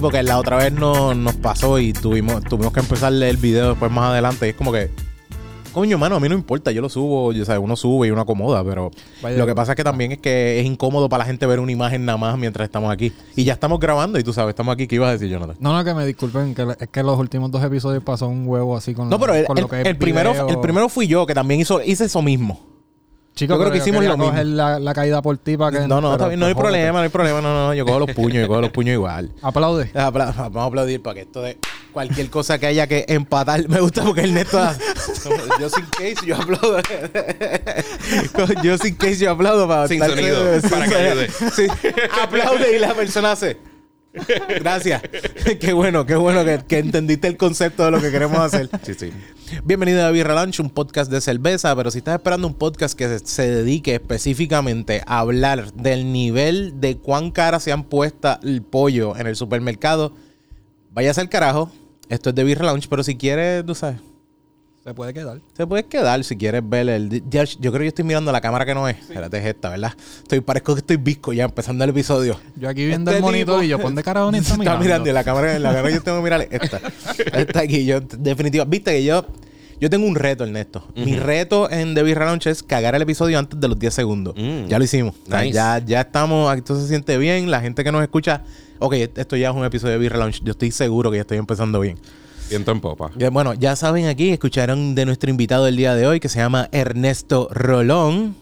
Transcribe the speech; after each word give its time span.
Sí, 0.00 0.02
porque 0.02 0.22
la 0.22 0.38
otra 0.38 0.56
vez 0.56 0.72
no, 0.72 1.12
nos 1.14 1.34
pasó 1.36 1.78
y 1.78 1.92
tuvimos, 1.92 2.42
tuvimos 2.44 2.72
que 2.72 2.80
empezar 2.80 3.12
el 3.12 3.36
video 3.36 3.68
después 3.70 3.92
más 3.92 4.10
adelante. 4.12 4.46
Y 4.46 4.50
es 4.50 4.56
como 4.56 4.72
que, 4.72 4.90
coño, 5.74 5.98
mano, 5.98 6.16
a 6.16 6.20
mí 6.20 6.26
no 6.26 6.34
importa, 6.34 6.70
yo 6.72 6.80
lo 6.80 6.88
subo, 6.88 7.32
yo, 7.32 7.44
¿sabes? 7.44 7.60
uno 7.62 7.76
sube 7.76 8.08
y 8.08 8.10
uno 8.10 8.22
acomoda, 8.22 8.64
pero 8.64 8.90
Vaya- 9.22 9.36
lo 9.36 9.44
que 9.46 9.54
pasa 9.54 9.72
es 9.72 9.76
que 9.76 9.84
también 9.84 10.12
es 10.12 10.18
que 10.18 10.58
es 10.58 10.64
incómodo 10.64 11.10
para 11.10 11.24
la 11.24 11.26
gente 11.26 11.44
ver 11.44 11.60
una 11.60 11.70
imagen 11.70 12.06
nada 12.06 12.16
más 12.16 12.38
mientras 12.38 12.64
estamos 12.64 12.90
aquí. 12.90 13.12
Y 13.36 13.44
ya 13.44 13.52
estamos 13.52 13.78
grabando 13.78 14.18
y 14.18 14.24
tú 14.24 14.32
sabes, 14.32 14.50
estamos 14.52 14.72
aquí. 14.72 14.86
¿Qué 14.86 14.94
ibas 14.94 15.10
a 15.10 15.12
decir, 15.12 15.28
Jonathan? 15.28 15.56
No, 15.60 15.76
no, 15.76 15.84
que 15.84 15.92
me 15.92 16.06
disculpen, 16.06 16.54
que 16.54 16.66
es 16.80 16.88
que 16.88 17.02
los 17.02 17.18
últimos 17.18 17.50
dos 17.50 17.62
episodios 17.62 18.02
pasó 18.02 18.26
un 18.26 18.48
huevo 18.48 18.78
así 18.78 18.94
con, 18.94 19.10
No, 19.10 19.20
pero 19.20 19.34
el, 19.34 19.44
con 19.44 19.58
el- 19.58 19.62
lo 19.64 19.68
que 19.68 19.82
es 19.82 19.86
el 19.86 19.98
primero, 19.98 20.32
el 20.48 20.60
primero 20.60 20.88
fui 20.88 21.08
yo, 21.08 21.26
que 21.26 21.34
también 21.34 21.60
hizo, 21.60 21.82
hice 21.82 22.06
eso 22.06 22.22
mismo. 22.22 22.69
Chico, 23.40 23.54
yo 23.54 23.58
creo 23.60 23.72
que 23.72 23.78
hicimos 23.78 24.04
lo 24.04 24.18
mismo. 24.18 24.32
coger 24.32 24.46
La, 24.48 24.78
la 24.78 24.92
caída 24.92 25.22
por 25.22 25.38
ti 25.38 25.56
para 25.56 25.80
que... 25.80 25.88
No, 25.88 25.98
no, 26.02 26.14
bien, 26.28 26.38
no 26.38 26.44
hay 26.44 26.54
problema, 26.54 26.98
no 26.98 27.04
hay 27.04 27.08
problema. 27.08 27.40
No, 27.40 27.68
no, 27.68 27.72
yo 27.74 27.86
cojo 27.86 28.00
los 28.00 28.10
puños, 28.10 28.42
yo 28.42 28.48
cojo 28.48 28.60
los 28.60 28.70
puños 28.70 28.92
igual. 28.92 29.32
Aplaude. 29.42 29.90
Apla- 29.94 30.34
Vamos 30.36 30.62
a 30.62 30.64
aplaudir 30.66 31.00
para 31.00 31.14
que 31.14 31.20
esto 31.22 31.40
de 31.40 31.56
cualquier 31.90 32.28
cosa 32.28 32.58
que 32.58 32.66
haya 32.66 32.86
que 32.86 33.06
empatar. 33.08 33.66
Me 33.66 33.80
gusta 33.80 34.02
porque 34.04 34.20
el 34.20 34.34
neto. 34.34 34.60
Yo 35.58 35.70
sin 35.70 35.86
case, 35.86 36.26
yo 36.26 36.36
aplaudo. 36.36 36.80
Yo 38.62 38.76
sin 38.76 38.94
case, 38.96 39.16
yo 39.16 39.30
aplaudo 39.30 39.66
para. 39.66 39.88
Sin 39.88 40.04
sonido, 40.04 40.44
para 40.68 40.86
que 40.86 40.94
ayude. 40.94 41.28
Sí, 41.56 41.66
aplaude 42.22 42.76
y 42.76 42.78
la 42.78 42.92
persona 42.94 43.32
hace. 43.32 43.56
Gracias. 44.60 45.02
Qué 45.60 45.72
bueno, 45.72 46.04
qué 46.04 46.16
bueno 46.16 46.44
que, 46.44 46.60
que 46.66 46.78
entendiste 46.78 47.28
el 47.28 47.36
concepto 47.36 47.84
de 47.84 47.90
lo 47.92 48.00
que 48.00 48.10
queremos 48.10 48.38
hacer. 48.38 48.68
Sí, 48.82 48.94
sí. 48.94 49.12
Bienvenido 49.64 50.04
a 50.04 50.10
Birra 50.10 50.40
Lunch, 50.40 50.60
un 50.60 50.70
podcast 50.70 51.10
de 51.10 51.20
cerveza, 51.20 51.74
pero 51.76 51.90
si 51.90 51.98
estás 51.98 52.16
esperando 52.16 52.46
un 52.46 52.54
podcast 52.54 52.96
que 52.96 53.08
se, 53.08 53.26
se 53.26 53.50
dedique 53.50 53.94
específicamente 53.94 55.02
a 55.06 55.18
hablar 55.20 55.72
del 55.74 56.12
nivel 56.12 56.80
de 56.80 56.96
cuán 56.96 57.30
cara 57.30 57.60
se 57.60 57.72
han 57.72 57.84
puesta 57.84 58.40
el 58.42 58.62
pollo 58.62 59.16
en 59.16 59.26
el 59.26 59.36
supermercado, 59.36 60.12
váyase 60.92 61.20
al 61.20 61.28
carajo. 61.28 61.70
Esto 62.08 62.30
es 62.30 62.36
de 62.36 62.44
Birra 62.44 62.70
Lunch, 62.70 62.88
pero 62.88 63.02
si 63.04 63.16
quieres, 63.16 63.64
tú 63.64 63.74
sabes, 63.74 64.00
Se 64.82 64.94
puede 64.94 65.12
quedar. 65.12 65.40
se 65.54 65.66
puede 65.66 65.84
quedar 65.84 66.24
si 66.24 66.36
quieres 66.36 66.62
ver 66.66 66.88
el... 66.88 67.22
ya- 67.28 67.44
yo 67.44 67.70
creo 67.70 67.80
que 67.80 67.84
yo 67.84 67.88
estoy 67.88 68.04
mirando 68.04 68.32
la 68.32 68.40
cámara 68.40 68.64
que 68.64 68.74
no 68.74 68.88
es. 68.88 68.96
Espérate, 68.98 69.36
es 69.38 69.44
esta, 69.44 69.68
¿verdad? 69.68 69.92
Estoy, 70.22 70.40
parezco 70.40 70.74
que 70.74 70.78
estoy 70.80 70.96
visco 70.96 71.32
ya 71.34 71.44
empezando 71.44 71.84
el 71.84 71.90
episodio. 71.90 72.40
Yo 72.56 72.68
aquí 72.68 72.86
viendo 72.86 73.10
Este 73.10 73.18
el 73.18 73.22
monitor 73.22 73.56
tipo- 73.60 73.64
y 73.64 73.68
yo, 73.68 73.76
¿por 73.76 73.86
dónde 73.86 74.02
carajo 74.02 74.32
ni 74.32 74.38
está 74.38 74.52
Está 74.52 74.58
mirando? 74.58 74.84
mirando 74.84 75.10
y 75.10 75.12
la 75.12 75.22
cámara, 75.24 75.58
la 75.58 75.72
cámara 75.74 75.94
yo 75.94 76.02
tengo 76.02 76.16
que 76.18 76.24
mirar 76.24 76.48
esta. 76.50 76.80
Esta 77.38 77.60
aquí, 77.60 77.84
yo 77.84 78.00
definitiva. 78.00 78.64
Viste 78.64 78.92
que 78.92 79.04
yo, 79.04 79.26
yo 79.78 79.90
tengo 79.90 80.06
un 80.06 80.14
reto, 80.14 80.44
Ernesto. 80.44 80.88
Mi 80.96 81.14
reto 81.16 81.70
en 81.70 81.94
The 81.94 82.02
Birra 82.02 82.24
Lounge 82.24 82.48
es 82.50 82.62
cagar 82.62 82.94
el 82.94 83.02
episodio 83.02 83.38
antes 83.38 83.60
de 83.60 83.68
los 83.68 83.78
10 83.78 83.92
segundos. 83.92 84.34
Mm. 84.36 84.66
Ya 84.68 84.78
lo 84.78 84.84
hicimos. 84.84 85.14
O 85.26 85.28
sea, 85.30 85.42
Nice. 85.42 85.52
ya, 85.52 85.78
ya 85.84 86.00
estamos, 86.00 86.56
esto 86.56 86.80
se 86.80 86.88
siente 86.88 87.18
bien. 87.18 87.50
La 87.50 87.60
gente 87.60 87.84
que 87.84 87.92
nos 87.92 88.00
escucha, 88.02 88.44
ok, 88.78 88.94
esto 89.14 89.36
ya 89.36 89.50
es 89.50 89.54
un 89.54 89.64
episodio 89.66 89.92
de 89.92 89.98
Birra 89.98 90.16
Lounge. 90.18 90.40
Yo 90.42 90.52
estoy 90.52 90.70
seguro 90.70 91.10
que 91.10 91.18
ya 91.18 91.22
estoy 91.22 91.36
empezando 91.36 91.80
bien. 91.80 91.98
Viento 92.50 92.72
en 92.72 92.80
popa. 92.80 93.10
Ya, 93.16 93.30
Bueno, 93.30 93.54
ya 93.54 93.76
saben 93.76 94.06
aquí, 94.06 94.30
escucharon 94.30 94.96
de 94.96 95.06
nuestro 95.06 95.30
invitado 95.30 95.64
del 95.66 95.76
día 95.76 95.94
de 95.94 96.06
hoy 96.08 96.18
que 96.18 96.28
se 96.28 96.40
llama 96.40 96.68
Ernesto 96.72 97.48
Rolón. 97.52 98.34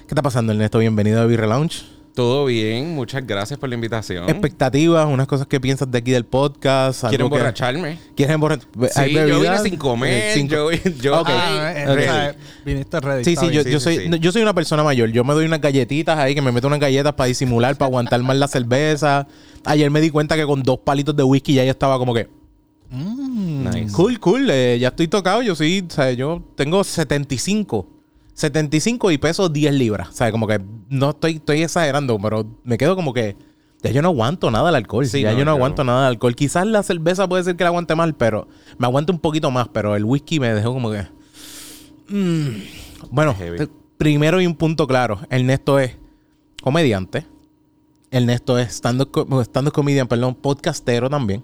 ¿Qué 0.00 0.08
está 0.08 0.20
pasando, 0.20 0.52
Ernesto? 0.52 0.80
Bienvenido 0.80 1.20
a 1.22 1.26
Birra 1.26 1.46
Lounge. 1.46 1.84
Todo 2.12 2.44
bien, 2.44 2.94
muchas 2.94 3.24
gracias 3.26 3.58
por 3.58 3.68
la 3.68 3.76
invitación. 3.76 4.28
Expectativas, 4.28 5.06
unas 5.06 5.26
cosas 5.28 5.46
que 5.46 5.60
piensas 5.60 5.90
de 5.90 5.96
aquí 5.96 6.10
del 6.10 6.24
podcast. 6.26 7.04
Que- 7.08 7.14
emborracharme. 7.14 7.98
¿Quieres 8.16 8.34
emborrachar? 8.34 8.68
Sí, 9.06 9.12
yo 9.14 9.40
vine 9.40 9.58
sin 9.60 9.76
comer. 9.76 10.12
Eh, 10.12 10.34
sin- 10.34 10.48
yo, 10.48 10.70
yo, 11.00 11.20
Ok. 11.20 11.28
Ah, 11.30 11.72
eh, 11.74 11.86
ready. 11.86 12.00
o 12.00 12.12
sea, 12.12 12.34
viniste 12.66 13.00
ready. 13.00 13.24
Sí, 13.24 13.36
sí, 13.36 13.46
yo, 13.46 13.62
yo 13.62 13.78
sí, 13.78 13.84
soy, 13.84 13.96
sí. 13.98 14.08
no, 14.08 14.16
yo 14.16 14.30
soy 14.32 14.42
una 14.42 14.52
persona 14.54 14.82
mayor. 14.82 15.10
Yo 15.12 15.22
me 15.24 15.32
doy 15.34 15.46
unas 15.46 15.60
galletitas 15.60 16.18
ahí, 16.18 16.34
que 16.34 16.42
me 16.42 16.50
meto 16.52 16.66
unas 16.66 16.80
galletas 16.80 17.14
para 17.14 17.28
disimular, 17.28 17.76
para 17.76 17.86
aguantar 17.86 18.20
más 18.22 18.36
la 18.36 18.48
cerveza. 18.48 19.26
Ayer 19.64 19.88
me 19.90 20.00
di 20.02 20.10
cuenta 20.10 20.36
que 20.36 20.44
con 20.44 20.62
dos 20.64 20.80
palitos 20.80 21.14
de 21.16 21.22
whisky 21.22 21.54
ya 21.54 21.64
yo 21.64 21.70
estaba 21.70 21.96
como 21.96 22.12
que, 22.12 22.28
Mm. 22.92 23.64
Nice. 23.70 23.92
cool, 23.94 24.20
cool, 24.20 24.50
eh, 24.50 24.78
ya 24.80 24.88
estoy 24.88 25.08
tocado. 25.08 25.42
Yo 25.42 25.54
sí, 25.54 25.82
o 25.88 25.90
sea, 25.92 26.12
yo 26.12 26.42
tengo 26.54 26.84
75. 26.84 27.86
75 28.34 29.10
y 29.10 29.18
peso 29.18 29.48
10 29.48 29.74
libras. 29.74 30.08
O 30.08 30.12
sea, 30.12 30.30
como 30.30 30.46
que 30.46 30.60
no 30.88 31.10
estoy, 31.10 31.36
estoy 31.36 31.62
exagerando, 31.62 32.18
pero 32.18 32.46
me 32.64 32.76
quedo 32.78 32.94
como 32.96 33.12
que 33.12 33.36
ya 33.82 33.90
yo 33.90 34.00
no 34.02 34.08
aguanto 34.08 34.50
nada 34.50 34.66
del 34.66 34.76
alcohol. 34.76 35.06
Sí, 35.06 35.22
ya 35.22 35.32
no, 35.32 35.38
yo 35.38 35.44
no 35.44 35.50
aguanto 35.52 35.84
nada 35.84 36.02
del 36.04 36.10
alcohol. 36.14 36.34
Quizás 36.36 36.66
la 36.66 36.82
cerveza 36.82 37.28
puede 37.28 37.44
ser 37.44 37.56
que 37.56 37.64
la 37.64 37.68
aguante 37.68 37.94
mal, 37.94 38.14
pero 38.14 38.46
me 38.78 38.86
aguante 38.86 39.10
un 39.12 39.18
poquito 39.18 39.50
más. 39.50 39.68
Pero 39.68 39.96
el 39.96 40.04
whisky 40.04 40.38
me 40.38 40.52
dejó 40.54 40.72
como 40.72 40.90
que. 40.90 41.06
mm. 42.08 42.62
Bueno, 43.10 43.34
te- 43.38 43.68
primero 43.98 44.40
y 44.40 44.46
un 44.46 44.54
punto 44.54 44.86
claro. 44.86 45.18
Ernesto 45.30 45.78
es 45.78 45.96
comediante. 46.62 47.26
Ernesto 48.10 48.58
es 48.58 48.70
stand-up 48.74 49.72
comedian, 49.72 50.06
perdón, 50.06 50.34
podcastero 50.34 51.08
también. 51.10 51.42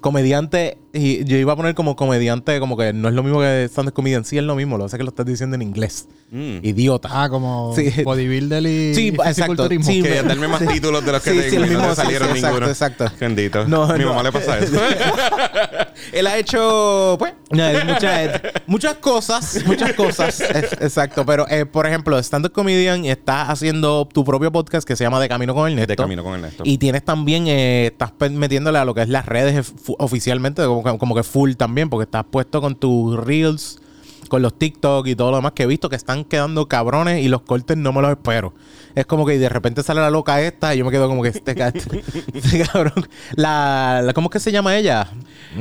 Comediante, 0.00 0.78
y 0.96 1.24
yo 1.24 1.36
iba 1.36 1.52
a 1.52 1.56
poner 1.56 1.74
como 1.74 1.94
comediante, 1.96 2.58
como 2.60 2.76
que 2.76 2.92
no 2.92 3.08
es 3.08 3.14
lo 3.14 3.22
mismo 3.22 3.40
que 3.40 3.64
stand-up 3.68 3.92
comedian. 3.94 4.24
Sí 4.24 4.38
es 4.38 4.44
lo 4.44 4.54
mismo, 4.54 4.76
lo 4.76 4.84
que 4.84 4.86
pasa 4.86 4.96
es 4.96 4.98
que 4.98 5.04
lo 5.04 5.10
estás 5.10 5.26
diciendo 5.26 5.54
en 5.56 5.62
inglés. 5.62 6.08
Mm. 6.30 6.58
Idiota. 6.62 7.08
Ah, 7.12 7.28
como 7.28 7.72
Sí. 7.76 8.02
bodybuilder 8.02 8.66
y 8.66 8.94
Sí, 8.94 9.04
y 9.06 9.28
exacto. 9.28 9.68
Sí, 9.82 10.02
Querías 10.02 10.24
darme 10.26 10.48
más 10.48 10.66
títulos 10.66 11.04
de 11.04 11.12
los 11.12 11.22
que 11.22 11.30
Sí, 11.30 11.50
tengo 11.50 11.64
el 11.64 11.72
no 11.74 11.88
te 11.90 11.94
salieron 11.96 12.28
sí, 12.28 12.34
exacto, 12.38 12.48
ninguno. 12.56 12.66
exacto. 12.70 13.04
Bendito. 13.20 13.64
No, 13.68 13.86
Mi 13.88 14.00
no. 14.00 14.08
mamá 14.08 14.22
le 14.24 14.32
pasa 14.32 14.58
eso. 14.58 14.76
Él 16.12 16.26
ha 16.26 16.36
hecho, 16.38 17.16
pues, 17.18 17.32
muchas, 17.50 18.40
muchas 18.66 18.94
cosas, 18.96 19.64
muchas 19.66 19.92
cosas. 19.94 20.40
Es- 20.40 20.72
exacto. 20.80 21.24
Pero, 21.26 21.46
eh, 21.48 21.66
por 21.66 21.86
ejemplo, 21.86 22.18
Stand 22.18 22.46
Up 22.46 22.52
Comedian 22.52 23.04
está 23.04 23.50
haciendo 23.50 24.06
tu 24.12 24.24
propio 24.24 24.50
podcast 24.52 24.86
que 24.86 24.96
se 24.96 25.04
llama 25.04 25.20
De 25.20 25.28
Camino 25.28 25.54
con 25.54 25.68
Ernesto. 25.70 25.88
de 25.92 25.96
camino 25.96 26.22
con 26.24 26.34
Ernesto. 26.34 26.62
Y 26.66 26.78
tienes 26.78 27.04
también, 27.04 27.46
eh, 27.48 27.86
estás 27.86 28.12
metiéndole 28.30 28.78
a 28.78 28.84
lo 28.84 28.94
que 28.94 29.02
es 29.02 29.08
las 29.08 29.26
redes 29.26 29.72
oficialmente, 29.98 30.64
como, 30.64 30.82
como 30.98 31.14
que 31.14 31.22
full 31.22 31.52
también, 31.54 31.90
porque 31.90 32.04
estás 32.04 32.24
puesto 32.30 32.60
con 32.60 32.76
tus 32.76 33.16
reels, 33.18 33.80
con 34.28 34.42
los 34.42 34.58
TikTok 34.58 35.06
y 35.06 35.14
todo 35.16 35.30
lo 35.30 35.36
demás 35.38 35.52
que 35.52 35.64
he 35.64 35.66
visto 35.66 35.88
que 35.88 35.96
están 35.96 36.24
quedando 36.24 36.66
cabrones 36.68 37.22
y 37.24 37.28
los 37.28 37.42
cortes 37.42 37.76
no 37.76 37.92
me 37.92 38.02
los 38.02 38.10
espero. 38.10 38.54
Es 38.94 39.04
como 39.06 39.26
que 39.26 39.38
de 39.38 39.48
repente 39.50 39.82
sale 39.82 40.00
la 40.00 40.08
loca 40.08 40.40
esta 40.40 40.74
y 40.74 40.78
yo 40.78 40.84
me 40.86 40.90
quedo 40.90 41.06
como 41.08 41.22
que 41.22 41.28
este, 41.28 41.52
este 42.34 42.66
cabrón. 42.66 42.92
La, 43.34 44.00
la- 44.02 44.12
¿Cómo 44.14 44.28
es 44.28 44.32
que 44.32 44.40
se 44.40 44.52
llama 44.52 44.76
ella? 44.76 45.08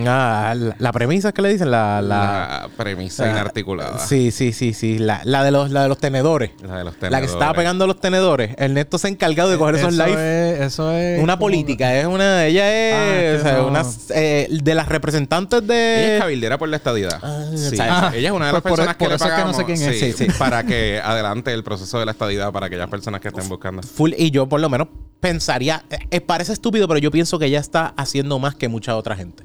Ah, 0.06 0.54
la, 0.56 0.76
la 0.80 0.92
premisa 0.94 1.32
que 1.34 1.42
le 1.42 1.50
dicen, 1.50 1.70
la... 1.72 2.02
la, 2.02 2.62
la 2.64 2.70
premisa 2.78 3.26
la- 3.26 3.32
inarticulada. 3.32 4.00
Sí, 4.00 4.32
sí, 4.32 4.54
sí, 4.54 4.74
sí. 4.74 5.00
La, 5.00 5.22
la 5.26 5.44
de 5.44 5.52
los, 5.52 5.70
la 5.72 5.84
de 5.84 5.90
los 5.90 5.98
tenedores. 5.98 6.52
La 6.66 6.78
de 6.78 6.84
los 6.86 6.96
La 7.02 7.10
que 7.22 7.28
se 7.28 7.34
estaba 7.34 7.52
tenedores. 7.52 7.56
pegando 7.58 7.88
los 7.88 8.00
tenedores. 8.00 8.56
Ernesto 8.58 8.98
se 8.98 9.08
ha 9.08 9.10
encargado 9.10 9.50
de 9.50 9.58
coger 9.58 9.76
esos 9.76 9.94
eso 9.94 10.06
live. 10.06 10.54
Es, 10.54 10.60
eso 10.62 10.92
es 10.94 11.22
Una 11.22 11.34
como- 11.34 11.46
política, 11.48 11.94
es 12.00 12.06
una. 12.06 12.46
Ella 12.46 12.64
Ah, 12.64 13.16
es. 13.16 13.34
que 13.34 13.38
o 13.40 13.44
sea, 13.44 13.58
no. 13.58 13.68
una, 13.68 13.84
eh, 14.16 14.48
de 14.50 14.76
las 14.76 14.88
representantes 14.88 15.66
de. 15.68 16.04
Ella 16.06 16.14
es 16.16 16.22
cabildera 16.22 16.58
por 16.58 16.70
la 16.70 16.78
estadidad. 16.78 17.20
Ah, 17.22 17.46
sí. 17.56 17.78
ah, 17.82 18.12
ella 18.16 18.30
es 18.30 18.34
una 18.36 18.48
de 18.48 18.52
las 18.56 18.62
pues 18.64 18.72
por- 18.72 18.78
personas 18.80 18.96
por 18.96 19.08
que 19.08 19.10
le 19.10 19.16
eso 19.16 19.26
es 19.28 19.34
que 19.34 19.44
no 19.46 19.54
sé 19.54 19.66
quién 19.66 19.82
es. 19.82 20.00
sí, 20.00 20.12
Sí, 20.14 20.32
sí. 20.32 20.38
para 20.40 20.64
que 20.66 21.00
adelante 21.04 21.54
el 21.54 21.64
proceso 21.64 22.00
de 22.00 22.06
la 22.06 22.12
estadidad 22.12 22.52
para 22.52 22.66
aquellas 22.68 22.90
personas 22.90 23.22
que 23.22 23.28
estén 23.30 23.48
buscando. 23.48 23.82
Full, 23.84 24.14
y 24.18 24.32
yo, 24.32 24.48
por 24.50 24.60
lo 24.60 24.70
menos, 24.70 24.88
pensaría. 25.20 25.84
eh, 26.12 26.22
parece 26.22 26.54
estúpido, 26.54 26.88
pero 26.88 27.00
yo 27.00 27.12
pienso 27.12 27.38
que 27.40 27.46
ella 27.46 27.60
está 27.60 27.94
haciendo 27.98 28.40
más 28.40 28.56
que 28.56 28.68
mucha 28.68 28.96
otra 28.98 29.16
gente. 29.16 29.44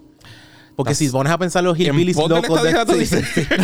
Porque 0.77 0.95
si 0.95 1.11
pones 1.11 1.31
a 1.31 1.37
pensar 1.37 1.63
los 1.63 1.79
hillbillies 1.79 2.17
locos 2.17 2.63
de. 2.63 2.73
tú 2.87 2.93
sí, 2.93 2.99
dices. 3.01 3.29
sí, 3.35 3.43
sí. 3.45 3.55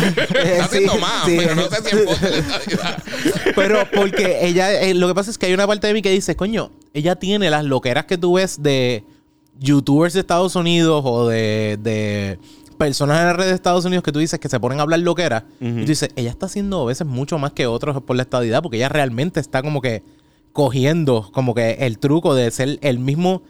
Está 0.43 0.65
haciendo 0.65 0.93
sí, 0.93 0.99
más, 0.99 1.25
sí. 1.25 1.35
pero 1.39 1.55
no 1.55 1.63
sé 1.63 1.77
si 1.89 1.95
en. 1.97 3.53
Pero 3.55 3.79
porque 3.93 4.45
ella, 4.45 4.81
eh, 4.81 4.93
lo 4.93 5.07
que 5.07 5.15
pasa 5.15 5.31
es 5.31 5.37
que 5.39 5.47
hay 5.47 5.53
una 5.53 5.65
parte 5.65 5.87
de 5.87 5.93
mí 5.93 6.01
que 6.03 6.11
dice, 6.11 6.35
coño, 6.35 6.71
ella 6.93 7.15
tiene 7.15 7.49
las 7.49 7.65
loqueras 7.65 8.05
que 8.05 8.17
tú 8.19 8.33
ves 8.33 8.61
de 8.61 9.03
youtubers 9.59 10.13
de 10.13 10.19
Estados 10.19 10.55
Unidos 10.55 11.01
o 11.05 11.27
de, 11.27 11.79
de 11.81 12.37
personas 12.77 13.19
en 13.19 13.25
la 13.25 13.33
red 13.33 13.45
de 13.47 13.53
Estados 13.53 13.85
Unidos 13.85 14.03
que 14.03 14.11
tú 14.11 14.19
dices 14.19 14.39
que 14.39 14.49
se 14.49 14.59
ponen 14.59 14.79
a 14.79 14.83
hablar 14.83 14.99
loqueras. 14.99 15.43
Y 15.59 15.81
tú 15.81 15.85
dices, 15.85 16.09
ella 16.15 16.29
está 16.29 16.45
haciendo 16.45 16.81
a 16.81 16.85
veces 16.85 17.05
mucho 17.05 17.37
más 17.37 17.51
que 17.51 17.67
otros 17.67 18.01
por 18.03 18.15
la 18.15 18.23
estadidad 18.23 18.61
porque 18.61 18.77
ella 18.77 18.89
realmente 18.89 19.39
está 19.39 19.61
como 19.61 19.81
que 19.81 20.03
cogiendo 20.53 21.29
como 21.33 21.53
que 21.53 21.71
el 21.81 21.99
truco 21.99 22.33
de 22.33 22.49
ser 22.51 22.79
el 22.81 22.99
mismo, 22.99 23.43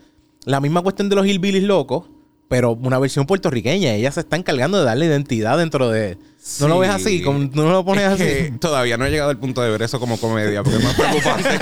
la 0.45 0.59
misma 0.59 0.81
cuestión 0.81 1.09
de 1.09 1.15
los 1.15 1.25
hillbillies 1.25 1.63
locos. 1.63 2.05
Pero 2.49 2.71
una 2.71 2.97
versión 2.97 3.25
puertorriqueña. 3.25 3.93
Ella 3.93 4.11
se 4.11 4.21
está 4.21 4.37
encargando 4.37 4.79
de 4.79 4.85
darle 4.85 5.05
identidad 5.05 5.57
dentro 5.57 5.89
de... 5.89 6.17
¿No 6.59 6.67
lo 6.67 6.79
ves 6.79 6.89
así? 6.89 7.21
Como, 7.21 7.39
¿No 7.53 7.71
lo 7.71 7.83
pones 7.85 8.05
Es 8.05 8.11
así? 8.13 8.23
que 8.23 8.53
todavía 8.59 8.97
no 8.97 9.05
he 9.05 9.09
llegado 9.11 9.29
al 9.29 9.37
punto 9.37 9.61
de 9.61 9.69
ver 9.69 9.81
eso 9.81 9.99
como 9.99 10.17
comedia, 10.19 10.63
porque 10.63 10.77
es 10.79 10.83
más 10.83 10.93
preocupante. 10.95 11.59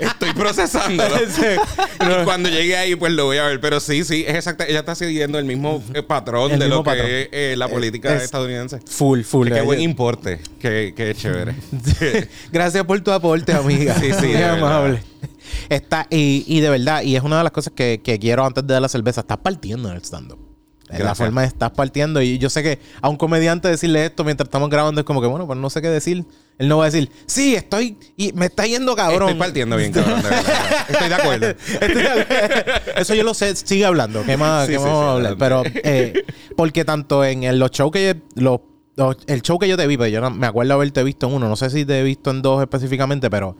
Estoy 0.00 0.32
procesándolo. 0.34 1.16
Y 2.00 2.24
cuando 2.24 2.48
llegue 2.48 2.76
ahí, 2.76 2.96
pues 2.96 3.12
lo 3.12 3.26
voy 3.26 3.36
a 3.38 3.44
ver. 3.44 3.60
Pero 3.60 3.78
sí, 3.78 4.04
sí, 4.04 4.24
es 4.26 4.34
exacta. 4.34 4.64
Ella 4.66 4.80
está 4.80 4.94
siguiendo 4.94 5.38
el 5.38 5.44
mismo 5.44 5.82
eh, 5.94 6.02
patrón 6.02 6.50
El 6.52 6.58
de 6.58 6.64
mismo 6.66 6.82
lo 6.82 6.92
que 6.92 7.22
es 7.22 7.28
eh, 7.30 7.54
la 7.56 7.66
Eh, 7.66 7.68
política 7.68 8.14
es- 8.16 8.22
estadounidense. 8.24 8.80
Full, 8.86 9.22
full. 9.22 9.48
Que 9.48 9.54
qué 9.54 9.60
buen 9.60 9.80
importe. 9.80 10.40
Qué, 10.58 10.92
qué 10.96 11.14
chévere. 11.14 11.54
Gracias 12.52 12.84
por 12.84 13.00
tu 13.00 13.12
aporte, 13.12 13.52
amiga. 13.52 13.94
Sí, 14.00 14.10
sí, 14.18 14.28
de 14.32 14.44
amable. 14.44 15.02
Está, 15.68 16.06
y, 16.10 16.44
y 16.46 16.60
de 16.60 16.70
verdad, 16.70 17.02
y 17.02 17.16
es 17.16 17.22
una 17.22 17.38
de 17.38 17.44
las 17.44 17.52
cosas 17.52 17.72
que, 17.76 18.00
que 18.02 18.18
quiero 18.18 18.44
antes 18.44 18.66
de 18.66 18.72
dar 18.72 18.82
la 18.82 18.88
cerveza. 18.88 19.20
Estás 19.20 19.38
partiendo 19.38 19.88
en 19.90 19.96
el 19.96 20.02
stand-up. 20.02 20.38
La 20.92 20.98
Gracias. 20.98 21.18
forma 21.18 21.40
de 21.42 21.46
estás 21.48 21.70
partiendo. 21.70 22.20
Y 22.22 22.38
yo 22.38 22.50
sé 22.50 22.62
que 22.62 22.78
a 23.00 23.08
un 23.08 23.16
comediante 23.16 23.68
decirle 23.68 24.04
esto 24.06 24.24
mientras 24.24 24.46
estamos 24.48 24.68
grabando 24.70 25.00
es 25.00 25.04
como 25.06 25.20
que, 25.20 25.26
bueno, 25.28 25.46
pues 25.46 25.58
no 25.58 25.70
sé 25.70 25.80
qué 25.82 25.88
decir. 25.88 26.24
Él 26.58 26.68
no 26.68 26.76
va 26.78 26.84
a 26.84 26.90
decir, 26.90 27.10
sí, 27.26 27.54
estoy. 27.54 27.96
Y 28.16 28.32
me 28.34 28.46
está 28.46 28.66
yendo 28.66 28.94
cabrón. 28.94 29.28
Estoy 29.30 29.38
partiendo 29.38 29.76
bien, 29.76 29.92
cabrón. 29.92 30.22
de 30.22 30.28
verdad. 30.28 30.54
Estoy 30.88 31.08
de 31.08 31.14
acuerdo. 31.14 31.46
Estoy 31.80 32.02
de 32.02 32.08
acuerdo. 32.08 32.82
Eso 32.96 33.14
yo 33.14 33.22
lo 33.22 33.32
sé. 33.34 33.56
Sigue 33.56 33.84
hablando. 33.86 34.22
¿Qué 34.24 34.36
más, 34.36 34.66
Sí, 34.66 34.72
qué 34.72 34.78
sí, 34.78 34.84
más 34.84 34.92
sí, 34.92 34.98
a 34.98 35.12
hablar? 35.12 35.36
Pero, 35.38 35.62
eh, 35.66 36.12
porque 36.56 36.84
tanto 36.84 37.24
en 37.24 37.44
el- 37.44 37.58
los 37.58 37.70
shows 37.70 37.92
que. 37.92 38.20
Los, 38.34 38.60
los- 38.96 39.16
el 39.26 39.40
show 39.42 39.58
que 39.58 39.68
yo 39.68 39.76
te 39.78 39.86
vi, 39.86 39.96
pues 39.96 40.12
yo 40.12 40.20
no, 40.20 40.30
me 40.30 40.46
acuerdo 40.46 40.74
haberte 40.74 41.02
visto 41.02 41.28
en 41.28 41.34
uno. 41.34 41.48
No 41.48 41.56
sé 41.56 41.70
si 41.70 41.84
te 41.86 42.00
he 42.00 42.02
visto 42.02 42.30
en 42.30 42.42
dos 42.42 42.60
específicamente, 42.60 43.30
pero. 43.30 43.56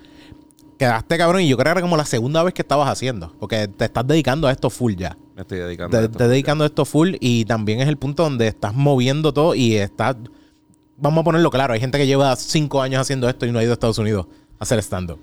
Quedaste 0.78 1.18
cabrón 1.18 1.42
y 1.42 1.48
yo 1.48 1.58
creo 1.58 1.66
que 1.66 1.70
era 1.72 1.80
como 1.82 1.98
la 1.98 2.06
segunda 2.06 2.42
vez 2.42 2.54
que 2.54 2.62
estabas 2.62 2.88
haciendo. 2.88 3.34
Porque 3.38 3.68
te 3.68 3.84
estás 3.84 4.06
dedicando 4.06 4.48
a 4.48 4.52
esto 4.52 4.70
full 4.70 4.94
ya. 4.94 5.14
Me 5.40 5.42
estoy 5.42 5.58
dedicando 5.58 5.96
a 5.96 6.00
Te 6.00 6.04
esto. 6.04 6.12
estás 6.18 6.28
dedicando 6.28 6.64
a 6.64 6.66
esto 6.66 6.84
full 6.84 7.14
y 7.18 7.46
también 7.46 7.80
es 7.80 7.88
el 7.88 7.96
punto 7.96 8.24
donde 8.24 8.46
estás 8.46 8.74
moviendo 8.74 9.32
todo 9.32 9.54
y 9.54 9.76
estás. 9.76 10.16
Vamos 10.98 11.22
a 11.22 11.24
ponerlo 11.24 11.50
claro. 11.50 11.72
Hay 11.72 11.80
gente 11.80 11.96
que 11.96 12.06
lleva 12.06 12.36
cinco 12.36 12.82
años 12.82 13.00
haciendo 13.00 13.26
esto 13.26 13.46
y 13.46 13.50
no 13.52 13.58
ha 13.58 13.62
ido 13.62 13.72
a 13.72 13.74
Estados 13.74 13.96
Unidos 13.96 14.26
a 14.58 14.64
hacer 14.64 14.78
stand-up. 14.80 15.18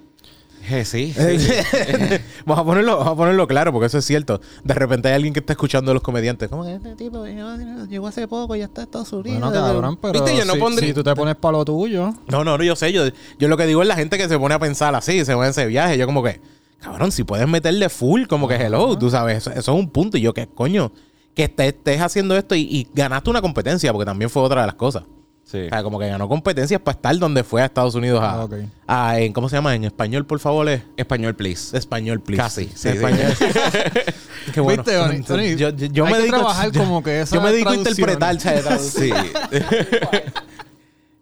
Eh, 0.69 0.83
sí. 0.85 1.13
vamos, 2.45 2.61
a 2.61 2.65
ponerlo, 2.65 2.97
vamos 2.97 3.13
a 3.13 3.15
ponerlo 3.15 3.47
claro, 3.47 3.71
porque 3.71 3.85
eso 3.85 3.99
es 3.99 4.05
cierto. 4.05 4.41
De 4.63 4.73
repente 4.73 5.07
hay 5.07 5.13
alguien 5.13 5.33
que 5.33 5.39
está 5.39 5.53
escuchando 5.53 5.91
a 5.91 5.93
los 5.93 6.01
comediantes. 6.03 6.49
Como 6.49 6.63
que 6.65 6.73
este 6.73 6.95
tipo 6.95 7.23
llegó, 7.25 8.07
hace 8.07 8.27
poco 8.27 8.55
y 8.55 8.59
ya 8.59 8.65
está 8.65 8.81
en 8.81 8.87
Estados 8.87 9.13
Unidos. 9.13 9.39
Bueno, 9.39 9.53
cabrón, 9.53 9.97
pero 10.01 10.13
Viste, 10.13 10.35
yo 10.35 10.45
no 10.45 10.53
si, 10.53 10.59
pondría- 10.59 10.87
si 10.89 10.93
tú 10.95 11.03
te 11.03 11.15
pones 11.15 11.35
para 11.35 11.59
lo 11.59 11.63
tuyo, 11.63 12.11
No, 12.27 12.43
no, 12.43 12.57
no, 12.57 12.63
yo 12.63 12.75
sé. 12.75 12.91
Yo, 12.91 13.03
yo 13.37 13.47
lo 13.47 13.55
que 13.55 13.67
digo 13.67 13.81
es 13.83 13.87
la 13.87 13.95
gente 13.95 14.17
que 14.17 14.27
se 14.27 14.37
pone 14.39 14.55
a 14.55 14.59
pensar 14.59 14.93
así, 14.95 15.23
se 15.23 15.33
pone 15.33 15.45
en 15.45 15.51
ese 15.51 15.67
viaje. 15.67 15.95
Yo 15.97 16.05
como 16.07 16.23
que, 16.23 16.41
cabrón, 16.79 17.11
si 17.11 17.23
puedes 17.23 17.47
meterle 17.47 17.89
full, 17.89 18.25
como 18.27 18.47
que 18.47 18.55
hello, 18.55 18.97
tú 18.97 19.09
sabes, 19.09 19.37
eso, 19.37 19.51
eso 19.51 19.59
es 19.73 19.79
un 19.79 19.89
punto. 19.89 20.17
Y 20.17 20.21
yo, 20.21 20.33
que 20.33 20.47
coño? 20.47 20.91
Que 21.33 21.45
estés, 21.45 21.67
estés 21.67 22.01
haciendo 22.01 22.35
esto 22.35 22.55
y, 22.55 22.61
y 22.61 22.87
ganaste 22.93 23.29
una 23.29 23.41
competencia, 23.41 23.91
porque 23.93 24.05
también 24.05 24.29
fue 24.29 24.41
otra 24.41 24.61
de 24.61 24.67
las 24.67 24.75
cosas. 24.75 25.03
Sí. 25.43 25.59
O 25.65 25.69
sea, 25.69 25.81
como 25.81 25.97
que 25.97 26.09
ganó 26.09 26.27
competencias 26.27 26.81
para 26.81 26.95
estar 26.97 27.17
donde 27.17 27.41
fue 27.41 27.61
a 27.61 27.65
Estados 27.65 27.95
Unidos 27.95 28.21
a, 28.21 28.31
Ah, 28.33 28.43
ok. 28.43 28.53
a- 28.85 29.19
en, 29.21 29.31
¿cómo 29.31 29.47
se 29.47 29.55
llama? 29.55 29.73
En 29.75 29.85
español, 29.85 30.25
por 30.25 30.39
favor, 30.39 30.67
es 30.67 30.81
Español, 30.97 31.35
please. 31.35 31.77
español, 31.77 32.19
please. 32.19 32.41
Casi, 32.43 32.69
sí, 32.75 32.89
español. 32.89 33.31
Qué 34.53 34.59
bueno. 34.59 34.83
¿Viste, 34.83 35.55
yo, 35.55 35.69
yo- 35.69 35.85
yo 35.87 36.05
hay 36.05 36.11
me 36.11 36.17
que 36.17 36.21
dedico 36.23 36.37
trabajar 36.39 36.73
como 36.73 37.01
que 37.01 37.21
esa 37.21 37.35
Yo 37.35 37.41
me 37.41 37.53
dedico 37.53 37.69
a 37.69 37.75
interpretar. 37.75 38.37
Sí. 38.81 39.11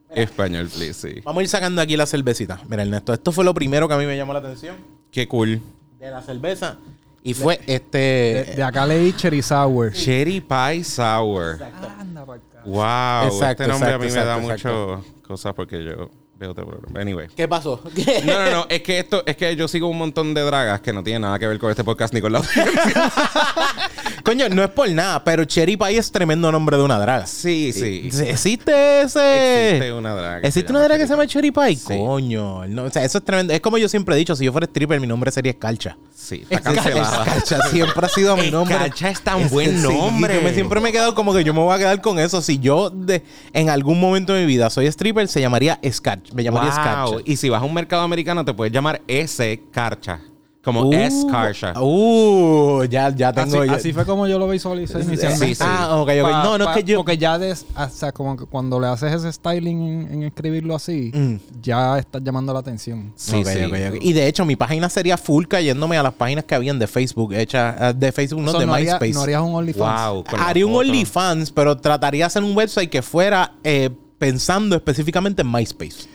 Español, 0.09 0.69
please, 0.73 0.93
sí. 0.93 1.21
Vamos 1.23 1.41
a 1.41 1.43
ir 1.43 1.49
sacando 1.49 1.81
aquí 1.81 1.97
la 1.97 2.05
cervecita. 2.05 2.59
Mira, 2.69 2.83
Ernesto, 2.83 3.13
esto 3.13 3.31
fue 3.31 3.43
lo 3.43 3.53
primero 3.53 3.87
que 3.87 3.95
a 3.95 3.97
mí 3.97 4.05
me 4.05 4.15
llamó 4.15 4.33
la 4.33 4.39
atención 4.39 4.75
Qué 5.15 5.29
cool. 5.29 5.61
de 5.97 6.11
la 6.11 6.21
cerveza. 6.21 6.77
Y 7.23 7.33
fue 7.33 7.57
de, 7.65 7.75
este. 7.75 8.53
de 8.53 8.61
acá 8.61 8.85
leí 8.85 9.13
Cherry 9.13 9.41
Sour. 9.41 9.93
Cherry 9.93 10.41
Pie 10.41 10.83
Sour. 10.83 11.57
Anda. 11.97 12.25
Wow. 12.65 13.27
Exacto, 13.27 13.63
este 13.63 13.67
nombre 13.67 13.91
exacto, 13.91 13.95
a 13.95 13.99
mí 13.99 14.07
me 14.07 14.25
da 14.25 14.37
exacto, 14.37 14.97
mucho 14.97 15.05
cosas 15.25 15.53
porque 15.53 15.85
yo 15.85 16.09
veo 16.37 16.51
otro 16.51 16.65
programa. 16.65 16.99
Anyway. 16.99 17.27
¿Qué 17.35 17.47
pasó? 17.47 17.81
No, 18.25 18.45
no, 18.45 18.51
no. 18.51 18.65
Es 18.69 18.81
que 18.81 18.99
esto, 18.99 19.23
es 19.25 19.35
que 19.35 19.55
yo 19.55 19.67
sigo 19.67 19.87
un 19.87 19.97
montón 19.97 20.33
de 20.33 20.41
dragas 20.41 20.81
que 20.81 20.93
no 20.93 21.03
tienen 21.03 21.23
nada 21.23 21.39
que 21.39 21.47
ver 21.47 21.57
con 21.59 21.69
este 21.69 21.83
podcast 21.83 22.13
ni 22.13 22.21
con 22.21 22.33
la. 22.33 22.41
Coño, 24.23 24.49
no 24.49 24.63
es 24.63 24.69
por 24.71 24.89
nada, 24.89 25.23
pero 25.23 25.45
Cherry 25.45 25.77
Pie 25.77 25.97
es 25.97 26.11
tremendo 26.11 26.51
nombre 26.51 26.77
de 26.77 26.83
una 26.83 26.97
draga. 26.97 27.27
Sí, 27.27 27.71
sí. 27.71 28.09
¿Existe 28.27 29.01
ese? 29.01 29.69
Existe 29.69 29.93
una 29.93 30.15
draga. 30.15 30.47
¿Existe 30.47 30.71
una 30.71 30.83
draga 30.83 30.97
que 30.97 31.07
se 31.07 31.13
llama 31.13 31.27
Cherry 31.27 31.51
Pie? 31.51 31.75
Sí. 31.75 31.97
Coño. 31.97 32.67
no, 32.67 32.83
o 32.85 32.89
sea, 32.89 33.03
eso 33.03 33.19
es 33.19 33.23
tremendo. 33.23 33.53
Es 33.53 33.61
como 33.61 33.77
yo 33.77 33.87
siempre 33.87 34.15
he 34.15 34.17
dicho, 34.17 34.35
si 34.35 34.45
yo 34.45 34.51
fuera 34.51 34.65
stripper, 34.65 34.99
mi 34.99 35.07
nombre 35.07 35.31
sería 35.31 35.51
Escarcha. 35.51 35.97
Sí, 36.17 36.45
está 36.49 36.73
cancelada. 36.73 37.25
Escarcha 37.25 37.69
siempre 37.69 38.05
ha 38.05 38.09
sido 38.09 38.37
mi 38.37 38.49
nombre. 38.49 38.73
Escarcha 38.75 39.09
es 39.09 39.21
tan 39.21 39.41
Es- 39.41 39.51
buen 39.51 39.75
sí, 39.81 39.83
nombre. 39.83 40.35
yo 40.35 40.41
me- 40.41 40.53
siempre 40.53 40.79
me 40.79 40.89
he 40.89 40.91
quedado 40.93 41.13
como 41.13 41.33
que 41.33 41.43
yo 41.43 41.53
me 41.53 41.59
voy 41.59 41.75
a 41.75 41.77
quedar 41.77 42.01
con 42.01 42.19
eso. 42.19 42.41
Si 42.41 42.57
yo 42.57 42.89
de, 42.89 43.21
en 43.51 43.69
algún 43.69 43.99
momento 43.99 44.33
de 44.33 44.41
mi 44.41 44.47
vida 44.47 44.69
soy 44.69 44.87
stripper, 44.87 45.27
se 45.27 45.41
llamaría 45.41 45.77
Escarcha. 45.81 46.33
Me 46.33 46.41
llamaría 46.43 46.69
Wow. 46.71 46.79
Escarcha. 46.79 47.15
Y 47.25 47.35
si 47.35 47.49
vas 47.49 47.61
a 47.61 47.65
un 47.65 47.73
mercado 47.73 48.01
americano, 48.03 48.45
te 48.45 48.53
puedes 48.53 48.71
llamar 48.73 49.01
S. 49.07 49.61
Carcha. 49.71 50.21
Como 50.65 50.91
S. 50.91 51.25
Carcha. 51.31 51.73
Uh, 51.81 52.83
ya, 52.85 53.09
ya 53.15 53.31
tengo. 53.31 53.59
Así, 53.61 53.67
ya- 53.69 53.75
así 53.75 53.93
fue 53.93 54.05
como 54.05 54.27
yo 54.27 54.37
lo 54.39 54.49
visualicé 54.49 54.99
inicialmente. 54.99 55.45
Sí, 55.47 55.55
sí. 55.55 55.63
Ah, 55.63 55.95
ok, 55.97 56.09
ok. 56.21 56.29
Pa- 56.31 56.43
no, 56.43 56.57
no 56.57 56.69
es 56.69 56.75
que 56.75 56.83
yo. 56.83 56.97
Porque 56.97 57.17
ya 57.17 57.37
des- 57.37 57.65
o 57.77 57.89
sea, 57.89 58.11
como 58.11 58.35
que 58.35 58.45
cuando 58.45 58.79
le 58.79 58.87
haces 58.87 59.13
ese 59.13 59.31
styling 59.31 59.81
en, 59.81 60.13
en 60.13 60.23
escribirlo 60.23 60.75
así, 60.75 61.11
Mm. 61.13 61.35
ya 61.61 61.99
estás 61.99 62.21
llamando 62.23 62.51
la 62.51 62.59
atención. 62.59 63.13
Sí, 63.15 63.37
Ok, 63.37 63.47
sí. 63.47 63.59
Y 64.01 64.13
de 64.13 64.27
hecho, 64.27 64.43
mi 64.43 64.55
página 64.55 64.89
sería 64.89 65.17
full 65.17 65.45
cayéndome 65.45 65.97
a 65.97 66.03
las 66.03 66.13
páginas 66.13 66.45
que 66.45 66.55
habían 66.55 66.79
de 66.79 66.87
Facebook, 66.87 67.33
hechas 67.33 67.75
eh, 67.79 67.93
de 67.95 68.11
Facebook, 68.11 68.41
no 68.41 68.51
de 68.53 68.65
no, 68.65 68.73
haría- 68.73 68.93
MySpace. 68.93 69.13
no 69.13 69.21
harías 69.21 69.41
un 69.43 69.53
OnlyFans. 69.55 70.09
Wow. 70.09 70.23
Haría 70.39 70.65
un. 70.65 70.75
OnlyFans, 70.75 71.51
pero 71.51 71.77
trataría 71.77 72.19
de 72.23 72.25
hacer 72.25 72.43
un 72.43 72.57
website 72.57 72.89
que 72.89 73.01
fuera 73.01 73.53
eh, 73.63 73.89
pensando 74.17 74.75
específicamente 74.75 75.43
en 75.43 75.51
MySpace. 75.51 76.09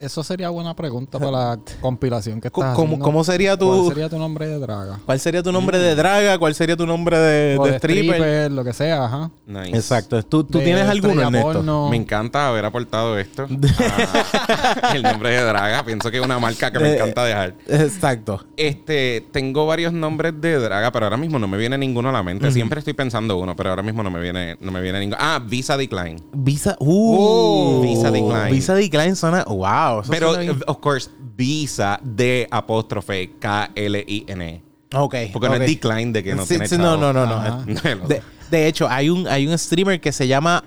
Eso 0.00 0.24
sería 0.24 0.48
buena 0.48 0.74
pregunta 0.74 1.18
para 1.18 1.30
la 1.30 1.58
compilación 1.82 2.40
que 2.40 2.48
estás 2.48 2.74
¿Cómo, 2.74 2.86
haciendo. 2.86 3.04
cómo 3.04 3.22
sería 3.22 3.54
tu 3.58 3.66
¿Cuál 3.66 3.88
sería 3.88 4.08
tu 4.08 4.18
nombre 4.18 4.48
de 4.48 4.58
draga? 4.58 4.98
cuál 5.04 5.20
sería 5.20 5.42
tu 5.42 5.52
nombre 5.52 5.78
de 5.78 5.94
draga? 5.94 6.38
¿Cuál 6.38 6.54
sería 6.54 6.74
tu 6.74 6.86
nombre 6.86 7.18
de, 7.18 7.58
O 7.58 7.64
de 7.66 7.72
de 7.72 7.76
stripper? 7.76 8.14
stripper, 8.16 8.52
lo 8.52 8.64
que 8.64 8.72
sea, 8.72 9.04
ajá. 9.04 9.30
Nice. 9.46 9.76
Exacto. 9.76 10.22
¿Tú, 10.22 10.44
tú 10.44 10.56
De 10.56 10.64
tienes 10.64 10.88
alguno, 10.88 11.20
Ernesto? 11.20 11.88
Me 11.90 11.96
encanta 11.98 12.48
haber 12.48 12.64
aportado 12.64 13.18
esto. 13.18 13.44
el 14.94 15.02
nombre 15.02 15.30
de 15.32 15.42
Draga. 15.42 15.84
Pienso 15.84 16.10
que 16.10 16.16
es 16.16 16.24
una 16.24 16.38
marca 16.38 16.70
que 16.70 16.78
me 16.78 16.94
encanta 16.94 17.22
dejar. 17.26 17.54
Exacto. 17.68 18.46
Este, 18.56 19.26
tengo 19.32 19.66
varios 19.66 19.92
nombres 19.92 20.32
de 20.40 20.58
Draga, 20.60 20.90
pero 20.92 21.04
ahora 21.04 21.18
mismo 21.18 21.38
no 21.38 21.46
me 21.46 21.58
viene 21.58 21.76
ninguno 21.76 22.08
a 22.08 22.12
la 22.12 22.22
mente. 22.22 22.50
Siempre 22.52 22.78
estoy 22.78 22.94
pensando 22.94 23.36
uno, 23.36 23.54
pero 23.54 23.68
ahora 23.68 23.82
mismo 23.82 24.02
no 24.02 24.10
me 24.10 24.20
viene, 24.20 24.56
no 24.62 24.72
me 24.72 24.80
viene 24.80 24.98
ninguno. 25.00 25.18
Ah, 25.20 25.42
Visa 25.44 25.76
Decline. 25.76 26.16
Visa, 26.32 26.74
uh, 26.80 27.82
Visa 27.82 28.10
Decline. 28.10 28.50
Visa 28.50 28.74
Decline 28.74 29.14
suena, 29.14 29.44
wow. 29.44 29.89
Eso 30.00 30.10
Pero, 30.10 30.32
of 30.66 30.78
course, 30.78 31.10
Visa 31.36 31.98
de 32.04 32.46
apóstrofe 32.50 33.32
K-L-I-N. 33.40 34.62
Ok. 34.94 35.14
Porque 35.32 35.48
no 35.48 35.54
es 35.54 35.60
decline 35.60 36.12
de 36.12 36.22
que 36.22 36.34
no 36.34 36.42
Sí, 36.42 36.50
tiene 36.50 36.68
sí, 36.68 36.78
no, 36.78 36.96
no, 36.98 37.12
no, 37.12 37.26
no. 37.26 37.64
De, 38.06 38.22
de 38.50 38.66
hecho, 38.68 38.88
hay 38.88 39.10
un, 39.10 39.26
hay 39.26 39.46
un 39.48 39.58
streamer 39.58 40.00
que 40.00 40.12
se 40.12 40.28
llama 40.28 40.62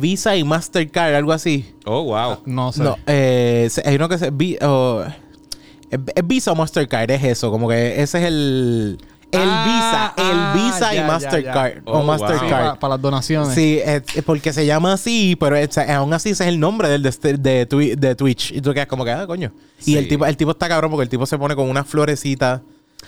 Visa 0.00 0.36
y 0.36 0.44
Mastercard, 0.44 1.14
algo 1.14 1.32
así. 1.32 1.74
Oh, 1.86 2.02
wow. 2.04 2.38
No 2.46 2.72
sé. 2.72 2.82
No, 2.82 2.96
eh, 3.06 3.68
hay 3.84 3.96
uno 3.96 4.08
que 4.08 4.18
se. 4.18 4.30
Vi- 4.30 4.58
oh, 4.60 5.04
Visa 6.24 6.52
o 6.52 6.54
Mastercard, 6.54 7.10
es 7.10 7.24
eso. 7.24 7.50
Como 7.50 7.68
que 7.68 8.02
ese 8.02 8.18
es 8.18 8.24
el. 8.26 8.98
El 9.30 9.40
Ah, 9.44 10.12
Visa, 10.16 10.30
el 10.30 10.38
ah, 10.38 10.52
Visa 10.54 10.78
ya, 10.80 10.92
y 10.92 10.96
ya, 10.96 11.06
Mastercard. 11.06 11.78
O 11.84 11.92
Oh, 11.92 11.96
wow. 11.98 12.04
Mastercard. 12.06 12.78
para 12.78 12.94
las 12.94 13.02
donaciones. 13.02 13.54
Sí, 13.54 13.78
es, 13.84 14.02
es 14.14 14.24
porque 14.24 14.52
se 14.52 14.64
llama 14.64 14.94
así, 14.94 15.36
pero 15.38 15.54
es- 15.56 15.76
aún 15.76 16.12
así 16.14 16.30
ese 16.30 16.44
es 16.44 16.48
el 16.48 16.58
nombre 16.58 16.88
del 16.88 17.02
de, 17.02 17.10
de, 17.38 17.68
Twi- 17.68 17.94
de 17.96 18.14
Twitch. 18.14 18.52
Y 18.52 18.60
tú 18.62 18.72
quedas 18.72 18.86
como 18.86 19.04
que, 19.04 19.10
ah, 19.12 19.26
coño. 19.26 19.52
Y 19.80 19.82
Sí. 19.84 19.96
el 19.98 20.08
tipo, 20.08 20.24
el 20.24 20.36
tipo 20.36 20.52
está 20.52 20.66
cabrón 20.68 20.90
porque 20.90 21.02
el 21.04 21.08
tipo 21.10 21.26
se 21.26 21.36
pone 21.36 21.54
con 21.54 21.68
unas 21.68 21.86
florecitas 21.86 22.62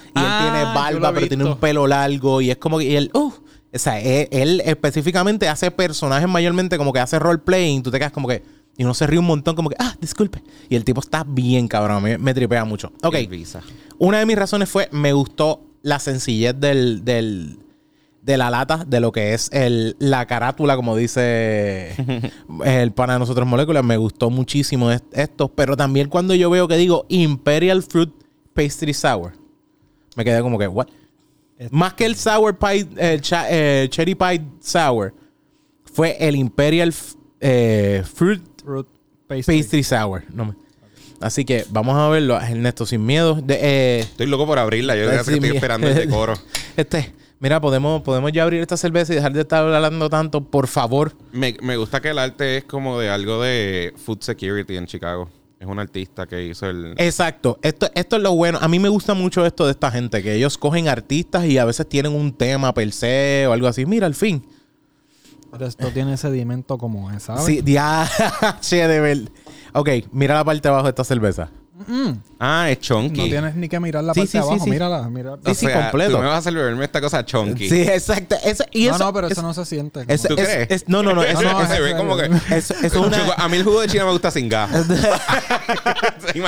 y 0.08 0.10
Ah, 0.14 0.40
él 0.42 0.44
tiene 0.44 0.60
yo 0.62 0.68
lo 0.68 0.74
barba, 0.74 1.12
pero 1.14 1.26
tiene 1.28 1.44
un 1.44 1.56
pelo 1.56 1.86
largo 1.86 2.40
y 2.42 2.50
es 2.50 2.58
como 2.58 2.78
que 2.78 2.84
y 2.84 2.96
él, 2.96 3.10
uh, 3.14 3.32
o 3.72 3.78
sea, 3.78 3.98
él, 4.00 4.28
él 4.30 4.62
específicamente 4.66 5.48
hace 5.48 5.70
personajes 5.70 6.28
mayormente 6.28 6.76
como 6.76 6.92
que 6.92 7.00
hace 7.00 7.18
roleplaying, 7.18 7.82
tú 7.82 7.90
te 7.90 7.98
quedas 7.98 8.12
como 8.12 8.28
que 8.28 8.42
y 8.76 8.84
uno 8.84 8.94
se 8.94 9.06
ríe 9.06 9.18
un 9.18 9.26
montón 9.26 9.56
como 9.56 9.68
que, 9.70 9.76
ah, 9.78 9.94
disculpe. 10.00 10.42
Y 10.68 10.76
el 10.76 10.84
tipo 10.84 11.00
está 11.00 11.24
bien 11.26 11.66
cabrón, 11.68 12.02
me, 12.02 12.18
me 12.18 12.32
tripea 12.34 12.64
mucho. 12.64 12.92
Ok. 13.02 13.14
El 13.14 13.26
Visa. 13.28 13.60
Una 13.98 14.18
de 14.18 14.26
mis 14.26 14.36
razones 14.36 14.68
fue, 14.68 14.88
me 14.92 15.12
gustó 15.12 15.62
la 15.82 15.98
sencillez 15.98 16.54
del, 16.58 17.04
del- 17.04 17.58
de 18.22 18.36
la 18.36 18.50
lata, 18.50 18.84
de 18.86 19.00
lo 19.00 19.12
que 19.12 19.32
es 19.32 19.48
el, 19.50 19.96
la 19.98 20.26
carátula, 20.26 20.76
como 20.76 20.94
dice 20.94 21.94
el 22.64 22.92
pana 22.92 23.14
de 23.14 23.18
nosotros 23.20 23.46
moléculas. 23.48 23.82
Me 23.82 23.96
gustó 23.96 24.28
muchísimo 24.30 24.90
est- 24.92 25.04
esto, 25.12 25.48
pero 25.48 25.74
también 25.76 26.08
cuando 26.10 26.34
yo 26.34 26.50
veo 26.50 26.68
que 26.68 26.76
digo 26.76 27.06
Imperial 27.08 27.82
Fruit 27.82 28.10
Pastry 28.52 28.92
Sour, 28.92 29.32
me 30.16 30.24
quedé 30.24 30.42
como 30.42 30.58
que, 30.58 30.68
¿what? 30.68 30.88
Más 31.70 31.94
que 31.94 32.04
el 32.06 32.14
Sour 32.16 32.58
Pie, 32.58 32.86
el 32.96 33.20
Cherry 33.22 34.14
Pie 34.14 34.42
Sour, 34.60 35.14
fue 35.84 36.16
el 36.20 36.36
Imperial 36.36 36.92
eh, 37.40 38.02
Fruit 38.14 38.42
Fruit 38.62 38.86
pastry. 39.26 39.58
Pastry 39.62 39.82
Sour. 39.82 40.24
No 40.32 40.44
me- 40.44 40.54
Así 41.20 41.44
que 41.44 41.66
vamos 41.70 41.96
a 41.96 42.08
verlo, 42.08 42.40
Ernesto, 42.40 42.86
sin 42.86 43.04
miedo. 43.04 43.34
De, 43.34 43.58
eh, 43.60 44.00
Estoy 44.00 44.26
loco 44.26 44.46
por 44.46 44.58
abrirla. 44.58 44.96
Yo 44.96 45.06
creo 45.06 45.24
que 45.24 45.34
estoy 45.34 45.50
esperando 45.50 45.86
el 45.88 45.94
decoro. 45.94 46.34
Este, 46.76 47.12
mira, 47.40 47.60
podemos, 47.60 48.00
podemos 48.02 48.32
ya 48.32 48.42
abrir 48.44 48.62
esta 48.62 48.76
cerveza 48.76 49.12
y 49.12 49.16
dejar 49.16 49.32
de 49.34 49.42
estar 49.42 49.62
hablando 49.62 50.08
tanto, 50.08 50.40
por 50.40 50.66
favor. 50.66 51.12
Me, 51.32 51.56
me 51.60 51.76
gusta 51.76 52.00
que 52.00 52.08
el 52.08 52.18
arte 52.18 52.58
es 52.58 52.64
como 52.64 52.98
de 52.98 53.10
algo 53.10 53.42
de 53.42 53.92
food 54.02 54.22
security 54.22 54.76
en 54.76 54.86
Chicago. 54.86 55.28
Es 55.58 55.66
un 55.66 55.78
artista 55.78 56.26
que 56.26 56.42
hizo 56.46 56.70
el... 56.70 56.94
Exacto. 56.96 57.58
Esto, 57.60 57.90
esto 57.94 58.16
es 58.16 58.22
lo 58.22 58.34
bueno. 58.34 58.58
A 58.62 58.68
mí 58.68 58.78
me 58.78 58.88
gusta 58.88 59.12
mucho 59.12 59.44
esto 59.44 59.66
de 59.66 59.72
esta 59.72 59.90
gente, 59.90 60.22
que 60.22 60.34
ellos 60.34 60.56
cogen 60.56 60.88
artistas 60.88 61.44
y 61.44 61.58
a 61.58 61.66
veces 61.66 61.86
tienen 61.86 62.14
un 62.14 62.32
tema 62.32 62.72
per 62.72 62.90
se 62.92 63.46
o 63.46 63.52
algo 63.52 63.66
así. 63.66 63.84
Mira, 63.84 64.06
al 64.06 64.14
fin. 64.14 64.42
Pero 65.52 65.66
esto 65.66 65.88
tiene 65.88 66.16
sedimento 66.16 66.78
como 66.78 67.10
es, 67.10 67.24
¿sabes? 67.24 67.44
Sí, 67.44 67.60
ya, 67.62 68.08
che, 68.62 68.88
de 68.88 69.00
ver. 69.00 69.18
Ok, 69.72 69.88
mira 70.12 70.34
la 70.34 70.44
parte 70.44 70.62
de 70.62 70.68
abajo 70.68 70.84
de 70.84 70.90
esta 70.90 71.04
cerveza. 71.04 71.50
Ah, 72.42 72.70
es 72.70 72.80
chunky. 72.80 73.18
no 73.20 73.24
tienes 73.26 73.54
ni 73.54 73.68
que 73.68 73.78
mirar 73.78 74.02
la 74.02 74.14
Sí, 74.14 74.20
parte 74.20 74.30
sí, 74.32 74.38
de 74.38 74.44
abajo. 74.44 74.64
sí. 74.64 74.70
Mírala, 74.70 75.02
mírala. 75.10 75.36
Sí, 75.44 75.50
O 75.50 75.54
sí, 75.54 75.66
sea, 75.66 75.82
completo. 75.82 76.12
Tú 76.12 76.18
me 76.18 76.24
vas 76.24 76.34
a 76.36 76.38
hacer 76.38 76.54
beberme 76.54 76.84
esta 76.86 76.98
cosa 77.02 77.22
chunky. 77.24 77.68
Sí, 77.68 77.82
exacto. 77.82 78.34
Eso- 78.42 78.64
y 78.72 78.86
no, 78.86 78.94
eso, 78.96 79.04
no, 79.04 79.12
pero 79.12 79.26
es- 79.26 79.32
eso 79.34 79.42
no 79.42 79.52
se 79.52 79.64
siente. 79.66 80.04
es- 80.08 80.22
¿Tú 80.22 80.34
es- 80.38 80.48
crees? 80.48 80.70
es- 80.70 80.88
no, 80.88 81.02
no, 81.02 81.12
no. 81.12 81.22
Eso, 81.30 81.42
No, 81.42 81.52
no, 81.52 81.60
eso- 81.62 81.74
se 81.74 81.80
ve 81.80 81.88
eso- 81.90 81.98
como 81.98 82.16
que... 82.16 82.24
eso- 82.24 82.74
eso 82.74 82.86
es 82.86 82.94
una... 82.96 83.34
A 83.34 83.48
mí 83.48 83.58
el 83.58 83.64
jugo 83.64 83.82
de 83.82 83.88
China 83.88 84.06
me 84.06 84.12
gusta 84.12 84.30
sin 84.30 84.48
gas. 84.48 84.70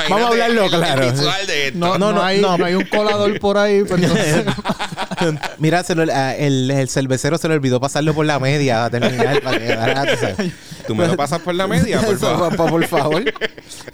Vamos 0.09 0.25
a 0.25 0.27
hablarlo 0.29 0.63
el 0.63 0.69
claro. 0.71 1.11
visual 1.11 1.47
de 1.47 1.67
esto. 1.67 1.79
No, 1.79 1.97
No, 1.97 2.11
no, 2.11 2.13
no, 2.13 2.23
hay, 2.23 2.41
no. 2.41 2.57
no 2.57 2.65
hay 2.65 2.73
un 2.75 2.85
colador 2.85 3.39
por 3.39 3.57
ahí. 3.57 3.77
entonces- 3.77 4.45
Mira, 5.59 5.83
se 5.83 5.95
lo- 5.95 6.11
a- 6.11 6.35
el, 6.35 6.69
el 6.71 6.89
cervecero 6.89 7.37
se 7.37 7.47
le 7.47 7.53
olvidó 7.55 7.79
pasarlo 7.79 8.13
por 8.13 8.25
la 8.25 8.39
media 8.39 8.85
a 8.85 8.89
terminar 8.89 9.41
para 9.41 9.59
que 9.59 9.65
quedara, 9.67 10.05
tú 10.87 10.95
me 10.95 11.07
lo 11.07 11.15
pasas 11.15 11.39
por 11.39 11.55
la 11.55 11.67
media, 11.67 12.01
por 12.01 12.15
Eso, 12.15 12.27
favor. 12.49 12.55
por 12.71 12.87
favor. 12.87 13.23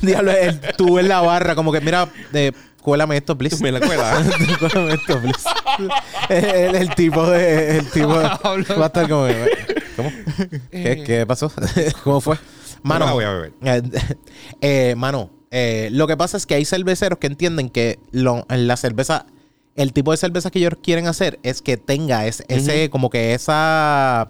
Diablo, 0.01 0.31
tú 0.77 0.97
en 0.97 1.07
la 1.07 1.21
barra, 1.21 1.55
como 1.55 1.71
que, 1.71 1.81
mira, 1.89 2.09
eh, 2.33 2.51
cuélame 2.81 3.17
esto, 3.17 3.37
please. 3.37 3.61
Me 3.63 3.71
la 3.71 3.79
cuelas. 3.79 4.25
cuélame 4.59 4.93
esto, 4.93 5.19
please. 5.19 5.49
el, 6.29 6.75
el 6.75 6.95
tipo 6.95 7.25
de... 7.29 7.77
El 7.79 7.89
tipo 7.89 8.17
de- 8.19 8.23
va 8.77 8.83
a 8.83 8.87
estar 8.87 9.09
como... 9.09 9.27
¿Cómo? 9.95 10.11
¿Qué, 10.71 11.03
qué 11.05 11.25
pasó? 11.25 11.51
¿Cómo 12.03 12.21
fue? 12.21 12.37
Mano, 12.83 13.05
la 13.07 13.11
voy 13.11 13.25
a 13.25 13.29
beber. 13.31 13.53
eh, 13.63 13.81
eh, 14.61 14.95
mano, 14.95 15.29
eh, 15.51 15.89
lo 15.91 16.07
que 16.07 16.15
pasa 16.15 16.37
es 16.37 16.45
que 16.45 16.55
hay 16.55 16.63
cerveceros 16.63 17.19
que 17.19 17.27
entienden 17.27 17.69
que 17.69 17.99
lo- 18.11 18.45
la 18.47 18.77
cerveza, 18.77 19.25
el 19.75 19.91
tipo 19.91 20.11
de 20.11 20.17
cerveza 20.17 20.49
que 20.51 20.59
ellos 20.59 20.73
quieren 20.81 21.07
hacer 21.07 21.39
es 21.43 21.61
que 21.61 21.75
tenga 21.75 22.25
ese, 22.27 22.45
ese 22.47 22.89
como 22.89 23.09
que 23.09 23.33
esa, 23.33 24.29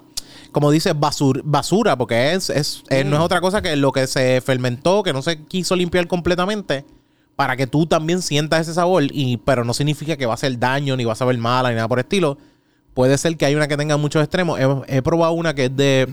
como 0.51 0.71
dice, 0.71 0.93
basura, 0.93 1.41
basura 1.43 1.95
porque 1.95 2.33
es, 2.33 2.49
es, 2.49 2.83
eh, 2.89 3.03
no 3.03 3.17
es 3.17 3.21
otra 3.21 3.39
cosa 3.41 3.61
que 3.61 3.75
lo 3.75 3.91
que 3.91 4.07
se 4.07 4.41
fermentó, 4.41 5.03
que 5.03 5.13
no 5.13 5.21
se 5.21 5.43
quiso 5.45 5.75
limpiar 5.75 6.07
completamente. 6.07 6.85
Para 7.39 7.55
que 7.55 7.67
tú 7.67 7.85
también 7.85 8.21
sientas 8.21 8.59
ese 8.59 8.73
sabor, 8.73 9.01
y, 9.05 9.37
pero 9.37 9.63
no 9.63 9.73
significa 9.73 10.17
que 10.17 10.25
va 10.25 10.33
a 10.33 10.35
hacer 10.35 10.59
daño, 10.59 10.97
ni 10.97 11.05
va 11.05 11.13
a 11.13 11.15
saber 11.15 11.37
mala, 11.37 11.69
ni 11.69 11.75
nada 11.75 11.87
por 11.87 11.97
el 11.97 12.03
estilo. 12.03 12.37
Puede 12.93 13.17
ser 13.17 13.37
que 13.37 13.45
hay 13.45 13.55
una 13.55 13.69
que 13.69 13.77
tenga 13.77 13.95
muchos 13.95 14.21
extremos. 14.21 14.59
He, 14.59 14.97
he 14.97 15.01
probado 15.01 15.31
una 15.31 15.53
que 15.53 15.63
es 15.67 15.77
de 15.77 16.09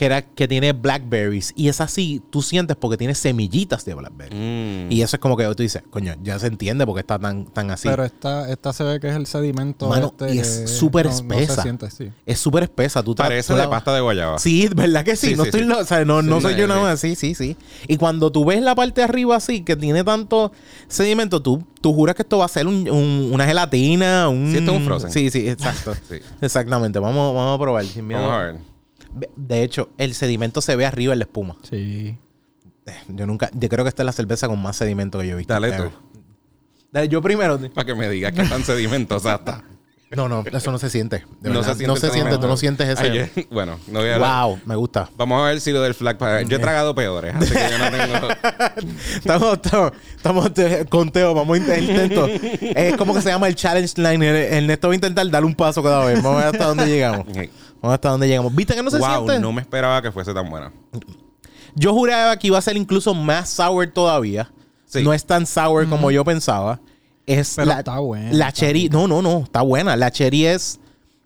que, 0.00 0.06
era, 0.06 0.22
que 0.22 0.48
tiene 0.48 0.72
blackberries. 0.72 1.52
Y 1.56 1.68
es 1.68 1.82
así, 1.82 2.22
tú 2.30 2.40
sientes 2.40 2.74
porque 2.74 2.96
tiene 2.96 3.14
semillitas 3.14 3.84
de 3.84 3.92
blackberry. 3.92 4.34
Mm. 4.34 4.90
Y 4.90 5.02
eso 5.02 5.16
es 5.16 5.20
como 5.20 5.36
que 5.36 5.44
tú 5.54 5.62
dices, 5.62 5.82
coño, 5.90 6.14
ya 6.22 6.38
se 6.38 6.46
entiende 6.46 6.86
porque 6.86 7.00
está 7.00 7.18
tan, 7.18 7.44
tan 7.44 7.70
así. 7.70 7.86
Pero 7.86 8.02
esta, 8.04 8.50
esta 8.50 8.72
se 8.72 8.82
ve 8.82 8.98
que 8.98 9.10
es 9.10 9.14
el 9.14 9.26
sedimento. 9.26 9.90
Mano, 9.90 10.06
este 10.06 10.34
y 10.34 10.38
es 10.38 10.70
súper 10.70 11.04
no- 11.04 11.12
No 11.22 11.34
espesa. 11.34 11.54
se 11.56 11.62
siente, 11.62 11.90
sí. 11.90 12.10
es 12.24 12.38
súper 12.38 12.62
espesa. 12.62 13.02
Tú 13.02 13.14
Parece 13.14 13.54
la- 13.54 13.68
pasta 13.68 13.92
de 13.94 14.00
guayaba. 14.00 14.38
Sí, 14.38 14.70
¿verdad 14.74 15.04
que 15.04 15.16
sí? 15.16 15.26
Sí, 15.28 15.34
no 15.36 15.42
sí, 15.42 15.48
estoy 15.50 15.60
sí. 15.60 15.66
lo- 15.66 15.78
o 15.80 15.84
sea, 15.84 16.02
no, 16.06 16.22
no 16.22 16.40
soy 16.40 16.54
no, 16.54 16.60
yo 16.60 16.66
nada 16.66 16.80
más. 16.80 16.98
Sí, 16.98 17.14
sí, 17.14 17.34
sí. 17.34 17.58
Y 17.86 17.98
cuando 17.98 18.32
tú 18.32 18.46
ves 18.46 18.62
la 18.62 18.74
parte 18.74 19.02
de 19.02 19.04
arriba 19.04 19.36
así, 19.36 19.60
que 19.64 19.76
tiene 19.76 20.02
tanto 20.02 20.50
sedimento, 20.88 21.42
tú, 21.42 21.62
tú 21.82 21.92
juras 21.92 22.16
que 22.16 22.22
esto 22.22 22.38
va 22.38 22.46
a 22.46 22.48
ser 22.48 22.66
un- 22.66 22.88
un- 22.88 23.28
una 23.34 23.44
gelatina, 23.44 24.30
un... 24.30 24.50
Sí, 24.50 24.56
esto 24.60 24.70
es 24.72 24.78
un 24.78 24.84
frozen. 24.86 25.10
Sí, 25.10 25.28
sí, 25.30 25.46
exacto. 25.46 25.94
Sí. 26.08 26.16
Exactamente. 26.40 26.98
Vamos, 26.98 27.34
vamos 27.34 27.56
a 27.56 27.60
probar. 27.60 27.84
sin 27.84 28.06
miedo. 28.06 28.22
Vamos 28.22 28.34
a 28.34 28.42
ver. 28.44 28.69
De 29.36 29.62
hecho, 29.62 29.90
el 29.98 30.14
sedimento 30.14 30.60
se 30.60 30.76
ve 30.76 30.86
arriba 30.86 31.12
en 31.12 31.18
la 31.18 31.24
espuma. 31.24 31.56
Sí. 31.68 32.16
Eh, 32.86 32.92
Yo 33.08 33.26
nunca, 33.26 33.50
yo 33.52 33.68
creo 33.68 33.84
que 33.84 33.88
esta 33.90 34.02
es 34.02 34.06
la 34.06 34.12
cerveza 34.12 34.48
con 34.48 34.60
más 34.60 34.76
sedimento 34.76 35.18
que 35.18 35.26
yo 35.28 35.34
he 35.34 35.36
visto. 35.38 35.52
Dale 35.52 35.72
tú. 35.72 35.90
Dale, 36.92 37.08
yo 37.08 37.20
primero. 37.22 37.58
Para 37.74 37.84
que 37.84 37.94
me 37.94 38.08
digas 38.08 38.32
que 38.32 38.42
tan 38.44 38.64
sedimentosa 38.64 39.34
está. 39.36 39.64
No, 40.16 40.28
no, 40.28 40.42
eso 40.44 40.72
no 40.72 40.78
se 40.80 40.90
siente. 40.90 41.24
de 41.40 41.50
No 41.50 41.62
se 41.62 41.68
siente. 41.76 41.86
No 41.86 41.94
se 41.94 42.10
siente, 42.10 42.36
tú 42.38 42.48
no 42.48 42.56
sientes 42.56 42.88
ese. 42.88 43.02
Ay, 43.02 43.30
yo- 43.36 43.42
bueno, 43.52 43.78
no 43.86 44.00
voy 44.00 44.08
a 44.08 44.14
hablar. 44.16 44.44
wow, 44.44 44.58
me 44.66 44.74
gusta. 44.74 45.08
Vamos 45.16 45.40
a 45.40 45.44
ver 45.50 45.60
si 45.60 45.70
lo 45.70 45.80
del 45.82 45.94
flag. 45.94 46.18
para- 46.18 46.42
Yo 46.42 46.56
he 46.56 46.58
tragado 46.58 46.92
peores, 46.96 47.32
así 47.32 47.52
que 47.54 47.60
yo 47.70 47.78
no 47.78 47.90
tengo. 47.92 48.28
Estamos, 49.14 49.52
estamos, 49.62 49.92
estamos 50.16 50.52
te- 50.52 50.84
con 50.86 51.12
Teo, 51.12 51.32
vamos 51.32 51.54
a 51.56 51.58
intentar 51.60 51.82
intento. 51.84 52.26
Es 52.60 52.96
como 52.96 53.14
que 53.14 53.22
se 53.22 53.28
llama 53.28 53.46
el 53.46 53.54
challenge 53.54 53.94
line. 54.02 54.28
El, 54.28 54.36
el 54.54 54.66
Neto 54.66 54.88
va 54.88 54.94
a 54.94 54.96
intentar 54.96 55.30
dar 55.30 55.44
un 55.44 55.54
paso 55.54 55.80
cada 55.80 56.04
vez. 56.04 56.20
Vamos 56.20 56.42
a 56.42 56.46
ver 56.46 56.54
hasta 56.56 56.66
dónde 56.66 56.86
llegamos. 56.86 57.26
Hasta 57.82 58.10
dónde 58.10 58.28
llegamos. 58.28 58.54
¿Viste 58.54 58.74
que 58.74 58.82
no 58.82 58.90
se 58.90 58.98
wow, 58.98 59.08
siente? 59.26 59.38
no 59.40 59.52
me 59.52 59.60
esperaba 59.62 60.02
que 60.02 60.12
fuese 60.12 60.34
tan 60.34 60.48
buena. 60.50 60.72
Yo 61.74 61.92
juraba 61.94 62.36
que 62.36 62.48
iba 62.48 62.58
a 62.58 62.62
ser 62.62 62.76
incluso 62.76 63.14
más 63.14 63.48
sour 63.48 63.86
todavía. 63.88 64.50
Sí. 64.86 65.02
No 65.02 65.12
es 65.14 65.24
tan 65.24 65.46
sour 65.46 65.88
como 65.88 66.10
yo 66.10 66.24
pensaba. 66.24 66.80
Es 67.26 67.54
Pero 67.56 67.68
la, 67.68 67.78
está 67.78 67.98
buena, 68.00 68.32
La 68.32 68.48
está 68.48 68.60
cherry, 68.60 68.88
no, 68.88 69.06
no, 69.06 69.22
no, 69.22 69.38
está 69.44 69.62
buena. 69.62 69.94
La 69.96 70.10
cherry 70.10 70.46
es 70.46 70.80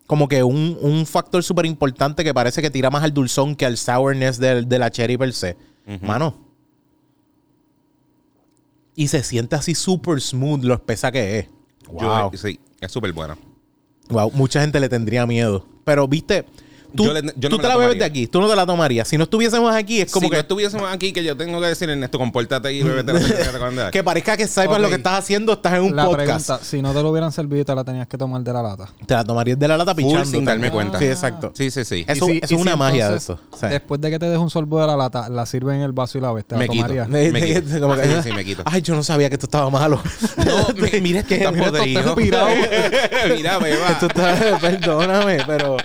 como 0.06 0.28
que 0.28 0.42
un, 0.42 0.76
un 0.82 1.06
factor 1.06 1.42
súper 1.42 1.64
importante 1.64 2.22
que 2.24 2.34
parece 2.34 2.60
que 2.60 2.70
tira 2.70 2.90
más 2.90 3.02
al 3.02 3.14
dulzón 3.14 3.56
que 3.56 3.64
al 3.64 3.78
sourness 3.78 4.38
de, 4.38 4.62
de 4.62 4.78
la 4.78 4.90
cherry 4.90 5.16
per 5.16 5.32
se. 5.32 5.56
Mano. 6.02 6.36
Y 8.94 9.08
se 9.08 9.22
siente 9.22 9.56
así 9.56 9.74
súper 9.74 10.20
smooth 10.20 10.62
lo 10.64 10.74
espesa 10.74 11.10
que 11.10 11.38
es. 11.40 11.46
Yo- 12.00 12.06
Wow. 12.08 12.30
sí, 12.36 12.60
es 12.80 12.92
súper 12.92 13.12
buena. 13.12 13.36
wow. 14.08 14.30
Mucha 14.34 14.60
gente 14.60 14.78
le 14.80 14.88
tendría 14.88 15.26
miedo. 15.26 15.66
Pero, 15.84 16.08
viste, 16.08 16.44
tú, 16.94 17.04
Yo 17.04 17.12
le- 17.12 17.22
yo 17.36 17.48
tú 17.48 17.50
no 17.50 17.56
me 17.58 17.62
te 17.62 17.68
la 17.68 17.74
la 17.74 17.76
bebes 17.76 17.98
de 17.98 18.04
aquí. 18.04 18.26
Tú 18.26 18.40
no 18.40 18.48
te 18.48 18.56
la 18.56 18.64
tomarías. 18.66 19.06
Si 19.08 19.16
no 19.18 19.24
estuviésemos 19.24 19.74
aquí, 19.74 20.00
es 20.00 20.10
como 20.12 20.26
si 20.26 20.30
que... 20.30 20.36
no 20.36 20.40
estuviésemos 20.40 20.92
aquí, 20.92 21.12
que 21.12 21.22
yo 21.24 21.36
tengo 21.36 21.60
que 21.60 21.66
decir, 21.68 21.88
Ernesto, 21.90 22.18
compórtate 22.18 22.72
y 22.72 22.82
bebete 22.82 23.12
la 23.12 23.20
que 23.20 23.26
te 23.32 23.42
acaban 23.48 23.76
de 23.76 23.82
dar. 23.82 23.90
Que 23.92 24.02
parezca 24.04 24.36
que 24.36 24.46
sepas 24.46 24.80
lo 24.80 24.88
que 24.88 24.96
estás 24.96 25.18
haciendo, 25.18 25.52
estás 25.54 25.74
en 25.74 25.82
un 25.82 25.96
La 25.96 26.04
podcast. 26.06 26.46
pregunta, 26.46 26.58
si 26.64 26.82
no 26.82 26.92
te 26.92 27.02
lo 27.02 27.10
hubieran 27.10 27.32
servido 27.32 27.64
te 27.64 27.74
la 27.74 27.84
tenías 27.84 28.06
que 28.06 28.16
tomar 28.18 28.42
de 28.42 28.52
la 28.52 28.62
lata. 28.62 28.88
Te 29.06 29.14
la 29.14 29.24
tomarías 29.24 29.58
de 29.58 29.68
la 29.68 29.76
lata 29.76 29.94
Full 29.94 30.04
pichando. 30.04 30.24
sin 30.30 30.44
darme 30.44 30.70
cuenta. 30.70 30.98
Sí, 30.98 31.04
exacto. 31.06 31.52
Sí, 31.54 31.70
sí, 31.70 31.84
sí. 31.84 32.04
Eso, 32.08 32.26
si- 32.26 32.40
es 32.42 32.50
una 32.52 32.72
si 32.72 32.78
magia 32.78 33.06
entonces, 33.06 33.26
de 33.28 33.34
eso. 33.34 33.42
O 33.50 33.56
sea, 33.56 33.68
Después 33.70 34.00
de 34.00 34.10
que 34.10 34.18
te 34.18 34.26
dejes 34.26 34.40
un 34.40 34.50
sorbo 34.50 34.80
de 34.80 34.86
la 34.86 34.96
lata, 34.96 35.28
la 35.28 35.46
sirven 35.46 35.76
en 35.76 35.82
el 35.82 35.92
vaso 35.92 36.18
y 36.18 36.20
la 36.20 36.32
ves. 36.32 36.44
¿Te 36.46 36.54
la 36.54 36.58
Me 36.60 36.68
quito. 36.68 36.82
tomarías? 36.84 37.08
me 37.08 37.42
quito. 37.44 37.80
como 37.80 37.96
que- 37.96 38.04
Sí, 38.04 38.12
sí, 38.24 38.32
me 38.32 38.44
quito. 38.44 38.62
Ay, 38.66 38.82
yo 38.82 38.94
no 38.94 39.02
sabía 39.02 39.28
que 39.28 39.34
esto 39.34 39.46
estaba 39.46 39.70
malo. 39.70 40.00
No, 40.44 40.68
mi- 40.92 41.00
mira, 41.00 41.20
es 41.20 41.26
que 41.26 41.36
está 41.36 41.52
podrido. 41.52 42.14
mira, 43.36 43.58
beba. 43.58 43.88
Esto 43.90 44.06
está, 44.06 44.58
perdóname, 44.60 45.38
pero. 45.46 45.76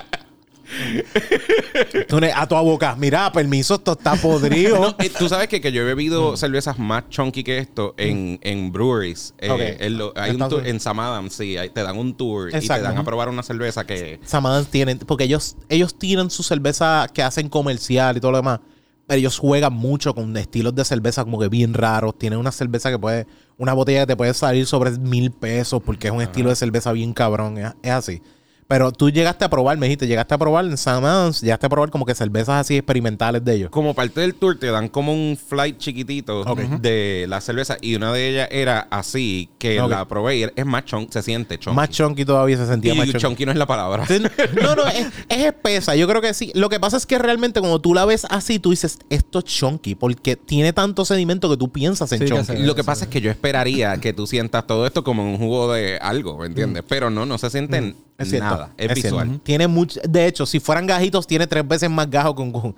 Tú 2.08 2.20
ne- 2.20 2.32
a 2.32 2.48
tu 2.48 2.56
boca, 2.56 2.96
mira, 2.98 3.32
permiso, 3.32 3.76
esto 3.76 3.94
está 3.94 4.16
podrido. 4.16 4.80
No, 4.80 4.96
eh, 5.00 5.10
Tú 5.18 5.28
sabes 5.30 5.48
que, 5.48 5.62
que 5.62 5.72
yo 5.72 5.82
he 5.82 5.86
bebido 5.86 6.36
cervezas 6.38 6.78
más 6.80 7.10
chunky 7.10 7.44
que 7.44 7.58
esto 7.58 7.94
en, 7.98 8.40
en 8.44 8.72
breweries. 8.72 9.34
Eh, 9.40 9.78
en, 9.80 9.98
lo- 9.98 10.14
hay 10.16 10.32
un 10.32 10.38
tour, 10.50 10.68
en 10.68 10.80
Sam 10.80 11.00
Adams, 11.00 11.34
sí, 11.34 11.56
te 11.74 11.84
dan 11.84 11.98
un 11.98 12.16
tour 12.16 12.50
y 12.50 12.68
te 12.68 12.82
dan 12.82 12.98
a 12.98 13.04
probar 13.04 13.30
una 13.30 13.44
cerveza 13.44 13.86
que... 13.86 14.20
Samadan 14.24 14.66
tienen, 14.66 15.00
porque 15.00 15.24
ellos, 15.26 15.56
ellos 15.70 15.98
tienen 15.98 16.30
su 16.30 16.44
cerveza 16.44 17.08
que 17.14 17.24
hacen 17.24 17.50
comercial 17.50 18.18
y 18.18 18.20
todo 18.20 18.32
lo 18.32 18.38
demás. 18.38 18.60
Pero 19.08 19.18
ellos 19.20 19.40
juegan 19.40 19.74
mucho 19.74 20.14
con 20.14 20.38
estilos 20.38 20.76
de 20.76 20.86
cerveza 20.86 21.24
como 21.24 21.40
que 21.40 21.48
bien 21.48 21.74
raros. 21.74 22.16
Tienen 22.18 22.38
una 22.38 22.52
cerveza 22.52 22.92
que 22.92 23.00
puede, 23.00 23.26
una 23.58 23.74
botella 23.74 24.02
que 24.02 24.08
te 24.08 24.16
puede 24.16 24.36
salir 24.36 24.68
sobre 24.68 24.92
mil 24.92 25.32
pesos 25.32 25.82
porque 25.84 26.08
es 26.10 26.14
un 26.14 26.22
estilo 26.22 26.50
de 26.50 26.56
cerveza 26.56 26.92
bien 26.92 27.14
cabrón. 27.14 27.58
Es, 27.58 27.74
es 27.82 27.92
así. 27.92 28.22
Pero 28.70 28.92
tú 28.92 29.10
llegaste 29.10 29.44
a 29.44 29.50
probar, 29.50 29.80
me 29.80 29.88
dijiste, 29.88 30.06
llegaste 30.06 30.36
a 30.36 30.38
probar 30.38 30.64
en 30.64 30.78
Sam 30.78 31.04
Adams, 31.04 31.42
llegaste 31.42 31.66
a 31.66 31.70
probar 31.70 31.90
como 31.90 32.06
que 32.06 32.14
cervezas 32.14 32.62
así 32.62 32.76
experimentales 32.78 33.44
de 33.44 33.56
ellos. 33.56 33.72
Como 33.72 33.96
parte 33.96 34.22
del 34.22 34.36
tour 34.36 34.60
te 34.60 34.68
dan 34.68 34.90
como 34.90 35.12
un 35.12 35.36
flight 35.38 35.80
chiquitito 35.80 36.46
de 36.80 37.26
la 37.28 37.42
cerveza 37.42 37.78
y 37.82 37.96
una 37.96 38.14
de 38.14 38.30
ellas 38.30 38.48
era 38.52 38.82
así 38.92 39.50
que 39.58 39.82
la 39.82 40.08
probé 40.08 40.38
y 40.38 40.46
es 40.56 40.66
más 40.68 40.86
chunky, 40.86 41.12
se 41.12 41.24
siente 41.24 41.58
chunky. 41.58 41.76
Más 41.76 41.90
chunky 41.90 42.26
todavía 42.26 42.58
se 42.58 42.68
sentía 42.68 42.94
más 42.94 43.08
y 43.08 43.12
chunky. 43.14 43.26
chunky 43.26 43.46
no 43.48 43.52
es 43.54 43.58
la 43.58 43.66
palabra. 43.66 44.06
No, 44.62 44.76
no, 44.76 44.86
es, 44.86 45.08
es 45.30 45.46
espesa. 45.46 45.96
Yo 45.96 46.08
creo 46.08 46.22
que 46.22 46.34
sí. 46.36 46.52
Lo 46.54 46.70
que 46.70 46.80
pasa 46.80 46.98
es 46.98 47.06
que 47.06 47.18
realmente 47.18 47.60
cuando 47.62 47.80
tú 47.82 47.96
la 47.96 48.06
ves 48.06 48.28
así, 48.30 48.60
tú 48.60 48.70
dices, 48.70 49.00
esto 49.10 49.40
es 49.40 49.46
chunky, 49.46 49.96
porque 49.96 50.36
tiene 50.36 50.74
tanto 50.74 51.06
sedimento 51.06 51.50
que 51.50 51.58
tú 51.58 51.72
piensas 51.72 52.12
en 52.12 52.20
Sí, 52.20 52.54
ve. 52.54 52.60
Lo 52.60 52.76
que 52.76 52.84
pasa 52.84 53.06
es 53.06 53.10
que 53.10 53.20
yo 53.20 53.32
esperaría 53.32 53.98
que 53.98 54.14
tú 54.14 54.28
sientas 54.28 54.68
todo 54.68 54.86
esto 54.86 55.04
como 55.04 55.24
un 55.24 55.38
jugo 55.38 55.74
de 55.74 55.98
algo, 55.98 56.38
¿me 56.38 56.46
entiendes? 56.48 56.84
Pero 56.88 57.10
no, 57.10 57.26
no 57.26 57.38
se 57.40 57.50
siente 57.50 57.96
Es 58.20 58.30
cierto, 58.30 58.46
nada. 58.50 58.74
Es, 58.78 58.94
visual. 58.94 59.40
Tiene 59.44 59.68
mucho, 59.68 60.00
de 60.08 60.28
hecho, 60.28 60.46
si 60.46 60.60
fueran 60.60 60.86
gajitos, 60.86 61.26
tiene 61.26 61.48
tres 61.48 61.68
veces 61.68 61.90
más 61.90 62.10
gajo 62.10 62.36
que 62.36 62.42
un 62.42 62.52
jugo 62.52 62.74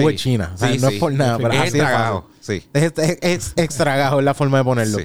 Sí. 0.00 0.06
de 0.06 0.16
China. 0.16 0.52
O 0.54 0.58
sea, 0.58 0.72
Sí, 0.72 0.78
no 0.78 0.88
sí. 0.88 0.94
es 0.94 1.00
por 1.00 1.12
nada, 1.12 1.38
pero 1.38 1.52
Es 1.52 1.60
así 1.60 1.70
de 1.70 1.78
extra 1.78 1.90
gajo, 1.98 2.28
sí. 2.40 2.62
Es, 2.72 2.92
es- 2.98 3.18
es 3.22 3.52
extra 3.56 3.96
gajo 3.96 4.18
es 4.18 4.24
la 4.24 4.34
forma 4.34 4.58
de 4.58 4.64
ponerlo. 4.64 4.98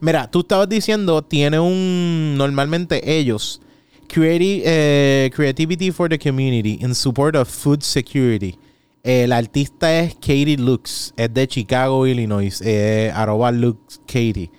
Mira, 0.00 0.30
tú 0.30 0.40
estabas 0.40 0.68
diciendo, 0.68 1.22
tiene 1.22 1.58
un. 1.58 2.34
Normalmente 2.36 3.18
ellos. 3.18 3.60
creati- 4.08 4.60
eh, 4.66 5.30
creativity 5.34 5.90
for 5.90 6.06
the 6.10 6.18
community 6.18 6.78
in 6.82 6.94
support 6.94 7.34
of 7.34 7.48
food 7.48 7.80
security. 7.80 8.58
El 9.02 9.32
artista 9.32 9.98
es 10.00 10.14
Katie 10.16 10.58
Lux, 10.58 11.14
es 11.16 11.32
de 11.32 11.48
Chicago, 11.48 12.06
Illinois. 12.06 12.60
Eh, 12.62 13.10
arroba 13.14 13.50
Lux 13.50 13.98
Katie. 14.06 14.50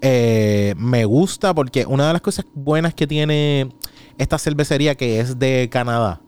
Eh, 0.00 0.74
me 0.78 1.04
gusta 1.04 1.52
porque 1.54 1.84
una 1.84 2.06
de 2.06 2.12
las 2.12 2.22
cosas 2.22 2.44
buenas 2.54 2.94
que 2.94 3.06
tiene 3.06 3.68
esta 4.22 4.38
cervecería 4.38 4.94
que 4.94 5.20
es 5.20 5.38
de 5.38 5.68
Canadá 5.70 6.20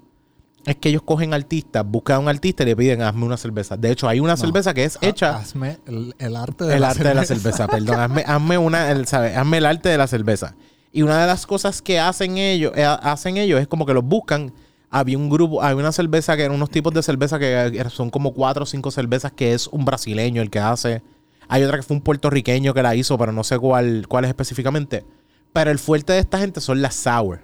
es 0.66 0.76
que 0.76 0.88
ellos 0.88 1.02
cogen 1.02 1.34
artistas, 1.34 1.84
buscan 1.86 2.16
a 2.16 2.18
un 2.20 2.28
artista 2.28 2.62
y 2.62 2.66
le 2.66 2.76
piden 2.76 3.02
hazme 3.02 3.24
una 3.26 3.36
cerveza. 3.36 3.76
De 3.76 3.90
hecho, 3.90 4.08
hay 4.08 4.18
una 4.20 4.34
cerveza 4.36 4.72
que 4.72 4.84
es 4.84 4.96
Ha- 4.96 5.06
hecha 5.06 5.36
Hazme 5.36 5.78
el, 5.86 6.14
el 6.18 6.36
arte 6.36 6.64
de 6.64 6.74
el 6.76 6.80
la 6.80 6.88
arte 6.90 7.04
de 7.04 7.14
la 7.14 7.24
cerveza, 7.26 7.66
perdón. 7.68 8.00
Hazme, 8.00 8.24
hazme 8.26 8.56
una, 8.58 8.90
el, 8.90 9.06
¿sabe? 9.06 9.36
hazme 9.36 9.58
el 9.58 9.66
arte 9.66 9.88
de 9.90 9.98
la 9.98 10.06
cerveza. 10.06 10.54
Y 10.90 11.02
una 11.02 11.20
de 11.20 11.26
las 11.26 11.44
cosas 11.46 11.82
que 11.82 11.98
hacen 12.00 12.38
ellos, 12.38 12.72
eh, 12.76 12.84
hacen 12.84 13.36
ellos 13.36 13.60
es 13.60 13.68
como 13.68 13.84
que 13.84 13.92
los 13.92 14.04
buscan. 14.04 14.52
Había 14.90 15.18
un 15.18 15.28
grupo, 15.28 15.60
había 15.62 15.76
una 15.76 15.92
cerveza 15.92 16.36
que 16.36 16.44
eran 16.44 16.54
unos 16.56 16.70
tipos 16.70 16.94
de 16.94 17.02
cerveza 17.02 17.38
que 17.38 17.66
eh, 17.66 17.84
son 17.90 18.08
como 18.10 18.32
cuatro 18.32 18.62
o 18.62 18.66
cinco 18.66 18.90
cervezas 18.90 19.32
que 19.32 19.52
es 19.52 19.66
un 19.66 19.84
brasileño 19.84 20.40
el 20.40 20.50
que 20.50 20.60
hace. 20.60 21.02
Hay 21.48 21.62
otra 21.64 21.76
que 21.76 21.82
fue 21.82 21.96
un 21.96 22.02
puertorriqueño 22.02 22.72
que 22.72 22.82
la 22.82 22.94
hizo, 22.94 23.18
pero 23.18 23.32
no 23.32 23.44
sé 23.44 23.58
cuál, 23.58 24.06
cuál 24.08 24.24
es 24.24 24.28
específicamente. 24.30 25.04
Pero 25.52 25.70
el 25.70 25.78
fuerte 25.78 26.14
de 26.14 26.20
esta 26.20 26.38
gente 26.38 26.60
son 26.62 26.80
las 26.80 26.94
sour. 26.94 27.40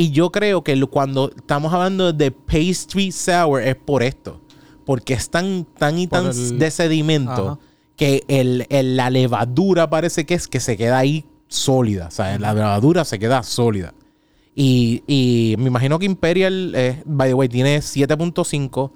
Y 0.00 0.10
yo 0.12 0.30
creo 0.30 0.62
que 0.62 0.80
cuando 0.86 1.32
estamos 1.34 1.72
hablando 1.72 2.12
de 2.12 2.30
pastry 2.30 3.10
sour 3.10 3.60
es 3.60 3.74
por 3.74 4.04
esto. 4.04 4.40
Porque 4.86 5.14
es 5.14 5.28
tan, 5.28 5.66
tan 5.76 5.98
y 5.98 6.06
Por 6.06 6.20
tan 6.22 6.30
el- 6.30 6.58
de 6.58 6.70
sedimento 6.70 7.32
Ajá. 7.32 7.58
que 7.96 8.22
el, 8.28 8.64
el- 8.70 8.96
la 8.96 9.10
levadura 9.10 9.90
parece 9.90 10.24
que 10.24 10.34
es 10.34 10.46
que 10.46 10.60
se 10.60 10.76
queda 10.76 10.98
ahí 10.98 11.24
sólida. 11.48 12.06
O 12.06 12.10
sea, 12.12 12.38
la 12.38 12.54
levadura 12.54 13.04
se 13.04 13.18
queda 13.18 13.42
sólida. 13.42 13.92
Y, 14.54 15.02
y 15.08 15.56
me 15.58 15.66
imagino 15.66 15.98
que 15.98 16.06
Imperial, 16.06 16.72
eh, 16.76 17.02
by 17.04 17.30
the 17.30 17.34
way, 17.34 17.48
tiene 17.48 17.78
7.5. 17.78 18.92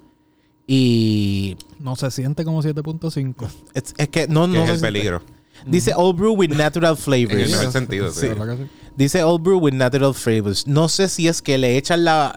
Y 0.65 1.57
No 1.79 1.95
se 1.97 2.09
siente 2.11 2.45
como 2.45 2.63
7.5. 2.63 3.47
es, 3.73 3.93
es 3.97 4.07
que 4.07 4.27
no, 4.27 4.47
no 4.47 4.63
es 4.63 4.69
el 4.69 4.79
peligro. 4.79 5.21
Dice 5.65 5.93
Old 5.95 6.17
Brew 6.17 6.33
with 6.33 6.49
natural 6.51 6.97
En 7.07 7.21
el 7.31 7.47
flavors. 7.47 7.71
sentido, 7.73 8.11
sí. 8.11 8.27
¿Verdad 8.27 8.57
que 8.57 8.63
sí? 8.63 8.69
Dice 8.95 9.23
Old 9.23 9.41
Brew 9.41 9.57
with 9.59 9.73
natural 9.73 10.13
flavors. 10.13 10.67
No 10.67 10.87
sé 10.87 11.07
si 11.09 11.27
es 11.27 11.41
que 11.41 11.57
le 11.57 11.77
echan 11.77 12.03
la. 12.05 12.35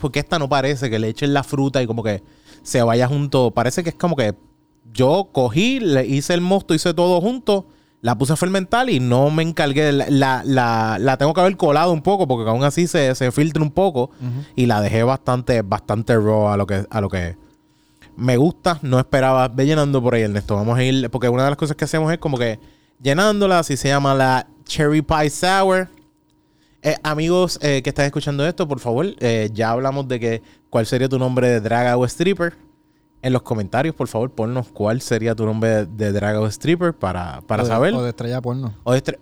Porque 0.00 0.18
esta 0.20 0.38
no 0.38 0.48
parece 0.48 0.88
que 0.90 0.98
le 0.98 1.08
echen 1.08 1.34
la 1.34 1.42
fruta 1.42 1.82
y 1.82 1.86
como 1.86 2.02
que 2.02 2.22
se 2.62 2.82
vaya 2.82 3.06
junto. 3.08 3.50
Parece 3.50 3.82
que 3.82 3.90
es 3.90 3.94
como 3.94 4.16
que 4.16 4.34
yo 4.92 5.28
cogí, 5.32 5.80
le 5.80 6.06
hice 6.06 6.32
el 6.34 6.40
mosto, 6.40 6.72
hice 6.74 6.94
todo 6.94 7.20
junto, 7.20 7.66
la 8.00 8.16
puse 8.16 8.32
a 8.32 8.36
fermentar 8.36 8.88
y 8.88 9.00
no 9.00 9.30
me 9.30 9.42
encargué. 9.42 9.92
La, 9.92 10.06
la, 10.08 10.42
la- 10.46 10.98
la 10.98 11.16
tengo 11.18 11.34
que 11.34 11.40
haber 11.42 11.56
colado 11.58 11.92
un 11.92 12.00
poco 12.02 12.26
porque 12.26 12.48
aún 12.48 12.64
así 12.64 12.86
se, 12.86 13.14
se 13.14 13.30
filtra 13.30 13.62
un 13.62 13.70
poco 13.70 14.10
y 14.56 14.64
la 14.66 14.80
dejé 14.80 15.02
bastante, 15.02 15.60
bastante 15.62 16.16
raw 16.16 16.48
a 16.48 16.56
lo 16.56 16.66
que, 16.66 16.86
a 16.88 17.00
lo 17.02 17.08
que 17.10 17.28
es. 17.28 17.36
Me 18.16 18.36
gusta, 18.38 18.78
no 18.82 18.98
esperaba. 18.98 19.46
Ve 19.48 19.66
llenando 19.66 20.02
por 20.02 20.14
ahí, 20.14 20.22
Ernesto. 20.22 20.56
Vamos 20.56 20.76
a 20.78 20.82
ir, 20.82 21.10
porque 21.10 21.28
una 21.28 21.44
de 21.44 21.50
las 21.50 21.58
cosas 21.58 21.76
que 21.76 21.84
hacemos 21.84 22.10
es 22.10 22.18
como 22.18 22.38
que 22.38 22.58
llenándola, 23.00 23.58
así 23.60 23.76
se 23.76 23.88
llama 23.88 24.14
la 24.14 24.48
Cherry 24.64 25.02
Pie 25.02 25.30
Sour. 25.30 25.88
Eh, 26.82 26.96
amigos 27.02 27.58
eh, 27.62 27.82
que 27.82 27.90
están 27.90 28.06
escuchando 28.06 28.46
esto, 28.46 28.68
por 28.68 28.78
favor, 28.80 29.06
eh, 29.18 29.50
ya 29.52 29.70
hablamos 29.70 30.06
de 30.06 30.20
que 30.20 30.42
cuál 30.70 30.86
sería 30.86 31.08
tu 31.08 31.18
nombre 31.18 31.48
de 31.48 31.60
draga 31.60 31.96
o 31.96 32.04
stripper. 32.04 32.54
En 33.20 33.32
los 33.32 33.42
comentarios, 33.42 33.96
por 33.96 34.06
favor, 34.06 34.30
ponnos 34.30 34.68
cuál 34.68 35.00
sería 35.00 35.34
tu 35.34 35.44
nombre 35.44 35.70
de, 35.70 35.86
de 35.86 36.12
draga 36.12 36.40
o 36.40 36.46
stripper 36.46 36.94
para, 36.94 37.40
para 37.48 37.64
O 37.64 37.66
de- 37.66 37.72
saber. 37.72 37.94
O 37.94 38.02
de 38.02 38.10
estrella 38.10 38.40
porno. 38.40 38.74
O 38.84 38.92
de 38.92 38.98
estre- 39.02 39.18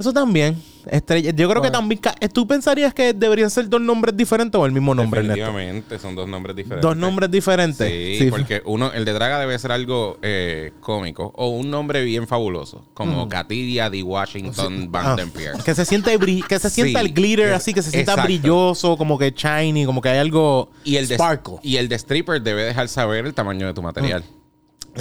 Eso 0.00 0.12
también. 0.12 0.56
Estrella. 0.90 1.30
Yo 1.32 1.46
creo 1.50 1.60
que 1.60 1.70
también. 1.70 2.00
ca- 2.00 2.14
¿Tú 2.32 2.46
pensarías 2.46 2.94
que 2.94 3.12
deberían 3.12 3.50
ser 3.50 3.68
dos 3.68 3.82
nombres 3.82 4.16
diferentes 4.16 4.58
o 4.58 4.64
el 4.64 4.72
mismo 4.72 4.94
nombre? 4.94 5.20
Definitivamente, 5.20 5.98
son 5.98 6.14
dos 6.14 6.26
nombres 6.26 6.56
diferentes. 6.56 6.82
Dos 6.82 6.96
nombres 6.96 7.30
diferentes. 7.30 7.86
Sí, 8.18 8.28
porque 8.30 8.62
uno, 8.64 8.90
el 8.92 9.04
de 9.04 9.12
Draga 9.12 9.38
debe 9.38 9.58
ser 9.58 9.72
algo 9.72 10.16
eh, 10.22 10.72
cómico 10.80 11.32
o 11.36 11.48
un 11.48 11.70
nombre 11.70 12.02
bien 12.02 12.26
fabuloso, 12.26 12.86
como 12.94 13.28
Katiria 13.28 13.90
de 13.90 14.02
Washington 14.02 14.84
Ah, 14.84 14.88
Van 14.90 15.16
Den 15.16 15.30
Pierre. 15.30 15.58
que 15.62 15.74
se 15.74 15.84
siente 15.84 16.18
que 16.48 16.58
se 16.58 16.70
Sí, 16.70 16.80
sienta 16.82 17.00
el 17.02 17.12
glitter 17.12 17.52
así, 17.52 17.74
que 17.74 17.82
se 17.82 17.90
sienta 17.90 18.12
exacto. 18.12 18.26
brilloso, 18.28 18.96
como 18.96 19.18
que 19.18 19.32
shiny, 19.36 19.84
como 19.84 20.00
que 20.00 20.08
hay 20.08 20.18
algo 20.18 20.70
Y 20.84 20.96
el, 20.96 21.06
de, 21.08 21.16
sparkle. 21.16 21.56
y 21.62 21.76
el 21.76 21.88
de 21.90 21.96
stripper 21.96 22.40
debe 22.40 22.62
dejar 22.64 22.88
saber 22.88 23.26
el 23.26 23.34
tamaño 23.34 23.66
de 23.66 23.74
tu 23.74 23.82
material. 23.82 24.24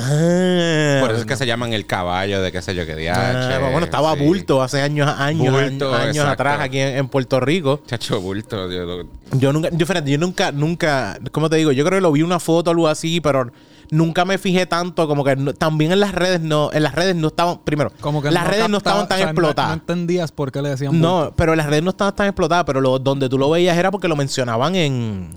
Ah, 0.01 0.97
Por 1.01 1.11
eso 1.11 1.19
es 1.21 1.25
que 1.25 1.35
se 1.35 1.45
llaman 1.45 1.73
el 1.73 1.85
caballo 1.85 2.41
de 2.41 2.51
qué 2.51 2.61
sé 2.61 2.73
yo 2.75 2.85
qué 2.85 2.93
Ah, 2.93 2.95
diache. 2.95 3.59
bueno, 3.59 3.85
estaba 3.85 4.13
sí. 4.15 4.23
bulto 4.23 4.61
hace 4.61 4.81
años, 4.81 5.07
años, 5.17 5.51
Bulto, 5.53 5.93
años, 5.93 6.15
exacto. 6.17 6.31
atrás 6.31 6.59
aquí 6.61 6.79
en, 6.79 6.97
en 6.97 7.07
Puerto 7.09 7.39
Rico. 7.39 7.81
Chacho 7.87 8.19
bulto. 8.21 8.69
yo 8.71 8.85
lo- 8.85 9.05
Yo 9.33 9.53
nunca, 9.53 9.69
diferente, 9.71 10.11
yo 10.11 10.17
nunca, 10.17 10.51
nunca, 10.51 11.17
¿cómo 11.31 11.49
te 11.49 11.57
digo? 11.57 11.71
Yo 11.71 11.85
creo 11.85 11.97
que 11.97 12.01
lo 12.01 12.11
vi 12.11 12.21
una 12.21 12.39
foto 12.39 12.69
o 12.69 12.73
algo 12.73 12.87
así, 12.87 13.21
pero 13.21 13.51
nunca 13.91 14.23
me 14.25 14.37
fijé 14.37 14.65
tanto, 14.65 15.07
como 15.07 15.23
que 15.23 15.35
no- 15.35 15.53
también 15.53 15.91
en 15.91 15.99
las 15.99 16.13
redes 16.13 16.41
no, 16.41 16.69
en 16.73 16.83
las 16.83 16.93
redes 16.95 17.15
no 17.15 17.27
estaban, 17.29 17.59
primero, 17.63 17.91
Como 18.01 18.21
que 18.21 18.29
las 18.31 18.47
redes 18.47 18.69
no 18.69 18.77
estaban 18.77 19.07
tan 19.07 19.15
o 19.17 19.19
sea, 19.19 19.25
no- 19.25 19.31
explotadas. 19.31 19.69
No, 19.69 19.73
entendías 19.75 20.31
por 20.31 20.51
qué 20.51 20.61
le 20.61 20.69
decían 20.69 20.99
No, 20.99 21.17
bulto. 21.21 21.33
pero 21.35 21.55
las 21.55 21.65
redes 21.65 21.83
no 21.83 21.89
estaban 21.91 22.15
tan 22.15 22.27
explotadas, 22.27 22.65
pero 22.65 22.81
lo, 22.81 22.99
donde 22.99 23.29
tú 23.29 23.37
lo 23.37 23.49
veías 23.49 23.77
era 23.77 23.89
porque 23.91 24.07
lo 24.07 24.15
mencionaban 24.15 24.75
en... 24.75 25.29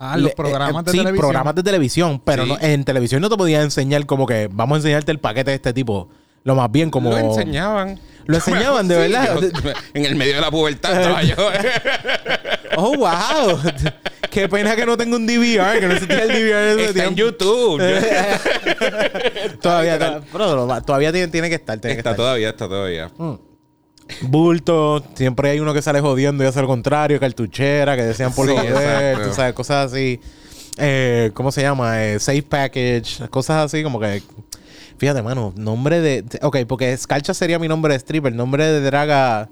Ah, 0.00 0.16
los 0.16 0.30
le- 0.30 0.36
programas 0.36 0.82
eh, 0.82 0.84
de 0.86 0.92
sí, 0.92 0.98
televisión. 0.98 1.18
programas 1.20 1.54
de 1.56 1.62
televisión, 1.62 2.22
pero 2.24 2.44
Sí. 2.44 2.48
no- 2.50 2.58
en 2.60 2.84
televisión 2.84 3.20
no 3.20 3.28
te 3.28 3.36
podían 3.36 3.62
enseñar 3.62 4.06
como 4.06 4.26
que 4.26 4.48
vamos 4.52 4.76
a 4.76 4.78
enseñarte 4.78 5.10
el 5.12 5.18
paquete 5.18 5.50
de 5.50 5.56
este 5.56 5.72
tipo. 5.72 6.08
Lo 6.44 6.54
más 6.54 6.70
bien 6.70 6.90
como... 6.90 7.10
Lo 7.10 7.18
enseñaban. 7.18 7.98
Lo 8.26 8.36
enseñaban, 8.36 8.86
de 8.88 8.94
Sí, 9.06 9.12
verdad. 9.12 9.40
yo- 9.40 9.70
en 9.94 10.04
el 10.04 10.14
medio 10.14 10.36
de 10.36 10.40
la 10.40 10.50
pubertad 10.50 10.92
estaba 11.00 11.22
yo. 11.22 11.34
Oh, 12.80 12.94
wow. 12.96 13.58
Qué 14.30 14.48
pena 14.48 14.76
que 14.76 14.86
no 14.86 14.96
tengo 14.96 15.16
un 15.16 15.26
DVR, 15.26 15.80
que 15.80 15.86
no 15.88 15.94
existía 15.94 16.22
el 16.22 16.28
DVR 16.28 16.72
en 16.74 16.78
ese 16.78 16.88
Está 16.90 17.04
en 17.06 17.14
tiempo. 17.16 17.32
YouTube. 17.32 17.82
todavía, 19.60 20.20
todavía 20.84 21.12
tiene, 21.12 21.28
tiene 21.28 21.48
que 21.48 21.56
estar. 21.56 21.78
tiene 21.80 21.96
que 21.96 22.00
está 22.00 22.10
estar. 22.10 22.16
todavía, 22.16 22.50
está 22.50 22.68
todavía. 22.68 23.10
Bulto, 24.22 25.02
siempre 25.14 25.50
hay 25.50 25.60
uno 25.60 25.74
que 25.74 25.82
sale 25.82 26.00
jodiendo 26.00 26.42
y 26.42 26.46
hace 26.46 26.60
lo 26.60 26.66
contrario, 26.66 27.20
cartuchera, 27.20 27.96
que 27.96 28.02
decían 28.02 28.32
por 28.34 28.48
Sí, 28.48 28.54
joder, 28.56 29.22
tú 29.22 29.32
sabes, 29.34 29.52
cosas 29.54 29.92
así. 29.92 30.20
Eh, 30.78 31.30
¿Cómo 31.34 31.50
se 31.52 31.62
llama? 31.62 32.04
Eh, 32.04 32.18
safe 32.20 32.42
package, 32.42 33.28
cosas 33.30 33.64
así 33.66 33.82
como 33.82 33.98
que. 34.00 34.22
Fíjate, 34.96 35.22
mano, 35.22 35.52
nombre 35.56 36.00
de. 36.00 36.24
Ok, 36.42 36.58
porque 36.66 36.96
Scalcha 36.96 37.34
sería 37.34 37.58
mi 37.58 37.68
nombre 37.68 37.92
de 37.92 37.98
stripper, 37.98 38.32
nombre 38.32 38.64
de 38.66 38.80
draga. 38.80 39.48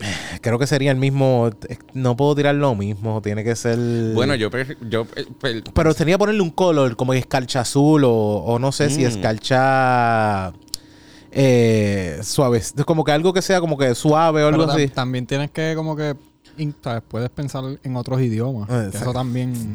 eh, 0.00 0.38
Creo 0.40 0.58
que 0.58 0.66
sería 0.66 0.90
el 0.90 0.96
mismo. 0.96 1.50
eh, 1.68 1.78
No 1.92 2.16
puedo 2.16 2.34
tirar 2.34 2.54
lo 2.56 2.74
mismo, 2.74 3.20
tiene 3.22 3.42
que 3.44 3.56
ser. 3.56 3.78
Bueno, 4.14 4.34
yo, 4.34 4.50
yo 4.88 5.04
pe- 5.06 5.62
Pero 5.72 5.94
tenía 5.94 6.14
que 6.14 6.18
ponerle 6.18 6.42
un 6.42 6.50
color, 6.50 6.96
como 6.96 7.14
escarcha 7.14 7.60
azul 7.60 8.04
o, 8.04 8.10
o 8.12 8.58
no 8.58 8.72
sé 8.72 8.90
si 8.90 9.02
Mm. 9.02 9.06
escarcha 9.06 10.52
eh, 11.34 12.20
suave. 12.22 12.62
Como 12.86 13.04
que 13.04 13.12
algo 13.12 13.32
que 13.32 13.42
sea 13.42 13.60
como 13.60 13.76
que 13.76 13.94
suave 13.94 14.44
o 14.44 14.48
algo 14.48 14.66
Pero 14.66 14.72
así. 14.72 14.88
También 14.88 15.26
tienes 15.26 15.50
que 15.50 15.74
como 15.76 15.96
que... 15.96 16.16
¿sabes? 16.82 17.02
Puedes 17.08 17.30
pensar 17.30 17.64
en 17.82 17.96
otros 17.96 18.20
idiomas. 18.20 18.68
Que 18.68 18.96
sí. 18.96 19.02
eso 19.02 19.12
también... 19.12 19.74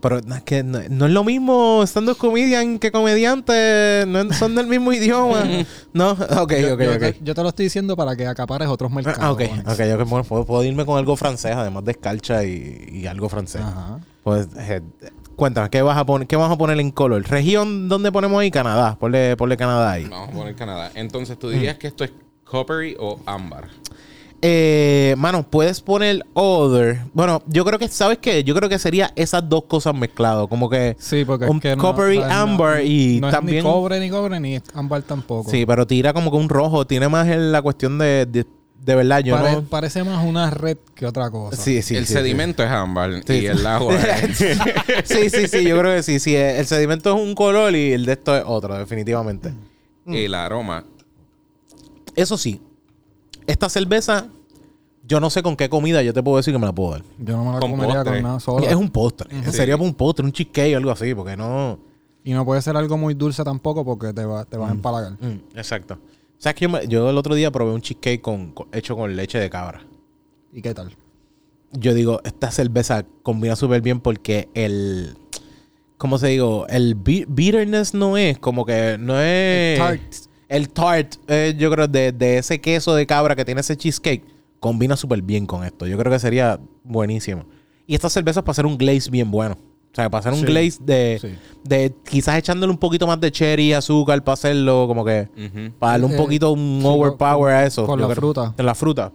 Pero 0.00 0.20
no, 0.20 0.36
es 0.36 0.42
que 0.42 0.62
no, 0.62 0.80
no 0.90 1.06
es 1.06 1.12
lo 1.12 1.24
mismo 1.24 1.82
estando 1.82 2.14
comedian 2.14 2.78
que 2.78 2.92
comediante. 2.92 4.04
No 4.06 4.32
son 4.32 4.54
del 4.54 4.66
mismo 4.66 4.92
idioma. 4.92 5.42
no, 5.92 6.10
ok, 6.12 6.52
yo, 6.52 6.74
ok, 6.74 6.80
yo 6.80 6.92
ok. 6.92 6.98
te, 6.98 7.18
yo 7.22 7.34
te 7.34 7.42
lo 7.42 7.48
estoy 7.48 7.64
diciendo 7.64 7.96
para 7.96 8.14
que 8.14 8.26
acapares 8.26 8.68
otros 8.68 8.92
mercados. 8.92 9.18
Ah, 9.20 9.32
ok, 9.32 9.40
Onyx. 9.40 9.66
ok, 9.66 10.00
ok, 10.00 10.08
bueno, 10.08 10.24
puedo, 10.24 10.44
puedo 10.44 10.62
irme 10.62 10.84
con 10.84 10.98
algo 10.98 11.16
francés, 11.16 11.52
además 11.56 11.84
de 11.84 11.92
escarcha 11.92 12.44
y, 12.44 12.88
y 12.92 13.06
algo 13.06 13.28
francés. 13.28 13.62
Ajá. 13.62 13.98
Pues, 14.22 14.48
eh, 14.58 14.80
cuéntame, 15.36 15.70
¿qué 15.70 15.82
vas 15.82 15.96
a 15.98 16.04
poner, 16.06 16.26
qué 16.26 16.36
vamos 16.36 16.54
a 16.54 16.58
poner 16.58 16.78
en 16.80 16.90
color? 16.90 17.22
¿Región 17.28 17.88
dónde 17.88 18.10
ponemos 18.12 18.40
ahí? 18.40 18.50
Canadá. 18.50 18.96
Ponle, 18.98 19.36
ponle 19.36 19.56
Canadá 19.56 19.92
ahí. 19.92 20.04
Vamos 20.04 20.28
a 20.28 20.32
poner 20.32 20.54
Canadá. 20.54 20.90
Entonces, 20.94 21.38
¿tú 21.38 21.50
dirías 21.50 21.76
que 21.78 21.86
esto 21.88 22.04
es 22.04 22.12
coppery 22.44 22.96
o 22.98 23.18
ámbar? 23.26 23.68
Eh, 24.46 25.14
mano, 25.16 25.42
puedes 25.42 25.80
poner 25.80 26.22
other. 26.34 27.00
Bueno, 27.14 27.42
yo 27.46 27.64
creo 27.64 27.78
que, 27.78 27.88
¿sabes 27.88 28.18
qué? 28.18 28.44
Yo 28.44 28.54
creo 28.54 28.68
que 28.68 28.78
sería 28.78 29.10
esas 29.16 29.48
dos 29.48 29.64
cosas 29.64 29.94
mezcladas. 29.94 30.46
Como 30.48 30.68
que. 30.68 30.96
Sí, 30.98 31.24
porque 31.24 31.46
Un 31.46 31.56
es 31.56 31.62
que 31.62 31.76
no, 31.76 31.82
coppery 31.82 32.18
o 32.18 32.20
sea, 32.20 32.28
no- 32.28 32.52
amber 32.52 32.84
y 32.84 33.20
no 33.22 33.30
también- 33.30 33.58
es 33.58 33.64
ni 33.64 33.70
cobre 33.70 34.00
ni 34.00 34.10
cobre 34.10 34.40
ni 34.40 34.60
ámbar 34.74 35.02
tampoco. 35.02 35.50
Sí, 35.50 35.64
pero 35.64 35.86
tira 35.86 36.12
como 36.12 36.30
que 36.30 36.36
un 36.36 36.50
rojo. 36.50 36.86
Tiene 36.86 37.08
más 37.08 37.26
en 37.28 37.52
la 37.52 37.62
cuestión 37.62 37.96
de. 37.96 38.26
De, 38.26 38.44
de 38.84 38.94
verdad, 38.94 39.20
yo 39.20 39.34
Pare- 39.36 39.52
no. 39.52 39.62
Parece 39.62 40.04
más 40.04 40.24
una 40.24 40.50
red 40.50 40.76
que 40.94 41.06
otra 41.06 41.30
cosa. 41.30 41.56
Sí, 41.56 41.80
sí. 41.82 41.96
el 41.96 42.06
sí, 42.06 42.12
sedimento 42.12 42.62
es 42.62 42.70
ámbar 42.70 43.22
Sí, 43.26 43.32
y 43.32 43.40
sí. 43.40 43.46
el 43.46 43.66
agua 43.66 43.94
es... 44.22 44.36
Sí, 45.04 45.30
sí, 45.30 45.48
sí, 45.48 45.64
yo 45.64 45.78
creo 45.78 45.96
que 45.96 46.02
sí. 46.02 46.18
sí. 46.18 46.34
El 46.36 46.66
sedimento 46.66 47.14
es 47.16 47.20
un 47.20 47.34
color 47.34 47.74
y 47.74 47.92
el 47.92 48.04
de 48.04 48.12
esto 48.12 48.36
es 48.36 48.44
otro, 48.46 48.76
definitivamente. 48.78 49.54
el 50.06 50.34
aroma. 50.34 50.84
Eso 52.16 52.36
sí, 52.38 52.60
esta 53.46 53.68
cerveza, 53.68 54.28
yo 55.06 55.18
no 55.18 55.30
sé 55.30 55.42
con 55.42 55.56
qué 55.56 55.68
comida 55.68 56.02
yo 56.02 56.12
te 56.12 56.22
puedo 56.22 56.36
decir 56.36 56.52
que 56.54 56.58
me 56.58 56.66
la 56.66 56.72
puedo 56.72 56.92
dar. 56.92 57.02
Yo 57.18 57.36
no 57.36 57.44
me 57.44 57.52
la 57.54 57.60
Con 57.60 57.70
comería 57.72 57.94
postre. 57.96 58.12
con 58.14 58.22
nada 58.22 58.40
sola. 58.40 58.66
Es 58.68 58.74
un 58.76 58.90
postre. 58.90 59.28
Sí. 59.44 59.50
Sería 59.52 59.76
un 59.76 59.94
postre, 59.94 60.24
un 60.24 60.32
cheesecake 60.32 60.74
o 60.74 60.76
algo 60.78 60.90
así, 60.90 61.14
porque 61.14 61.36
no. 61.36 61.78
Y 62.22 62.32
no 62.32 62.44
puede 62.44 62.62
ser 62.62 62.76
algo 62.76 62.96
muy 62.96 63.14
dulce 63.14 63.42
tampoco 63.44 63.84
porque 63.84 64.12
te, 64.12 64.24
va, 64.24 64.44
te 64.44 64.56
vas 64.56 64.70
a 64.70 64.72
empalagar. 64.74 65.12
Mm, 65.20 65.40
exacto. 65.58 65.98
¿Sabes 66.44 66.56
que 66.56 66.64
yo, 66.64 66.68
me- 66.68 66.86
yo 66.86 67.08
el 67.08 67.16
otro 67.16 67.34
día 67.34 67.50
probé 67.50 67.72
un 67.72 67.80
cheesecake 67.80 68.20
con, 68.20 68.52
con- 68.52 68.68
hecho 68.72 68.94
con 68.96 69.16
leche 69.16 69.38
de 69.38 69.48
cabra? 69.48 69.80
¿Y 70.52 70.60
qué 70.60 70.74
tal? 70.74 70.94
Yo 71.72 71.94
digo, 71.94 72.20
esta 72.22 72.50
cerveza 72.50 73.06
combina 73.22 73.56
súper 73.56 73.80
bien 73.80 73.98
porque 73.98 74.50
el. 74.52 75.16
¿Cómo 75.96 76.18
se 76.18 76.26
digo? 76.28 76.66
El 76.68 76.96
bi- 76.96 77.24
bitterness 77.26 77.94
no 77.94 78.18
es 78.18 78.38
como 78.38 78.66
que 78.66 78.98
no 79.00 79.18
es. 79.18 79.78
El 79.78 79.78
tart. 79.78 80.14
El 80.50 80.68
tart, 80.68 81.14
eh, 81.28 81.54
yo 81.56 81.70
creo, 81.70 81.88
de, 81.88 82.12
de 82.12 82.36
ese 82.36 82.60
queso 82.60 82.94
de 82.94 83.06
cabra 83.06 83.34
que 83.34 83.46
tiene 83.46 83.62
ese 83.62 83.74
cheesecake, 83.78 84.22
combina 84.60 84.96
súper 84.98 85.22
bien 85.22 85.46
con 85.46 85.64
esto. 85.64 85.86
Yo 85.86 85.96
creo 85.96 86.12
que 86.12 86.18
sería 86.18 86.60
buenísimo. 86.82 87.46
Y 87.86 87.94
estas 87.94 88.12
cervezas 88.12 88.42
para 88.42 88.52
hacer 88.52 88.66
un 88.66 88.76
glaze 88.76 89.10
bien 89.10 89.30
bueno. 89.30 89.56
O 89.94 89.96
sea, 89.96 90.10
para 90.10 90.18
hacer 90.20 90.32
un 90.32 90.40
Sí. 90.40 90.44
glaze 90.46 90.78
de, 90.82 91.18
Sí. 91.20 91.28
de 91.62 91.94
quizás 92.10 92.36
echándole 92.36 92.72
un 92.72 92.78
poquito 92.78 93.06
más 93.06 93.20
de 93.20 93.30
cherry, 93.30 93.72
azúcar 93.72 94.24
para 94.24 94.34
hacerlo, 94.34 94.86
como 94.88 95.04
que 95.04 95.28
para 95.78 95.92
darle 95.92 96.06
un 96.06 96.12
Eh, 96.14 96.16
poquito 96.16 96.50
un 96.50 96.80
sí, 96.82 96.86
overpower 96.88 97.52
con- 97.54 97.62
a 97.62 97.64
eso. 97.64 97.86
con 97.86 98.00
la 98.00 98.06
creo- 98.08 98.16
fruta. 98.16 98.54
En 98.58 98.66
la 98.66 98.74
fruta. 98.74 99.12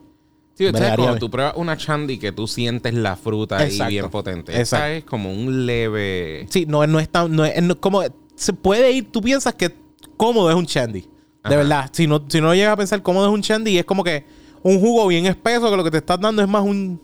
Sí, 0.55 0.65
o 0.65 0.71
sea, 0.75 0.95
cuando 0.95 1.17
tú 1.17 1.29
pruebas 1.29 1.53
una 1.57 1.75
chandy 1.77 2.17
que 2.17 2.31
tú 2.31 2.47
sientes 2.47 2.93
la 2.93 3.15
fruta 3.17 3.57
ahí 3.57 3.77
bien 3.89 4.09
potente. 4.09 4.51
Exacto. 4.57 4.85
Esta 4.85 4.91
es 4.97 5.03
como 5.03 5.31
un 5.31 5.65
leve... 5.65 6.47
Sí, 6.49 6.65
no, 6.65 6.85
no 6.87 6.99
es 6.99 7.09
tan. 7.09 7.33
No 7.35 7.43
es, 7.45 7.61
no- 7.61 7.79
como, 7.79 8.01
se 8.35 8.53
puede 8.53 8.91
ir, 8.91 9.11
tú 9.11 9.21
piensas 9.21 9.53
que 9.55 9.73
cómodo 10.15 10.49
es 10.49 10.55
un 10.55 10.65
Chandy. 10.65 11.01
De 11.01 11.07
Ajá. 11.43 11.55
verdad. 11.57 11.89
Si 11.93 12.07
no, 12.07 12.23
si 12.27 12.39
no 12.41 12.53
llegas 12.55 12.73
a 12.73 12.77
pensar 12.77 13.01
cómodo 13.01 13.27
es 13.27 13.33
un 13.33 13.41
Chandy, 13.41 13.77
es 13.77 13.85
como 13.85 14.03
que 14.03 14.25
un 14.63 14.79
jugo 14.79 15.07
bien 15.07 15.25
espeso 15.25 15.69
que 15.69 15.75
lo 15.77 15.83
que 15.83 15.91
te 15.91 15.97
estás 15.97 16.19
dando 16.21 16.41
es 16.41 16.47
más 16.47 16.63
un. 16.63 17.01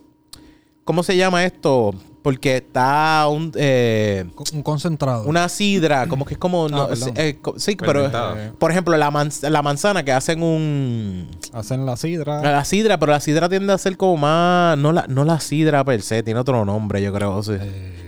¿Cómo 0.84 1.02
se 1.04 1.16
llama 1.18 1.44
esto? 1.46 1.94
Porque 2.26 2.58
está 2.58 3.28
un, 3.30 3.52
eh, 3.56 4.26
Un 4.52 4.64
concentrado. 4.64 5.26
una 5.26 5.48
sidra, 5.48 6.08
como 6.08 6.26
que 6.26 6.34
es 6.34 6.40
como. 6.40 6.68
no, 6.68 6.88
perdón. 6.88 7.14
eh, 7.18 7.38
sí, 7.58 7.76
pero. 7.76 7.94
Fermentada. 8.10 8.52
Por 8.58 8.72
ejemplo, 8.72 8.98
la, 8.98 9.12
manz- 9.12 9.48
la 9.48 9.62
manzana 9.62 10.04
que 10.04 10.12
hacen 10.12 10.42
un. 10.42 11.28
Hacen 11.54 11.86
la 11.86 11.96
sidra. 11.98 12.42
La 12.42 12.66
sidra, 12.66 12.98
pero 13.00 13.12
la 13.12 13.20
sidra 13.20 13.48
tiende 13.48 13.72
a 13.74 13.78
ser 13.78 13.96
como 13.96 14.18
más. 14.18 14.76
No 14.76 14.92
la, 14.92 15.06
no 15.08 15.24
la 15.24 15.40
sidra 15.40 15.84
per 15.86 16.02
se, 16.02 16.24
tiene 16.24 16.40
otro 16.40 16.66
nombre, 16.66 17.00
yo 17.00 17.14
creo. 17.14 17.44
sí. 17.44 17.54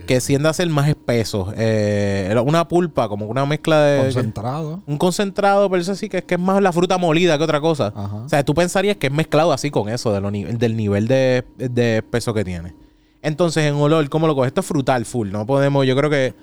Que 0.08 0.20
tiende 0.20 0.48
a 0.48 0.52
ser 0.52 0.68
más 0.68 0.88
espeso. 0.88 1.52
Eh, 1.56 2.34
una 2.44 2.66
pulpa, 2.66 3.08
como 3.08 3.26
una 3.26 3.46
mezcla 3.46 3.80
de. 3.84 4.00
concentrado. 4.02 4.80
Un 4.88 4.98
concentrado, 4.98 5.70
pero 5.70 5.80
eso 5.80 5.94
sí 5.94 6.08
que 6.08 6.18
es 6.18 6.24
que 6.24 6.34
es 6.34 6.40
más 6.40 6.60
la 6.60 6.72
fruta 6.72 6.98
molida 6.98 7.38
que 7.38 7.44
otra 7.44 7.60
cosa. 7.60 7.92
Ajá. 7.94 8.16
O 8.16 8.28
sea, 8.28 8.44
tú 8.44 8.52
pensarías 8.52 8.96
que 8.96 9.06
es 9.06 9.12
mezclado 9.12 9.52
así 9.52 9.70
con 9.70 9.88
eso, 9.88 10.12
de 10.12 10.20
lo 10.20 10.32
ni- 10.32 10.42
del 10.42 10.76
nivel 10.76 11.06
de, 11.06 11.44
de 11.56 12.02
peso 12.10 12.34
que 12.34 12.44
tiene. 12.44 12.74
Entonces, 13.28 13.64
en 13.64 13.74
olor, 13.74 14.08
¿cómo 14.08 14.26
lo 14.26 14.34
coges? 14.34 14.48
Esto 14.48 14.60
es 14.62 14.66
frutal 14.66 15.04
full. 15.04 15.30
No 15.30 15.46
podemos, 15.46 15.86
yo 15.86 15.94
creo 15.96 16.10
que 16.10 16.34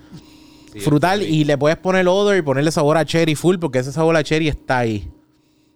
Sí, 0.73 0.79
frutal 0.81 1.21
y 1.21 1.43
le 1.45 1.57
puedes 1.57 1.77
poner 1.77 2.05
odor 2.07 2.35
y 2.35 2.41
ponerle 2.41 2.69
sabor 2.71 2.97
a 2.97 3.05
cherry 3.05 3.35
full 3.35 3.57
porque 3.59 3.79
ese 3.79 3.91
sabor 3.93 4.15
a 4.17 4.23
cherry 4.23 4.47
está 4.49 4.79
ahí. 4.79 5.09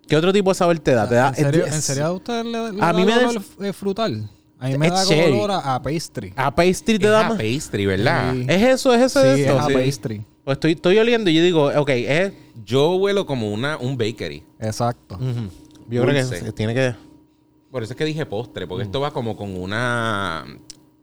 ¿Qué 0.08 0.16
otro 0.18 0.34
tipo 0.34 0.50
de 0.52 0.56
sabor 0.56 0.78
te 0.80 0.92
da? 0.92 1.08
Te 1.08 1.16
da 1.16 1.30
¿En 1.30 1.36
serio, 1.36 1.66
es- 1.66 1.74
¿En 1.76 1.82
serio 1.82 2.06
a 2.06 2.12
usted 2.14 2.44
le, 2.44 2.74
le 2.74 2.82
A 2.82 2.88
da 2.88 2.94
mí 2.94 3.06
me 3.06 3.14
el 3.14 3.20
da- 3.22 3.30
olor, 3.30 3.42
eh, 3.62 3.74
frutal? 3.74 4.30
A 4.60 4.68
mí 4.68 4.78
me 4.78 4.88
Es 4.88 4.94
da 4.94 5.06
cherry. 5.06 5.32
olor 5.32 5.52
a, 5.52 5.76
a 5.76 5.82
pastry. 5.82 6.34
A 6.36 6.54
pastry 6.54 7.00
te 7.00 7.06
Es 7.06 7.12
da 7.12 7.26
a 7.28 7.30
más. 7.30 7.38
pastry, 7.42 7.86
¿verdad? 7.86 8.34
Sí. 8.34 8.46
¿Es 8.50 8.62
eso? 8.62 8.94
¿Es 8.94 9.02
eso? 9.04 9.22
sí, 9.22 9.28
¿Es 9.28 9.34
es 9.40 9.46
esto? 9.46 9.60
a 9.60 9.68
sí. 9.68 9.74
pastry. 9.74 10.26
Pues 10.44 10.56
estoy, 10.58 10.72
estoy 10.74 10.98
oliendo 10.98 11.30
y 11.30 11.34
yo 11.36 11.44
digo, 11.44 11.72
ok, 11.80 11.90
es. 11.92 12.34
Yo 12.66 12.96
huelo 12.96 13.26
como 13.26 13.54
una, 13.54 13.78
un 13.78 13.98
bakery. 13.98 14.44
Exacto. 14.60 15.18
Yo 15.90 16.02
creo 16.04 16.30
que 16.30 16.52
tiene 16.52 16.74
que. 16.74 16.94
Por 17.72 17.84
eso 17.84 17.94
es 17.94 17.98
que 17.98 18.04
dije 18.04 18.26
postre, 18.26 18.68
porque 18.68 18.84
esto 18.84 19.00
va 19.00 19.12
como 19.12 19.38
con 19.38 19.56
una. 19.56 20.44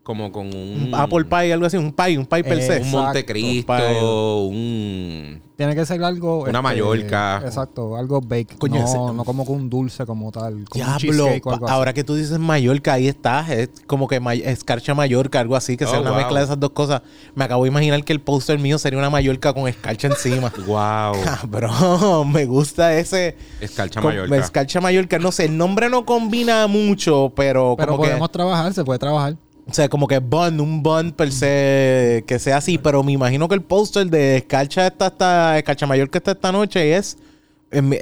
Como 0.07 0.31
con 0.31 0.47
un. 0.47 0.85
Un 0.87 0.95
apple 0.95 1.25
pie, 1.25 1.53
algo 1.53 1.66
así, 1.66 1.77
un 1.77 1.90
pie, 1.90 2.16
un 2.16 2.27
pie 2.27 2.45
per 2.45 2.62
se. 2.62 2.71
Un 2.75 2.77
Exacto. 2.87 2.97
Montecristo, 2.97 4.38
un. 4.47 5.42
Tiene 5.57 5.75
que 5.75 5.87
ser 5.87 6.05
algo... 6.05 6.42
Una 6.45 6.61
Mallorca. 6.61 7.40
Exacto, 7.42 7.97
algo 7.97 8.21
bake. 8.21 8.57
Coño, 8.59 8.79
no, 8.81 8.85
ese- 8.85 8.99
no 8.99 9.25
como 9.25 9.47
con 9.47 9.57
un 9.57 9.71
dulce 9.71 10.05
como 10.05 10.31
tal. 10.31 10.66
Como 10.69 10.85
un 10.85 10.99
Diablo, 10.99 10.99
cheesecake 11.25 11.47
o 11.47 11.51
algo 11.55 11.66
pa- 11.66 11.73
ahora 11.73 11.95
que 11.95 12.05
tú 12.05 12.14
dices 12.14 12.38
Mallorca, 12.38 12.92
ahí 12.92 13.09
está. 13.09 13.40
Es 13.53 13.71
como 13.87 14.07
que 14.07 14.21
may- 14.21 14.42
escarcha 14.45 14.95
Mallorca, 14.95 15.40
algo 15.40 15.57
así, 15.57 15.79
que 15.79 15.87
sea 15.87 15.97
Oh, 15.99 16.03
una 16.03 16.11
wow. 16.11 16.19
mezcla 16.19 16.40
de 16.40 16.45
esas 16.45 16.61
dos 16.61 16.71
cosas. 16.73 17.01
Me 17.35 17.45
acabo 17.45 17.64
de 17.64 17.71
imaginar 17.71 18.05
que 18.05 18.12
el 18.12 18.21
póster 18.21 18.59
mío 18.59 18.79
sería 18.79 18.99
una 18.99 19.09
Mallorca 19.09 19.55
con 19.55 19.66
escarcha 19.66 20.09
encima. 20.09 20.53
Wow. 20.66 21.14
Cabrón, 21.25 22.33
me 22.33 22.45
gusta 22.45 22.95
ese. 22.95 23.37
Escarcha 23.61 24.03
con- 24.03 24.11
Mallorca. 24.11 24.37
Escarcha 24.37 24.81
Mallorca, 24.83 25.19
no 25.19 25.33
sé, 25.33 25.47
el 25.47 25.57
nombre 25.57 25.88
no 25.88 26.05
combina 26.05 26.66
mucho, 26.66 27.33
pero. 27.35 27.75
Pero 27.79 27.92
como 27.92 28.03
que. 28.03 28.09
podemos 28.11 28.31
trabajar, 28.31 28.75
se 28.75 28.85
puede 28.85 28.99
trabajar. 28.99 29.37
O 29.68 29.72
sea, 29.74 29.88
como 29.88 30.07
que 30.07 30.18
bun, 30.20 30.61
un 30.61 30.83
bun 30.83 31.11
per 31.12 31.33
se 31.33 32.22
que 32.26 32.38
sea 32.38 32.59
así, 32.59 32.79
pero 32.79 33.02
me 33.02 33.12
imagino 33.12 33.48
que 33.48 33.55
el 33.57 33.62
póster 33.62 34.07
de 34.09 34.37
Escarcha 34.37 34.87
esta, 34.87 35.09
esta, 35.09 35.59
Escarcha 35.59 35.87
Mayor 35.87 36.09
que 36.09 36.18
está 36.18 36.33
esta 36.33 36.52
noche 36.52 36.96
es 36.96 37.18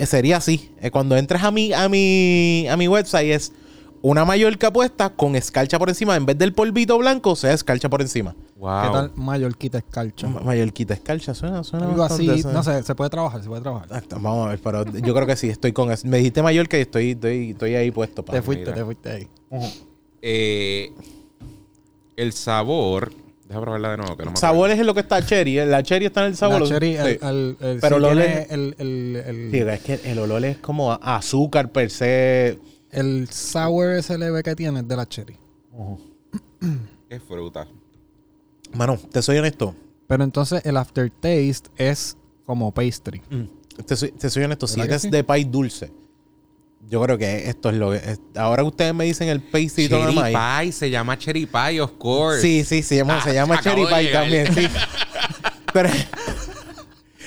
sería 0.06 0.36
así. 0.36 0.70
Eh, 0.80 0.90
Cuando 0.90 1.16
entres 1.16 1.42
a 1.42 1.50
mi, 1.50 1.72
a 1.72 1.88
mi, 1.88 2.66
a 2.68 2.76
mi 2.76 2.86
website 2.86 3.30
es 3.30 3.52
una 4.02 4.26
Mallorca 4.26 4.70
puesta 4.70 5.08
con 5.08 5.34
escarcha 5.34 5.78
por 5.78 5.88
encima. 5.88 6.14
En 6.16 6.26
vez 6.26 6.36
del 6.36 6.52
polvito 6.52 6.98
blanco, 6.98 7.34
sea 7.34 7.54
escarcha 7.54 7.88
por 7.88 8.02
encima. 8.02 8.36
Wow. 8.56 8.82
¿Qué 8.82 8.88
tal 8.90 9.12
Mallorquita 9.16 9.78
escarcha? 9.78 10.28
Ma- 10.28 10.40
Mallorquita 10.40 10.92
escarcha, 10.92 11.32
suena, 11.32 11.64
suena 11.64 11.86
Algo 11.88 12.02
así, 12.02 12.26
no 12.52 12.62
sé, 12.62 12.82
se 12.82 12.94
puede 12.94 13.08
trabajar, 13.08 13.42
se 13.42 13.48
puede 13.48 13.62
trabajar. 13.62 13.88
Exacto, 13.88 14.16
Vamos 14.20 14.46
a 14.46 14.50
ver, 14.50 14.60
pero 14.62 14.84
yo 14.84 15.14
creo 15.14 15.26
que 15.26 15.36
sí, 15.36 15.48
estoy 15.48 15.72
con 15.72 15.90
eso. 15.90 16.06
Me 16.06 16.18
dijiste 16.18 16.42
Mallorca 16.42 16.76
y 16.76 16.82
estoy, 16.82 17.12
estoy, 17.12 17.50
estoy 17.52 17.74
ahí 17.74 17.90
puesto. 17.90 18.22
Te 18.22 18.26
para 18.32 18.42
fuiste, 18.42 18.64
mira. 18.66 18.74
te 18.74 18.84
fuiste 18.84 19.10
ahí. 19.10 19.28
Eh, 20.20 20.92
el 22.16 22.32
sabor. 22.32 23.12
Deja 23.48 23.60
probarla 23.60 23.90
de 23.90 23.96
nuevo. 23.98 24.16
Que 24.16 24.24
no 24.24 24.30
me 24.32 24.36
Sabor 24.38 24.70
es 24.70 24.78
lo 24.78 24.94
que 24.94 25.00
está 25.00 25.24
cherry. 25.24 25.58
¿eh? 25.58 25.66
La 25.66 25.82
cherry 25.82 26.06
está 26.06 26.22
en 26.22 26.28
el 26.28 26.36
sabor. 26.36 26.62
La 26.62 26.68
cherry, 26.68 26.96
el, 26.96 27.06
Sí. 27.06 27.18
el- 27.22 27.56
el- 27.60 27.78
Pero 27.80 27.98
sí 27.98 28.04
el, 28.50 28.74
el, 28.78 29.16
el, 29.16 29.48
Sí, 29.52 29.58
es 29.58 29.80
que 29.80 30.10
el 30.10 30.18
olor 30.18 30.44
es 30.44 30.56
como 30.58 30.92
azúcar 30.92 31.70
per 31.70 31.90
se. 31.90 32.58
el 32.90 33.28
sour 33.30 33.96
SLB 34.02 34.42
que 34.42 34.54
tiene 34.56 34.80
es 34.80 34.88
de 34.88 34.96
la 34.96 35.06
cherry. 35.08 35.36
acuerdo. 35.72 35.98
Es 37.10 37.22
fruta. 37.22 37.68
Mano, 38.72 38.96
te 39.12 39.20
soy 39.22 39.36
honesto. 39.38 39.74
Pero 40.08 40.24
entonces 40.24 40.62
el 40.64 40.76
aftertaste 40.76 41.48
es 41.76 42.16
como 42.46 42.72
pastry. 42.72 43.20
Mm, 43.30 43.44
Te 43.86 43.94
soy, 43.96 44.10
te 44.12 44.30
soy 44.30 44.42
honesto. 44.44 44.66
Si 44.66 44.76
¿Verdad 44.76 44.86
que 44.86 44.92
eres 44.94 45.02
sí? 45.02 45.10
de 45.10 45.22
país 45.22 45.48
dulce, 45.50 45.92
yo 46.88 47.02
creo 47.02 47.18
que 47.18 47.48
esto 47.48 47.70
es 47.70 47.76
lo 47.76 47.90
que. 47.90 47.96
es- 47.96 48.20
ahora 48.36 48.62
ustedes 48.64 48.94
me 48.94 49.04
dicen 49.04 49.28
el 49.28 49.40
pastry 49.40 49.84
y 49.84 49.88
todo 49.88 50.00
lo 50.04 50.12
Cherry 50.12 50.32
demás. 50.32 50.62
pie. 50.62 50.72
Se 50.72 50.90
llama 50.90 51.18
cherry 51.18 51.46
pie, 51.46 51.80
of 51.80 51.92
course. 51.98 52.40
Sí, 52.42 52.64
sí, 52.64 52.82
se 52.82 52.96
llama, 52.96 53.18
Ah, 53.18 53.24
se 53.24 53.34
llama 53.34 53.56
acabo 53.56 53.86
cherry 53.86 54.02
pie 54.04 54.12
también, 54.12 54.54
sí. 54.54 54.68
Pero 55.72 55.88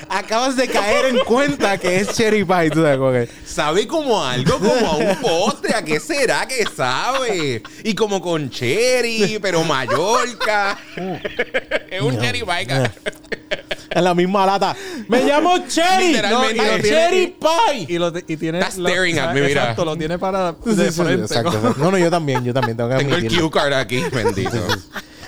acabas 0.09 0.55
de 0.55 0.67
caer 0.67 1.05
en 1.05 1.19
cuenta 1.19 1.77
que 1.77 1.97
es 1.97 2.13
cherry 2.13 2.43
pie. 2.43 2.69
Tú 2.69 2.81
sabes, 2.83 3.29
que- 3.29 3.47
Sabe 3.47 3.87
como 3.87 4.23
algo, 4.23 4.59
como 4.59 4.87
a 4.87 4.95
un 4.97 5.15
postre. 5.17 5.73
¿A 5.75 5.83
qué 5.83 5.99
será 5.99 6.47
que 6.47 6.65
sabe? 6.65 7.61
Y 7.83 7.93
como 7.95 8.21
con 8.21 8.49
cherry, 8.49 9.39
pero 9.41 9.63
Mallorca. 9.63 10.77
es 11.89 12.01
un 12.01 12.19
cherry 12.19 12.43
pie. 12.43 12.65
cara. 12.67 12.91
En 13.89 14.03
la 14.03 14.13
misma 14.13 14.45
lata. 14.45 14.75
Me 15.07 15.23
llamo 15.23 15.57
Cherry. 15.67 16.09
Literalmente. 16.09 16.55
No, 16.55 16.63
Y 16.63 16.67
lo 16.67 16.77
y 16.77 16.81
tiene- 16.81 16.97
Cherry 16.99 17.35
Pie. 17.39 17.85
Y, 17.87 17.97
lo, 17.97 18.13
y 18.27 18.37
tiene... 18.37 18.59
Está 18.59 18.71
staring 18.71 19.17
at 19.19 19.33
me, 19.33 19.41
mira. 19.41 19.61
Exacto, 19.61 19.85
lo 19.85 19.95
tiene 19.95 20.19
para 20.19 20.55
Sí, 20.63 20.71
de 20.75 20.85
sí, 20.85 20.91
sí, 20.91 21.01
frente. 21.03 21.21
exacto, 21.23 21.49
como- 21.51 21.59
exacto. 21.61 21.83
No, 21.83 21.91
no, 21.91 21.97
yo 21.97 22.11
también, 22.11 22.43
yo 22.43 22.53
también 22.53 22.75
tengo 22.77 22.89
que 22.89 22.97
Tengo 22.97 23.15
el 23.15 23.27
cue 23.27 23.49
card 23.49 23.73
aquí, 23.73 24.03
bendito. 24.11 24.51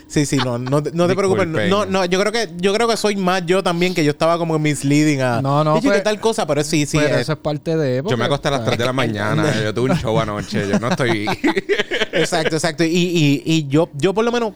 Sí, 0.09 0.25
sí, 0.25 0.37
no, 0.37 0.57
no, 0.57 0.81
te- 0.81 0.91
no 0.91 1.07
te 1.07 1.15
preocupes. 1.15 1.47
No, 1.69 1.85
no, 1.85 2.03
yo 2.05 2.19
creo 2.19 2.31
que 2.31 2.49
yo 2.57 2.73
creo 2.73 2.87
que 2.87 2.97
soy 2.97 3.15
más 3.15 3.45
yo 3.45 3.61
también 3.61 3.93
que 3.93 4.03
yo 4.03 4.09
estaba 4.09 4.39
como 4.39 4.57
misleading 4.57 5.21
a 5.21 5.39
No, 5.39 5.63
no, 5.63 5.73
Oye, 5.73 5.83
pues- 5.83 5.97
¿qué 5.99 6.03
tal 6.03 6.19
cosa, 6.19 6.47
pero 6.47 6.63
sí, 6.63 6.87
sí. 6.87 6.97
Pero 6.97 7.15
eh, 7.17 7.21
eso 7.21 7.33
es 7.33 7.37
parte 7.37 7.77
de... 7.77 8.03
Yo 8.09 8.17
me 8.17 8.25
acosté 8.25 8.47
a 8.47 8.51
las 8.51 8.65
3 8.65 8.77
de 8.79 8.85
la 8.85 8.93
mañana. 9.03 9.53
Yo 9.63 9.71
tuve 9.71 9.91
un 9.91 9.97
show 9.97 10.19
anoche. 10.19 10.67
Yo 10.67 10.79
no 10.79 10.89
estoy. 10.89 11.27
Exacto, 12.11 12.55
exacto. 12.55 12.83
Y, 12.83 12.87
y, 12.89 13.43
y 13.45 13.67
yo, 13.67 13.89
yo 13.93 14.13
por 14.15 14.25
lo 14.25 14.31
menos 14.31 14.53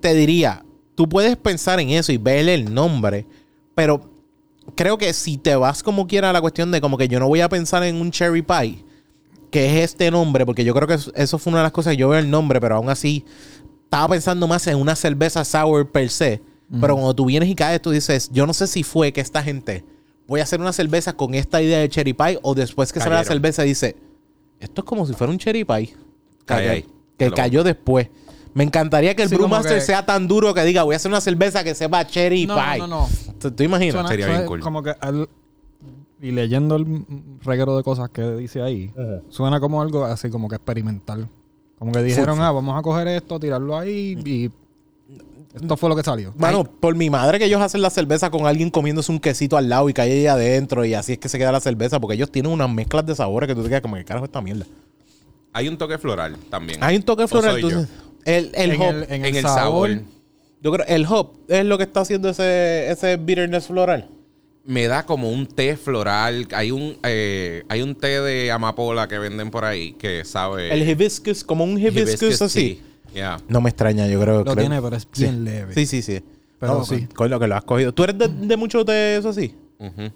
te 0.00 0.12
diría, 0.14 0.62
tú 0.94 1.08
puedes 1.08 1.34
pensar 1.36 1.80
en 1.80 1.88
eso 1.90 2.12
y 2.12 2.18
ver 2.18 2.46
el 2.50 2.72
nombre, 2.72 3.26
pero 3.74 4.10
creo 4.76 4.98
que 4.98 5.12
si 5.14 5.38
te 5.38 5.56
vas 5.56 5.82
como 5.82 6.06
quiera 6.06 6.28
a 6.30 6.32
la 6.34 6.40
cuestión 6.42 6.70
de 6.70 6.80
como 6.82 6.98
que 6.98 7.08
yo 7.08 7.18
no 7.18 7.26
voy 7.26 7.40
a 7.40 7.48
pensar 7.48 7.82
en 7.84 7.96
un 7.96 8.10
cherry 8.10 8.42
pie, 8.42 8.84
que 9.50 9.66
es 9.82 9.90
este 9.90 10.10
nombre, 10.10 10.44
porque 10.46 10.62
yo 10.64 10.74
creo 10.74 10.86
que 10.86 10.98
eso- 11.14 11.38
fue 11.38 11.50
una 11.50 11.60
de 11.60 11.64
las 11.64 11.72
cosas, 11.72 11.96
yo 11.96 12.10
veo 12.10 12.18
el 12.20 12.30
nombre, 12.30 12.60
pero 12.60 12.76
aún 12.76 12.88
así 12.90 13.24
estaba 13.90 14.06
pensando 14.08 14.46
más 14.46 14.64
en 14.68 14.78
una 14.78 14.94
cerveza 14.94 15.44
sour 15.44 15.90
per 15.90 16.08
se. 16.10 16.40
Pero 16.80 16.94
cuando 16.94 17.12
tú 17.12 17.24
vienes 17.24 17.48
y 17.48 17.56
caes, 17.56 17.82
tú 17.82 17.90
dices, 17.90 18.30
yo 18.32 18.46
no 18.46 18.54
sé 18.54 18.68
si 18.68 18.84
fue 18.84 19.12
que 19.12 19.20
esta 19.20 19.42
gente 19.42 19.84
voy 20.28 20.38
a 20.38 20.44
hacer 20.44 20.60
una 20.60 20.72
cerveza 20.72 21.12
con 21.14 21.34
esta 21.34 21.60
idea 21.60 21.80
de 21.80 21.88
cherry 21.88 22.12
pie 22.12 22.38
o 22.42 22.54
después 22.54 22.92
que 22.92 23.00
sale 23.00 23.16
la 23.16 23.24
cerveza 23.24 23.64
dice, 23.64 23.96
esto 24.60 24.82
es 24.82 24.84
como 24.84 25.04
si 25.04 25.12
fuera 25.14 25.32
un 25.32 25.38
cherry 25.38 25.64
pie. 25.64 25.92
Cae 26.44 26.58
Cayó- 26.66 26.70
ahí. 26.70 26.86
que 27.18 27.32
cayó 27.32 27.64
después. 27.64 28.08
Me 28.54 28.62
encantaría 28.62 29.16
que 29.16 29.24
el 29.24 29.28
Sí, 29.28 29.34
Brewmaster 29.34 29.74
que- 29.78 29.80
sea 29.80 30.06
tan 30.06 30.28
duro 30.28 30.54
que 30.54 30.62
diga, 30.62 30.84
voy 30.84 30.92
a 30.92 30.96
hacer 30.96 31.10
una 31.10 31.20
cerveza 31.20 31.64
que 31.64 31.74
sepa 31.74 32.06
cherry 32.06 32.46
No, 32.46 32.54
pie. 32.54 32.78
no, 32.78 32.86
no. 32.86 33.08
¿Tú, 33.40 33.50
tú 33.50 33.64
imaginas? 33.64 33.94
Suena- 33.94 34.08
Sería 34.08 34.28
bien 34.28 34.46
cool. 34.46 34.60
Como 34.60 34.84
que 34.84 34.94
al- 35.00 35.28
y 36.22 36.30
leyendo 36.30 36.76
el 36.76 37.04
reguero 37.42 37.76
de 37.76 37.82
cosas 37.82 38.10
que 38.10 38.22
dice 38.36 38.62
ahí, 38.62 38.92
suena 39.30 39.58
como 39.58 39.82
algo 39.82 40.04
así 40.04 40.30
como 40.30 40.48
que 40.48 40.54
experimental. 40.54 41.28
Como 41.80 41.92
que 41.92 42.02
dijeron, 42.02 42.40
ah, 42.42 42.52
vamos 42.52 42.78
a 42.78 42.82
coger 42.82 43.08
esto, 43.08 43.40
tirarlo 43.40 43.76
ahí 43.76 44.16
y 44.24 44.50
esto 45.54 45.76
fue 45.78 45.88
lo 45.88 45.96
que 45.96 46.02
salió. 46.02 46.34
Mano, 46.36 46.62
por 46.64 46.94
mi 46.94 47.08
madre 47.08 47.38
que 47.38 47.46
ellos 47.46 47.60
hacen 47.60 47.80
la 47.80 47.88
cerveza 47.88 48.30
con 48.30 48.46
alguien 48.46 48.68
comiéndose 48.68 49.10
un 49.10 49.18
quesito 49.18 49.56
al 49.56 49.68
lado 49.70 49.88
y 49.88 49.94
cae 49.94 50.12
ahí 50.12 50.26
adentro 50.26 50.84
y 50.84 50.92
así 50.92 51.14
es 51.14 51.18
que 51.18 51.30
se 51.30 51.38
queda 51.38 51.50
la 51.52 51.58
cerveza 51.60 51.98
porque 51.98 52.16
ellos 52.16 52.30
tienen 52.30 52.52
unas 52.52 52.68
mezclas 52.70 53.06
de 53.06 53.14
sabores 53.16 53.48
que 53.48 53.54
tú 53.54 53.62
te 53.62 53.70
quedas 53.70 53.80
como 53.80 53.96
que 53.96 54.04
carajo 54.04 54.26
esta 54.26 54.42
mierda. 54.42 54.66
Hay 55.54 55.68
un 55.68 55.78
toque 55.78 55.96
floral 55.96 56.36
también. 56.50 56.84
Hay 56.84 56.96
un 56.96 57.02
toque 57.02 57.24
¿O 57.24 57.28
floral. 57.28 57.58
el, 58.26 58.52
el 58.54 58.70
en 58.72 58.80
hop. 58.82 58.88
el, 58.90 59.02
en 59.04 59.12
En 59.12 59.24
el 59.24 59.36
el 59.36 59.42
sabor. 59.42 59.88
sabor. 59.88 60.04
Yo 60.62 60.72
creo 60.72 60.86
el 60.86 61.06
hop 61.06 61.30
es 61.48 61.64
lo 61.64 61.78
que 61.78 61.84
está 61.84 62.00
haciendo 62.02 62.28
ese, 62.28 62.90
ese 62.90 63.16
bitterness 63.16 63.66
floral. 63.68 64.08
Me 64.64 64.86
da 64.86 65.04
como 65.06 65.30
un 65.30 65.46
té 65.46 65.76
floral. 65.76 66.46
Hay 66.52 66.70
un, 66.70 66.96
eh, 67.02 67.64
hay 67.68 67.82
un 67.82 67.94
té 67.94 68.20
de 68.20 68.50
amapola 68.52 69.08
que 69.08 69.18
venden 69.18 69.50
por 69.50 69.64
ahí 69.64 69.92
que 69.94 70.24
sabe. 70.24 70.72
El 70.72 70.88
hibiscus, 70.88 71.42
como 71.44 71.64
un 71.64 71.78
hibiscus, 71.78 72.40
así. 72.42 72.80
Yeah. 73.14 73.40
No 73.48 73.60
me 73.60 73.70
extraña, 73.70 74.06
yo 74.06 74.20
creo. 74.20 74.38
Lo 74.38 74.44
creo- 74.44 74.56
tiene, 74.56 74.80
pero 74.80 74.96
es 74.96 75.02
Sí. 75.12 75.22
bien 75.24 75.44
leve. 75.44 75.74
Sí, 75.74 75.86
sí, 75.86 76.02
sí. 76.02 76.20
Pero 76.58 76.74
No, 76.74 76.84
sí. 76.84 77.06
Con 77.14 77.30
lo 77.30 77.40
que 77.40 77.46
lo 77.48 77.56
has 77.56 77.64
cogido. 77.64 77.92
¿Tú 77.92 78.04
eres 78.04 78.18
de, 78.18 78.28
de 78.28 78.56
mucho 78.56 78.84
de 78.84 79.16
eso 79.16 79.30
así? 79.30 79.54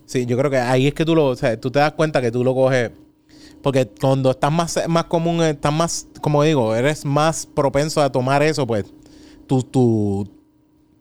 Sí, 0.05 0.27
yo 0.27 0.37
creo 0.37 0.51
que 0.51 0.59
ahí 0.59 0.87
es 0.89 0.95
que 0.95 1.07
tú 1.07 1.15
lo, 1.15 1.29
o 1.29 1.37
sea, 1.37 1.59
tú 1.59 1.71
te 1.71 1.79
das 1.79 1.93
cuenta 1.95 2.21
que 2.21 2.31
tú 2.31 2.45
lo 2.45 2.55
coges. 2.55 2.91
Porque 3.63 3.89
cuando 3.99 4.31
estás 4.31 4.53
más, 4.53 4.79
más 4.89 5.05
común, 5.05 5.43
estás 5.43 5.73
más, 5.73 6.07
como 6.21 6.43
digo, 6.43 6.75
eres 6.77 7.07
más 7.07 7.47
propenso 7.47 8.03
a 8.03 8.13
tomar 8.13 8.43
eso, 8.43 8.67
pues 8.67 8.85
tu, 9.47 9.63
tu, 9.63 10.29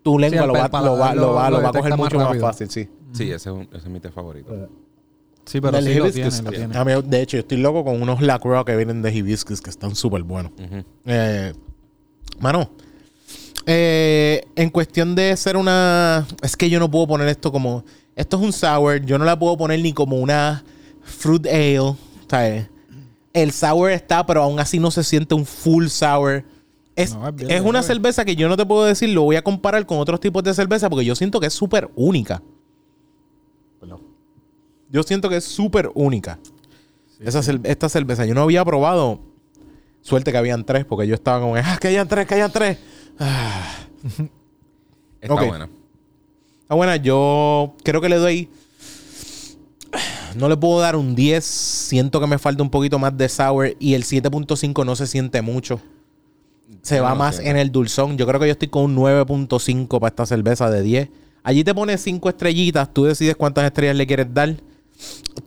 tu 0.02 0.18
lengua 0.18 0.46
lo, 0.48 0.54
va, 0.54 0.70
lo, 0.82 0.98
va, 0.98 1.14
lo, 1.14 1.22
lo- 1.22 1.34
va, 1.34 1.50
lo 1.50 1.58
lo 1.58 1.64
va 1.64 1.70
a 1.70 1.74
coger 1.74 1.98
mucho 1.98 2.18
más 2.18 2.40
fácil, 2.40 2.70
sí. 2.70 2.88
Sí, 3.14 3.24
ese 3.26 3.36
es, 3.36 3.46
un- 3.56 3.68
ese 3.72 3.78
es 3.78 3.86
mi 3.88 4.00
té 4.00 4.10
favorito. 4.12 4.70
Sí, 5.46 5.60
pero 5.60 5.74
Del 5.74 5.84
sí 5.86 5.94
lo 5.96 6.08
hibiscus. 6.08 6.34
tiene, 6.36 6.42
lo 6.52 6.58
tiene. 6.58 6.78
A 6.78 6.86
mí, 6.86 6.92
de 7.06 7.22
hecho, 7.22 7.38
yo 7.38 7.42
estoy 7.42 7.58
loco 7.58 7.84
con 7.84 8.02
unos 8.02 8.22
Lacroix 8.22 8.66
que 8.66 8.76
vienen 8.76 9.02
de 9.02 9.14
hibiscus 9.14 9.62
que 9.62 9.70
están 9.70 9.94
súper 9.96 10.24
buenos. 10.24 10.52
Ujú. 10.54 10.84
Eh, 11.06 11.54
mano, 12.40 12.70
eh, 13.66 14.44
en 14.56 14.70
cuestión 14.70 15.16
de 15.16 15.36
ser 15.38 15.58
una... 15.58 16.26
Es 16.42 16.56
que 16.58 16.70
yo 16.70 16.80
no 16.80 16.90
puedo 16.90 17.08
poner 17.08 17.28
esto 17.28 17.52
como... 17.52 17.84
Esto 18.16 18.38
es 18.38 18.44
un 18.44 18.54
sour. 18.54 19.04
Yo 19.06 19.18
no 19.18 19.26
la 19.26 19.38
puedo 19.38 19.58
poner 19.58 19.80
ni 19.80 19.92
como 19.94 20.18
una 20.18 20.64
fruit 21.02 21.46
ale. 21.48 21.96
¿sabes? 22.30 22.68
El 23.34 23.52
sour 23.52 23.92
está, 23.92 24.26
pero 24.26 24.44
aún 24.44 24.60
así 24.60 24.80
no 24.80 24.92
se 24.92 25.04
siente 25.04 25.34
un 25.36 25.46
full 25.46 25.88
sour. 25.88 26.44
Es, 26.96 27.14
No, 27.16 27.28
es 27.28 27.36
bien 27.36 27.50
es 27.52 27.62
una 27.62 27.82
leve. 27.82 27.84
cerveza 27.84 28.24
que 28.24 28.36
yo 28.36 28.48
no 28.48 28.56
te 28.56 28.66
puedo 28.66 28.86
decir, 28.86 29.10
lo 29.10 29.24
voy 29.24 29.36
a 29.36 29.42
comparar 29.44 29.86
con 29.88 29.98
otros 29.98 30.20
tipos 30.20 30.44
de 30.44 30.54
cerveza 30.54 30.90
porque 30.90 31.06
yo 31.06 31.16
siento 31.16 31.40
que 31.40 31.48
es 31.48 31.54
súper 31.54 31.90
única. 31.96 32.44
Yo 34.94 35.02
siento 35.02 35.28
que 35.28 35.38
es 35.38 35.44
súper 35.44 35.90
única. 35.96 36.38
Esa 37.20 37.42
esta 37.64 37.90
cerveza. 37.90 38.26
Yo 38.28 38.36
no 38.36 38.44
había 38.44 38.64
probado. 38.64 39.20
Suerte 40.02 40.32
que 40.32 40.38
habían 40.38 40.64
tres, 40.64 40.86
porque 40.86 41.08
yo 41.08 41.16
estaba 41.16 41.40
como, 41.40 41.56
ah, 41.56 41.78
que 41.82 41.88
hayan 41.88 42.08
tres, 42.08 42.28
que 42.28 42.36
hayan 42.36 42.52
tres. 42.52 42.78
Ah. 43.20 43.76
Está 45.22 45.34
buena. 45.34 45.70
Está 46.62 46.76
buena, 46.76 46.96
yo 46.98 47.74
creo 47.84 48.02
que 48.02 48.10
le 48.10 48.18
doy. 48.18 48.50
No 50.36 50.48
le 50.48 50.58
puedo 50.58 50.80
dar 50.80 50.96
un 50.96 51.16
10. 51.16 51.44
Siento 51.44 52.20
que 52.20 52.28
me 52.28 52.38
falta 52.38 52.62
un 52.62 52.70
poquito 52.70 53.00
más 53.00 53.18
de 53.18 53.30
sour. 53.30 53.76
Y 53.80 53.94
el 53.94 54.04
7.5 54.04 54.86
no 54.86 54.96
se 54.96 55.08
siente 55.08 55.42
mucho. 55.42 55.80
Se 56.82 57.00
va 57.00 57.12
no 57.12 57.16
más 57.16 57.40
en 57.40 57.56
el 57.56 57.72
dulzón. 57.72 58.18
Yo 58.18 58.28
creo 58.28 58.40
que 58.40 58.48
yo 58.48 58.52
estoy 58.52 58.68
con 58.68 58.84
un 58.84 58.96
9.5 58.96 59.88
para 60.00 60.10
esta 60.10 60.26
cerveza 60.26 60.70
de 60.70 60.82
10. 60.82 61.10
Allí 61.44 61.64
te 61.64 61.74
pones 61.74 62.02
5 62.02 62.30
estrellitas. 62.30 62.94
Tú 62.94 63.06
decides 63.06 63.36
cuántas 63.36 63.66
estrellas 63.66 63.96
le 63.96 64.06
quieres 64.06 64.34
dar. 64.34 64.56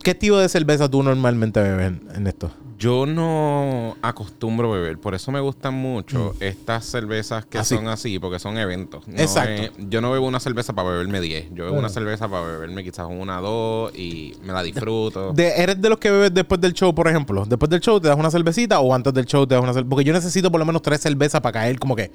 ¿Qué 0.03 0.13
tipo 0.15 0.37
de 0.37 0.49
cerveza 0.49 0.89
tú 0.89 1.01
normalmente 1.03 1.61
bebes 1.61 1.87
en, 1.87 2.07
en 2.15 2.27
esto? 2.27 2.51
Yo 2.77 3.07
no 3.07 3.97
acostumbro 4.03 4.69
beber, 4.69 4.99
por 4.99 5.15
eso 5.15 5.31
me 5.31 5.39
gustan 5.39 5.73
mucho 5.73 6.35
estas 6.39 6.85
cervezas 6.85 7.43
que 7.45 7.57
Mm. 7.57 7.61
Así. 7.61 7.75
son 7.75 7.87
así, 7.87 8.19
porque 8.19 8.37
son 8.37 8.57
eventos. 8.59 9.07
No 9.07 9.17
Exacto. 9.19 9.63
es- 9.63 9.71
yo 9.89 9.99
no 9.99 10.11
bebo 10.11 10.27
una 10.27 10.39
cerveza 10.39 10.73
para 10.73 10.89
beberme 10.89 11.19
10, 11.19 11.47
yo 11.55 11.63
bebo 11.63 11.75
Mm. 11.77 11.79
una 11.79 11.89
cerveza 11.89 12.27
para 12.27 12.45
beberme 12.45 12.83
quizás 12.83 13.07
una, 13.09 13.41
dos 13.41 13.91
y 13.97 14.33
me 14.43 14.53
la 14.53 14.61
disfruto. 14.61 15.33
De- 15.33 15.55
¿Eres 15.57 15.81
de 15.81 15.89
los 15.89 15.97
que 15.97 16.11
bebes 16.11 16.31
después 16.33 16.61
del 16.61 16.73
show, 16.73 16.93
por 16.93 17.07
ejemplo? 17.07 17.45
Después 17.47 17.69
del 17.69 17.79
show 17.79 17.99
te 17.99 18.09
das 18.09 18.17
una 18.19 18.29
cervecita 18.29 18.79
o 18.79 18.93
antes 18.93 19.11
del 19.11 19.25
show 19.25 19.47
te 19.47 19.55
das 19.55 19.63
una 19.63 19.73
cerveza. 19.73 19.89
Porque 19.89 20.03
yo 20.05 20.13
necesito 20.13 20.51
por 20.51 20.59
lo 20.59 20.65
menos 20.65 20.83
tres 20.83 21.01
cervezas 21.01 21.41
para 21.41 21.53
caer 21.53 21.79
como 21.79 21.95
que, 21.95 22.11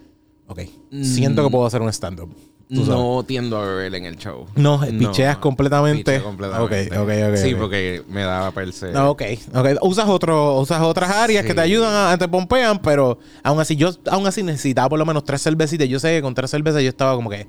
ok, 0.47 0.61
siento 1.03 1.43
que 1.43 1.51
puedo 1.51 1.67
hacer 1.67 1.83
un 1.83 1.89
stand-up. 1.89 2.33
No 2.73 3.23
tiendo 3.25 3.59
a 3.59 3.67
beber 3.67 3.95
en 3.95 4.07
el 4.07 4.17
show. 4.17 4.47
No, 4.57 4.81
picheas 4.81 5.37
completamente. 5.39 6.05
picheo 6.13 6.25
completamente. 6.25 6.97
Ok, 6.99 7.03
ok, 7.03 7.11
ok, 7.31 7.37
Sí, 7.37 7.55
porque 7.55 8.03
me 8.09 8.23
da 8.23 8.51
perse. 8.51 8.93
No, 8.93 9.11
ok, 9.11 9.23
ok. 9.55 9.67
Usas, 9.83 10.09
otro, 10.09 10.59
usas 10.59 10.81
otras 10.83 11.11
áreas 11.11 11.45
que 11.45 11.55
te 11.55 11.61
ayudan, 11.61 11.93
a, 12.13 12.17
te 12.17 12.27
pompean, 12.29 12.79
pero 12.81 13.19
aún 13.43 13.61
así, 13.61 13.77
yo 13.77 13.91
aún 14.11 14.27
así 14.27 14.43
necesitaba 14.43 14.89
por 14.89 14.99
lo 14.99 15.05
menos 15.07 15.25
tres 15.25 15.43
cervecitas. 15.43 15.89
Yo 15.89 16.01
sé 16.01 16.17
que 16.17 16.23
con 16.23 16.35
tres 16.35 16.51
cervezas 16.51 16.83
yo 16.83 16.89
estaba 16.89 17.15
como 17.15 17.29
que 17.31 17.47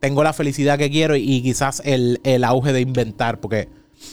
tengo 0.00 0.22
la 0.24 0.32
felicidad 0.32 0.78
que 0.78 0.90
quiero 0.90 1.14
y, 1.16 1.42
quizás 1.42 1.82
el, 1.84 2.20
el 2.24 2.44
auge 2.44 2.72
de 2.72 2.80
inventar, 2.80 3.40
porque 3.40 3.68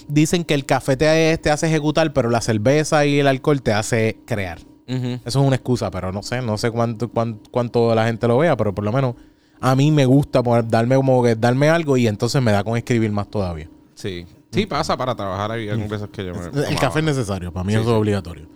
dicen 0.07 0.43
que 0.43 0.53
el 0.53 0.65
café 0.65 0.95
te, 0.97 1.37
te 1.37 1.49
hace 1.51 1.67
ejecutar, 1.67 2.13
pero 2.13 2.29
la 2.29 2.41
cerveza 2.41 3.05
y 3.05 3.19
el 3.19 3.27
alcohol 3.27 3.61
te 3.61 3.73
hace 3.73 4.17
crear. 4.25 4.59
Eso 4.87 5.19
es 5.25 5.35
una 5.35 5.55
excusa, 5.55 5.89
pero 5.91 6.11
no 6.11 6.21
sé, 6.21 6.41
no 6.41 6.57
sé 6.57 6.69
cuánto, 6.69 7.09
cuán- 7.09 7.39
cuánto, 7.51 7.95
la 7.95 8.05
gente 8.07 8.27
lo 8.27 8.37
vea, 8.37 8.57
pero 8.57 8.75
por 8.75 8.83
lo 8.83 8.91
menos 8.91 9.15
a 9.61 9.75
mí 9.75 9.91
me 9.91 10.05
gusta 10.05 10.41
poner, 10.43 10.67
darme 10.67 10.95
como 10.95 11.23
que 11.23 11.35
darme 11.35 11.69
algo 11.69 11.95
y 11.95 12.07
entonces 12.07 12.41
me 12.41 12.51
da 12.51 12.63
con 12.63 12.75
escribir 12.77 13.11
más 13.11 13.29
todavía. 13.29 13.69
Sí. 13.95 14.25
Sí, 14.51 14.65
pasa 14.65 14.97
para 14.97 15.15
trabajar 15.15 15.51
ahí 15.51 15.69
algunas 15.69 15.89
veces 15.89 16.09
que 16.11 16.25
yo 16.25 16.33
me. 16.33 16.67
El 16.67 16.75
café 16.77 16.99
es 16.99 17.05
necesario, 17.05 17.53
para 17.53 17.63
mí 17.63 17.71
Sí, 17.71 17.75
eso 17.79 17.85
sí. 17.85 17.91
es 17.91 17.95
obligatorio. 17.95 18.47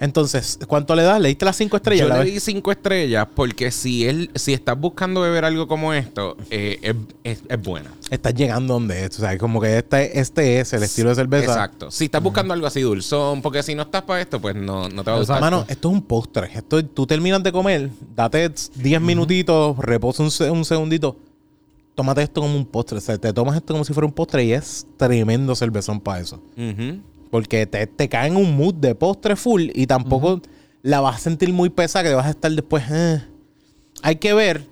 Entonces, 0.00 0.58
¿cuánto 0.68 0.94
le 0.94 1.02
das? 1.02 1.20
¿Le 1.20 1.28
diste 1.28 1.44
las 1.44 1.56
cinco 1.56 1.76
estrellas? 1.76 2.02
Yo 2.06 2.08
La 2.08 2.18
le 2.20 2.24
vez- 2.26 2.34
di 2.34 2.40
cinco 2.40 2.70
estrellas 2.70 3.26
porque 3.34 3.70
si 3.72 4.06
él, 4.06 4.30
si 4.34 4.52
estás 4.52 4.78
buscando 4.78 5.20
beber 5.22 5.44
algo 5.44 5.66
como 5.66 5.92
esto, 5.92 6.36
eh, 6.50 6.78
es, 6.82 6.94
es- 7.24 7.42
es 7.48 7.62
buena. 7.62 7.90
Estás 8.10 8.34
llegando 8.34 8.74
donde 8.74 9.04
es. 9.04 9.18
O 9.18 9.20
sea, 9.22 9.36
como 9.38 9.60
que 9.60 9.78
este, 9.78 10.18
este 10.20 10.60
es 10.60 10.72
el 10.72 10.82
estilo 10.84 11.08
de 11.08 11.14
cerveza. 11.16 11.44
Exacto. 11.52 11.90
Si 11.90 12.04
estás 12.04 12.22
buscando 12.22 12.54
algo 12.54 12.66
así 12.66 12.80
dulzón, 12.80 13.42
porque 13.42 13.62
si 13.62 13.74
no 13.74 13.82
estás 13.82 14.02
para 14.02 14.20
esto, 14.20 14.40
pues 14.40 14.54
no, 14.54 14.88
no 14.88 15.02
te 15.02 15.10
va 15.10 15.16
a 15.16 15.20
gustar. 15.20 15.40
Mano, 15.40 15.64
esto 15.68 15.88
es 15.88 15.94
un 15.94 16.02
postre. 16.02 16.50
Esto, 16.54 16.84
tú 16.84 17.06
terminas 17.06 17.42
de 17.42 17.50
comer, 17.52 17.90
date 18.14 18.50
10 18.76 19.00
minutitos, 19.00 19.76
reposa 19.78 20.22
un, 20.22 20.30
un 20.50 20.64
segundito. 20.64 21.16
Tómate 21.94 22.22
esto 22.22 22.40
como 22.40 22.54
un 22.56 22.64
postre. 22.64 22.98
O 22.98 23.00
sea, 23.00 23.18
te 23.18 23.32
tomas 23.32 23.56
esto 23.56 23.74
como 23.74 23.84
si 23.84 23.92
fuera 23.92 24.06
un 24.06 24.12
postre 24.12 24.44
y 24.44 24.52
es 24.52 24.86
tremendo 24.96 25.54
cervezón 25.56 26.00
para 26.00 26.20
eso. 26.20 26.36
Ujú. 26.56 27.00
Porque 27.30 27.66
te, 27.66 27.86
te 27.86 28.08
cae 28.08 28.28
en 28.28 28.36
un 28.36 28.56
mood 28.56 28.74
de 28.74 28.94
postre 28.94 29.36
full 29.36 29.68
y 29.74 29.86
tampoco 29.86 30.40
la 30.82 31.00
vas 31.00 31.16
a 31.16 31.18
sentir 31.18 31.52
muy 31.52 31.68
pesada 31.70 32.02
que 32.04 32.08
te 32.10 32.14
vas 32.14 32.26
a 32.26 32.30
estar 32.30 32.50
después. 32.50 32.84
eh. 32.90 33.22
Hay 34.02 34.16
que 34.16 34.32
ver. 34.32 34.66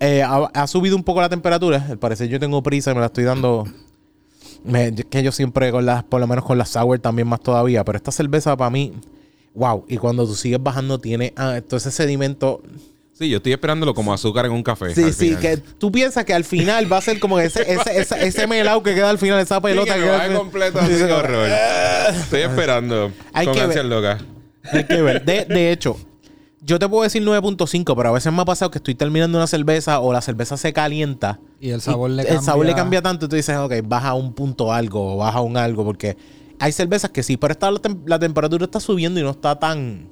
eh, 0.00 0.22
ha, 0.22 0.50
ha 0.52 0.66
subido 0.66 0.96
un 0.96 1.04
poco 1.04 1.20
la 1.20 1.28
temperatura. 1.28 1.86
Al 1.88 1.98
parecer 1.98 2.28
yo 2.28 2.38
tengo 2.40 2.62
prisa 2.62 2.90
y 2.90 2.94
me 2.94 3.00
la 3.00 3.06
estoy 3.06 3.24
dando. 3.24 3.64
Me- 4.64 4.94
que 4.94 5.22
yo 5.22 5.32
siempre 5.32 5.70
con 5.70 5.86
las, 5.86 6.04
por 6.04 6.20
lo 6.20 6.26
menos 6.26 6.44
con 6.44 6.58
la 6.58 6.66
sour 6.66 6.98
también 6.98 7.26
más 7.28 7.40
todavía. 7.40 7.82
Pero 7.84 7.96
esta 7.96 8.12
cerveza 8.12 8.56
para 8.56 8.70
mí, 8.70 8.92
wow. 9.54 9.84
Y 9.88 9.96
cuando 9.96 10.26
tú 10.26 10.34
sigues 10.34 10.62
bajando 10.62 10.98
tiene 10.98 11.32
ah, 11.36 11.60
todo 11.66 11.78
ese 11.78 11.90
sedimento. 11.90 12.60
Sí, 13.20 13.28
yo 13.28 13.36
estoy 13.36 13.52
esperándolo 13.52 13.92
como 13.92 14.14
azúcar 14.14 14.46
en 14.46 14.52
un 14.52 14.62
café. 14.62 14.94
Sí, 14.94 15.12
sí, 15.12 15.26
final. 15.26 15.40
que 15.42 15.56
tú 15.58 15.92
piensas 15.92 16.24
que 16.24 16.32
al 16.32 16.42
final 16.44 16.90
va 16.90 16.96
a 16.96 17.00
ser 17.02 17.20
como 17.20 17.38
ese, 17.38 17.60
ese, 17.70 18.00
ese, 18.00 18.26
ese 18.26 18.46
melao 18.46 18.82
que 18.82 18.94
queda 18.94 19.10
al 19.10 19.18
final, 19.18 19.38
esa 19.40 19.56
Sí, 19.56 19.60
pelota 19.62 19.94
que 19.94 20.00
que 20.00 20.06
final. 20.06 20.34
completo 20.34 20.78
así, 20.80 20.92
qué 20.96 21.12
horror. 21.12 21.48
Estoy 22.14 22.40
esperando. 22.40 23.12
Hay 23.34 23.44
con 23.44 23.54
que 23.54 23.60
ansias 23.60 23.84
ver. 23.86 23.92
locas. 23.94 24.22
Hay 24.72 24.84
que 24.84 25.02
ver. 25.02 25.22
De, 25.22 25.44
de 25.44 25.70
hecho, 25.70 25.98
yo 26.62 26.78
te 26.78 26.88
puedo 26.88 27.02
decir 27.02 27.22
9.5, 27.22 27.94
pero 27.94 28.08
a 28.08 28.12
veces 28.12 28.32
me 28.32 28.40
ha 28.40 28.44
pasado 28.46 28.70
que 28.70 28.78
estoy 28.78 28.94
terminando 28.94 29.36
una 29.36 29.46
cerveza 29.46 30.00
o 30.00 30.14
la 30.14 30.22
cerveza 30.22 30.56
se 30.56 30.72
calienta. 30.72 31.40
Y 31.60 31.70
el 31.70 31.82
sabor 31.82 32.08
le 32.08 32.22
el 32.22 32.28
cambia. 32.28 32.42
sabor 32.42 32.64
le 32.64 32.74
cambia 32.74 33.02
tanto 33.02 33.26
y 33.26 33.28
tú 33.28 33.36
dices, 33.36 33.54
ok, 33.58 33.74
baja 33.84 34.14
un 34.14 34.32
punto 34.32 34.72
algo 34.72 35.12
o 35.14 35.16
baja 35.18 35.42
un 35.42 35.58
algo, 35.58 35.84
porque 35.84 36.16
hay 36.58 36.72
cervezas 36.72 37.10
que 37.10 37.22
sí, 37.22 37.36
pero 37.36 37.52
está, 37.52 37.70
la, 37.70 37.80
tem- 37.82 38.00
la 38.06 38.18
temperatura 38.18 38.64
está 38.64 38.80
subiendo 38.80 39.20
y 39.20 39.22
no 39.22 39.30
está 39.30 39.58
tan. 39.58 40.08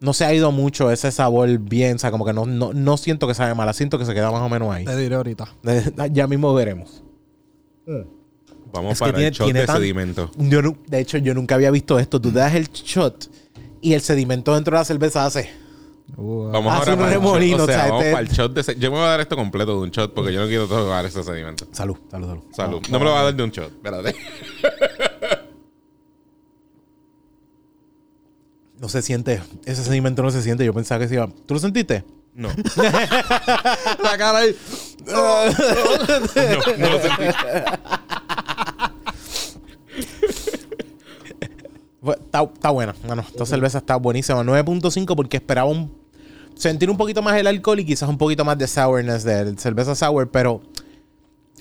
No 0.00 0.12
se 0.12 0.24
ha 0.26 0.34
ido 0.34 0.52
mucho 0.52 0.90
ese 0.90 1.10
sabor 1.10 1.48
bien, 1.58 1.96
o 1.96 1.98
sea, 1.98 2.10
como 2.10 2.24
que 2.26 2.32
no, 2.34 2.44
no, 2.44 2.72
no 2.74 2.96
siento 2.98 3.26
que 3.26 3.34
sabe 3.34 3.54
mala, 3.54 3.72
siento 3.72 3.98
que 3.98 4.04
se 4.04 4.12
queda 4.14 4.30
más 4.30 4.42
o 4.42 4.48
menos 4.48 4.70
ahí. 4.74 4.84
Te 4.84 4.96
diré 4.96 5.14
ahorita. 5.14 5.48
ya 6.12 6.26
mismo 6.26 6.52
veremos. 6.54 7.02
Vamos 8.72 8.92
Es 8.92 8.98
que 8.98 9.04
para 9.04 9.12
tiene- 9.14 9.28
el 9.28 9.32
shot 9.34 9.44
tiene 9.46 9.60
de 9.60 9.66
tan- 9.66 9.76
sedimento. 9.78 10.30
Yo 10.36 10.60
de 10.86 10.98
hecho, 11.00 11.18
yo 11.18 11.32
nunca 11.34 11.54
había 11.54 11.70
visto 11.70 11.98
esto. 11.98 12.20
Tú 12.20 12.30
te 12.30 12.38
das 12.40 12.54
el 12.54 12.68
shot 12.70 13.30
y 13.80 13.94
el 13.94 14.00
sedimento 14.02 14.54
dentro 14.54 14.72
de 14.76 14.80
la 14.80 14.84
cerveza 14.84 15.24
hace. 15.24 15.50
Uh, 16.16 16.50
Vamos 16.52 16.72
Hace 16.72 16.90
ahora 16.90 16.92
un 16.92 16.98
para 16.98 17.08
el 17.08 17.14
remolino, 17.20 17.56
shot. 17.58 17.68
O 17.68 17.72
sea, 17.72 17.86
vamos 17.86 18.00
este- 18.02 18.12
para 18.12 18.26
el 18.28 18.32
shot 18.32 18.52
de 18.52 18.62
se- 18.62 18.76
Yo 18.76 18.90
me 18.90 18.96
voy 18.98 19.06
a 19.06 19.10
dar 19.10 19.20
esto 19.20 19.34
completo 19.36 19.72
de 19.72 19.78
un 19.82 19.90
shot 19.90 20.12
porque 20.14 20.32
yo 20.32 20.40
no 20.40 20.46
quiero 20.46 20.66
tocar 20.68 21.04
ese 21.06 21.22
sedimento. 21.24 21.66
Salud, 21.72 21.96
salud, 22.10 22.26
salud. 22.28 22.42
Salud. 22.52 22.82
No 22.90 22.98
me 22.98 23.04
lo 23.06 23.12
va 23.12 23.20
a 23.20 23.24
dar 23.24 23.34
de 23.34 23.42
un 23.42 23.50
shot. 23.50 23.68
Espérate. 23.72 24.14
No 28.80 28.88
se 28.88 29.02
siente. 29.02 29.42
Ese 29.64 29.84
sedimento 29.84 30.22
no 30.22 30.30
se 30.30 30.42
siente. 30.42 30.64
Yo 30.64 30.74
pensaba 30.74 31.00
que 31.00 31.08
se 31.08 31.14
iba. 31.14 31.28
¿Tú 31.46 31.54
lo 31.54 31.60
sentiste? 31.60 32.04
No. 32.34 32.48
la 32.76 34.18
cara 34.18 34.38
ahí. 34.38 34.56
No, 35.06 35.46
no 35.46 36.90
lo 36.90 37.00
sentí. 37.00 37.24
Está, 42.02 42.42
está 42.42 42.70
buena. 42.70 42.94
Bueno, 43.04 43.24
esta 43.26 43.46
cerveza 43.46 43.78
está 43.78 43.96
buenísima. 43.96 44.42
9.5 44.42 45.16
porque 45.16 45.38
esperaba 45.38 45.68
un, 45.68 45.92
sentir 46.54 46.90
un 46.90 46.96
poquito 46.96 47.22
más 47.22 47.36
el 47.36 47.46
alcohol 47.46 47.80
y 47.80 47.84
quizás 47.84 48.08
un 48.08 48.18
poquito 48.18 48.44
más 48.44 48.58
de 48.58 48.66
sourness 48.66 49.24
de 49.24 49.56
cerveza 49.56 49.94
sour, 49.94 50.30
pero 50.30 50.62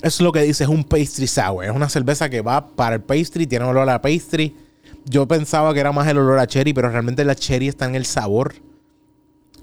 es 0.02 0.20
lo 0.22 0.32
que 0.32 0.42
dice, 0.42 0.64
es 0.64 0.70
un 0.70 0.84
pastry 0.84 1.28
sour. 1.28 1.66
Es 1.66 1.72
una 1.72 1.90
cerveza 1.90 2.30
que 2.30 2.42
va 2.42 2.68
para 2.68 2.96
el 2.96 3.02
pastry, 3.02 3.48
tiene 3.48 3.66
olor 3.66 3.90
a 3.90 4.02
pastry. 4.02 4.56
Yo 5.06 5.28
pensaba 5.28 5.74
que 5.74 5.80
era 5.80 5.92
más 5.92 6.08
el 6.08 6.18
olor 6.18 6.40
a 6.40 6.48
cherry, 6.48 6.74
pero 6.74 6.90
realmente 6.90 7.24
la 7.24 7.36
cherry 7.36 7.68
está 7.68 7.86
en 7.86 7.96
el 7.96 8.06
sabor. 8.06 8.56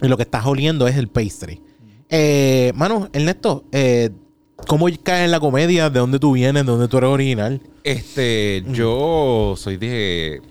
Y 0.01 0.09
lo 0.09 0.17
que 0.17 0.23
estás 0.23 0.47
oliendo 0.47 0.87
es 0.89 0.97
el 0.97 1.09
pastry. 1.09 1.61
Eh, 2.09 2.73
mano, 2.75 3.09
Ernesto, 3.13 3.65
eh, 3.73 4.11
¿cómo 4.67 4.87
caes 5.03 5.25
en 5.25 5.31
la 5.31 5.41
comedia? 5.41 5.91
¿De 5.91 5.99
dónde 5.99 6.19
tú 6.19 6.33
vienes? 6.33 6.65
¿De 6.65 6.71
dónde 6.71 6.89
tú 6.89 6.99
eres 6.99 7.11
original? 7.11 7.61
Este, 7.85 8.65
yo 8.69 9.55
soy 9.57 9.77
de 9.77 10.43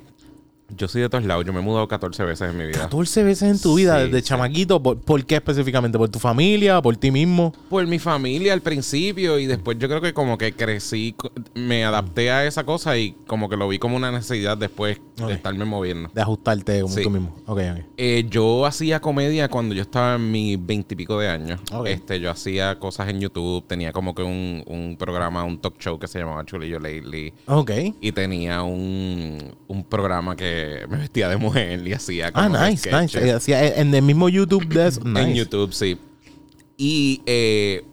Yo 0.77 0.87
soy 0.87 1.01
de 1.01 1.09
todos 1.09 1.23
lados. 1.25 1.45
Yo 1.45 1.53
me 1.53 1.59
he 1.59 1.63
mudado 1.63 1.87
14 1.87 2.23
veces 2.23 2.49
en 2.49 2.57
mi 2.57 2.65
vida. 2.65 2.79
14 2.79 3.23
veces 3.23 3.49
en 3.51 3.59
tu 3.61 3.75
vida, 3.75 3.97
Sí, 3.99 4.05
desde 4.05 4.19
sí. 4.19 4.25
chamaquito. 4.27 4.81
¿Por, 4.81 4.99
por 4.99 5.25
qué 5.25 5.35
específicamente? 5.35 5.97
¿Por 5.97 6.09
tu 6.09 6.19
familia? 6.19 6.81
¿Por 6.81 6.95
ti 6.97 7.11
mismo? 7.11 7.53
Por 7.69 7.85
mi 7.87 7.99
familia 7.99 8.53
al 8.53 8.61
principio 8.61 9.37
y 9.39 9.45
después 9.47 9.77
yo 9.79 9.87
creo 9.87 10.01
que 10.01 10.13
como 10.13 10.37
que 10.37 10.53
crecí, 10.53 11.15
me 11.55 11.83
adapté 11.85 12.31
a 12.31 12.45
esa 12.45 12.63
cosa 12.63 12.97
y 12.97 13.11
como 13.27 13.49
que 13.49 13.57
lo 13.57 13.67
vi 13.67 13.79
como 13.79 13.95
una 13.95 14.11
necesidad 14.11 14.57
después 14.57 14.99
de 15.27 15.33
estarme 15.33 15.65
moviendo. 15.65 16.09
De 16.13 16.21
ajustarte 16.21 16.81
como 16.81 16.93
Sí. 16.93 17.03
tú 17.03 17.09
mismo. 17.09 17.35
Ok, 17.45 17.59
ok. 17.71 17.85
Eh, 17.97 18.25
yo 18.29 18.65
hacía 18.65 18.99
comedia 18.99 19.47
cuando 19.49 19.75
yo 19.75 19.81
estaba 19.81 20.15
en 20.15 20.31
mis 20.31 20.63
veintipico 20.65 21.19
de 21.19 21.27
años. 21.29 21.59
Ok. 21.71 21.87
Este, 21.87 22.19
yo 22.19 22.31
hacía 22.31 22.79
cosas 22.79 23.09
en 23.09 23.19
YouTube, 23.19 23.65
tenía 23.67 23.91
como 23.91 24.15
que 24.15 24.23
un, 24.23 24.63
un 24.67 24.95
programa, 24.97 25.43
un 25.43 25.59
talk 25.59 25.77
show 25.79 25.99
que 25.99 26.07
se 26.07 26.19
llamaba 26.19 26.45
Chulillo 26.45 26.79
Lately. 26.79 27.33
Ok. 27.47 27.71
Y 28.01 28.11
tenía 28.11 28.63
un, 28.63 29.37
un 29.67 29.83
programa 29.83 30.35
que 30.35 30.60
me 30.89 30.97
vestía 30.97 31.29
de 31.29 31.37
mujer 31.37 31.85
y 31.87 31.93
hacía 31.93 32.27
Ah, 32.33 32.45
como 32.47 32.57
nice, 32.59 32.89
sketches. 32.89 33.01
nice. 33.15 33.27
Eh, 33.27 33.33
hacía- 33.33 33.75
En 33.77 33.93
el 33.93 34.01
mismo 34.01 34.29
YouTube 34.29 34.67
de 34.67 34.87
eso. 34.87 35.01
En 35.03 35.13
Nice. 35.13 35.33
YouTube, 35.35 35.73
sí. 35.73 35.97
Y 36.77 37.21
eh, 37.25 37.83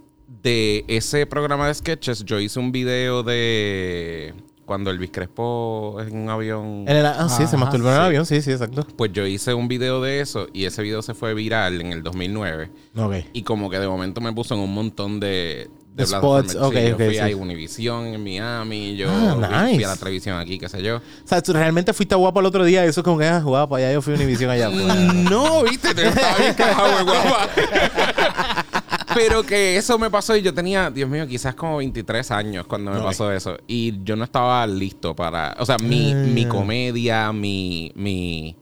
de 0.43 0.85
ese 0.89 1.27
programa 1.27 1.67
de 1.69 1.75
sketches, 1.75 2.25
yo 2.25 2.39
hice 2.41 2.59
un 2.59 2.73
video 2.73 3.23
de 3.23 4.35
cuando 4.65 4.91
Elvis 4.91 5.11
Crespo 5.11 5.97
en 6.01 6.15
un 6.17 6.29
avión. 6.29 6.85
En 6.87 6.97
el- 6.97 7.07
ah, 7.07 7.29
sí, 7.29 7.47
se 7.47 7.57
masturbó 7.57 7.89
en 7.89 7.95
el 7.95 8.01
avión. 8.01 8.27
Sí, 8.27 8.43
sí, 8.43 8.51
exacto. 8.53 8.87
Pues 8.97 9.13
yo 9.13 9.27
hice 9.27 9.55
un 9.55 9.67
video 9.69 10.01
de 10.03 10.21
eso 10.21 10.47
y 10.53 10.65
ese 10.67 10.83
video 10.83 11.01
se 11.03 11.15
fue 11.15 11.33
viral 11.35 11.81
en 11.81 11.93
el 11.93 12.03
2009. 12.03 12.71
Ok. 12.97 13.15
Y 13.33 13.43
como 13.43 13.71
que 13.71 13.79
de 13.79 13.89
momento 13.89 14.21
me 14.21 14.33
puso 14.33 14.55
en 14.55 14.61
un 14.61 14.73
montón 14.75 15.21
de, 15.21 15.71
De 15.99 16.07
spots, 16.07 16.55
ok, 16.55 16.75
Sí, 16.75 16.89
yo 16.91 16.97
fui 16.97 17.11
sí. 17.15 17.19
a 17.19 17.37
Univision 17.37 18.07
en 18.07 18.23
Miami, 18.25 18.97
yo 18.97 19.09
Ah, 19.11 19.67
fui- 19.69 19.83
a 19.85 19.89
la 19.89 19.97
televisión 19.97 20.39
aquí, 20.39 20.59
qué 20.59 20.69
sé 20.69 20.83
yo. 20.83 20.97
O 20.97 21.01
sea, 21.25 21.43
tú 21.43 21.53
realmente 21.53 21.93
fuiste 21.93 22.15
guapo 22.15 22.41
el 22.41 22.47
otro 22.47 22.65
día 22.65 22.85
y 22.87 22.89
eso 22.89 23.01
es 23.01 23.05
como 23.05 23.19
que, 23.19 23.27
ah, 23.27 23.41
guapa, 23.41 23.81
ya 23.81 23.93
yo 23.93 24.01
fui 24.01 24.15
a 24.15 24.17
Univision 24.17 24.51
allá. 24.51 24.69
No, 25.31 25.63
viste, 25.65 25.95
te 25.95 26.09
estaba 26.09 26.37
bien 26.39 26.55
cajado, 26.55 27.05
guapa. 27.05 27.49
Pero 29.15 29.43
que 29.43 29.77
eso 29.77 29.99
me 29.99 30.11
pasó 30.11 30.37
y 30.37 30.43
yo 30.43 30.55
tenía, 30.55 30.91
Dios 30.91 31.09
mío, 31.11 31.27
quizás 31.27 31.55
como 31.55 31.79
23 31.79 32.31
años 32.31 32.67
cuando 32.67 32.93
me 32.93 33.01
pasó 33.01 33.33
eso. 33.33 33.57
Y 33.67 34.03
yo 34.05 34.15
no 34.17 34.25
estaba 34.25 34.65
listo 34.67 35.17
para. 35.17 35.57
O 35.59 35.67
sea, 35.67 35.77
mi, 35.79 36.13
Ah. 36.13 36.15
mi 36.15 36.47
comedia, 36.47 37.33
mi. 37.33 37.91
mi 37.97 38.57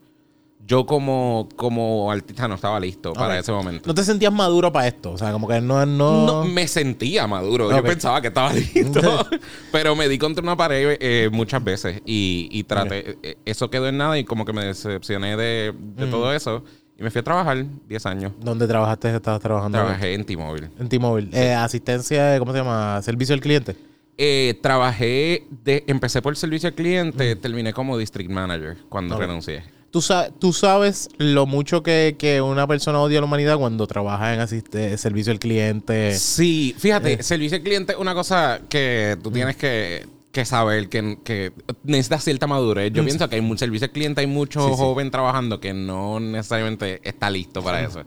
yo 0.67 0.85
como, 0.85 1.49
como 1.57 2.11
artista 2.11 2.49
no 2.49 2.57
estaba 2.57 2.81
listo 2.81 3.13
para 3.13 3.39
ese 3.39 3.53
momento. 3.53 3.85
No 3.87 3.95
te 3.95 4.03
sentías 4.03 4.33
maduro 4.33 4.73
para 4.73 4.89
esto. 4.89 5.13
O 5.13 5.19
sea, 5.19 5.31
como 5.33 5.47
que 5.47 5.61
no. 5.61 5.87
no... 5.87 6.27
No, 6.27 6.45
me 6.45 6.67
sentía 6.67 7.27
maduro. 7.27 7.71
Yo 7.71 7.83
pensaba 7.85 8.21
que 8.21 8.29
estaba 8.29 8.53
listo. 8.75 9.01
pero 9.73 9.95
me 9.95 10.09
di 10.09 10.19
contra 10.19 10.43
una 10.43 10.57
pared 10.57 10.97
eh, 11.01 11.29
muchas 11.33 11.63
veces. 11.63 12.03
Y, 12.05 12.49
y 12.51 12.65
traté. 12.65 13.17
eh, 13.23 13.37
Eso 13.45 13.71
quedó 13.71 13.87
en 13.89 13.97
nada 13.97 14.19
y 14.19 14.25
como 14.25 14.45
que 14.45 14.53
me 14.53 14.65
decepcioné 14.65 15.37
de, 15.37 15.73
de 15.97 16.07
Mm. 16.07 16.11
todo 16.11 16.33
eso. 16.33 16.65
Y 16.99 17.03
me 17.03 17.11
fui 17.11 17.21
a 17.21 17.25
trabajar 17.25 17.65
10 17.89 18.07
años. 18.07 18.33
¿Dónde 18.41 18.67
trabajaste? 18.67 19.15
¿Estabas 19.15 19.41
trabajando? 19.41 19.77
Trabajé 19.79 20.15
en 20.15 20.25
T-Mobile. 20.25 20.71
En 20.81 20.89
T-Mobile. 20.89 21.29
Eh, 21.33 21.53
asistencia, 21.53 22.39
¿cómo 22.39 22.53
se 22.53 22.59
llama? 22.59 23.01
Servicio 23.03 23.35
al 23.35 23.41
cliente. 23.41 23.77
Eh, 24.19 24.59
trabajé, 24.63 25.47
de, 25.63 25.85
empecé 25.87 26.23
por 26.23 26.35
servicio 26.39 26.69
al 26.71 26.75
cliente, 26.75 27.37
terminé 27.37 27.75
como 27.75 27.99
district 27.99 28.31
manager 28.31 28.79
cuando 28.89 29.19
renuncié. 29.19 29.63
¿Tú, 29.91 30.03
sa- 30.03 30.31
tú 30.31 30.53
sabes 30.53 31.09
lo 31.17 31.47
mucho 31.47 31.83
que, 31.83 32.17
que 32.19 32.41
una 32.43 32.67
persona 32.67 33.01
odia 33.01 33.19
a 33.19 33.21
la 33.23 33.27
humanidad 33.27 33.57
cuando 33.57 33.87
trabaja 33.87 34.35
en 34.35 34.41
asiste- 34.41 34.97
servicio 34.99 35.33
al 35.33 35.39
cliente. 35.39 36.19
Sí, 36.19 36.75
fíjate, 36.79 37.15
Eh. 37.15 37.23
servicio 37.23 37.57
al 37.57 37.63
cliente 37.63 37.93
es 37.93 37.99
una 37.99 38.13
cosa 38.15 38.61
que 38.69 39.17
tú 39.23 39.31
tienes 39.31 39.57
que, 39.57 40.07
que 40.37 40.45
saber, 40.45 40.89
que, 40.91 41.19
que 41.25 41.53
necesitas 41.85 42.23
cierta 42.23 42.47
madurez. 42.47 42.93
Yo 42.93 43.03
Mm, 43.03 43.07
pienso 43.07 43.29
que 43.29 43.37
hay 43.37 43.41
mucho 43.41 43.61
servicio 43.61 43.87
al 43.87 43.91
cliente, 43.93 44.21
hay 44.21 44.27
mucho 44.27 44.61
Sí, 44.67 44.71
sí. 44.75 44.77
joven 44.77 45.11
trabajando 45.11 45.61
que 45.61 45.73
no 45.73 46.21
necesariamente 46.21 47.01
está 47.09 47.31
listo 47.31 47.63
para 47.63 47.81
eso. 47.83 48.03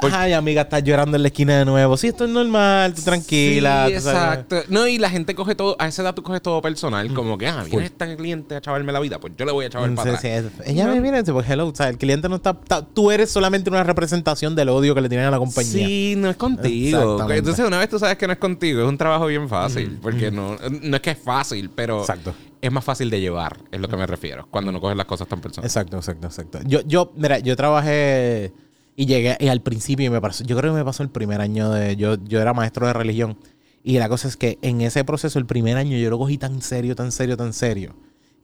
Porque- 0.00 0.16
Ay, 0.16 0.32
amiga, 0.32 0.62
estás 0.62 0.82
llorando 0.82 1.16
en 1.16 1.22
la 1.22 1.28
esquina 1.28 1.58
de 1.58 1.64
nuevo. 1.64 1.96
Sí, 1.96 2.08
esto 2.08 2.24
es 2.24 2.30
normal, 2.30 2.94
tú 2.94 3.02
tranquila. 3.02 3.86
Sí, 3.88 3.94
tú 3.94 4.00
sabes. 4.00 4.18
exacto. 4.40 4.62
No, 4.68 4.88
y 4.88 4.98
la 4.98 5.08
gente 5.08 5.34
coge 5.36 5.54
todo, 5.54 5.76
a 5.78 5.86
esa 5.86 6.02
edad 6.02 6.14
tú 6.14 6.22
coges 6.24 6.42
todo 6.42 6.60
personal, 6.62 7.12
como 7.14 7.38
que, 7.38 7.46
ah, 7.46 7.62
viene 7.68 7.84
este 7.84 8.16
cliente 8.16 8.56
a 8.56 8.60
chavarme 8.60 8.90
la 8.92 8.98
vida, 9.00 9.20
pues 9.20 9.34
yo 9.36 9.44
le 9.44 9.52
voy 9.52 9.66
a 9.66 9.70
chavar 9.70 9.90
Sí, 9.90 9.94
para 9.94 10.14
atrás. 10.14 10.24
ella 10.66 10.86
me 10.88 11.00
viene, 11.00 11.22
pues 11.22 11.48
hello, 11.48 11.68
o 11.68 11.74
sea, 11.74 11.90
el 11.90 11.98
cliente 11.98 12.28
no 12.28 12.36
está, 12.36 12.50
está- 12.60 12.84
Tú 12.84 13.10
eres 13.12 13.30
solamente 13.30 13.70
una 13.70 13.84
representación 13.84 14.56
del 14.56 14.68
odio 14.70 14.94
que 14.96 15.00
le 15.00 15.08
tienen 15.08 15.26
a 15.26 15.30
la 15.30 15.38
compañía. 15.38 15.86
Sí, 15.86 16.14
no 16.16 16.28
es 16.30 16.36
contigo. 16.36 17.20
Entonces, 17.30 17.64
una 17.66 17.78
vez 17.78 17.88
tú 17.88 17.98
sabes 17.98 18.16
que 18.16 18.26
no 18.26 18.32
es 18.32 18.38
contigo, 18.38 18.82
es 18.82 18.88
un 18.88 18.98
trabajo 18.98 19.26
bien 19.26 19.48
fácil. 19.48 19.98
Porque 20.02 20.30
no, 20.30 20.56
no 20.82 20.96
es 20.96 21.02
que 21.02 21.10
es 21.12 21.18
fácil, 21.18 21.70
pero 21.74 22.00
Exacto. 22.00 22.34
es 22.60 22.72
más 22.72 22.84
fácil 22.84 23.10
de 23.10 23.20
llevar, 23.20 23.58
es 23.70 23.80
lo 23.80 23.88
que 23.88 23.96
me 23.96 24.06
refiero, 24.06 24.46
cuando 24.50 24.72
no 24.72 24.80
coges 24.80 24.96
las 24.96 25.06
cosas 25.06 25.28
tan 25.28 25.40
personales. 25.40 25.70
Exacto, 25.74 25.96
exacto, 25.96 26.26
exacto. 26.26 26.58
Yo, 26.66 26.80
yo, 26.86 27.12
mira, 27.16 27.38
yo 27.38 27.56
trabajé 27.56 28.52
y 28.96 29.06
llegué 29.06 29.36
y 29.40 29.48
al 29.48 29.60
principio 29.62 30.10
me 30.10 30.20
pasó, 30.20 30.44
yo 30.44 30.56
creo 30.56 30.72
que 30.72 30.78
me 30.78 30.84
pasó 30.84 31.02
el 31.02 31.10
primer 31.10 31.40
año 31.40 31.70
de, 31.70 31.96
yo, 31.96 32.16
yo 32.24 32.40
era 32.40 32.52
maestro 32.54 32.86
de 32.86 32.92
religión 32.92 33.36
y 33.82 33.98
la 33.98 34.08
cosa 34.08 34.28
es 34.28 34.36
que 34.36 34.58
en 34.62 34.80
ese 34.80 35.04
proceso, 35.04 35.38
el 35.38 35.46
primer 35.46 35.76
año 35.76 35.96
yo 35.98 36.10
lo 36.10 36.18
cogí 36.18 36.38
tan 36.38 36.62
serio, 36.62 36.94
tan 36.96 37.12
serio, 37.12 37.36
tan 37.36 37.52
serio 37.52 37.94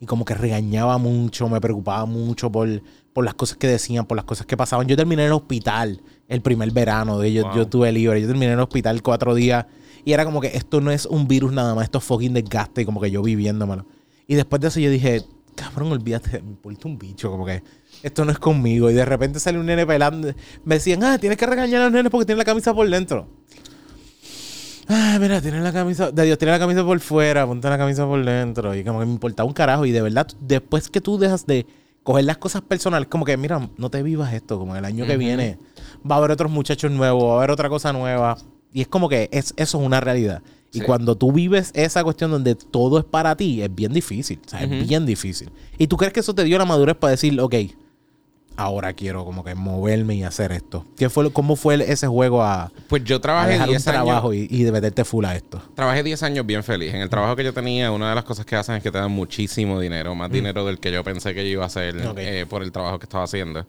y 0.02 0.06
como 0.06 0.24
que 0.24 0.32
regañaba 0.34 0.96
mucho, 0.98 1.48
me 1.48 1.60
preocupaba 1.60 2.06
mucho 2.06 2.50
por, 2.50 2.68
por 3.12 3.22
las 3.24 3.34
cosas 3.34 3.58
que 3.58 3.66
decían, 3.66 4.06
por 4.06 4.16
las 4.16 4.24
cosas 4.24 4.46
que 4.46 4.56
pasaban. 4.56 4.88
Yo 4.88 4.96
terminé 4.96 5.22
en 5.22 5.26
el 5.28 5.34
hospital 5.34 6.00
el 6.26 6.40
primer 6.40 6.70
verano, 6.70 7.18
de 7.18 7.32
yo, 7.34 7.42
Wow. 7.44 7.54
yo 7.54 7.68
tuve 7.68 7.92
libre, 7.92 8.18
yo 8.20 8.26
terminé 8.26 8.46
en 8.46 8.52
el 8.54 8.60
hospital 8.60 9.02
cuatro 9.02 9.34
días 9.34 9.66
y 10.04 10.12
era 10.12 10.24
como 10.24 10.40
que 10.40 10.48
esto 10.48 10.80
no 10.80 10.90
es 10.90 11.06
un 11.06 11.28
virus 11.28 11.52
nada 11.52 11.74
más, 11.74 11.84
esto 11.84 11.98
es 11.98 12.04
fucking 12.04 12.34
desgaste 12.34 12.82
y 12.82 12.84
como 12.84 13.00
que 13.00 13.10
yo 13.10 13.22
viviéndomelo. 13.22 13.86
Y 14.26 14.34
después 14.34 14.60
de 14.60 14.68
eso 14.68 14.80
yo 14.80 14.90
dije, 14.90 15.24
cabrón, 15.54 15.92
olvídate, 15.92 16.40
me 16.42 16.50
importa 16.50 16.88
un 16.88 16.98
bicho, 16.98 17.30
como 17.30 17.44
que 17.44 17.62
esto 18.02 18.24
no 18.24 18.32
es 18.32 18.38
conmigo. 18.38 18.90
Y 18.90 18.94
de 18.94 19.04
repente 19.04 19.40
sale 19.40 19.58
un 19.58 19.66
nene 19.66 19.86
pelando. 19.86 20.32
Me 20.64 20.76
decían, 20.76 21.02
ah, 21.04 21.18
tienes 21.18 21.36
que 21.36 21.46
regañar 21.46 21.82
a 21.82 21.84
los 21.84 21.92
nenes 21.92 22.10
porque 22.10 22.26
tienen 22.26 22.38
la 22.38 22.44
camisa 22.44 22.72
por 22.72 22.88
dentro. 22.88 23.28
Ah, 24.88 25.18
mira, 25.20 25.40
tienen 25.40 25.62
la 25.62 25.72
camisa, 25.72 26.10
de 26.10 26.24
Dios, 26.24 26.38
tiene 26.38 26.52
la 26.52 26.58
camisa 26.58 26.84
por 26.84 26.98
fuera, 27.00 27.46
ponte 27.46 27.68
la 27.68 27.78
camisa 27.78 28.06
por 28.06 28.24
dentro. 28.24 28.74
Y 28.74 28.82
como 28.82 29.00
que 29.00 29.06
me 29.06 29.12
importaba 29.12 29.46
un 29.46 29.52
carajo. 29.52 29.86
Y 29.86 29.92
de 29.92 30.02
verdad, 30.02 30.26
después 30.40 30.88
que 30.88 31.00
tú 31.00 31.18
dejas 31.18 31.46
de 31.46 31.66
coger 32.02 32.24
las 32.24 32.38
cosas 32.38 32.62
personales, 32.62 33.08
como 33.08 33.24
que, 33.24 33.36
mira, 33.36 33.70
no 33.76 33.90
te 33.90 34.02
vivas 34.02 34.32
esto, 34.32 34.58
como 34.58 34.74
el 34.74 34.84
año 34.84 35.06
que 35.06 35.16
viene 35.16 35.58
va 36.08 36.16
a 36.16 36.18
haber 36.18 36.30
otros 36.32 36.50
muchachos 36.50 36.90
nuevos, 36.90 37.22
va 37.24 37.34
a 37.34 37.36
haber 37.36 37.50
otra 37.50 37.68
cosa 37.68 37.92
nueva. 37.92 38.36
Y 38.72 38.82
es 38.82 38.88
como 38.88 39.08
que 39.08 39.28
es, 39.32 39.52
eso 39.56 39.78
es 39.80 39.84
una 39.86 40.00
realidad. 40.00 40.42
Y 40.72 40.78
Sí. 40.78 40.84
cuando 40.84 41.16
tú 41.16 41.32
vives 41.32 41.72
esa 41.74 42.04
cuestión 42.04 42.30
donde 42.30 42.54
todo 42.54 42.98
es 43.00 43.04
para 43.04 43.34
ti, 43.36 43.60
es 43.62 43.74
bien 43.74 43.92
difícil. 43.92 44.38
O 44.46 44.48
sea, 44.48 44.62
es 44.62 44.88
bien 44.88 45.04
difícil. 45.06 45.50
¿Y 45.78 45.88
tú 45.88 45.96
crees 45.96 46.12
que 46.12 46.20
eso 46.20 46.34
te 46.34 46.44
dio 46.44 46.56
la 46.58 46.64
madurez 46.64 46.96
para 46.96 47.10
decir, 47.10 47.40
ok, 47.40 47.54
ahora 48.56 48.92
quiero 48.92 49.24
como 49.24 49.42
que 49.42 49.54
moverme 49.54 50.14
y 50.16 50.22
hacer 50.22 50.52
esto? 50.52 50.86
¿Qué 50.96 51.08
fue, 51.08 51.32
¿Cómo 51.32 51.56
fue 51.56 51.74
ese 51.90 52.06
juego 52.06 52.42
a, 52.42 52.70
Pues 52.88 53.02
yo 53.04 53.20
trabajé 53.20 53.52
dejar 53.52 53.68
un 53.68 53.72
10 53.72 53.88
años. 53.88 54.04
trabajo 54.04 54.34
y, 54.34 54.46
y 54.50 54.62
de 54.62 54.70
meterte 54.72 55.04
full 55.04 55.24
a 55.24 55.34
esto? 55.34 55.60
Trabajé 55.74 56.02
10 56.02 56.22
años 56.22 56.46
bien 56.46 56.62
feliz. 56.62 56.94
En 56.94 57.00
el 57.00 57.08
trabajo 57.08 57.34
que 57.36 57.42
yo 57.44 57.52
tenía, 57.52 57.90
una 57.90 58.10
de 58.10 58.14
las 58.14 58.24
cosas 58.24 58.44
que 58.46 58.54
hacen 58.56 58.76
es 58.76 58.82
que 58.82 58.90
te 58.92 58.98
dan 58.98 59.10
muchísimo 59.10 59.80
dinero, 59.80 60.14
más 60.14 60.30
dinero 60.30 60.64
del 60.66 60.78
que 60.78 60.92
yo 60.92 61.02
pensé 61.02 61.34
que 61.34 61.42
yo 61.44 61.50
iba 61.50 61.64
a 61.64 61.66
hacer 61.66 61.94
Mm. 61.96 62.14
Eh, 62.18 62.46
por 62.48 62.62
el 62.62 62.70
trabajo 62.70 62.98
que 62.98 63.06
estaba 63.06 63.24
haciendo 63.24 63.66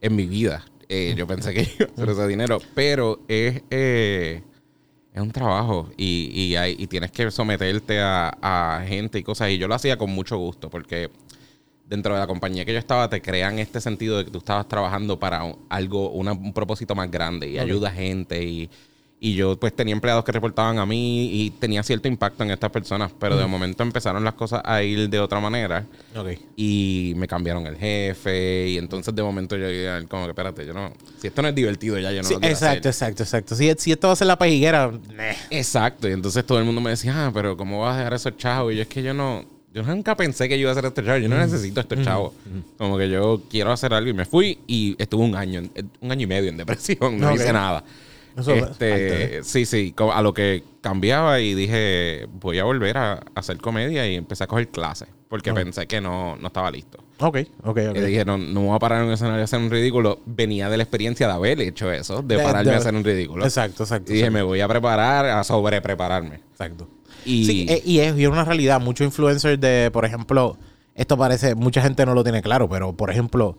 en 0.00 0.14
mi 0.14 0.26
vida. 0.26 0.62
Eh, 0.94 1.14
yo 1.16 1.26
pensé 1.26 1.52
que 1.52 1.62
iba 1.78 1.88
a 1.88 1.92
hacer 1.92 2.08
ese 2.10 2.26
dinero, 2.28 2.58
pero 2.74 3.20
es, 3.28 3.62
eh, 3.70 4.42
es 5.12 5.20
un 5.20 5.30
trabajo 5.32 5.90
y, 5.96 6.30
y, 6.32 6.56
hay- 6.56 6.76
y 6.78 6.86
tienes 6.86 7.10
que 7.10 7.30
someterte 7.30 8.00
a, 8.00 8.28
a 8.40 8.84
gente 8.86 9.18
y 9.18 9.22
cosas. 9.22 9.50
Y 9.50 9.58
yo 9.58 9.66
lo 9.68 9.74
hacía 9.74 9.96
con 9.98 10.10
mucho 10.10 10.38
gusto 10.38 10.70
porque 10.70 11.10
dentro 11.86 12.14
de 12.14 12.20
la 12.20 12.26
compañía 12.26 12.64
que 12.64 12.72
yo 12.72 12.78
estaba 12.78 13.08
te 13.10 13.20
crean 13.20 13.58
este 13.58 13.80
sentido 13.80 14.18
de 14.18 14.24
que 14.24 14.30
tú 14.30 14.38
estabas 14.38 14.66
trabajando 14.68 15.18
para 15.18 15.42
algo, 15.68 16.10
una- 16.10 16.32
un 16.32 16.52
propósito 16.52 16.94
más 16.94 17.10
grande 17.10 17.48
y 17.50 17.56
Ok. 17.58 17.62
ayuda 17.64 17.88
a 17.88 17.92
gente 17.92 18.42
y, 18.42 18.70
y 19.26 19.34
yo 19.34 19.56
pues 19.56 19.72
tenía 19.74 19.94
empleados 19.94 20.22
que 20.22 20.32
reportaban 20.32 20.78
a 20.78 20.84
mí 20.84 21.30
y 21.32 21.50
tenía 21.50 21.82
cierto 21.82 22.08
impacto 22.08 22.42
en 22.44 22.50
estas 22.50 22.70
personas, 22.70 23.10
pero 23.18 23.38
de 23.38 23.46
momento 23.46 23.82
empezaron 23.82 24.22
las 24.22 24.34
cosas 24.34 24.60
a 24.66 24.82
ir 24.82 25.08
de 25.08 25.18
otra 25.18 25.40
manera 25.40 25.86
Ok. 26.14 26.32
y 26.56 27.14
me 27.16 27.26
cambiaron 27.26 27.66
el 27.66 27.76
jefe 27.76 28.68
y 28.68 28.76
entonces 28.76 29.14
de 29.14 29.22
momento 29.22 29.56
yo 29.56 29.66
dije 29.66 29.88
como 30.10 30.24
que 30.24 30.30
espérate, 30.32 30.66
yo 30.66 30.74
no, 30.74 30.92
si 31.18 31.28
esto 31.28 31.40
no 31.40 31.48
es 31.48 31.54
divertido 31.54 31.98
ya 31.98 32.12
yo 32.12 32.20
no 32.20 32.28
Sí, 32.28 32.34
lo 32.34 32.40
quiero 32.40 32.52
exacto, 32.54 32.88
hacer. 32.90 32.90
exacto, 32.90 33.22
exacto. 33.22 33.54
Si, 33.56 33.72
si 33.78 33.92
esto 33.92 34.08
va 34.08 34.12
a 34.12 34.16
ser 34.16 34.26
la 34.26 34.36
pejiguera, 34.38 34.92
neh. 35.16 35.36
Exacto, 35.50 36.06
y 36.06 36.12
entonces 36.12 36.44
todo 36.44 36.58
el 36.58 36.66
mundo 36.66 36.82
me 36.82 36.90
decía, 36.90 37.14
ah, 37.26 37.30
pero 37.32 37.56
¿cómo 37.56 37.80
vas 37.80 37.94
a 37.94 37.98
dejar 38.00 38.12
esos 38.12 38.36
chavos? 38.36 38.74
Y 38.74 38.76
yo 38.76 38.82
es 38.82 38.88
que 38.88 39.02
yo 39.02 39.14
no, 39.14 39.42
yo 39.72 39.82
nunca 39.84 40.14
pensé 40.18 40.50
que 40.50 40.56
yo 40.58 40.62
iba 40.62 40.70
a 40.70 40.72
hacer 40.72 40.84
estos 40.84 41.02
chavos, 41.02 41.22
yo 41.22 41.28
no 41.30 41.38
necesito 41.38 41.80
estos 41.80 42.02
chavos. 42.02 42.34
Como 42.76 42.98
que 42.98 43.08
yo 43.08 43.40
quiero 43.48 43.72
hacer 43.72 43.94
algo 43.94 44.10
y 44.10 44.12
me 44.12 44.26
fui 44.26 44.58
y 44.66 44.94
estuve 44.98 45.24
un 45.24 45.34
año, 45.34 45.62
un 46.02 46.12
año 46.12 46.22
y 46.24 46.26
medio 46.26 46.50
en 46.50 46.58
depresión, 46.58 47.18
no 47.18 47.34
hice 47.34 47.52
nada. 47.54 47.82
Eso 48.36 48.52
Este, 48.52 49.38
¿eh? 49.38 49.44
sí, 49.44 49.64
sí, 49.64 49.94
a 50.12 50.22
lo 50.22 50.34
que 50.34 50.64
cambiaba 50.80 51.40
y 51.40 51.54
dije, 51.54 52.26
voy 52.40 52.58
a 52.58 52.64
volver 52.64 52.96
a, 52.98 53.12
a 53.14 53.22
hacer 53.36 53.58
comedia 53.58 54.06
y 54.08 54.16
empecé 54.16 54.44
a 54.44 54.46
coger 54.46 54.68
clases 54.68 55.08
porque 55.28 55.52
pensé 55.52 55.86
que 55.86 56.00
no, 56.00 56.36
no 56.36 56.46
estaba 56.48 56.70
listo. 56.70 56.98
Ok, 57.20 57.38
ok, 57.62 57.78
ok. 57.90 57.96
Y 57.96 58.00
dije, 58.00 58.24
no, 58.24 58.36
no 58.38 58.62
voy 58.62 58.76
a 58.76 58.78
parar 58.78 59.00
en 59.02 59.06
un 59.08 59.12
escenario 59.12 59.40
a 59.40 59.44
hacer 59.44 59.58
un 59.60 59.70
ridículo. 59.70 60.20
Venía 60.26 60.68
de 60.68 60.76
la 60.76 60.82
experiencia 60.82 61.26
de 61.28 61.32
haber 61.32 61.60
hecho 61.60 61.90
eso, 61.92 62.22
de, 62.22 62.36
De- 62.36 62.42
pararme 62.42 62.70
de- 62.70 62.76
a 62.76 62.80
hacer 62.80 62.94
un 62.94 63.04
ridículo. 63.04 63.44
Exacto, 63.44 63.84
exacto. 63.84 64.10
Y 64.12 64.14
dije, 64.16 64.26
exacto. 64.26 64.38
me 64.38 64.42
voy 64.42 64.60
a 64.60 64.68
preparar 64.68 65.26
a 65.26 65.42
sobreprepararme. 65.44 66.40
Exacto. 66.52 66.88
Y 67.24 67.44
Sí, 67.46 67.66
eh, 67.68 67.82
y 67.84 68.00
es, 68.00 68.16
y 68.18 68.24
es 68.24 68.28
una 68.30 68.44
realidad. 68.44 68.80
Muchos 68.80 69.04
influencers 69.06 69.60
de, 69.60 69.90
por 69.92 70.04
ejemplo, 70.04 70.58
esto 70.94 71.16
parece, 71.16 71.54
mucha 71.54 71.80
gente 71.82 72.04
no 72.04 72.14
lo 72.14 72.22
tiene 72.22 72.42
claro, 72.42 72.68
pero 72.68 72.92
por 72.96 73.10
ejemplo, 73.10 73.56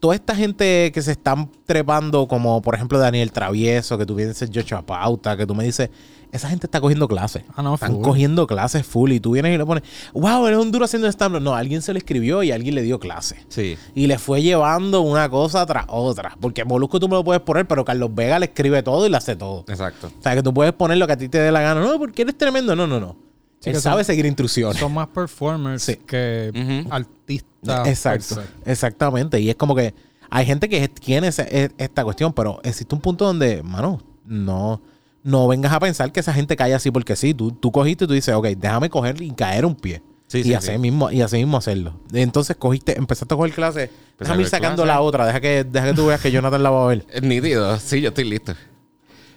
toda 0.00 0.14
esta 0.14 0.34
gente 0.34 0.90
que 0.92 1.02
se 1.02 1.12
están 1.12 1.50
trepando, 1.66 2.26
como 2.26 2.60
por 2.62 2.74
ejemplo 2.74 2.98
Daniel 2.98 3.30
Travieso, 3.32 3.98
que 3.98 4.06
tú 4.06 4.14
vienes 4.14 4.40
en 4.42 4.52
Joshua 4.52 4.82
Pauta, 4.82 5.36
que 5.36 5.46
tú 5.46 5.54
me 5.54 5.62
dices, 5.62 5.90
esa 6.32 6.48
gente 6.48 6.66
está 6.66 6.80
cogiendo 6.80 7.06
clases. 7.06 7.42
Ah, 7.54 7.62
no, 7.62 7.74
Están 7.74 7.92
full. 7.94 8.02
cogiendo 8.02 8.46
clases 8.46 8.86
full 8.86 9.12
y 9.12 9.20
tú 9.20 9.32
vienes 9.32 9.54
y 9.54 9.58
le 9.58 9.66
pones, 9.66 9.84
wow, 10.14 10.46
eres 10.46 10.58
un 10.58 10.70
duro 10.72 10.84
haciendo 10.84 11.08
stand 11.08 11.40
No, 11.40 11.54
alguien 11.54 11.82
se 11.82 11.92
lo 11.92 11.98
escribió 11.98 12.42
y 12.42 12.50
alguien 12.50 12.74
le 12.74 12.82
dio 12.82 12.98
clase. 12.98 13.44
Sí. 13.48 13.76
Y 13.94 14.06
le 14.06 14.18
fue 14.18 14.40
llevando 14.42 15.02
una 15.02 15.28
cosa 15.28 15.66
tras 15.66 15.84
otra. 15.88 16.36
Porque 16.40 16.64
Molusco 16.64 16.98
tú 16.98 17.08
me 17.08 17.16
lo 17.16 17.24
puedes 17.24 17.42
poner, 17.42 17.66
pero 17.66 17.84
Carlos 17.84 18.14
Vega 18.14 18.38
le 18.38 18.46
escribe 18.46 18.82
todo 18.82 19.06
y 19.06 19.10
le 19.10 19.16
hace 19.16 19.36
todo. 19.36 19.64
Exacto. 19.68 20.06
O 20.18 20.22
sea, 20.22 20.34
que 20.34 20.42
tú 20.42 20.54
puedes 20.54 20.72
poner 20.72 20.98
lo 20.98 21.06
que 21.06 21.12
a 21.12 21.16
ti 21.18 21.28
te 21.28 21.38
dé 21.38 21.50
la 21.52 21.60
gana. 21.60 21.80
No, 21.80 21.98
porque 21.98 22.22
eres 22.22 22.38
tremendo. 22.38 22.74
No, 22.74 22.86
no, 22.86 23.00
no. 23.00 23.29
Sí, 23.60 23.70
Él 23.70 23.76
sabe 23.80 24.02
son- 24.02 24.06
seguir 24.06 24.26
instrucciones. 24.26 24.78
Son 24.78 24.92
más 24.92 25.08
performers 25.08 25.82
Sí. 25.82 25.96
que 25.96 26.84
artistas. 26.90 27.86
Exacto. 27.88 28.42
Exactamente. 28.64 29.40
Y 29.40 29.50
es 29.50 29.56
como 29.56 29.74
que 29.74 29.94
hay 30.30 30.46
gente 30.46 30.68
que 30.68 30.88
tiene 30.88 31.28
e- 31.28 31.70
esta 31.78 32.04
cuestión, 32.04 32.32
pero 32.32 32.60
existe 32.62 32.94
un 32.94 33.00
punto 33.00 33.24
donde, 33.26 33.62
mano, 33.62 34.00
no, 34.24 34.80
no 35.22 35.46
vengas 35.48 35.72
a 35.72 35.80
pensar 35.80 36.10
que 36.12 36.20
esa 36.20 36.32
gente 36.32 36.56
cae 36.56 36.72
así 36.74 36.90
porque 36.90 37.16
sí. 37.16 37.34
Tú, 37.34 37.50
tú 37.52 37.70
cogiste 37.70 38.04
y 38.04 38.06
tú 38.08 38.14
dices, 38.14 38.34
ok, 38.34 38.46
déjame 38.56 38.88
coger 38.88 39.20
y 39.20 39.30
caer 39.32 39.66
un 39.66 39.74
pie. 39.74 40.02
Sí, 40.26 40.38
y, 40.38 40.42
sí, 40.44 40.54
así 40.54 40.68
sí. 40.72 40.78
Mismo, 40.78 41.10
y 41.10 41.22
así 41.22 41.36
mismo 41.38 41.56
hacerlo. 41.56 42.00
Entonces 42.12 42.56
cogiste, 42.56 42.96
empezaste 42.96 43.34
a 43.34 43.36
coger 43.36 43.52
clase. 43.52 43.90
Déjame 44.18 44.42
ir 44.42 44.48
sacando 44.48 44.84
clase. 44.84 44.94
la 44.96 45.00
otra. 45.00 45.26
Deja 45.26 45.40
que, 45.40 45.64
deja 45.64 45.86
que 45.88 45.94
tú 45.94 46.06
veas 46.06 46.20
que 46.20 46.30
Jonathan 46.30 46.62
la 46.62 46.70
va 46.70 46.84
a 46.84 46.86
ver. 46.86 47.04
Es 47.12 47.22
nítido. 47.22 47.76
Sí, 47.80 48.00
yo 48.00 48.08
estoy 48.10 48.24
listo. 48.30 48.54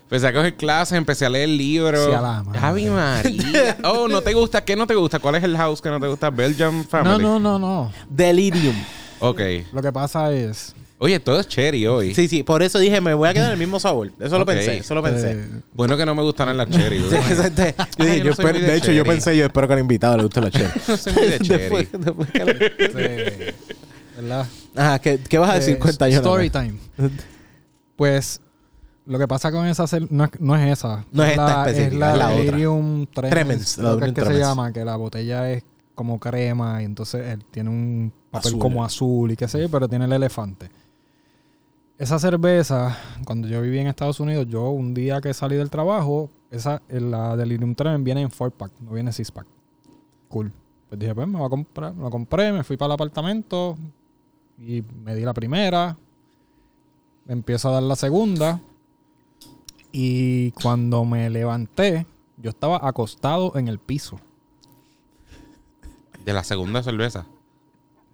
Empecé 0.04 0.28
a 0.28 0.34
coger 0.34 0.56
clases, 0.56 0.98
empecé 0.98 1.26
a 1.26 1.30
leer 1.30 1.50
libros. 1.50 2.06
Sí, 2.06 2.12
a 2.14 2.22
la 2.22 2.44
madre. 2.44 2.60
Javi 2.60 2.86
María. 2.90 3.78
Oh, 3.84 4.08
¿no 4.08 4.22
te 4.22 4.34
gusta? 4.34 4.64
¿Qué 4.64 4.76
no 4.76 4.86
te 4.86 4.94
gusta? 4.96 5.20
¿Cuál 5.20 5.36
es 5.36 5.44
el 5.44 5.58
house 5.58 5.82
que 5.82 5.90
no 5.90 6.00
te 6.00 6.08
gusta? 6.08 6.30
Belgium 6.30 6.78
No, 6.80 6.84
Family. 6.84 7.24
no, 7.24 7.40
no, 7.40 7.58
no. 7.58 7.92
Delirium. 8.10 8.76
Ok. 9.20 9.42
Lo 9.72 9.82
que 9.82 9.92
pasa 9.92 10.32
es. 10.32 10.76
Oye, 11.00 11.20
todo 11.20 11.40
es 11.40 11.48
cherry 11.48 11.86
hoy. 11.88 12.14
Sí, 12.16 12.28
sí, 12.30 12.44
por 12.44 12.64
eso 12.64 12.80
dije, 12.80 13.02
me 13.02 13.14
voy 13.14 13.28
a 13.28 13.34
quedar 13.34 13.48
en 13.48 13.54
el 13.54 13.58
mismo 13.60 13.80
sabor. 13.80 14.12
Eso 14.20 14.38
lo 14.38 14.44
Ok. 14.44 14.50
pensé, 14.52 14.78
eso 14.78 14.96
lo 14.96 15.02
pensé. 15.04 15.32
eh, 15.32 15.46
Bueno 15.74 15.98
que 15.98 16.06
no 16.06 16.16
me 16.16 16.22
gustaran 16.22 16.56
las 16.56 16.70
cherry. 16.70 17.00
Sí, 17.10 17.16
exacto. 17.16 17.64
Yo 17.98 18.06
Ay, 18.06 18.06
dije, 18.12 18.20
no 18.20 18.26
yo 18.26 18.36
soy 18.36 18.46
espero- 18.46 18.54
muy 18.54 18.62
de 18.62 18.68
de 18.72 18.78
hecho, 18.78 18.92
yo 18.92 19.04
cherry. 19.04 19.10
pensé, 19.10 19.38
yo 19.38 19.46
espero 19.46 19.68
que 19.68 19.74
al 19.74 19.80
invitado 19.80 20.18
le 20.18 20.24
guste 20.24 20.42
la 20.42 20.52
cherry. 20.52 20.82
no 20.88 20.96
soy 20.98 21.14
muy 21.14 21.26
de 21.28 21.40
cherry. 21.40 21.62
Después- 21.64 21.88
después 21.92 22.30
que 22.32 22.46
le- 22.46 22.74
eh, 22.80 23.56
¿Verdad? 24.16 24.48
Ajá, 24.76 25.00
¿qué, 25.00 25.20
qué 25.28 25.38
vas 25.40 25.50
a 25.50 25.56
decir? 25.56 25.74
Eh, 25.76 25.80
Cuenta. 25.80 26.08
Story 26.08 26.50
time. 26.50 26.76
Pues 27.96 28.40
lo 29.06 29.20
que 29.20 29.28
pasa 29.28 29.52
con 29.52 29.66
esa 29.66 29.86
no 30.10 30.24
es, 30.26 30.32
no 30.40 30.56
es 30.56 30.72
esa. 30.80 31.06
No 31.12 31.24
es 31.24 31.32
esta 31.32 31.68
específica, 31.70 31.94
es 31.94 32.00
la, 32.00 32.16
la 32.16 32.28
otra. 32.30 32.38
Delirium 32.38 33.06
Tremens. 33.08 33.32
Tremens, 33.32 33.78
la 33.78 33.84
creo 33.84 34.00
que 34.00 34.06
es 34.06 34.14
que 34.14 34.22
se 34.22 34.26
Tremens. 34.26 34.48
llama, 34.48 34.74
que 34.74 34.86
la 34.86 34.96
botella 34.96 35.52
es 35.52 35.64
como 35.96 36.20
crema 36.20 36.82
y 36.82 36.86
entonces 36.86 37.28
él 37.28 37.44
tiene 37.52 37.70
un 37.70 38.12
papel 38.32 38.50
Azul. 38.50 38.60
como 38.60 38.84
azul 38.84 39.32
y 39.32 39.36
qué 39.36 39.48
sé 39.48 39.62
yo, 39.62 39.70
pero 39.70 39.88
tiene 39.88 40.06
el 40.06 40.14
elefante. 40.14 40.70
Esa 41.98 42.18
cerveza, 42.18 42.98
cuando 43.26 43.48
yo 43.48 43.62
viví 43.62 43.78
en 43.80 43.88
Estados 43.88 44.20
Unidos, 44.20 44.48
yo 44.48 44.70
un 44.72 44.94
día 44.94 45.22
que 45.22 45.34
salí 45.34 45.56
del 45.56 45.70
trabajo, 45.70 46.30
esa, 46.50 46.82
la 46.90 47.36
Delirium 47.38 47.76
Tremens 47.76 48.04
viene 48.04 48.22
en 48.22 48.30
4-pack, 48.30 48.72
no 48.80 48.92
viene 48.92 49.12
6-pack. 49.12 49.46
Cool. 50.30 50.52
Pues 50.90 51.00
dije, 51.00 51.14
pues 51.14 51.28
me 51.28 51.38
voy 51.38 51.46
a 51.46 51.50
comprar, 51.50 51.94
me 51.94 52.04
la 52.04 52.10
compré, 52.10 52.52
me 52.52 52.64
fui 52.64 52.78
para 52.78 52.88
el 52.88 52.94
apartamento 52.94 53.78
y 54.58 54.84
me 55.04 55.14
di 55.16 55.24
la 55.24 55.34
primera. 55.34 55.96
Empiezo 57.28 57.70
a 57.70 57.74
dar 57.74 57.84
la 57.84 57.96
segunda. 57.96 58.60
Y 59.96 60.52
cuando 60.52 61.06
me 61.06 61.30
levanté, 61.30 62.06
yo 62.38 62.50
estaba 62.50 62.80
acostado 62.82 63.56
en 63.58 63.68
el 63.68 63.78
piso. 63.80 64.20
De 66.26 66.34
la 66.34 66.44
segunda 66.44 66.82
cerveza. 66.84 67.26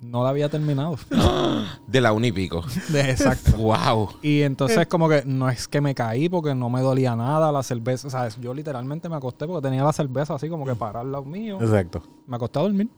No 0.01 0.23
la 0.23 0.29
había 0.29 0.49
terminado. 0.49 0.97
De 1.87 2.01
la 2.01 2.11
unipico. 2.13 2.63
Exacto. 2.93 3.57
wow. 3.57 4.09
Y 4.21 4.41
entonces 4.41 4.87
como 4.87 5.07
que 5.09 5.23
no 5.25 5.49
es 5.49 5.67
que 5.67 5.81
me 5.81 5.93
caí 5.95 6.29
porque 6.29 6.53
no 6.55 6.69
me 6.69 6.81
dolía 6.81 7.15
nada 7.15 7.51
la 7.51 7.63
cerveza. 7.63 8.07
O 8.07 8.11
sea, 8.11 8.27
yo 8.39 8.53
literalmente 8.53 9.09
me 9.09 9.15
acosté 9.15 9.47
porque 9.47 9.67
tenía 9.67 9.83
la 9.83 9.93
cerveza 9.93 10.35
así 10.35 10.47
como 10.49 10.65
que 10.65 10.75
para 10.75 10.99
al 11.01 11.11
lado 11.11 11.25
mío. 11.25 11.57
Exacto. 11.61 12.03
Me 12.27 12.35
acosté 12.37 12.59
a 12.59 12.63
dormir. 12.63 12.89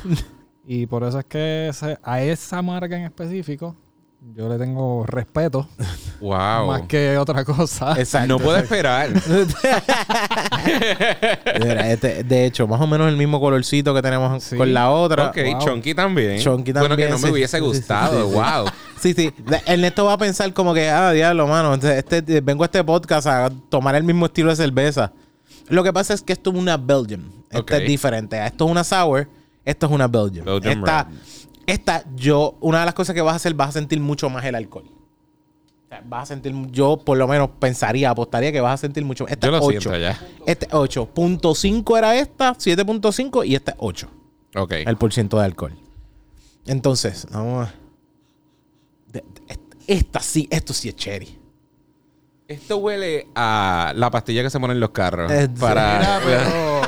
y 0.66 0.86
por 0.86 1.02
eso 1.04 1.18
es 1.18 1.24
que 1.26 1.68
ese- 1.68 1.98
a 2.02 2.22
esa 2.22 2.62
marca 2.62 2.96
en 2.96 3.04
específico 3.04 3.74
yo 4.32 4.48
le 4.48 4.58
tengo 4.58 5.04
respeto 5.06 5.68
Wow. 6.20 6.66
más 6.68 6.82
que 6.88 7.18
otra 7.18 7.44
cosa. 7.44 7.94
Exacto. 7.98 8.26
no 8.28 8.38
puedo 8.38 8.56
esperar. 8.56 9.10
Mira, 11.60 11.92
este, 11.92 12.24
de 12.24 12.46
hecho, 12.46 12.66
más 12.66 12.80
o 12.80 12.86
menos 12.86 13.08
el 13.08 13.16
mismo 13.16 13.40
colorcito 13.40 13.94
que 13.94 14.02
tenemos 14.02 14.42
Sí. 14.42 14.56
con 14.56 14.72
la 14.72 14.90
otra. 14.90 15.26
ok, 15.28 15.36
Wow. 15.52 15.58
Chonky 15.60 15.94
también. 15.94 16.40
Chonky 16.40 16.72
Bueno, 16.72 16.96
que 16.96 17.04
también, 17.06 17.10
no 17.10 17.18
me 17.18 17.30
hubiese 17.30 17.58
Sí, 17.58 17.64
sí, 17.64 17.70
sí, 17.72 17.78
gustado. 17.78 18.24
sí, 18.24 18.28
sí. 18.30 18.34
wow. 18.34 18.64
Sí, 19.04 19.12
sí. 19.12 19.32
Ernesto 19.66 20.06
va 20.06 20.14
a 20.14 20.18
pensar 20.18 20.50
como 20.54 20.72
que, 20.72 20.88
ah, 20.88 21.12
diablo, 21.12 21.46
mano. 21.46 21.74
Entonces, 21.74 21.98
este, 22.08 22.40
vengo 22.40 22.62
a 22.62 22.66
este 22.66 22.82
podcast 22.82 23.26
a 23.26 23.50
tomar 23.68 23.94
el 23.96 24.02
mismo 24.04 24.24
estilo 24.26 24.48
de 24.48 24.56
cerveza. 24.56 25.12
Lo 25.68 25.84
que 25.84 25.92
pasa 25.92 26.14
es 26.14 26.22
que 26.22 26.32
esto 26.32 26.50
es 26.50 26.56
una 26.56 26.78
Belgium. 26.78 27.22
Esta 27.50 27.58
Ok. 27.60 27.70
es 27.82 27.86
diferente. 27.88 28.42
Esto 28.46 28.64
es 28.64 28.70
una 28.70 28.82
sour. 28.82 29.28
Esto 29.62 29.86
es 29.86 29.92
una 29.92 30.08
Belgium. 30.08 30.46
Belgium 30.46 30.78
esta, 30.78 31.04
Red. 31.04 31.12
Esta, 31.66 32.04
yo, 32.14 32.56
una 32.60 32.80
de 32.80 32.86
las 32.86 32.94
cosas 32.94 33.14
que 33.14 33.22
vas 33.22 33.32
a 33.34 33.36
hacer, 33.36 33.54
vas 33.54 33.70
a 33.70 33.72
sentir 33.72 34.00
mucho 34.00 34.28
más 34.30 34.44
el 34.44 34.54
alcohol. 34.54 34.84
O 34.86 35.88
sea, 35.88 36.02
vas 36.06 36.24
a 36.24 36.26
sentir, 36.26 36.54
yo 36.70 36.96
por 36.96 37.16
lo 37.18 37.28
menos 37.28 37.50
pensaría, 37.58 38.10
apostaría 38.10 38.52
que 38.52 38.60
vas 38.60 38.74
a 38.74 38.76
sentir 38.78 39.04
mucho. 39.04 39.26
Esta 39.28 39.46
Yo 39.46 39.54
es 39.54 39.60
lo 39.60 39.66
8. 39.66 39.80
siento 39.80 39.98
ya. 39.98 40.20
Este 40.46 40.68
8.5 40.68 41.98
era 41.98 42.16
esta, 42.16 42.54
7.5 42.54 43.46
y 43.46 43.54
esta 43.54 43.72
es 43.72 43.76
8. 43.80 44.10
Ok. 44.56 44.72
El 44.72 44.96
por 44.96 45.12
ciento 45.12 45.38
de 45.38 45.44
alcohol. 45.44 45.72
Entonces, 46.66 47.26
vamos 47.30 47.68
a... 47.68 47.74
Esta 49.86 50.20
sí, 50.20 50.48
esto 50.50 50.72
sí 50.72 50.88
es 50.88 50.96
cherry. 50.96 51.38
Esto 52.48 52.76
huele 52.76 53.28
a 53.34 53.92
la 53.96 54.10
pastilla 54.10 54.42
que 54.42 54.50
se 54.50 54.60
pone 54.60 54.74
en 54.74 54.80
los 54.80 54.90
carros. 54.90 55.30
Eh, 55.32 55.48
para. 55.58 55.98
Mira, 55.98 56.20
pero 56.24 56.80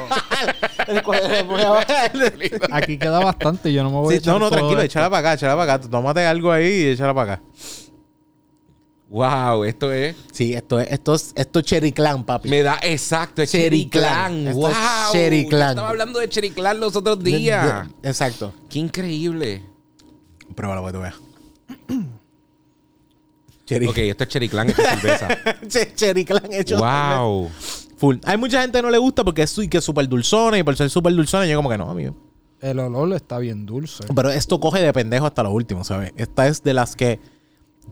aquí 2.73 2.99
queda 2.99 3.19
bastante. 3.21 3.73
Yo 3.73 3.83
no 3.83 3.91
me 3.91 3.97
voy 3.97 4.15
a 4.15 4.19
echar 4.19 4.35
no, 4.35 4.39
no, 4.41 4.51
tranquilo, 4.51 4.81
esto. 4.81 4.85
échala 4.87 5.11
para 5.11 5.21
acá, 5.21 5.35
échala 5.35 5.57
para 5.57 5.75
acá. 5.75 5.89
Tómate 5.89 6.25
algo 6.27 6.53
ahí 6.53 6.67
y 6.67 6.85
échala 6.89 7.15
para 7.15 7.35
acá. 7.35 7.43
Wow, 9.09 9.63
esto 9.65 9.93
es. 9.93 10.17
Sí, 10.33 10.53
esto 10.55 10.81
es, 10.81 10.91
esto 10.91 11.15
es, 11.15 11.33
esto 11.37 11.59
es 11.61 11.65
Cherry 11.65 11.93
Clan, 11.93 12.25
papi. 12.25 12.49
Me 12.49 12.63
da 12.63 12.79
exacto, 12.83 13.41
es 13.43 13.51
Cherry 13.53 13.89
Cherry 13.89 13.89
Clan. 13.89 14.43
Clan. 14.45 14.55
Wow. 14.55 14.69
es 14.71 15.13
Cherry 15.13 15.43
Yo 15.45 15.49
Clan. 15.49 15.69
Estaba 15.71 15.89
hablando 15.91 16.19
de 16.19 16.29
Cherry 16.29 16.51
Clan 16.51 16.81
los 16.81 16.97
otros 16.97 17.23
días. 17.23 17.89
de- 18.03 18.09
exacto. 18.09 18.53
Qué 18.69 18.81
increíble. 18.81 19.63
Pruébalo 20.57 20.83
para 20.83 20.93
que 20.93 20.97
tú 20.99 21.03
veas. 21.03 22.07
Cherry, 23.65 23.87
Ok, 23.89 23.99
esto 23.99 24.25
es 24.25 24.29
Cherry 24.31 24.49
Clan, 24.49 24.71
esta 24.71 24.83
es 24.83 24.89
cerveza. 25.01 25.29
Che- 25.69 25.95
Cherry 25.95 26.25
Clan 26.25 26.53
hecho. 26.53 26.79
wow. 26.79 27.51
Full. 27.97 28.17
Hay 28.25 28.37
mucha 28.37 28.61
gente 28.61 28.79
que 28.79 28.83
no 28.83 28.91
le 28.91 28.99
gusta 28.99 29.25
porque 29.25 29.43
es 29.43 29.57
que 29.71 29.79
es 29.79 29.85
súper 29.85 30.09
dulzona 30.09 30.59
y 30.59 30.63
por 30.63 30.77
ser 30.77 30.91
súper 30.91 31.15
dulzona 31.15 31.47
yo 31.47 31.57
como 31.57 31.71
que 31.71 31.79
no, 31.79 31.91
amigo. 31.91 32.15
El 32.61 32.79
olor 32.79 33.13
está 33.13 33.39
bien 33.39 33.67
dulce. 33.67 34.05
Pero 34.15 34.31
esto 34.31 34.61
coge 34.61 34.81
de 34.81 34.93
pendejo 34.93 35.27
hasta 35.27 35.43
lo 35.43 35.53
último, 35.53 35.85
¿sabes? 35.85 36.13
Esta 36.17 36.47
es 36.49 36.63
de 36.63 36.75
las 36.75 36.97
que 36.97 37.21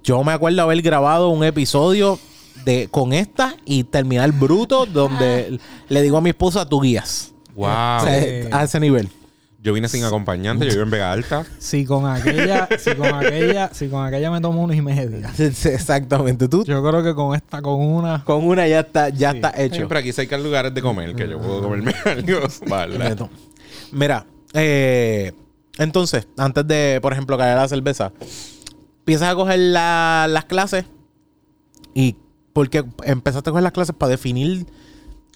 yo 0.03 0.23
me 0.25 0.33
acuerdo 0.33 0.63
haber 0.63 0.81
grabado 0.83 1.29
un 1.29 1.45
episodio 1.45 2.19
de 2.65 2.89
con 2.91 3.13
esta 3.13 3.57
y 3.65 3.85
terminar 3.85 4.33
bruto 4.33 4.87
donde 4.87 5.59
le 5.89 6.03
digo 6.03 6.17
a 6.17 6.21
mi 6.21 6.31
esposa, 6.31 6.69
tú 6.69 6.81
guías. 6.81 7.33
Wow. 7.55 7.67
O 7.67 8.01
sea, 8.01 8.49
a 8.59 8.65
ese 8.65 8.81
nivel. 8.81 9.11
Yo 9.65 9.73
vine 9.73 9.89
sin 9.89 10.05
acompañante, 10.05 10.67
yo 10.67 10.73
vivo 10.73 10.83
en 10.85 10.91
Vega 10.91 11.11
Alta. 11.11 11.45
Si 11.59 11.87
con 11.87 12.07
aquella, 12.07 12.69
si 12.79 12.95
con 12.95 13.07
aquella, 13.15 13.71
si 13.73 13.89
con 13.89 14.05
aquella 14.07 14.31
me 14.31 14.41
tomo 14.41 14.63
una 14.63 14.77
y 14.77 14.83
media. 14.83 15.33
Exactamente. 15.39 16.49
Tú 16.49 16.65
Yo 16.65 16.87
creo 16.87 17.03
que 17.03 17.15
con 17.15 17.35
esta, 17.35 17.63
con 17.63 17.81
una. 17.81 18.23
con 18.25 18.45
una 18.45 18.69
ya 18.69 18.81
está, 18.81 19.09
ya 19.09 19.31
Sí. 19.31 19.37
está 19.39 19.53
hecho. 19.57 19.77
Siempre 19.77 19.99
aquí 19.99 20.13
cerca 20.13 20.37
hay 20.37 20.43
lugares 20.45 20.75
de 20.75 20.83
comer 20.83 21.15
que 21.17 21.27
yo 21.29 21.39
puedo 21.41 21.63
comerme 21.63 21.95
algo. 22.05 22.41
Vale. 22.69 23.17
Mira, 23.91 24.27
eh, 24.53 25.33
entonces, 25.79 26.29
antes 26.37 26.67
de, 26.69 26.99
por 27.01 27.13
ejemplo, 27.15 27.39
caer 27.39 27.57
la 27.57 27.67
cerveza, 27.67 28.13
empiezas 28.99 29.31
a 29.31 29.35
coger 29.35 29.59
la- 29.59 30.27
las 30.29 30.45
clases 30.45 30.85
y 31.95 32.17
porque 32.53 32.85
empezaste 33.05 33.49
a 33.49 33.53
coger 33.53 33.63
las 33.63 33.73
clases 33.73 33.95
para 33.97 34.11
definir 34.11 34.67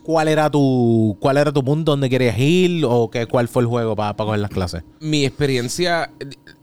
cuál 0.03 0.28
era 0.28 0.51
tu 0.51 1.16
cuál 1.20 1.36
era 1.36 1.53
tu 1.53 1.62
punto 1.64 1.92
donde 1.92 2.09
querías 2.09 2.38
ir 2.38 2.84
o 2.88 3.11
que, 3.11 3.26
cuál 3.26 3.49
fue 3.49 3.62
el 3.62 3.68
juego 3.68 3.94
para, 3.96 4.16
para 4.16 4.26
coger 4.26 4.40
las 4.40 4.51
clases. 4.51 4.82
Mi 5.01 5.24
experiencia, 5.24 6.11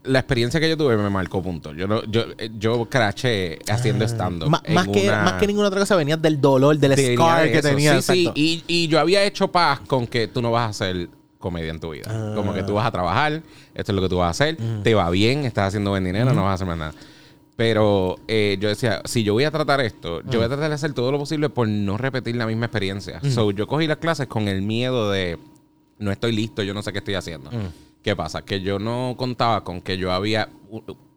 la 0.04 0.18
experiencia 0.20 0.58
que 0.60 0.68
yo 0.68 0.76
tuve 0.76 0.96
me 0.96 1.10
marcó 1.10 1.42
punto. 1.42 1.72
Yo 1.74 1.86
no, 1.86 2.04
yo, 2.04 2.24
yo 2.58 2.86
craché 2.86 3.58
haciendo 3.68 4.04
stand-up. 4.06 4.48
Ma- 4.48 4.62
en 4.64 4.74
más, 4.74 4.88
que, 4.88 5.08
una- 5.08 5.22
más 5.22 5.32
que 5.34 5.46
ninguna 5.46 5.68
otra 5.68 5.80
cosa 5.80 5.96
venías 5.96 6.20
del 6.20 6.40
dolor, 6.40 6.78
del 6.78 6.94
Tenía 6.94 7.14
scar 7.16 7.50
que 7.50 7.58
eso. 7.58 7.68
tenías. 7.68 8.04
Sí, 8.04 8.24
sí. 8.26 8.32
Y, 8.34 8.64
y 8.84 8.88
yo 8.88 8.98
había 9.00 9.24
hecho 9.24 9.48
paz 9.48 9.80
con 9.80 10.06
que 10.06 10.28
tú 10.28 10.40
no 10.42 10.50
vas 10.50 10.66
a 10.66 10.68
hacer 10.70 11.08
comedia 11.38 11.70
en 11.70 11.78
tu 11.80 11.90
vida. 11.90 12.06
Ah. 12.08 12.32
Como 12.34 12.52
que 12.54 12.62
tú 12.62 12.74
vas 12.74 12.86
a 12.86 12.90
trabajar, 12.90 13.42
esto 13.74 13.92
es 13.92 13.96
lo 13.96 14.02
que 14.02 14.08
tú 14.08 14.16
vas 14.16 14.26
a 14.28 14.30
hacer, 14.30 14.56
te 14.82 14.94
va 14.94 15.08
bien, 15.10 15.44
estás 15.44 15.68
haciendo 15.68 15.90
buen 15.90 16.02
dinero, 16.04 16.32
no 16.32 16.42
vas 16.42 16.52
a 16.52 16.54
hacer 16.54 16.66
más 16.66 16.78
nada. 16.78 16.94
Pero 17.56 18.16
eh, 18.28 18.58
yo 18.60 18.68
decía, 18.68 19.00
si 19.06 19.22
yo 19.24 19.32
voy 19.32 19.44
a 19.44 19.50
tratar 19.50 19.80
esto, 19.80 20.20
yo 20.22 20.38
voy 20.40 20.44
a 20.44 20.48
tratar 20.48 20.68
de 20.68 20.74
hacer 20.74 20.92
todo 20.92 21.10
lo 21.10 21.18
posible 21.18 21.48
por 21.48 21.66
no 21.66 21.96
repetir 21.96 22.36
la 22.36 22.46
misma 22.46 22.66
experiencia. 22.66 23.20
So, 23.30 23.50
yo 23.50 23.66
cogí 23.66 23.86
las 23.86 23.96
clases 23.96 24.26
con 24.26 24.46
el 24.48 24.60
miedo 24.62 25.10
de 25.10 25.38
no 25.98 26.12
estoy 26.12 26.32
listo, 26.32 26.62
yo 26.62 26.74
no 26.74 26.82
sé 26.82 26.92
qué 26.92 26.98
estoy 26.98 27.14
haciendo. 27.14 27.50
¿Qué 28.02 28.14
pasa? 28.14 28.42
Que 28.42 28.60
yo 28.60 28.78
no 28.78 29.14
contaba 29.16 29.64
con 29.64 29.80
que 29.80 29.96
yo 29.96 30.12
había... 30.12 30.48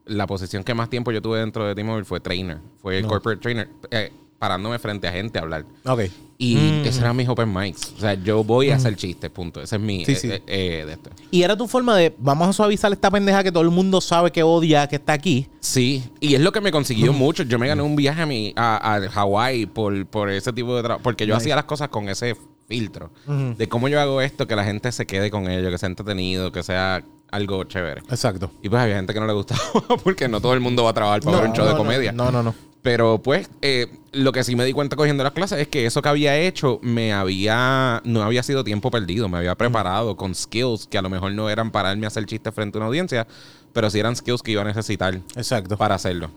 La 0.06 0.26
posición 0.26 0.64
que 0.64 0.74
más 0.74 0.90
tiempo 0.90 1.12
yo 1.12 1.22
tuve 1.22 1.40
dentro 1.40 1.68
de 1.68 1.76
T-Mobile 1.76 2.06
fue 2.06 2.20
trainer. 2.20 2.58
Fue 2.82 2.98
el 2.98 3.06
corporate 3.06 3.42
trainer. 3.42 3.70
eh, 3.92 4.12
parándome 4.40 4.80
frente 4.80 5.08
a 5.08 5.12
gente 5.12 5.38
a 5.38 5.42
hablar. 5.44 5.66
Ok. 5.86 6.02
Y 6.42 6.56
Mm. 6.56 6.86
ese 6.88 7.02
era 7.02 7.14
mis 7.14 7.28
open 7.28 7.54
mics. 7.54 7.94
O 7.98 8.00
sea, 8.00 8.14
yo 8.14 8.44
voy 8.46 8.72
a 8.72 8.78
hacer 8.78 8.96
chistes, 8.96 9.30
punto. 9.30 9.62
Ese 9.62 9.76
es 9.76 9.82
mi... 9.82 10.06
Sí, 10.06 10.14
eh, 10.14 10.16
sí. 10.16 10.28
eh, 10.32 10.42
eh, 10.48 10.84
de 10.86 10.94
esto. 10.94 11.10
Y 11.32 11.42
era 11.44 11.58
tu 11.58 11.68
forma 11.68 11.98
de, 11.98 12.16
vamos 12.18 12.48
a 12.48 12.54
suavizar 12.54 12.92
esta 12.94 13.12
pendeja 13.12 13.44
que 13.44 13.52
todo 13.52 13.64
el 13.64 13.70
mundo 13.70 14.00
sabe 14.00 14.32
que 14.32 14.42
odia, 14.42 14.88
que 14.88 14.96
está 14.96 15.12
aquí. 15.14 15.48
Sí, 15.60 16.02
y 16.22 16.36
es 16.36 16.42
lo 16.42 16.54
que 16.54 16.62
me 16.62 16.72
consiguió 16.72 17.12
mucho. 17.12 17.44
Yo 17.44 17.60
me 17.60 17.68
gané 17.68 17.82
un 17.82 17.98
viaje 17.98 18.22
a 18.22 18.26
mi 18.26 18.54
a, 18.56 18.96
a 18.96 19.10
Hawái 19.10 19.66
por, 19.66 20.06
por 20.08 20.30
ese 20.30 20.54
tipo 20.54 20.74
de 20.78 20.82
trabajo. 20.84 21.04
Porque 21.04 21.26
yo 21.28 21.36
hacía 21.36 21.56
las 21.58 21.66
cosas 21.66 21.90
con 21.90 22.08
ese 22.08 22.38
filtro. 22.70 23.12
De 23.58 23.68
cómo 23.68 23.90
yo 23.90 24.00
hago 24.00 24.22
esto, 24.22 24.48
que 24.48 24.56
la 24.56 24.64
gente 24.64 24.92
se 24.94 25.06
quede 25.06 25.30
con 25.30 25.50
ello, 25.50 25.70
que 25.70 25.78
sea 25.78 25.88
entretenido, 25.90 26.52
que 26.54 26.64
sea 26.64 27.04
algo 27.32 27.64
chévere. 27.66 28.02
Exacto. 28.10 28.50
Y 28.64 28.70
pues 28.70 28.82
había 28.82 28.96
gente 28.96 29.14
que 29.14 29.20
no 29.20 29.28
le 29.28 29.34
gustaba 29.34 29.60
porque 30.04 30.28
no 30.30 30.40
todo 30.40 30.54
el 30.54 30.62
mundo 30.62 30.86
va 30.86 30.92
a 30.92 30.94
trabajar 30.94 31.22
para 31.22 31.42
ver 31.42 31.50
un 31.50 31.56
show 31.56 31.68
de 31.68 31.76
comedia. 31.76 32.12
No, 32.14 32.32
no, 32.32 32.42
no. 32.42 32.56
Pero 32.82 33.22
pues, 33.22 33.50
eh, 33.62 33.88
lo 34.14 34.32
que 34.32 34.44
sí 34.44 34.56
me 34.56 34.64
di 34.64 34.72
cuenta 34.72 34.96
cogiendo 34.96 35.24
las 35.24 35.34
clases 35.34 35.60
es 35.60 35.68
que 35.68 35.86
eso 35.86 36.02
que 36.02 36.08
había 36.10 36.38
hecho 36.38 36.80
me 36.82 37.12
había, 37.12 38.02
no 38.06 38.24
había 38.24 38.42
sido 38.42 38.64
tiempo 38.64 38.90
perdido, 38.90 39.28
me 39.28 39.38
había 39.38 39.56
preparado 39.56 40.16
con 40.16 40.34
skills 40.34 40.88
que 40.88 40.98
a 40.98 41.02
lo 41.02 41.10
mejor 41.10 41.34
no 41.34 41.50
eran 41.50 41.72
pararme 41.72 42.06
a 42.06 42.08
hacer 42.08 42.26
chistes 42.26 42.54
frente 42.54 42.78
a 42.78 42.80
una 42.80 42.88
audiencia, 42.88 43.28
pero 43.74 43.90
sí 43.90 44.00
eran 44.00 44.16
skills 44.16 44.42
que 44.42 44.52
iba 44.52 44.62
a 44.62 44.66
necesitar 44.66 45.20
Exacto. 45.36 45.78
para 45.78 45.96
hacerlo. 45.96 46.32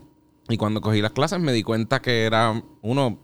Y 0.49 0.57
cuando 0.57 0.81
cogí 0.81 1.01
las 1.01 1.13
clases 1.13 1.39
me 1.39 1.53
di 1.53 1.63
cuenta 1.63 2.03
que 2.03 2.25
era 2.25 2.61
uno 2.83 3.19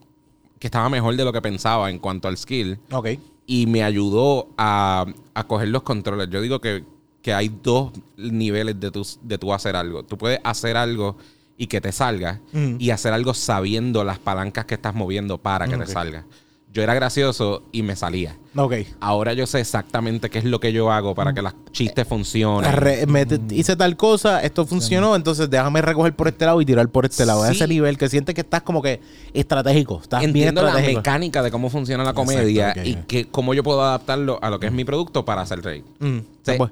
que 0.60 0.68
estaba 0.68 0.88
mejor 0.88 1.16
de 1.16 1.24
lo 1.24 1.32
que 1.32 1.42
pensaba 1.42 1.90
en 1.90 1.98
cuanto 1.98 2.28
al 2.28 2.36
skill 2.38 2.78
Ok. 2.92 3.08
y 3.46 3.66
me 3.66 3.82
ayudó 3.82 4.48
a, 4.56 5.06
a 5.34 5.44
coger 5.48 5.68
los 5.68 5.82
controles. 5.82 6.28
Yo 6.30 6.40
digo 6.40 6.60
que, 6.60 6.84
que 7.20 7.34
hay 7.34 7.48
dos 7.62 7.92
niveles 8.16 8.78
de 8.78 8.92
tu, 8.92 9.04
de 9.22 9.38
tu 9.38 9.52
hacer 9.52 9.74
algo. 9.74 10.04
Tú 10.04 10.16
puedes 10.16 10.38
hacer 10.44 10.76
algo 10.76 11.16
y 11.58 11.66
que 11.66 11.80
te 11.80 11.92
salga 11.92 12.40
Mm. 12.52 12.76
y 12.78 12.90
hacer 12.90 13.12
algo 13.12 13.34
sabiendo 13.34 14.04
las 14.04 14.18
palancas 14.18 14.64
que 14.64 14.74
estás 14.76 14.94
moviendo 14.94 15.36
para 15.38 15.66
que 15.68 15.76
te 15.76 15.86
salga. 15.86 16.24
Yo 16.70 16.82
era 16.82 16.92
gracioso 16.94 17.62
y 17.72 17.82
me 17.82 17.96
salía. 17.96 18.36
Ok. 18.54 18.74
Ahora 19.00 19.32
yo 19.32 19.46
sé 19.46 19.58
exactamente 19.58 20.28
qué 20.28 20.38
es 20.38 20.44
lo 20.44 20.60
que 20.60 20.70
yo 20.72 20.92
hago 20.92 21.14
para 21.14 21.32
que 21.32 21.40
los 21.40 21.54
chistes 21.72 22.06
funcionen. 22.06 22.70
Re- 22.72 23.06
me- 23.06 23.24
te- 23.24 23.40
hice 23.54 23.74
tal 23.74 23.96
cosa, 23.96 24.42
esto 24.42 24.66
funcionó, 24.66 25.16
entonces 25.16 25.48
déjame 25.48 25.80
recoger 25.80 26.14
por 26.14 26.28
este 26.28 26.44
lado 26.44 26.60
y 26.60 26.66
tirar 26.66 26.86
por 26.90 27.06
este 27.06 27.24
lado. 27.24 27.42
A 27.42 27.48
Sí. 27.48 27.54
ese 27.56 27.66
nivel 27.68 27.96
que 27.96 28.08
sientes 28.10 28.34
que 28.34 28.42
estás 28.42 28.62
como 28.62 28.82
que 28.82 29.00
estratégico. 29.32 30.00
Estás 30.02 30.20
bien 30.20 30.30
Entiendo 30.30 30.60
la 30.62 30.68
estratégico. 30.68 30.98
mecánica 31.00 31.42
de 31.42 31.50
cómo 31.50 31.70
funciona 31.70 32.04
la 32.04 32.12
comedia 32.12 32.68
Exacto, 32.68 32.88
y 32.88 32.94
que 33.06 33.28
cómo 33.28 33.54
yo 33.54 33.62
puedo 33.62 33.82
adaptarlo 33.82 34.38
a 34.42 34.50
lo 34.50 34.60
que 34.60 34.66
es 34.66 34.72
mi 34.72 34.84
producto 34.84 35.24
para 35.24 35.40
hacer 35.42 35.62
reír. 35.62 35.84
Mm, 35.98 36.18
Sí. 36.44 36.52
pues, 36.58 36.70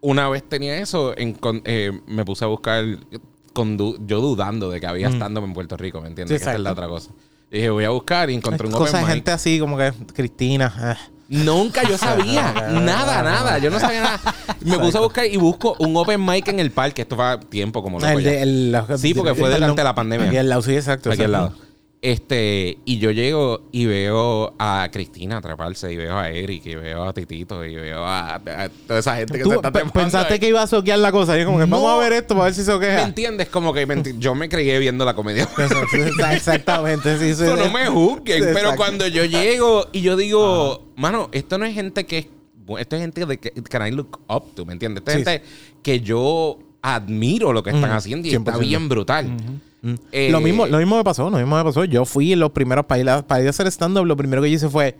Una 0.00 0.28
vez 0.28 0.48
tenía 0.48 0.78
eso, 0.78 1.12
en- 1.18 1.36
eh, 1.64 1.90
me 2.06 2.24
puse 2.24 2.44
a 2.44 2.46
buscar, 2.48 2.84
con 3.52 3.76
du- 3.76 3.98
yo 4.06 4.20
dudando 4.20 4.70
de 4.70 4.80
que 4.80 4.86
había 4.86 5.08
stand-up 5.08 5.44
en 5.44 5.52
Puerto 5.54 5.76
Rico, 5.76 6.00
¿me 6.00 6.08
entiendes? 6.08 6.38
Sí, 6.38 6.44
que 6.44 6.50
esa 6.50 6.54
es 6.56 6.60
la 6.60 6.72
otra 6.72 6.88
cosa. 6.88 7.10
Dije, 7.50 7.70
voy 7.70 7.84
a 7.84 7.90
buscar 7.90 8.28
y 8.30 8.34
encontré 8.34 8.66
un 8.66 8.72
cosas 8.72 8.90
open 8.90 9.00
de 9.00 9.06
mic. 9.06 9.14
gente 9.14 9.30
así 9.30 9.58
como 9.58 9.76
que 9.78 9.92
Cristina. 10.14 10.72
ah. 10.76 10.96
Nunca 11.30 11.82
yo 11.86 11.98
sabía, 11.98 12.52
nada, 12.72 13.22
nada. 13.22 13.58
Yo 13.58 13.70
no 13.70 13.78
sabía 13.78 14.00
nada. 14.02 14.20
Me 14.60 14.78
puse 14.78 14.96
a 14.96 15.00
buscar 15.02 15.26
y 15.26 15.36
busco 15.36 15.76
un 15.78 15.94
open 15.96 16.24
mic 16.24 16.48
en 16.48 16.58
el 16.60 16.70
parque. 16.70 17.02
Esto 17.02 17.16
fue 17.16 17.38
tiempo 17.50 17.82
como 17.82 17.98
loco 18.00 18.10
El 18.10 18.24
ya. 18.24 18.30
de- 18.30 18.42
el- 18.42 18.76
Sí, 18.96 19.12
porque 19.14 19.34
fue 19.34 19.44
perdón, 19.50 19.60
durante 19.60 19.84
la 19.84 19.94
pandemia. 19.94 20.26
Aquí 20.28 20.36
al 20.38 20.48
lado, 20.48 20.62
sí, 20.62 20.74
exacto. 20.74 21.10
Aquí 21.10 21.22
al 21.22 21.30
exacto. 21.34 21.54
lado. 21.56 21.67
Este, 22.00 22.78
y 22.84 22.98
yo 22.98 23.10
llego 23.10 23.68
y 23.72 23.86
veo 23.86 24.54
a 24.56 24.88
Cristina 24.92 25.38
atraparse, 25.38 25.92
y 25.92 25.96
veo 25.96 26.16
a 26.16 26.30
Eric, 26.30 26.64
y 26.66 26.76
veo 26.76 27.02
a 27.02 27.12
Titito, 27.12 27.64
y 27.64 27.74
veo 27.74 28.04
a, 28.04 28.36
a 28.36 28.68
toda 28.86 29.00
esa 29.00 29.16
gente 29.16 29.36
que 29.38 29.42
se 29.44 29.50
está 29.54 29.72
trepando 29.72 29.92
pensaste 29.94 30.34
ahí. 30.34 30.38
que 30.38 30.48
iba 30.48 30.62
a 30.62 30.66
soquear 30.68 31.00
la 31.00 31.10
cosa. 31.10 31.36
Y 31.36 31.40
yo 31.40 31.46
como 31.46 31.58
que 31.58 31.66
No. 31.66 31.76
vamos 31.82 31.90
a 31.92 31.96
ver 31.98 32.12
esto 32.12 32.34
para 32.34 32.44
ver 32.44 32.54
si 32.54 32.60
¿Me 32.60 32.66
soquea. 32.66 33.02
entiendes? 33.02 33.48
Como 33.48 33.72
que 33.74 33.84
me 33.84 34.00
yo 34.16 34.34
me 34.36 34.48
crié 34.48 34.78
viendo 34.78 35.04
la 35.04 35.14
comedia. 35.14 35.48
Exactamente. 36.32 37.18
Sí, 37.18 37.34
sí, 37.34 37.42
Eso 37.44 37.56
no 37.56 37.70
me 37.70 37.86
juzguen. 37.86 38.44
Pero 38.54 38.76
cuando 38.76 39.06
yo 39.08 39.24
llego 39.24 39.88
y 39.92 40.00
yo 40.02 40.16
digo, 40.16 40.92
mano, 40.96 41.28
esto 41.32 41.58
no 41.58 41.64
es 41.64 41.74
gente 41.74 42.06
que 42.06 42.18
es. 42.18 42.26
Esto 42.78 42.96
es 42.96 43.02
gente 43.02 43.24
de 43.24 43.38
que 43.38 43.50
can 43.62 43.86
I 43.86 43.90
look 43.90 44.20
up 44.28 44.54
to, 44.54 44.66
¿me 44.66 44.74
entiendes? 44.74 45.00
Esto 45.00 45.10
es 45.12 45.16
Sí, 45.18 45.24
gente 45.24 45.42
que 45.82 46.00
yo 46.00 46.58
admiro 46.82 47.52
lo 47.52 47.62
que 47.62 47.70
están 47.70 47.90
Mm, 47.90 47.94
haciendo 47.94 48.28
y 48.28 48.34
está 48.34 48.52
100%. 48.52 48.58
bien 48.60 48.88
brutal. 48.88 49.36
Eh, 50.12 50.30
lo, 50.30 50.40
mismo, 50.40 50.66
lo 50.66 50.78
mismo 50.78 50.96
me 50.96 51.04
pasó, 51.04 51.30
lo 51.30 51.36
mismo 51.38 51.56
me 51.56 51.64
pasó. 51.64 51.84
Yo 51.84 52.04
fui 52.04 52.32
en 52.32 52.40
los 52.40 52.50
primeros 52.50 52.84
para 52.86 53.00
ir 53.00 53.08
a, 53.08 53.26
para 53.26 53.40
ir 53.42 53.46
a 53.46 53.50
hacer 53.50 53.66
stand-up. 53.68 54.04
Lo 54.04 54.16
primero 54.16 54.42
que 54.42 54.50
yo 54.50 54.56
hice 54.56 54.68
fue, 54.68 54.96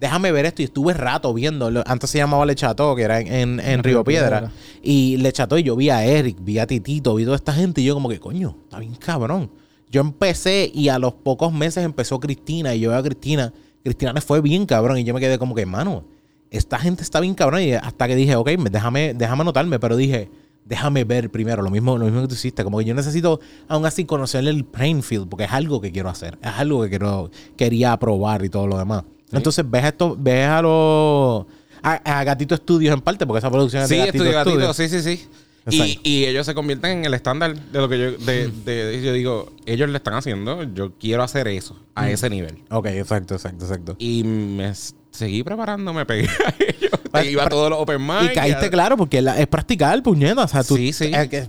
déjame 0.00 0.32
ver 0.32 0.46
esto. 0.46 0.62
Y 0.62 0.64
estuve 0.64 0.94
rato 0.94 1.32
viendo. 1.34 1.70
Antes 1.86 2.10
se 2.10 2.18
llamaba 2.18 2.46
Le 2.46 2.54
Chateau, 2.54 2.96
que 2.96 3.02
era 3.02 3.20
en, 3.20 3.26
en, 3.32 3.60
en 3.60 3.82
Río 3.82 4.02
Piedra. 4.04 4.40
Piedra. 4.40 4.52
Y 4.82 5.18
Le 5.18 5.32
Chateau, 5.32 5.58
y 5.58 5.62
yo 5.62 5.76
vi 5.76 5.90
a 5.90 6.04
Eric, 6.04 6.38
vi 6.40 6.58
a 6.58 6.66
Titito, 6.66 7.14
vi 7.14 7.24
toda 7.24 7.36
esta 7.36 7.52
gente. 7.52 7.80
Y 7.80 7.84
yo 7.84 7.94
como 7.94 8.08
que, 8.08 8.18
coño, 8.18 8.56
está 8.64 8.78
bien 8.78 8.94
cabrón. 8.94 9.50
Yo 9.90 10.00
empecé 10.00 10.70
y 10.72 10.88
a 10.88 10.98
los 10.98 11.12
pocos 11.12 11.52
meses 11.52 11.84
empezó 11.84 12.18
Cristina. 12.18 12.74
Y 12.74 12.80
yo 12.80 12.90
veo 12.90 12.98
a 12.98 13.02
Cristina. 13.02 13.52
Cristina 13.84 14.12
le 14.14 14.20
fue 14.22 14.40
bien 14.40 14.64
cabrón. 14.64 14.96
Y 14.98 15.04
yo 15.04 15.12
me 15.12 15.20
quedé 15.20 15.36
como 15.38 15.54
que, 15.54 15.66
mano, 15.66 16.04
esta 16.50 16.78
gente 16.78 17.02
está 17.02 17.20
bien 17.20 17.34
cabrón. 17.34 17.60
Y 17.62 17.72
hasta 17.74 18.06
que 18.08 18.16
dije, 18.16 18.34
ok, 18.36 18.50
me- 18.58 18.70
déjame, 18.70 19.12
déjame 19.12 19.42
anotarme. 19.42 19.78
Pero 19.78 19.96
dije, 19.96 20.30
déjame 20.64 21.04
ver 21.04 21.30
primero 21.30 21.62
lo 21.62 21.70
mismo, 21.70 21.96
lo 21.98 22.04
mismo 22.04 22.22
que 22.22 22.28
tú 22.28 22.34
hiciste. 22.34 22.64
Como 22.64 22.78
que 22.78 22.84
yo 22.84 22.94
necesito, 22.94 23.40
aún 23.68 23.84
así, 23.86 24.04
conocer 24.04 24.46
el 24.46 24.64
playing 24.64 25.02
field, 25.02 25.28
porque 25.28 25.44
es 25.44 25.52
algo 25.52 25.80
que 25.80 25.90
quiero 25.92 26.08
hacer. 26.08 26.38
Es 26.42 26.52
algo 26.56 26.82
que 26.82 26.88
quiero, 26.90 27.30
quería 27.56 27.96
probar 27.98 28.44
y 28.44 28.48
todo 28.48 28.66
lo 28.66 28.78
demás. 28.78 29.04
Entonces, 29.32 29.64
ves 29.68 29.84
esto, 29.86 30.16
ves 30.18 30.46
a 30.46 30.60
los. 30.62 31.46
A, 31.82 31.94
a 32.20 32.24
Gatito 32.24 32.56
Studios 32.56 32.94
en 32.94 33.00
parte, 33.00 33.26
porque 33.26 33.38
esa 33.38 33.50
producción 33.50 33.82
es 33.82 33.88
Sí, 33.88 33.94
de 33.96 34.00
Gatito 34.06 34.24
estudio 34.24 34.38
gatito, 34.38 34.72
Studios. 34.72 34.76
sí, 34.76 34.88
sí, 34.88 35.16
sí. 35.16 35.28
Y, 35.70 36.00
y 36.02 36.24
ellos 36.24 36.44
se 36.44 36.54
convierten 36.54 36.98
en 36.98 37.04
el 37.04 37.14
estándar 37.14 37.54
de 37.56 37.78
lo 37.80 37.88
que 37.88 37.96
yo, 37.98 38.10
de, 38.12 38.48
de- 38.48 38.84
de- 38.84 39.02
yo 39.02 39.12
digo, 39.12 39.52
ellos 39.64 39.88
le 39.90 39.96
están 39.98 40.14
haciendo, 40.14 40.64
yo 40.74 40.92
quiero 40.98 41.22
hacer 41.22 41.46
eso, 41.46 41.78
a 41.94 42.10
ese 42.10 42.28
nivel. 42.28 42.58
Ok, 42.70 42.86
exacto, 42.86 43.34
exacto, 43.34 43.64
exacto. 43.64 43.94
Y 44.00 44.24
me 44.24 44.72
seguí 45.12 45.44
preparando, 45.44 45.92
me 45.94 46.04
pegué 46.04 46.26
a 46.28 46.54
ellos. 46.58 46.81
Pues, 47.12 47.30
iba 47.30 47.44
a 47.44 47.48
todos 47.48 47.70
los 47.70 47.78
open 47.78 48.04
mic. 48.04 48.30
Y 48.32 48.34
caíste 48.34 48.66
a- 48.66 48.70
claro, 48.70 48.96
porque 48.96 49.20
la- 49.22 49.38
es 49.38 49.46
practicar, 49.46 50.02
puñeta. 50.02 50.44
O 50.44 50.48
sea, 50.48 50.64
tú, 50.64 50.76
Sí, 50.76 50.92
sí. 50.92 51.12
eh, 51.14 51.28
que- 51.28 51.48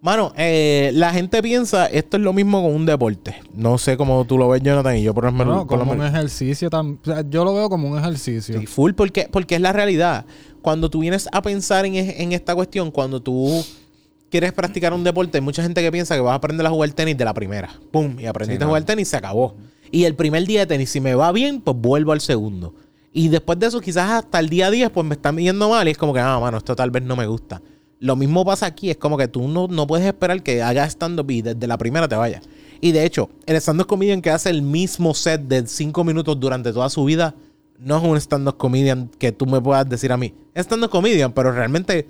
mano, 0.00 0.32
eh, 0.36 0.90
la 0.94 1.12
gente 1.12 1.42
piensa 1.42 1.86
esto 1.86 2.16
es 2.16 2.22
lo 2.22 2.32
mismo 2.32 2.62
con 2.62 2.72
un 2.74 2.86
deporte. 2.86 3.34
No 3.52 3.78
sé 3.78 3.96
cómo 3.96 4.24
tú 4.24 4.38
lo 4.38 4.48
ves, 4.48 4.62
Jonathan, 4.62 4.96
y 4.96 5.02
yo 5.02 5.12
por 5.14 5.24
lo 5.24 5.32
menos. 5.32 5.56
No, 5.56 5.66
como 5.66 5.92
un 5.92 6.02
ejercicio 6.04 6.70
tam- 6.70 6.98
o 7.02 7.04
sea, 7.04 7.24
yo 7.28 7.44
lo 7.44 7.54
veo 7.54 7.68
como 7.68 7.88
un 7.88 7.98
ejercicio. 7.98 8.60
Sí, 8.60 8.66
full, 8.66 8.92
porque, 8.92 9.28
porque 9.30 9.56
es 9.56 9.60
la 9.60 9.72
realidad. 9.72 10.24
Cuando 10.62 10.88
tú 10.90 11.00
vienes 11.00 11.28
a 11.32 11.42
pensar 11.42 11.84
en, 11.86 11.96
es- 11.96 12.20
en 12.20 12.32
esta 12.32 12.54
cuestión, 12.54 12.90
cuando 12.90 13.20
tú 13.20 13.64
quieres 14.30 14.52
practicar 14.52 14.92
un 14.92 15.02
deporte, 15.04 15.38
hay 15.38 15.42
mucha 15.42 15.62
gente 15.62 15.82
que 15.82 15.90
piensa 15.90 16.14
que 16.14 16.20
vas 16.20 16.32
a 16.32 16.36
aprender 16.36 16.66
a 16.66 16.70
jugar 16.70 16.90
tenis 16.92 17.16
de 17.16 17.24
la 17.24 17.34
primera. 17.34 17.70
Pum, 17.90 18.18
y 18.20 18.26
aprendiste 18.26 18.58
Sí, 18.58 18.62
a 18.62 18.66
no. 18.66 18.70
jugar 18.70 18.84
tenis, 18.84 19.08
se 19.08 19.16
acabó. 19.16 19.56
Y 19.90 20.04
el 20.04 20.14
primer 20.14 20.46
día 20.46 20.60
de 20.60 20.66
tenis, 20.66 20.90
si 20.90 21.00
me 21.00 21.14
va 21.14 21.32
bien, 21.32 21.60
pues 21.62 21.76
vuelvo 21.78 22.12
al 22.12 22.20
segundo. 22.20 22.74
Y 23.12 23.28
después 23.28 23.58
de 23.58 23.66
eso, 23.66 23.80
quizás 23.80 24.10
hasta 24.10 24.38
el 24.38 24.48
día 24.48 24.70
10, 24.70 24.90
pues 24.90 25.06
me 25.06 25.14
están 25.14 25.36
yendo 25.36 25.68
mal 25.68 25.88
y 25.88 25.92
es 25.92 25.98
como 25.98 26.12
que, 26.12 26.20
ah, 26.20 26.38
mano, 26.38 26.58
esto 26.58 26.76
tal 26.76 26.90
vez 26.90 27.02
no 27.02 27.16
me 27.16 27.26
gusta. 27.26 27.62
Lo 28.00 28.14
mismo 28.14 28.44
pasa 28.44 28.66
aquí, 28.66 28.90
es 28.90 28.96
como 28.96 29.16
que 29.16 29.26
tú 29.26 29.48
no, 29.48 29.66
no 29.66 29.86
puedes 29.86 30.06
esperar 30.06 30.42
que 30.42 30.62
hagas 30.62 30.92
stand-up 30.92 31.30
y 31.30 31.42
desde 31.42 31.66
la 31.66 31.78
primera 31.78 32.06
te 32.06 32.14
vaya. 32.14 32.40
Y 32.80 32.92
de 32.92 33.04
hecho, 33.04 33.28
el 33.46 33.56
stand-up 33.56 33.86
comedian 33.86 34.22
que 34.22 34.30
hace 34.30 34.50
el 34.50 34.62
mismo 34.62 35.14
set 35.14 35.42
de 35.42 35.66
5 35.66 36.04
minutos 36.04 36.38
durante 36.38 36.72
toda 36.72 36.88
su 36.90 37.04
vida, 37.04 37.34
no 37.78 37.96
es 37.96 38.04
un 38.04 38.16
stand-up 38.16 38.56
comedian 38.56 39.10
que 39.18 39.32
tú 39.32 39.46
me 39.46 39.60
puedas 39.60 39.88
decir 39.88 40.12
a 40.12 40.16
mí. 40.16 40.34
Es 40.54 40.66
stand-up 40.66 40.90
comedian, 40.90 41.32
pero 41.32 41.50
realmente 41.50 42.06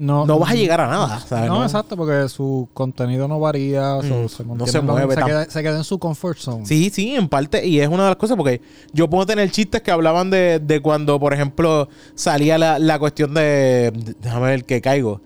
No, 0.00 0.24
no 0.24 0.38
vas 0.38 0.52
a 0.52 0.54
llegar 0.54 0.80
a 0.80 0.86
nada. 0.88 1.20
¿sabes? 1.20 1.48
No, 1.50 1.62
exacto, 1.62 1.94
porque 1.94 2.26
su 2.30 2.68
contenido 2.72 3.28
no 3.28 3.38
varía, 3.38 3.98
so- 4.00 4.22
Mm, 4.24 4.28
se 4.30 4.44
no 4.44 4.66
se 4.66 4.80
mueve 4.80 5.14
se 5.14 5.20
tan- 5.20 5.28
queda, 5.28 5.44
se 5.50 5.62
queda 5.62 5.76
en 5.76 5.84
su 5.84 5.98
comfort 5.98 6.38
zone. 6.38 6.64
Sí, 6.64 6.88
sí, 6.90 7.14
en 7.14 7.28
parte. 7.28 7.66
Y 7.66 7.80
es 7.80 7.88
una 7.88 8.04
de 8.04 8.08
las 8.08 8.16
cosas 8.16 8.36
porque 8.38 8.62
yo 8.94 9.10
puedo 9.10 9.26
tener 9.26 9.50
chistes 9.50 9.82
que 9.82 9.90
hablaban 9.90 10.30
de, 10.30 10.58
de 10.58 10.80
cuando, 10.80 11.20
por 11.20 11.34
ejemplo, 11.34 11.88
salía 12.14 12.56
la, 12.56 12.78
la 12.78 12.98
cuestión 12.98 13.34
de... 13.34 13.92
Déjame 14.20 14.46
ver 14.46 14.64
que 14.64 14.80
caigo. 14.80 15.20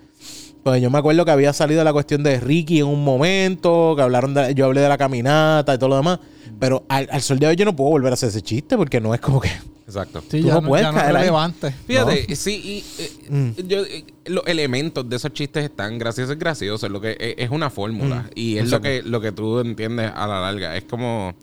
Pues 0.65 0.83
yo 0.83 0.91
me 0.91 0.99
acuerdo 0.99 1.25
que 1.25 1.31
había 1.31 1.53
salido 1.53 1.85
la 1.85 1.93
cuestión 1.93 2.23
de 2.25 2.41
Ricky 2.41 2.81
en 2.81 2.87
un 2.87 3.05
momento, 3.05 3.95
que 3.95 4.03
hablaron 4.03 4.35
de, 4.35 4.55
yo 4.55 4.65
hablé 4.65 4.81
de 4.81 4.89
la 4.89 4.99
caminata 4.99 5.73
y 5.75 5.79
todo 5.79 5.91
lo 5.91 5.97
demás. 5.97 6.19
Pero 6.59 6.85
al, 6.89 7.07
al 7.13 7.21
sol 7.23 7.39
de 7.39 7.47
hoy 7.47 7.55
yo 7.57 7.65
no 7.65 7.77
puedo 7.77 7.91
volver 7.91 8.11
a 8.13 8.15
hacer 8.15 8.31
ese 8.31 8.43
chiste 8.43 8.77
porque 8.77 9.01
no 9.01 9.15
es 9.15 9.21
como 9.21 9.41
que... 9.41 9.51
Exacto. 9.87 10.23
Sí, 10.31 10.41
Tú 10.41 10.47
ya 10.49 10.55
no 10.55 10.61
no, 10.63 10.69
puedes 10.69 10.87
ya 10.87 10.93
no 10.93 10.97
es 10.99 11.03
caer 11.05 11.17
ahí. 11.17 11.21
relevante. 11.23 11.71
Fíjate, 11.87 12.37
sí, 12.37 12.85
y 12.99 13.03
eh, 13.03 13.11
Mm. 13.29 13.51
yo, 13.69 13.83
eh, 13.85 14.05
los 14.27 14.47
elementos 14.47 15.09
de 15.09 15.17
esos 15.17 15.33
chistes 15.33 15.65
están 15.65 15.99
graciosos, 15.99 16.33
es 16.33 16.39
gracioso, 16.39 16.87
es 16.87 16.93
lo 16.93 17.01
que 17.01 17.17
eh, 17.19 17.35
es 17.39 17.51
una 17.51 17.69
fórmula 17.71 18.23
Mm. 18.23 18.31
y 18.35 18.57
es 18.59 18.71
lo 18.71 18.81
que 18.81 19.03
lo 19.03 19.21
que 19.21 19.33
tú 19.33 19.61
entiendes 19.61 20.11
a 20.15 20.27
la 20.27 20.41
larga, 20.41 20.77
es 20.77 20.85
como 20.85 21.35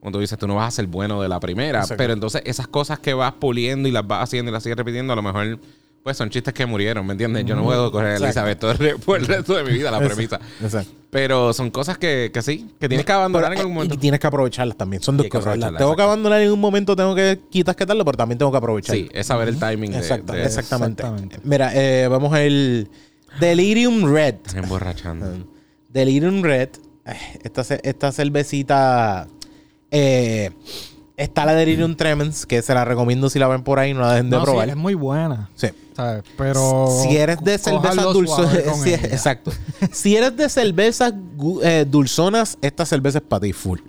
como 0.00 0.12
tú 0.12 0.20
dices, 0.20 0.38
tú 0.38 0.46
no 0.46 0.54
vas 0.54 0.68
a 0.68 0.70
ser 0.70 0.86
bueno 0.86 1.20
de 1.20 1.28
la 1.28 1.40
primera, 1.40 1.80
Exacto. 1.80 1.96
pero 1.96 2.12
entonces 2.12 2.40
esas 2.44 2.68
cosas 2.68 2.98
que 3.00 3.12
vas 3.12 3.32
puliendo 3.32 3.88
y 3.88 3.92
las 3.92 4.06
vas 4.06 4.22
haciendo 4.22 4.50
y 4.50 4.52
las 4.52 4.62
sigues 4.62 4.76
repitiendo, 4.78 5.12
a 5.12 5.16
lo 5.16 5.22
mejor 5.22 5.58
pues 6.06 6.16
son 6.16 6.30
chistes 6.30 6.54
que 6.54 6.64
murieron, 6.66 7.04
¿me 7.04 7.14
entiendes? 7.14 7.44
Yo 7.46 7.56
no 7.56 7.64
puedo 7.64 7.90
correr 7.90 8.12
a 8.12 8.16
Elizabeth 8.24 8.60
todo 8.60 8.70
el, 8.70 8.94
por 9.00 9.18
el 9.18 9.26
resto 9.26 9.56
de 9.56 9.64
mi 9.64 9.72
vida, 9.72 9.90
la 9.90 9.98
premisa. 9.98 10.38
Exacto. 10.62 10.92
Pero 11.10 11.52
son 11.52 11.68
cosas 11.72 11.98
que, 11.98 12.30
que 12.32 12.42
sí, 12.42 12.70
que 12.78 12.88
tienes 12.88 13.04
que 13.04 13.10
abandonar 13.10 13.52
en 13.52 13.58
algún 13.58 13.72
Y 13.72 13.74
momento. 13.74 13.98
tienes 13.98 14.20
que 14.20 14.26
aprovecharlas 14.28 14.76
también. 14.76 15.02
Son 15.02 15.16
dos 15.16 15.24
que 15.24 15.30
cosas. 15.30 15.58
Tengo 15.76 15.96
que 15.96 16.02
abandonar 16.02 16.40
en 16.42 16.52
un 16.52 16.60
momento, 16.60 16.94
tengo 16.94 17.12
que 17.16 17.40
quitasquetarlo, 17.50 18.04
pero 18.04 18.18
también 18.18 18.38
tengo 18.38 18.52
que 18.52 18.56
aprovechar. 18.58 18.94
Sí, 18.94 19.08
es 19.12 19.26
saber 19.26 19.48
el 19.48 19.58
timing 19.58 19.90
de, 19.90 19.98
Exacto, 19.98 20.32
de 20.32 20.44
exactamente. 20.44 21.02
Exactamente. 21.02 21.40
Mira, 21.42 21.72
eh, 21.74 22.06
vamos 22.06 22.32
al 22.32 22.88
Delirium 23.40 24.04
Red. 24.08 24.36
emborrachando. 24.54 25.44
Delirium 25.88 26.40
Red. 26.44 26.68
Ay, 27.04 27.16
Esta, 27.42 27.62
esta 27.82 28.12
cervecita. 28.12 29.26
eh, 29.90 30.52
está 31.16 31.44
la 31.46 31.54
Delirium 31.54 31.96
Tremens, 31.96 32.46
que 32.46 32.62
se 32.62 32.74
la 32.74 32.84
recomiendo 32.84 33.28
si 33.28 33.40
la 33.40 33.48
ven 33.48 33.64
por 33.64 33.80
ahí, 33.80 33.92
no 33.92 34.02
la 34.02 34.12
dejen 34.12 34.30
de 34.30 34.36
No, 34.36 34.42
sí, 34.42 34.46
probar. 34.46 34.68
es 34.68 34.76
muy 34.76 34.94
buena. 34.94 35.50
Sí. 35.56 35.68
¿Sabes? 35.96 36.22
Pero. 36.36 36.88
Si 37.02 37.16
eres 37.16 37.38
de 37.42 37.56
cervezas 37.58 38.04
dulzonas, 38.12 38.54
exacto. 38.86 39.50
si 39.92 40.14
eres 40.16 40.36
de 40.36 40.48
cervezas 40.48 41.12
eh, 41.62 41.84
dulzonas, 41.88 42.58
esta 42.60 42.84
cerveza 42.86 43.18
es 43.18 43.24
para 43.24 43.40
ti 43.40 43.52
full. 43.52 43.80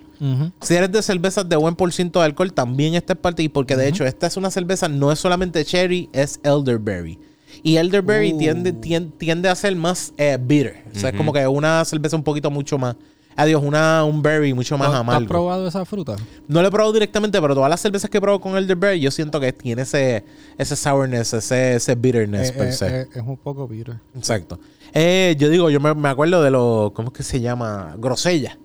Si 0.62 0.74
eres 0.74 0.92
de 0.92 1.04
cervezas 1.04 1.48
de 1.48 1.56
buen 1.58 1.76
por 1.76 1.94
ciento 1.94 2.20
de 2.20 2.26
alcohol, 2.26 2.52
también 2.52 2.96
esta 2.96 3.14
es 3.14 3.20
para 3.20 3.36
ti, 3.36 3.50
porque 3.50 3.76
de 3.76 3.88
hecho 3.88 4.04
esta 4.04 4.26
es 4.26 4.36
una 4.36 4.50
cerveza, 4.50 4.88
no 4.88 5.12
es 5.12 5.20
solamente 5.20 5.64
cherry, 5.64 6.10
es 6.12 6.40
elderberry. 6.42 7.20
Y 7.62 7.76
elderberry 7.78 8.34
Uh. 8.34 8.38
tiende, 8.40 8.74
tien- 8.74 9.12
tiende 9.18 9.48
a 9.50 9.56
ser 9.56 9.76
más 9.76 10.14
eh, 10.18 10.38
bitter. 10.42 10.84
O 10.96 10.98
sea, 11.00 11.10
es 11.12 11.16
como 11.16 11.32
que 11.34 11.46
una 11.46 11.86
cerveza 11.86 12.16
un 12.16 12.24
poquito 12.24 12.50
mucho 12.50 12.78
más... 12.80 12.96
Adiós, 13.40 13.62
una, 13.64 14.04
un 14.04 14.22
berry 14.24 14.52
mucho 14.54 14.78
más 14.80 14.88
¿Tú 14.88 14.94
has 14.96 15.00
amargo. 15.00 15.28
probado 15.28 15.68
esa 15.68 15.86
fruta? 15.86 16.16
No 16.48 16.62
lo 16.64 16.68
he 16.68 16.72
probado 16.72 16.92
directamente, 16.92 17.40
pero 17.40 17.54
todas 17.54 17.70
las 17.70 17.80
cervezas 17.80 18.10
que 18.10 18.18
he 18.18 18.22
probado 18.22 18.42
con 18.42 18.58
elderberry, 18.58 19.00
yo 19.00 19.12
siento 19.12 19.40
que 19.40 19.54
tiene 19.54 19.84
ese, 19.84 20.26
ese 20.58 20.76
sourness, 20.76 21.34
ese, 21.34 21.76
ese 21.76 21.94
bitterness 21.94 22.50
Eh, 22.50 22.54
per 22.54 22.68
eh, 22.70 22.72
se. 22.74 23.02
eh, 23.02 23.08
es 23.14 23.22
un 23.22 23.38
poco 23.38 23.68
bitter. 23.68 23.98
Exacto. 24.16 24.60
Eh, 24.92 25.36
yo 25.38 25.50
digo, 25.50 25.70
yo 25.70 25.80
me, 25.80 25.94
me 25.94 26.10
acuerdo 26.10 26.42
de 26.42 26.50
lo. 26.50 26.92
¿Cómo 26.96 27.10
es 27.10 27.14
que 27.14 27.22
se 27.24 27.40
llama? 27.40 27.94
Grosella. 28.00 28.58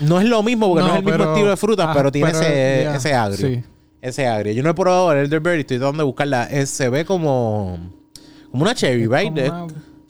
No 0.00 0.20
es 0.20 0.26
lo 0.28 0.42
mismo 0.42 0.68
porque 0.68 0.82
no, 0.82 0.88
No, 0.88 0.94
es 0.94 0.98
el 1.00 1.04
mismo 1.06 1.24
estilo 1.24 1.50
de 1.50 1.56
frutas, 1.56 1.86
ajá, 1.86 1.94
pero 1.94 2.12
tiene 2.12 2.30
pero, 2.30 2.40
ese, 2.44 2.94
ese 2.96 3.14
agrio. 3.14 3.48
sí. 3.48 3.64
Ese 4.00 4.26
agrio. 4.28 4.52
Yo 4.52 4.62
no 4.62 4.70
he 4.70 4.74
probado 4.74 5.10
el 5.12 5.18
elderberry, 5.24 5.60
estoy 5.62 5.78
tratando 5.78 6.02
de 6.02 6.06
buscarla. 6.06 6.44
Es- 6.44 6.70
se 6.70 6.88
ve 6.88 7.04
como. 7.04 7.78
Como 8.50 8.62
una 8.62 8.74
cherry, 8.74 9.06
right? 9.08 9.24
Como 9.28 9.38
Eh, 9.40 9.50
una- 9.50 9.66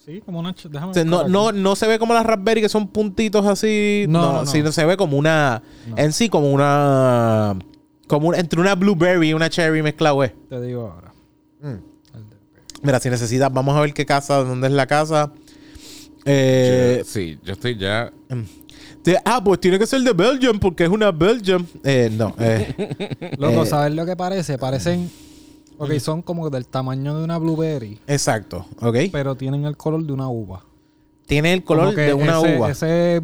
sí, 0.07 0.23
como 0.25 0.39
una. 0.39 0.55
Déjame 0.71 0.91
o 0.93 0.95
sea, 0.95 1.05
no, 1.05 1.29
no, 1.29 1.53
no 1.53 1.77
se 1.77 1.87
ve 1.87 1.99
como 1.99 2.15
las 2.15 2.25
raspberry 2.25 2.61
que 2.63 2.69
son 2.69 2.89
puntitos 2.89 3.45
así. 3.45 4.07
No, 4.09 4.21
No, 4.21 4.33
no, 4.33 4.39
no. 4.45 4.47
sino 4.47 4.73
se 4.73 4.85
ve 4.87 4.97
como 4.97 5.19
una. 5.19 5.63
No. 5.89 5.99
En 5.99 6.13
sí, 6.13 6.29
como 6.29 6.51
una. 6.53 7.57
Como 8.07 8.29
una- 8.29 8.39
entre 8.39 8.61
una 8.61 8.75
blueberry 8.77 9.31
y 9.31 9.35
una 9.35 9.51
cherry 9.51 9.83
mezclado 9.83 10.23
es. 10.25 10.33
Te 10.49 10.61
digo 10.63 10.91
ahora. 10.93 11.13
Mm. 11.61 11.83
Mira, 12.83 13.01
si 13.01 13.11
necesitas, 13.11 13.53
vamos 13.53 13.75
a 13.77 13.81
ver 13.81 13.93
qué 13.93 14.07
casa, 14.07 14.37
dónde 14.45 14.69
es 14.69 14.73
la 14.73 14.87
casa. 14.87 15.33
Eh, 16.25 16.97
Yo- 16.99 17.05
sí, 17.05 17.39
yo 17.45 17.53
estoy 17.55 17.77
ya. 17.77 18.13
de- 19.05 19.19
ah, 19.25 19.43
pues 19.43 19.61
tiene 19.61 19.79
que 19.79 19.87
ser 19.87 20.03
de 20.03 20.13
Belgium 20.13 20.59
porque 20.59 20.85
es 20.85 20.91
una 20.91 21.11
Belgium. 21.11 21.65
Eh, 21.85 22.11
no, 22.13 22.35
eh, 22.39 23.35
Loco, 23.39 23.63
Eh, 23.63 23.67
¿sabes 23.67 23.95
lo 23.95 24.05
que 24.07 24.15
parece? 24.17 24.59
Parecen. 24.59 25.11
Ok, 25.79 25.93
son 25.99 26.23
como 26.23 26.49
del 26.51 26.67
tamaño 26.67 27.17
de 27.19 27.25
una 27.25 27.39
blueberry, 27.39 27.99
exacto, 28.07 28.67
¿ok? 28.81 28.97
pero 29.13 29.35
tienen 29.35 29.65
el 29.65 29.77
color 29.77 30.03
de 30.05 30.13
una 30.13 30.29
uva. 30.29 30.65
Tiene 31.27 31.53
el 31.53 31.65
color 31.65 31.95
de 31.95 32.15
una 32.15 32.39
ese, 32.39 32.57
uva. 32.57 32.71
Ese 32.71 33.23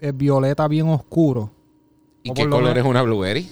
eh, 0.00 0.12
violeta 0.14 0.66
bien 0.68 0.88
oscuro, 0.88 1.50
¿Y 2.22 2.32
qué 2.32 2.48
color 2.48 2.76
es 2.78 2.84
una 2.84 3.02
blueberry? 3.02 3.48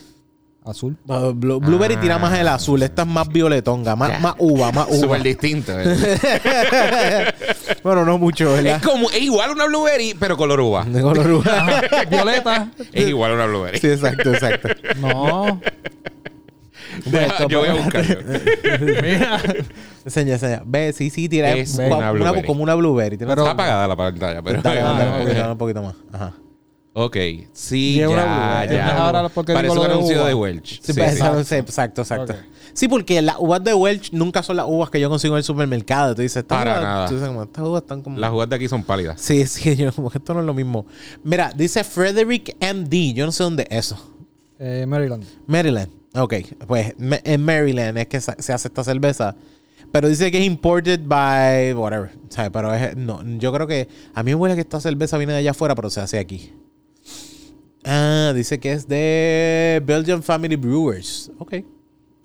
azul. 0.64 0.96
Uh, 1.08 1.32
blu- 1.32 1.58
blueberry 1.60 1.96
tira 1.96 2.18
más 2.20 2.38
el 2.38 2.46
azul, 2.46 2.80
esta 2.84 3.02
es 3.02 3.08
más 3.08 3.28
violetonga, 3.28 3.96
más, 3.96 4.20
más 4.20 4.34
uva, 4.38 4.70
más 4.70 4.86
uva. 4.90 4.96
Súper 5.00 5.22
distinto. 5.24 5.72
¿eh? 5.76 5.96
bueno, 7.82 8.04
no 8.04 8.16
mucho, 8.16 8.56
es 8.56 8.62
¿verdad? 8.62 8.80
como, 8.82 9.10
es 9.10 9.20
igual 9.22 9.50
una 9.50 9.66
blueberry, 9.66 10.14
pero 10.18 10.36
color 10.36 10.60
uva. 10.60 10.84
De 10.84 11.02
color 11.02 11.30
uva. 11.32 11.82
violeta. 12.08 12.70
Es 12.92 13.08
igual 13.08 13.32
una 13.32 13.46
blueberry. 13.46 13.78
sí, 13.80 13.88
exacto, 13.88 14.32
exacto. 14.32 14.68
No. 15.00 15.60
Yo 17.48 17.60
voy 17.60 17.68
a 17.68 17.74
buscarlo. 17.74 18.16
Mira. 19.02 19.40
Enseña, 20.04 20.32
enseña. 20.34 20.62
Ve, 20.64 20.92
sí, 20.92 21.10
sí, 21.10 21.28
tira 21.28 21.52
Es 21.52 21.76
como 21.76 21.96
una 21.98 22.12
blueberry. 22.12 22.46
como 22.46 22.62
una 22.62 22.74
blueberry. 22.74 23.16
Tiene 23.18 23.32
Pero- 23.32 23.42
Está 23.42 23.52
apagada 23.52 23.88
la 23.88 23.96
pantalla, 23.96 24.42
pero. 24.42 24.62
Dale, 24.62 24.80
dale, 24.80 25.02
Ah, 25.02 25.06
un 25.06 25.12
ok. 25.12 25.18
poquito, 25.22 25.38
dale 25.40 25.52
un 25.52 25.58
poquito 25.58 25.82
más. 25.82 25.94
Ajá. 26.12 26.34
Ok, 26.94 27.16
sí, 27.54 27.94
Lleva 27.94 28.12
una 28.12 28.22
ya, 28.24 28.34
blueberry. 28.66 28.74
ya. 28.76 28.96
Ahora, 29.06 29.28
porque 29.30 29.54
Parece 29.54 29.72
digo 29.72 29.80
un 29.82 29.88
lo 29.88 29.94
de 29.94 29.98
anuncio 29.98 30.18
uva. 30.20 30.28
de 30.28 30.34
Welch. 30.34 30.66
Sí, 30.66 30.80
Sí, 30.82 30.92
pues, 30.92 31.10
sí. 31.12 31.16
exacto, 31.16 31.44
sí, 31.44 31.54
exacto, 31.54 32.00
exacto. 32.02 32.32
Ok. 32.34 32.38
Sí, 32.74 32.88
porque 32.88 33.22
las 33.22 33.36
uvas 33.38 33.64
de 33.64 33.72
Welch 33.74 34.12
nunca 34.12 34.42
son 34.42 34.56
las 34.56 34.66
uvas 34.68 34.90
que 34.90 35.00
yo 35.00 35.08
consigo 35.08 35.34
en 35.34 35.38
el 35.38 35.44
supermercado. 35.44 36.14
Tú 36.14 36.20
dices, 36.22 36.38
estas 36.38 36.58
Para 36.58 36.72
uvas- 36.74 36.82
nada. 36.82 37.08
tú 37.08 37.14
dices 37.14 37.28
como, 37.28 37.42
estas 37.44 37.64
uvas 37.64 37.82
están 37.82 38.02
como... 38.02 38.18
Las 38.18 38.30
uvas 38.32 38.48
de 38.48 38.56
aquí 38.56 38.68
son 38.68 38.82
pálidas. 38.82 39.20
Sí, 39.22 39.46
sí, 39.46 39.74
yo 39.76 39.90
como 39.92 40.10
que 40.10 40.18
esto 40.18 40.34
no 40.34 40.40
es 40.40 40.46
lo 40.46 40.52
mismo. 40.52 40.84
Mira, 41.24 41.50
dice 41.56 41.82
Frederick 41.84 42.56
MD. 42.60 43.14
Yo 43.14 43.24
no 43.24 43.32
sé 43.32 43.42
dónde 43.42 43.66
es 43.70 43.86
eso. 43.86 43.98
Eh, 44.58 44.84
Maryland. 44.86 45.24
Maryland. 45.46 45.88
Ok, 46.14 46.34
pues 46.66 46.94
en 46.98 47.42
Maryland 47.44 47.96
es 47.98 48.06
que 48.06 48.20
se 48.20 48.52
hace 48.52 48.68
esta 48.68 48.84
cerveza. 48.84 49.34
Pero 49.90 50.08
dice 50.08 50.30
que 50.30 50.38
es 50.38 50.44
imported 50.44 51.00
by 51.04 51.74
whatever. 51.74 52.10
¿sabes? 52.28 52.50
Pero 52.52 52.74
es, 52.74 52.96
no, 52.96 53.22
yo 53.38 53.52
creo 53.52 53.66
que 53.66 53.88
a 54.14 54.22
mí 54.22 54.30
me 54.30 54.34
huele 54.34 54.54
que 54.54 54.60
esta 54.62 54.80
cerveza 54.80 55.18
viene 55.18 55.32
de 55.34 55.40
allá 55.40 55.50
afuera, 55.52 55.74
pero 55.74 55.90
se 55.90 56.00
hace 56.00 56.18
aquí. 56.18 56.52
Ah, 57.84 58.32
dice 58.34 58.58
que 58.60 58.72
es 58.72 58.86
de 58.86 59.82
Belgian 59.84 60.22
Family 60.22 60.56
Brewers. 60.56 61.30
Ok. 61.38 61.54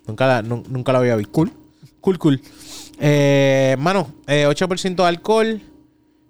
Nunca 0.05 0.27
la, 0.27 0.41
nu- 0.41 0.63
nunca 0.69 0.93
la 0.93 0.99
había 0.99 1.15
visto. 1.15 1.31
Cool. 1.31 1.51
Cool, 1.99 2.19
cool. 2.19 2.41
Eh, 2.99 3.75
mano, 3.79 4.13
eh, 4.27 4.45
8% 4.47 4.95
de 4.95 5.03
alcohol. 5.09 5.61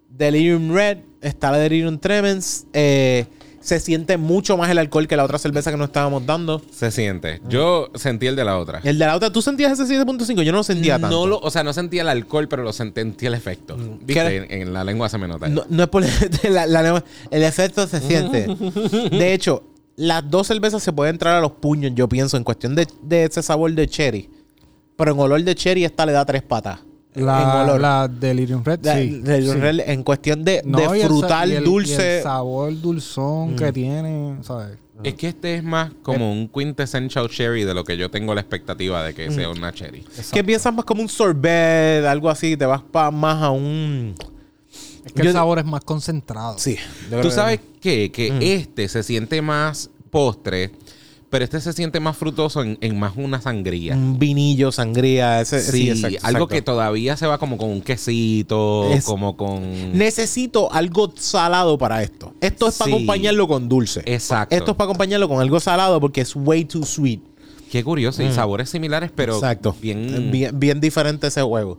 Delirium 0.10 0.72
Red. 0.74 1.00
Está 1.22 1.52
la 1.52 1.58
Delirium 1.60 2.00
Tremens. 2.00 2.66
Eh, 2.74 3.26
se 3.68 3.82
siente 3.82 4.16
mucho 4.16 4.56
más 4.56 4.70
el 4.70 4.78
alcohol 4.78 5.10
que 5.10 5.18
la 5.18 5.26
otra 5.26 5.38
cerveza 5.38 5.72
que 5.72 5.78
nos 5.78 5.88
estábamos 5.88 6.26
dando. 6.26 6.62
Se 6.72 6.90
siente. 6.90 7.42
Yo 7.50 7.90
sentí 7.96 8.26
el 8.28 8.38
de 8.38 8.46
la 8.46 8.58
otra. 8.58 8.80
El 8.86 8.98
de 8.98 9.06
la 9.06 9.14
otra, 9.14 9.30
¿tú 9.30 9.42
sentías 9.42 9.78
ese 9.78 9.94
7.5? 10.02 10.42
Yo 10.44 10.54
no 10.54 10.60
lo 10.60 10.64
sentía 10.64 10.98
tanto. 10.98 11.10
No 11.20 11.28
lo, 11.28 11.40
o 11.40 11.52
sea, 11.52 11.64
no 11.64 11.74
sentía 11.74 12.04
el 12.04 12.08
alcohol, 12.08 12.48
pero 12.48 12.64
lo 12.64 12.72
sentí, 12.72 13.02
sentí 13.02 13.26
el 13.26 13.34
efecto. 13.34 13.76
¿Qué 13.76 13.84
¿Viste? 14.06 14.20
era? 14.22 14.32
En, 14.32 14.50
en 14.62 14.74
la 14.74 14.86
lengua 14.86 15.10
se 15.10 15.18
me 15.18 15.28
nota. 15.28 15.50
No, 15.50 15.66
no 15.68 15.84
es 15.84 15.90
por 15.90 16.02
la- 16.50 16.66
la- 16.66 17.04
el 17.30 17.44
efecto 17.44 17.86
se 17.88 18.00
siente. 18.00 18.48
De 19.12 19.34
hecho, 19.34 19.64
las 19.98 20.30
dos 20.32 20.48
cervezas 20.48 20.82
se 20.82 20.94
pueden 20.94 21.16
entrar 21.16 21.36
a 21.36 21.42
los 21.42 21.52
puños, 21.52 21.92
yo 21.94 22.08
pienso, 22.08 22.38
en 22.38 22.46
cuestión 22.46 22.74
de, 22.74 22.88
de 23.02 23.26
ese 23.26 23.44
sabor 23.44 23.74
de 23.74 23.86
cherry. 23.90 24.30
Pero 24.96 25.12
en 25.12 25.20
olor 25.20 25.44
de 25.44 25.56
cherry, 25.56 25.84
esta 25.84 26.06
le 26.06 26.14
da 26.14 26.24
tres 26.26 26.42
patas. 26.42 26.80
La, 27.26 27.64
olor. 27.64 27.80
la 27.82 28.08
Delirium 28.08 28.64
Red, 28.64 28.80
La- 28.84 28.96
sí. 28.98 29.20
de- 29.22 29.42
sí. 29.42 29.82
En 29.86 30.04
cuestión 30.04 30.44
de, 30.44 30.62
No, 30.66 30.78
de 30.92 31.06
frutal, 31.06 31.50
y 31.52 31.56
el- 31.56 31.64
y 31.64 31.66
dulce. 31.66 32.18
el 32.18 32.24
sabor 32.24 32.80
dulzón 32.82 33.56
que 33.56 33.72
tiene, 33.72 34.38
¿sabes? 34.44 34.78
Es 35.04 35.14
que 35.14 35.28
este 35.28 35.56
es 35.56 35.64
más 35.64 35.92
como 36.02 36.32
un 36.32 36.48
quintessential 36.48 37.30
cherry 37.30 37.64
de 37.64 37.74
lo 37.76 37.84
que 37.84 37.96
yo 37.98 38.10
tengo 38.10 38.34
la 38.34 38.42
expectativa 38.42 39.04
de 39.04 39.14
que 39.14 39.30
sea 39.32 39.50
una 39.50 39.72
cherry. 39.72 40.04
que 40.34 40.44
piensas 40.44 40.74
más 40.74 40.86
como 40.86 41.04
un 41.04 41.10
sorbet, 41.10 42.04
algo 42.06 42.30
así. 42.30 42.58
Te 42.58 42.66
vas 42.66 42.82
pa- 42.82 43.12
más 43.12 43.44
a 43.44 43.52
un. 43.52 44.16
Es 45.06 45.14
que 45.14 45.22
Yo- 45.24 45.30
el 45.30 45.34
sabor 45.36 45.60
es 45.60 45.66
más 45.66 45.84
concentrado. 45.84 46.58
Sí. 46.58 46.78
Tú 47.22 47.30
sabes 47.32 47.60
qué? 47.80 48.12
que 48.12 48.32
Mm. 48.32 48.42
este 48.42 48.88
se 48.88 49.04
siente 49.04 49.42
más 49.42 49.90
postre, 50.10 50.72
pero 51.30 51.44
este 51.44 51.60
se 51.60 51.74
siente 51.74 52.00
más 52.00 52.16
frutoso 52.16 52.62
en, 52.62 52.78
en 52.82 52.98
más 52.98 53.14
una 53.18 53.42
sangría. 53.42 53.96
Un 53.96 54.18
vinillo, 54.18 54.72
sangría. 54.72 55.42
Ese, 55.42 55.60
Sí, 55.62 55.72
sí, 55.72 55.90
exacto, 55.90 56.06
algo 56.24 56.38
exacto. 56.46 56.48
que 56.48 56.62
todavía 56.62 57.18
se 57.18 57.28
va 57.28 57.38
como 57.38 57.58
con 57.58 57.70
un 57.70 57.82
quesito, 57.82 58.90
Es- 58.92 59.04
como 59.04 59.36
con... 59.36 59.98
Necesito 59.98 60.72
algo 60.72 61.12
salado 61.18 61.78
para 61.78 62.02
esto. 62.02 62.34
Esto 62.40 62.70
es 62.70 62.78
para 62.78 62.90
Sí. 62.90 62.94
acompañarlo 62.96 63.48
con 63.48 63.68
dulce. 63.68 64.02
Exacto. 64.06 64.56
Esto 64.56 64.72
es 64.72 64.78
para 64.78 64.86
acompañarlo 64.90 65.28
con 65.28 65.40
algo 65.42 65.60
salado 65.60 66.00
porque 66.00 66.22
es 66.22 66.36
way 66.36 66.64
too 66.66 66.84
sweet. 66.86 67.20
Qué 67.72 67.84
curioso, 67.84 68.24
y 68.24 68.32
sabores 68.32 68.70
similares, 68.70 69.12
pero 69.14 69.34
Mm. 69.34 69.38
Exacto. 69.38 69.76
bien... 69.82 70.30
bien, 70.32 70.58
bien 70.58 70.80
diferente 70.80 71.28
ese 71.28 71.42
juego. 71.42 71.78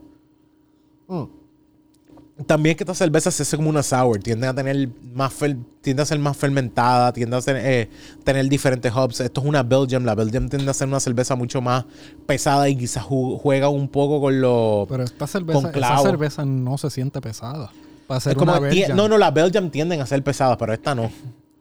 También 2.47 2.75
que 2.77 2.83
esta 2.83 2.93
cerveza 2.95 3.31
se 3.31 3.43
hace 3.43 3.57
como 3.57 3.69
una 3.69 3.83
sour. 3.83 4.19
Tiende 4.19 4.47
a 4.47 4.53
tener 4.53 4.89
más 5.13 5.33
fer- 5.37 5.57
tiende 5.81 6.03
a 6.03 6.05
ser 6.05 6.19
más 6.19 6.37
fermentada, 6.37 7.11
tiende 7.11 7.35
a 7.35 7.41
ser, 7.41 7.57
eh, 7.57 7.89
tener 8.23 8.47
diferentes 8.47 8.91
hops. 8.95 9.19
Esto 9.19 9.41
es 9.41 9.47
una 9.47 9.61
Belgium. 9.61 10.05
La 10.05 10.15
Belgium 10.15 10.47
tiende 10.47 10.69
a 10.71 10.73
ser 10.73 10.87
una 10.87 10.99
cerveza 10.99 11.35
mucho 11.35 11.61
más 11.61 11.85
pesada 12.25 12.69
y 12.69 12.75
quizás 12.77 13.03
ju- 13.03 13.37
juega 13.39 13.67
un 13.69 13.87
poco 13.89 14.21
con 14.21 14.39
lo. 14.39 14.85
Pero 14.89 15.03
esta 15.03 15.27
cerveza, 15.27 15.69
esa 15.69 15.99
cerveza 15.99 16.45
no 16.45 16.77
se 16.77 16.89
siente 16.89 17.19
pesada. 17.19 17.71
Para 18.07 18.19
ser 18.21 18.31
es 18.31 18.37
como 18.37 18.51
una 18.53 18.61
que 18.61 18.67
tie- 18.67 18.79
Belgian. 18.79 18.97
no, 18.97 19.07
no, 19.09 19.17
las 19.17 19.33
Belgium 19.33 19.69
tienden 19.69 19.99
a 20.01 20.05
ser 20.05 20.23
pesadas, 20.23 20.55
pero 20.57 20.73
esta 20.73 20.95
no. 20.95 21.11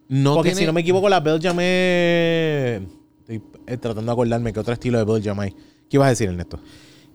No 0.09 0.35
Porque 0.37 0.51
tiene- 0.51 0.61
si 0.61 0.67
no 0.67 0.73
me 0.73 0.81
equivoco, 0.83 1.09
la 1.09 1.21
Belgium 1.21 1.59
es. 1.61 2.83
Estoy 3.21 3.43
eh, 3.67 3.77
tratando 3.77 4.03
de 4.03 4.13
acordarme 4.13 4.53
qué 4.53 4.61
otro 4.61 4.73
estilo 4.73 4.97
de 4.99 5.05
Belgium 5.05 5.39
hay. 5.41 5.51
¿Qué 5.51 5.97
ibas 5.97 6.07
a 6.07 6.11
decir, 6.11 6.29
Ernesto? 6.29 6.59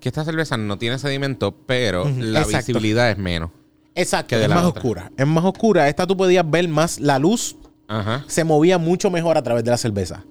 Que 0.04 0.10
esta 0.10 0.26
cerveza 0.26 0.58
no 0.58 0.78
tiene 0.78 1.00
sedimento, 1.00 1.56
pero 1.66 2.04
la 2.20 2.42
exacto. 2.42 2.58
visibilidad 2.74 3.10
es 3.10 3.18
menos. 3.18 3.52
Exacto, 3.96 4.32
Que 4.32 4.36
de 4.36 4.44
es 4.44 4.50
la 4.50 4.56
más 4.56 4.66
otra. 4.66 4.82
oscura. 4.82 5.12
Es 5.16 5.26
más 5.26 5.46
oscura. 5.46 5.88
Esta 5.88 6.06
tú 6.06 6.18
podías 6.18 6.44
ver 6.52 6.68
más 6.68 7.00
la 7.00 7.18
luz 7.20 7.56
Ajá. 7.88 8.26
se 8.28 8.44
movía 8.44 8.78
mucho 8.78 9.10
mejor 9.10 9.38
a 9.38 9.42
través 9.44 9.64
de 9.64 9.72
la 9.72 9.78
cerveza. 9.78 10.26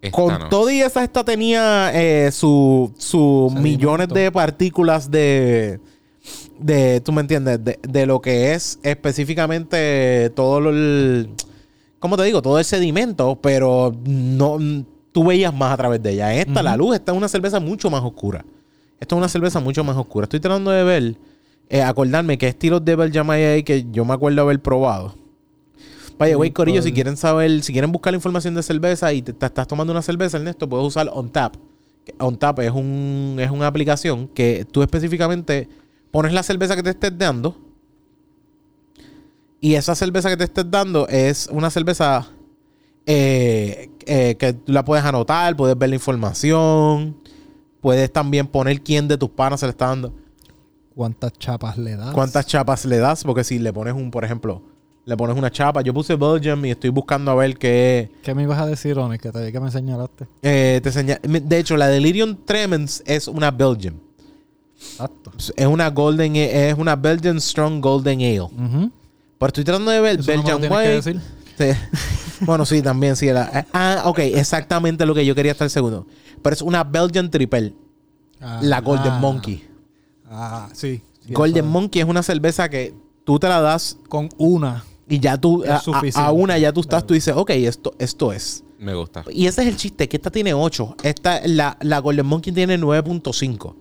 Esta 0.00 0.16
Con 0.16 0.38
no. 0.38 0.48
todo 0.48 0.70
y 0.70 0.80
esa, 0.80 1.02
esta 1.02 1.24
tenía 1.24 1.90
eh, 1.92 2.30
su, 2.30 2.92
millones 3.60 4.10
de 4.10 4.30
partículas 4.30 5.10
de, 5.10 5.80
de, 6.60 7.00
tú 7.00 7.10
me 7.10 7.22
entiendes, 7.22 7.64
de, 7.64 7.80
de 7.82 8.06
lo 8.06 8.20
que 8.20 8.54
es 8.54 8.78
específicamente 8.84 10.30
todo 10.36 10.60
lo, 10.60 10.70
el, 10.70 11.30
¿cómo 11.98 12.16
te 12.16 12.22
digo? 12.22 12.42
Todo 12.42 12.60
el 12.60 12.64
sedimento, 12.64 13.40
pero 13.42 13.92
no, 14.06 14.56
tú 15.10 15.24
veías 15.24 15.52
más 15.52 15.72
a 15.72 15.76
través 15.78 16.00
de 16.00 16.12
ella. 16.12 16.32
Esta, 16.32 16.62
la 16.62 16.76
luz, 16.76 16.94
esta 16.94 17.10
es 17.10 17.18
una 17.18 17.26
cerveza 17.26 17.58
mucho 17.58 17.90
más 17.90 18.04
oscura. 18.04 18.44
Esta 19.04 19.16
es 19.16 19.18
una 19.18 19.28
cerveza 19.28 19.60
mucho 19.60 19.84
más 19.84 19.98
oscura. 19.98 20.24
Estoy 20.24 20.40
tratando 20.40 20.70
de 20.70 20.82
ver, 20.82 21.18
eh, 21.68 21.82
acordarme 21.82 22.38
qué 22.38 22.48
estilos 22.48 22.82
de 22.82 22.96
Belgium 22.96 23.28
hay 23.28 23.42
ahí 23.42 23.62
que 23.62 23.84
yo 23.92 24.02
me 24.06 24.14
acuerdo 24.14 24.40
haber 24.40 24.62
probado. 24.62 25.14
Vaya, 26.18 26.36
güey, 26.36 26.52
Corillo, 26.52 26.80
si 26.80 26.90
quieren 26.90 27.18
saber, 27.18 27.62
si 27.62 27.72
quieren 27.72 27.92
buscar 27.92 28.14
la 28.14 28.16
información 28.16 28.54
de 28.54 28.62
cerveza 28.62 29.12
y 29.12 29.20
te, 29.20 29.34
te 29.34 29.44
estás 29.44 29.68
tomando 29.68 29.92
una 29.92 30.00
cerveza, 30.00 30.38
Ernesto, 30.38 30.66
puedes 30.66 30.86
usar 30.86 31.10
OnTap. 31.12 31.54
OnTap 32.18 32.60
es, 32.60 32.70
un, 32.70 33.36
es 33.38 33.50
una 33.50 33.66
aplicación 33.66 34.26
que 34.28 34.66
tú 34.72 34.80
específicamente 34.80 35.68
pones 36.10 36.32
la 36.32 36.42
cerveza 36.42 36.74
que 36.74 36.82
te 36.82 36.90
estés 36.90 37.18
dando 37.18 37.58
y 39.60 39.74
esa 39.74 39.94
cerveza 39.94 40.30
que 40.30 40.38
te 40.38 40.44
estés 40.44 40.70
dando 40.70 41.06
es 41.08 41.46
una 41.52 41.68
cerveza 41.68 42.26
eh, 43.04 43.90
eh, 44.06 44.36
que 44.38 44.54
tú 44.54 44.72
la 44.72 44.82
puedes 44.82 45.04
anotar, 45.04 45.54
puedes 45.56 45.76
ver 45.76 45.90
la 45.90 45.96
información, 45.96 47.18
puedes 47.84 48.10
también 48.10 48.46
poner 48.46 48.80
quién 48.80 49.06
de 49.08 49.18
tus 49.18 49.28
panas 49.28 49.60
se 49.60 49.66
le 49.66 49.70
está 49.72 49.88
dando. 49.88 50.10
¿Cuántas 50.94 51.32
chapas 51.34 51.76
le 51.76 51.96
das? 51.96 52.14
¿Cuántas 52.14 52.46
chapas 52.46 52.86
le 52.86 52.96
das? 52.96 53.22
Porque 53.24 53.44
si 53.44 53.58
le 53.58 53.74
pones 53.74 53.92
un, 53.92 54.10
por 54.10 54.24
ejemplo, 54.24 54.62
le 55.04 55.14
pones 55.18 55.36
una 55.36 55.50
chapa. 55.50 55.82
Yo 55.82 55.92
puse 55.92 56.14
Belgium 56.16 56.64
y 56.64 56.70
estoy 56.70 56.88
buscando 56.88 57.30
a 57.30 57.34
ver 57.34 57.58
qué. 57.58 58.10
¿Qué 58.22 58.34
me 58.34 58.44
ibas 58.44 58.58
a 58.58 58.64
decir, 58.64 58.96
Ronnie? 58.96 59.18
Que, 59.18 59.30
te, 59.30 59.52
que 59.52 59.60
me 59.60 59.70
señalaste. 59.70 60.26
eh, 60.40 60.80
te 60.82 60.90
señala- 60.92 61.20
De 61.22 61.58
hecho, 61.58 61.76
la 61.76 61.88
Delirium 61.88 62.36
Tremens 62.46 63.02
es 63.04 63.28
una 63.28 63.50
Belgium. 63.50 63.96
Exacto. 64.80 65.30
Es 65.56 65.66
una 65.66 65.90
Golden, 65.90 66.36
es 66.36 66.74
una 66.78 66.96
Belgian 66.96 67.38
Strong 67.38 67.82
Golden 67.82 68.20
Ale. 68.20 68.40
Ujú. 68.40 68.90
Pero 69.38 69.48
estoy 69.48 69.64
tratando 69.64 69.90
de 69.90 70.00
ver 70.00 70.20
Eso 70.20 70.30
no 70.34 70.42
Belgian 70.42 70.60
que 70.62 70.68
White. 70.68 71.20
Sí. 71.58 72.40
bueno, 72.46 72.64
sí, 72.64 72.80
también 72.80 73.14
sí. 73.14 73.28
Era. 73.28 73.66
Ah, 73.74 74.04
ok, 74.06 74.20
exactamente 74.20 75.04
lo 75.04 75.14
que 75.14 75.26
yo 75.26 75.34
quería 75.34 75.52
estar 75.52 75.68
segundo. 75.68 76.06
Pero 76.44 76.54
es 76.54 76.62
una 76.62 76.84
Belgian 76.84 77.28
Triple, 77.30 77.74
la 78.60 78.80
Golden 78.82 79.12
Ah. 79.14 79.18
Monkey. 79.18 79.64
Ah, 80.30 80.68
sí. 80.74 81.02
sí, 81.26 81.32
Golden. 81.32 81.66
Monkey 81.66 82.02
es 82.02 82.06
una 82.08 82.22
cerveza 82.22 82.68
que 82.68 82.94
tú 83.24 83.38
te 83.38 83.48
la 83.48 83.60
das 83.62 83.98
Con 84.10 84.28
una. 84.36 84.84
y 85.08 85.18
ya 85.20 85.38
tú, 85.38 85.64
Es 85.64 85.70
a- 86.16 86.26
a 86.26 86.32
una 86.32 86.58
ya 86.58 86.70
tú 86.72 86.80
estás, 86.82 87.06
tú 87.06 87.14
dices, 87.14 87.34
ok, 87.34 87.50
esto, 87.50 87.94
esto 87.98 88.30
es. 88.32 88.62
Me 88.78 88.94
gusta. 88.94 89.24
Y 89.30 89.46
ese 89.46 89.62
es 89.62 89.68
el 89.68 89.76
chiste, 89.78 90.06
que 90.08 90.18
esta 90.18 90.30
tiene 90.30 90.52
8. 90.52 90.96
Esta, 91.02 91.40
la, 91.46 91.78
la 91.80 91.98
Golden 92.00 92.26
Monkey 92.26 92.52
tiene 92.52 92.76
9.5. 92.78 93.74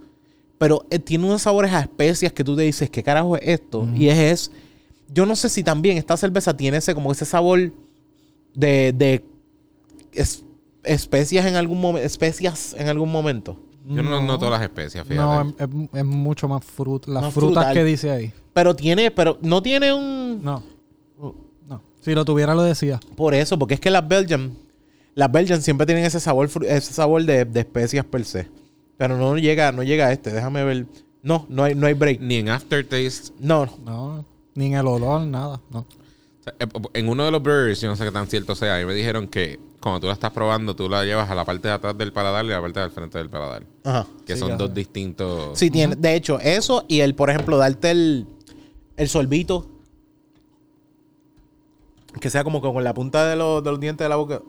Pero 0.57 0.85
eh, 0.89 0.99
tiene 0.99 1.25
unos 1.25 1.41
sabores 1.41 1.73
a 1.73 1.81
especias 1.81 2.31
que 2.31 2.43
tú 2.45 2.55
te 2.55 2.61
dices, 2.61 2.89
¿qué 2.89 3.03
carajo 3.03 3.35
es 3.35 3.41
esto? 3.45 3.85
Y 3.93 4.07
es, 4.07 4.17
es- 4.17 4.51
Yo 5.13 5.25
no 5.25 5.35
sé 5.35 5.49
si 5.49 5.63
también 5.63 5.97
esta 5.97 6.15
cerveza 6.15 6.55
tiene 6.55 6.77
ese 6.77 6.95
como 6.95 7.11
ese 7.11 7.25
sabor 7.25 7.73
de, 8.55 8.93
de 8.93 9.25
es- 10.13 10.43
especias 10.83 11.45
en 11.45 11.55
algún 11.55 11.79
momento. 11.81 12.05
Especias 12.05 12.75
en 12.77 12.87
algún 12.87 13.11
momento. 13.11 13.57
Yo 13.85 14.01
no, 14.01 14.21
noto 14.21 14.49
las 14.49 14.61
especias, 14.61 15.05
fíjate. 15.05 15.15
No, 15.15 15.53
es, 15.93 16.05
mucho 16.05 16.47
más 16.47 16.63
fruta. 16.63 17.11
Las 17.11 17.23
Más 17.23 17.33
frutas 17.33 17.65
frutal. 17.65 17.73
que 17.73 17.83
dice 17.83 18.11
ahí. 18.11 18.33
Pero 18.53 18.75
tiene, 18.75 19.11
pero 19.11 19.37
no 19.41 19.61
tiene 19.61 19.91
un. 19.93 20.41
No. 20.43 20.63
No. 21.67 21.81
Si 22.01 22.13
lo 22.13 22.23
tuviera, 22.25 22.55
lo 22.55 22.63
decía. 22.63 22.99
Por 23.15 23.33
eso, 23.33 23.57
porque 23.59 23.73
es 23.73 23.79
que 23.79 23.89
las 23.89 24.07
Belgian, 24.07 24.55
las 25.15 25.31
Belgian 25.31 25.61
siempre 25.61 25.85
tienen 25.85 26.05
ese 26.05 26.19
sabor, 26.19 26.47
fru- 26.49 26.65
ese 26.65 26.93
sabor 26.93 27.23
de, 27.25 27.43
de 27.45 27.59
especias 27.61 28.05
per 28.05 28.23
se. 28.25 28.47
Pero 28.97 29.17
no 29.17 29.37
llega, 29.37 29.71
no 29.71 29.83
llega 29.83 30.07
a 30.07 30.11
este. 30.13 30.31
Déjame 30.31 30.63
ver. 30.63 30.85
No, 31.21 31.45
no 31.49 31.63
hay, 31.63 31.75
no 31.75 31.87
hay 31.87 31.93
break. 31.93 32.19
Ni 32.21 32.35
en 32.37 32.49
aftertaste. 32.49 33.33
No, 33.39 33.67
No. 33.85 34.25
Ni 34.55 34.67
en 34.67 34.73
el 34.75 34.85
olor, 34.87 35.21
nada. 35.25 35.59
No. 35.71 35.79
O 35.79 35.85
sea, 36.43 36.53
eh, 36.59 36.67
En 36.93 37.09
uno 37.09 37.25
de 37.25 37.31
los 37.31 37.41
breweries, 37.41 37.81
yo 37.81 37.87
no 37.89 37.95
sé 37.95 38.03
qué 38.05 38.11
tan 38.11 38.27
cierto 38.27 38.53
sea, 38.55 38.75
a 38.75 38.79
mí 38.79 38.85
me 38.85 38.93
dijeron 38.93 39.27
que 39.27 39.59
cuando 39.83 39.99
tú 39.99 40.07
la 40.07 40.13
estás 40.13 40.31
probando, 40.31 40.73
tú 40.75 40.87
la 40.87 41.03
llevas 41.03 41.29
a 41.29 41.35
la 41.35 41.43
parte 41.43 41.67
de 41.67 41.73
atrás 41.73 41.97
del 41.97 42.13
paladar 42.13 42.45
y 42.45 42.51
a 42.51 42.55
la 42.55 42.61
parte 42.61 42.79
del 42.79 42.89
frente 42.89 43.17
del 43.17 43.29
paladar. 43.29 43.65
Ajá. 43.83 44.07
Que 44.25 44.33
Sí, 44.35 44.39
son 44.39 44.57
dos 44.57 44.69
sé. 44.69 44.73
distintos. 44.75 45.59
Sí, 45.59 45.69
tiene. 45.69 45.95
De 45.97 46.15
hecho, 46.15 46.39
eso 46.39 46.85
y 46.87 47.01
el, 47.01 47.13
por 47.15 47.29
ejemplo, 47.29 47.57
darte 47.57 47.91
el, 47.91 48.25
el 48.95 49.09
sorbito. 49.09 49.67
Que 52.21 52.29
sea 52.29 52.43
como 52.45 52.61
que 52.61 52.71
con 52.71 52.83
la 52.83 52.93
punta 52.93 53.27
de 53.27 53.35
los, 53.35 53.61
de 53.63 53.71
los 53.71 53.79
dientes 53.81 54.05
de 54.05 54.09
la 54.09 54.15
boca. 54.15 54.41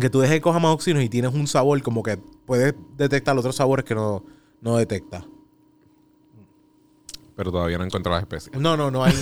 Que 0.00 0.08
tú 0.08 0.20
dejes 0.20 0.36
que 0.36 0.40
coja 0.40 0.58
más 0.58 0.72
oxígeno 0.72 1.02
y 1.02 1.08
tienes 1.08 1.34
un 1.34 1.46
sabor 1.46 1.82
como 1.82 2.02
que 2.02 2.16
puedes 2.46 2.74
detectar 2.96 3.36
otros 3.36 3.56
sabores 3.56 3.84
que 3.84 3.94
no, 3.94 4.24
no 4.60 4.76
detecta. 4.76 5.24
Pero 7.36 7.50
todavía 7.52 7.78
no 7.78 7.84
encuentro 7.84 8.12
las 8.12 8.22
especies. 8.22 8.56
No, 8.58 8.76
no, 8.76 8.90
no 8.90 9.02
hay. 9.04 9.12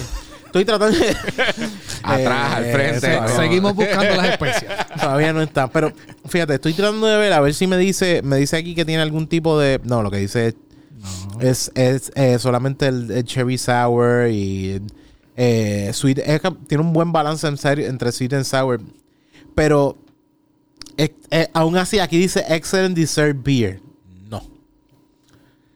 Estoy 0.45 0.65
tratando 0.65 0.97
de. 0.99 1.17
Atrás, 2.07 2.55
al 2.55 2.65
frente, 2.65 3.13
eso, 3.13 3.23
no. 3.23 3.29
Seguimos 3.29 3.75
buscando 3.75 4.17
las 4.17 4.29
especias. 4.31 4.87
Todavía 5.01 5.33
no 5.33 5.43
está. 5.43 5.69
Pero 5.69 5.93
fíjate, 6.27 6.55
estoy 6.55 6.73
tratando 6.73 7.07
de 7.07 7.17
ver 7.19 7.33
a 7.33 7.41
ver 7.41 7.55
si 7.55 7.67
me 7.67 7.77
dice, 7.77 8.23
me 8.23 8.37
dice 8.37 8.57
aquí 8.57 8.75
que 8.75 8.85
tiene 8.85 9.03
algún 9.03 9.27
tipo 9.27 9.59
de. 9.59 9.81
No, 9.85 10.03
lo 10.03 10.11
que 10.11 10.19
dice 10.19 10.55
es, 11.41 11.71
es, 11.75 12.13
eh, 12.15 12.39
solamente 12.39 12.87
el, 12.87 13.11
el 13.11 13.25
cherry 13.25 13.59
sour 13.59 14.29
y 14.29 14.81
eh, 15.37 15.91
sweet. 15.93 16.19
es 16.25 16.41
que 16.41 16.51
tiene 16.67 16.83
un 16.83 16.93
buen 16.93 17.13
balance 17.13 17.47
en 17.47 17.59
serio 17.59 17.87
entre 17.87 18.11
sweet 18.13 18.33
and 18.33 18.45
sour. 18.45 18.81
Pero 19.55 19.99
eh, 20.97 21.15
eh, 21.31 21.49
aún 21.53 21.77
así 21.77 21.99
aquí 21.99 22.19
dice 22.19 22.45
excellent 22.49 22.97
dessert 22.97 23.37
beer. 23.43 23.81
No. 24.31 24.43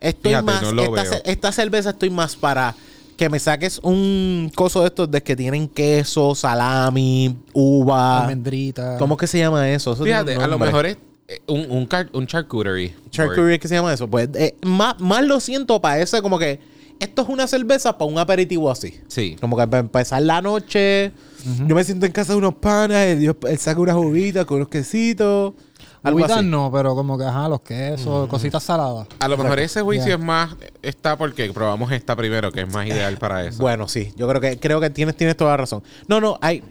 Estoy 0.00 0.32
Fíjate, 0.32 0.44
más. 0.44 0.72
no 0.72 0.96
esta, 0.96 1.16
esta 1.18 1.52
cerveza 1.52 1.90
estoy 1.90 2.10
más 2.10 2.36
para 2.36 2.74
que 3.20 3.28
me 3.28 3.38
saques 3.38 3.78
un 3.82 4.50
coso 4.54 4.80
de 4.80 4.86
estos 4.86 5.10
de 5.10 5.22
que 5.22 5.36
tienen 5.36 5.68
queso, 5.68 6.34
salami, 6.34 7.36
uva. 7.52 8.22
Almendrita. 8.22 8.96
¿Cómo 8.96 9.14
que 9.18 9.26
se 9.26 9.36
llama 9.38 9.68
eso? 9.68 9.94
Fíjate, 9.94 10.36
a 10.36 10.46
lo 10.46 10.58
mejor 10.58 10.86
es 10.86 10.96
eh, 11.28 11.38
un, 11.46 11.70
un, 11.70 11.84
car- 11.84 12.08
un 12.14 12.26
charcuterie. 12.26 12.94
Charcuterie, 13.10 13.58
¿qué 13.58 13.68
se 13.68 13.74
llama 13.74 13.92
eso? 13.92 14.08
Pues 14.08 14.30
eh, 14.36 14.56
más, 14.62 14.98
más 15.00 15.22
lo 15.22 15.38
siento 15.38 15.82
para 15.82 16.00
ese 16.00 16.22
como 16.22 16.38
que 16.38 16.60
esto 16.98 17.20
es 17.20 17.28
una 17.28 17.46
cerveza 17.46 17.98
para 17.98 18.10
un 18.10 18.16
aperitivo 18.18 18.70
así. 18.70 18.94
Sí. 19.08 19.36
Como 19.38 19.54
que 19.58 19.66
para 19.66 19.80
empezar 19.80 20.22
la 20.22 20.40
noche, 20.40 21.12
yo 21.66 21.74
me 21.74 21.84
siento 21.84 22.06
en 22.06 22.12
casa 22.12 22.32
de 22.32 22.38
unos 22.38 22.54
panas, 22.54 23.04
él, 23.06 23.36
él 23.48 23.58
saca 23.58 23.80
unas 23.82 23.96
uvitas 23.96 24.46
con 24.46 24.56
unos 24.56 24.68
quesitos. 24.70 25.52
Algo 26.02 26.24
así. 26.24 26.44
no, 26.46 26.70
pero 26.72 26.94
como 26.94 27.18
que, 27.18 27.24
ajá, 27.24 27.48
los 27.48 27.60
quesos, 27.60 28.28
cositas 28.28 28.62
saladas. 28.62 29.06
A 29.18 29.28
lo 29.28 29.36
mejor 29.36 29.58
ese 29.60 29.82
juicio 29.82 30.14
es 30.14 30.20
más. 30.20 30.56
Está 30.82 31.16
porque 31.18 31.52
probamos 31.52 31.92
esta 31.92 32.16
primero, 32.16 32.50
que 32.50 32.62
es 32.62 32.72
más 32.72 32.86
ideal 32.86 33.16
para 33.18 33.44
eso. 33.44 33.60
Bueno, 33.60 33.86
sí, 33.88 34.12
yo 34.16 34.26
creo 34.28 34.40
que 34.40 34.58
creo 34.58 34.80
que 34.80 34.88
tienes, 34.90 35.14
tienes 35.16 35.36
toda 35.36 35.50
la 35.50 35.56
razón. 35.58 35.82
No, 36.08 36.20
no, 36.20 36.38
hay, 36.40 36.62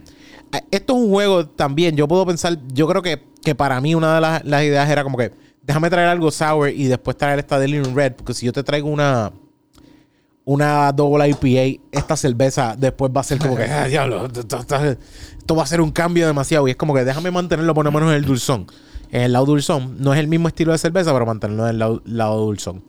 hay- 0.52 0.62
esto 0.70 0.94
es 0.94 0.98
un 0.98 1.10
juego 1.10 1.46
también. 1.46 1.96
Yo 1.96 2.08
puedo 2.08 2.26
pensar, 2.26 2.58
yo 2.72 2.88
creo 2.88 3.02
que, 3.02 3.22
que 3.42 3.54
para 3.54 3.80
mí 3.80 3.94
una 3.94 4.16
de 4.16 4.20
las, 4.20 4.44
las 4.44 4.62
ideas 4.64 4.88
era 4.90 5.04
como 5.04 5.16
que 5.16 5.30
déjame 5.62 5.90
traer 5.90 6.08
algo 6.08 6.30
sour 6.32 6.68
y 6.70 6.86
después 6.86 7.16
traer 7.16 7.38
esta 7.38 7.58
Delirium 7.58 7.94
Red, 7.94 8.14
porque 8.14 8.34
si 8.34 8.46
yo 8.46 8.52
te 8.52 8.64
traigo 8.64 8.88
una 8.88 9.30
una 10.44 10.90
double 10.90 11.28
IPA, 11.28 11.80
esta 11.92 12.16
cerveza 12.16 12.74
después 12.76 13.12
va 13.16 13.20
a 13.20 13.24
ser 13.24 13.38
como 13.38 13.54
que, 13.56 13.62
ah, 13.70 13.86
diablo, 13.86 14.26
esto, 14.26 14.40
esto- 14.58 14.76
esto 14.84 15.54
va 15.54 15.62
a 15.62 15.66
ser 15.66 15.80
un 15.80 15.90
cambio 15.92 16.26
demasiado. 16.26 16.66
Y 16.66 16.72
es 16.72 16.76
como 16.76 16.94
que 16.94 17.04
déjame 17.04 17.30
mantenerlo 17.30 17.74
por 17.74 17.84
lo 17.84 17.92
menos 17.92 18.08
en 18.10 18.16
el 18.16 18.24
dulzón. 18.24 18.66
En 19.12 19.22
el 19.22 19.32
lado 19.32 19.46
dulzón. 19.46 19.96
No 19.98 20.12
es 20.14 20.20
el 20.20 20.28
mismo 20.28 20.48
estilo 20.48 20.72
de 20.72 20.78
cerveza, 20.78 21.12
pero 21.12 21.26
mantenerlo 21.26 21.64
en 21.64 21.70
el 21.70 21.78
lado, 21.78 22.02
lado 22.04 22.38
dulzón. 22.38 22.82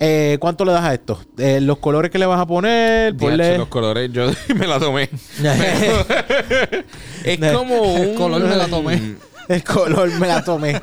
Eh, 0.00 0.38
¿Cuánto 0.40 0.64
le 0.64 0.72
das 0.72 0.82
a 0.84 0.94
esto? 0.94 1.20
Eh, 1.38 1.60
los 1.60 1.78
colores 1.78 2.10
que 2.10 2.18
le 2.18 2.26
vas 2.26 2.40
a 2.40 2.46
poner, 2.46 3.16
ponle... 3.16 3.58
los 3.58 3.68
colores, 3.68 4.10
yo 4.12 4.26
me 4.56 4.66
la 4.66 4.80
tomé. 4.80 5.08
es 7.24 7.52
como 7.52 7.80
un... 7.94 8.00
El 8.00 8.14
color 8.14 8.42
me 8.42 8.56
la 8.56 8.66
tomé. 8.66 9.14
El 9.48 9.62
color 9.62 10.10
me 10.18 10.26
la 10.26 10.42
tomé. 10.42 10.70
El 10.70 10.80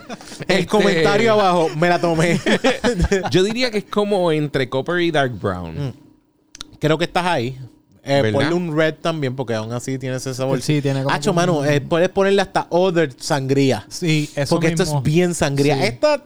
Este- 0.47 0.65
comentario 0.67 1.33
abajo 1.33 1.69
me 1.77 1.89
la 1.89 1.99
tomé. 1.99 2.39
Yo 3.31 3.43
diría 3.43 3.71
que 3.71 3.79
es 3.79 3.85
como 3.85 4.31
entre 4.31 4.69
copper 4.69 4.99
y 5.01 5.09
dark 5.11 5.31
brown. 5.39 5.93
Creo 6.79 6.97
que 6.97 7.05
estás 7.05 7.25
ahí. 7.25 7.57
Eh, 8.03 8.31
ponle 8.33 8.53
un 8.53 8.75
red 8.75 8.95
también, 8.95 9.35
porque 9.35 9.53
aún 9.53 9.71
así 9.73 9.99
tiene 9.99 10.15
ese 10.15 10.33
sabor. 10.33 10.61
Sí, 10.61 10.81
tiene 10.81 11.03
como 11.03 11.13
Hacho, 11.15 11.29
un- 11.31 11.35
mano, 11.35 11.63
eh, 11.65 11.81
puedes 11.81 12.09
ponerle 12.09 12.41
hasta 12.41 12.65
other 12.69 13.13
sangría. 13.17 13.85
Sí, 13.89 14.29
eso 14.35 14.55
porque 14.55 14.67
esto 14.69 14.83
es 14.83 14.91
bien 15.03 15.35
sangría. 15.35 15.75
Sí. 15.77 15.83
Esta, 15.83 16.23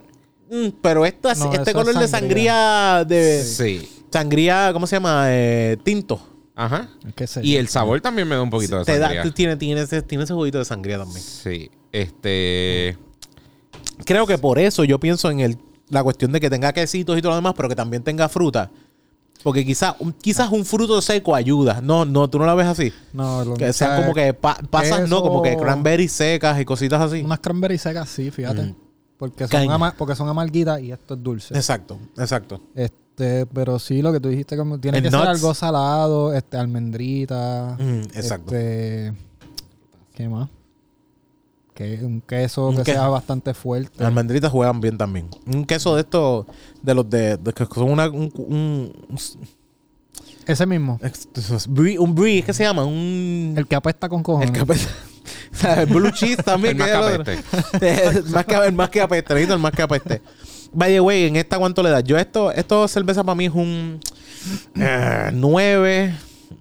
mm, 0.50 0.68
pero 0.82 1.06
esta, 1.06 1.36
No, 1.36 1.46
este 1.52 1.56
eso 1.58 1.70
es 1.72 1.74
color 1.74 2.00
de 2.00 2.08
sangría. 2.08 2.54
sangría 2.54 3.06
de 3.06 3.44
Sí. 3.44 3.90
sangría, 4.12 4.70
¿cómo 4.72 4.88
se 4.88 4.96
llama? 4.96 5.26
Eh, 5.30 5.78
tinto. 5.84 6.22
Ajá. 6.56 6.88
¿Qué 7.16 7.28
sé 7.28 7.42
Y 7.44 7.56
yo? 7.56 7.60
el 7.60 7.68
sabor 7.68 8.00
también 8.00 8.30
me 8.30 8.36
da 8.36 8.42
un 8.42 8.50
poquito 8.50 8.80
de 8.80 8.86
Te 8.86 8.98
da, 8.98 9.08
sangría. 9.10 9.34
tiene, 9.34 9.58
tiene, 9.58 9.82
ese, 9.82 10.02
tiene 10.02 10.24
ese 10.24 10.34
juguito 10.34 10.58
de 10.60 10.64
sangría 10.64 10.98
también. 10.98 11.22
Sí. 11.22 11.70
Este... 11.92 12.98
Creo 14.06 14.26
que 14.26 14.38
por 14.38 14.60
eso 14.60 14.84
yo 14.86 15.00
pienso 15.00 15.30
en 15.32 15.40
el, 15.42 15.58
la 15.90 16.04
cuestión 16.04 16.32
de 16.32 16.40
que 16.40 16.50
tenga 16.50 16.72
quesitos 16.74 17.18
y 17.18 17.22
todo 17.22 17.32
lo 17.32 17.36
demás, 17.38 17.54
pero 17.58 17.68
que 17.70 17.76
también 17.76 18.04
tenga 18.04 18.30
fruta. 18.30 18.72
Porque 19.46 19.64
quizás 19.64 19.94
un, 20.00 20.12
quizás 20.12 20.52
un 20.52 20.66
fruto 20.66 21.00
seco 21.04 21.36
ayuda. 21.36 21.80
No, 21.80 22.04
no, 22.04 22.28
tú 22.28 22.40
no 22.40 22.48
la 22.48 22.56
ves 22.56 22.66
así. 22.66 22.92
No, 23.14 23.46
lo- 23.46 23.54
Que 23.54 23.70
o 23.70 23.74
sean 23.74 23.92
sea, 23.92 24.02
como 24.02 24.16
que 24.16 24.34
pa- 24.34 24.58
pasas, 24.72 25.08
¿no? 25.08 25.22
Como 25.22 25.44
que 25.44 25.56
cranberries 25.56 26.12
secas 26.14 26.60
y 26.60 26.66
cositas 26.66 27.00
así. 27.00 27.22
Unas 27.22 27.38
cranberries 27.42 27.84
secas, 27.84 28.10
sí, 28.10 28.32
fíjate. 28.32 28.64
Mm. 28.64 28.76
Porque, 29.20 29.48
son 29.48 29.70
ama- 29.70 29.94
porque 29.96 30.16
son 30.16 30.28
amarguitas 30.28 30.82
y 30.82 30.92
esto 30.92 31.14
es 31.14 31.22
dulce. 31.22 31.54
Exacto, 31.54 32.00
exacto. 32.18 32.60
Este, 32.74 33.46
pero 33.46 33.78
sí, 33.78 34.02
lo 34.02 34.12
que 34.12 34.20
tú 34.20 34.30
dijiste, 34.30 34.58
como 34.58 34.80
tiene 34.80 35.00
que 35.00 35.12
ser 35.12 35.20
algo 35.20 35.54
salado, 35.54 36.34
este, 36.34 36.58
almendrita. 36.58 37.78
Mm, 37.80 38.00
exacto. 38.18 38.56
Este, 38.56 39.14
¿Qué 40.16 40.28
más? 40.28 40.50
Que 41.76 42.00
un 42.04 42.22
queso 42.22 42.70
Un 42.70 42.78
que 42.78 42.84
queso. 42.84 43.00
sea 43.00 43.08
bastante 43.10 43.54
fuerte. 43.54 43.92
Las 43.98 44.08
almendritas 44.08 44.50
juegan 44.52 44.80
bien 44.82 44.98
también. 44.98 45.28
Un 45.46 45.66
queso 45.66 45.94
de 45.96 46.02
estos, 46.02 46.46
de 46.82 46.94
los 46.96 47.08
de, 47.10 47.38
de 47.38 47.54
que 47.54 47.66
son 47.66 47.92
una, 47.92 48.08
un, 48.08 48.32
un, 48.34 48.94
Ese 50.48 50.66
mismo. 50.66 51.00
un, 51.04 51.76
brie- 51.76 52.00
un 52.00 52.16
brie, 52.16 52.42
¿qué 52.44 52.54
se 52.54 52.64
llama? 52.64 52.86
Un... 52.86 53.54
El 53.58 53.68
que 53.68 53.76
apesta 53.76 54.08
con 54.10 54.24
cojones. 54.24 54.50
El 54.50 54.56
que 54.56 54.62
apesta. 54.62 54.90
O 55.52 55.58
sea, 55.58 55.82
el 55.82 55.88
blue 55.88 56.12
cheese 56.12 56.38
también. 56.44 56.80
El 56.80 56.80
más 56.80 56.90
que 57.24 57.24
que 57.24 57.86
el. 57.86 58.16
El 58.18 58.24
más 58.30 58.46
que, 58.46 58.56
el 58.56 58.74
más 58.74 58.90
que 58.90 59.02
apeste. 59.02 59.34
necesito 59.34 59.54
el 59.56 59.60
más 59.60 59.72
que 59.72 59.82
apeste. 59.82 60.22
By 60.74 60.92
the 60.92 61.00
way, 61.00 61.26
¿en 61.26 61.36
esta 61.38 61.58
cuánto 61.58 61.82
le 61.82 61.90
das? 61.90 62.04
Yo 62.04 62.18
esto, 62.18 62.52
esto 62.52 62.88
cerveza 62.88 63.24
para 63.24 63.36
mí 63.36 63.46
es 63.46 63.54
un 63.54 64.00
9. 65.34 66.16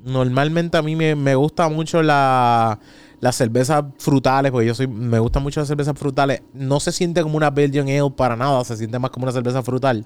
Normalmente 0.04 0.76
a 0.76 0.82
mí 0.82 0.96
me, 0.96 1.14
me 1.14 1.34
gusta 1.34 1.68
mucho 1.68 2.02
la, 2.02 2.78
las 3.24 3.36
cervezas 3.36 3.82
frutales, 3.98 4.52
porque 4.52 4.66
yo 4.66 4.74
soy, 4.74 4.86
me 4.86 5.18
gustan 5.18 5.42
mucho 5.42 5.58
las 5.58 5.66
cervezas 5.66 5.98
frutales. 5.98 6.42
No 6.52 6.78
se 6.78 6.92
siente 6.92 7.22
como 7.22 7.38
una 7.38 7.48
Belgian 7.48 7.88
Ale 7.88 8.10
para 8.10 8.36
nada, 8.36 8.62
se 8.64 8.76
siente 8.76 8.98
más 8.98 9.10
como 9.10 9.24
una 9.24 9.32
cerveza 9.32 9.62
frutal. 9.62 10.04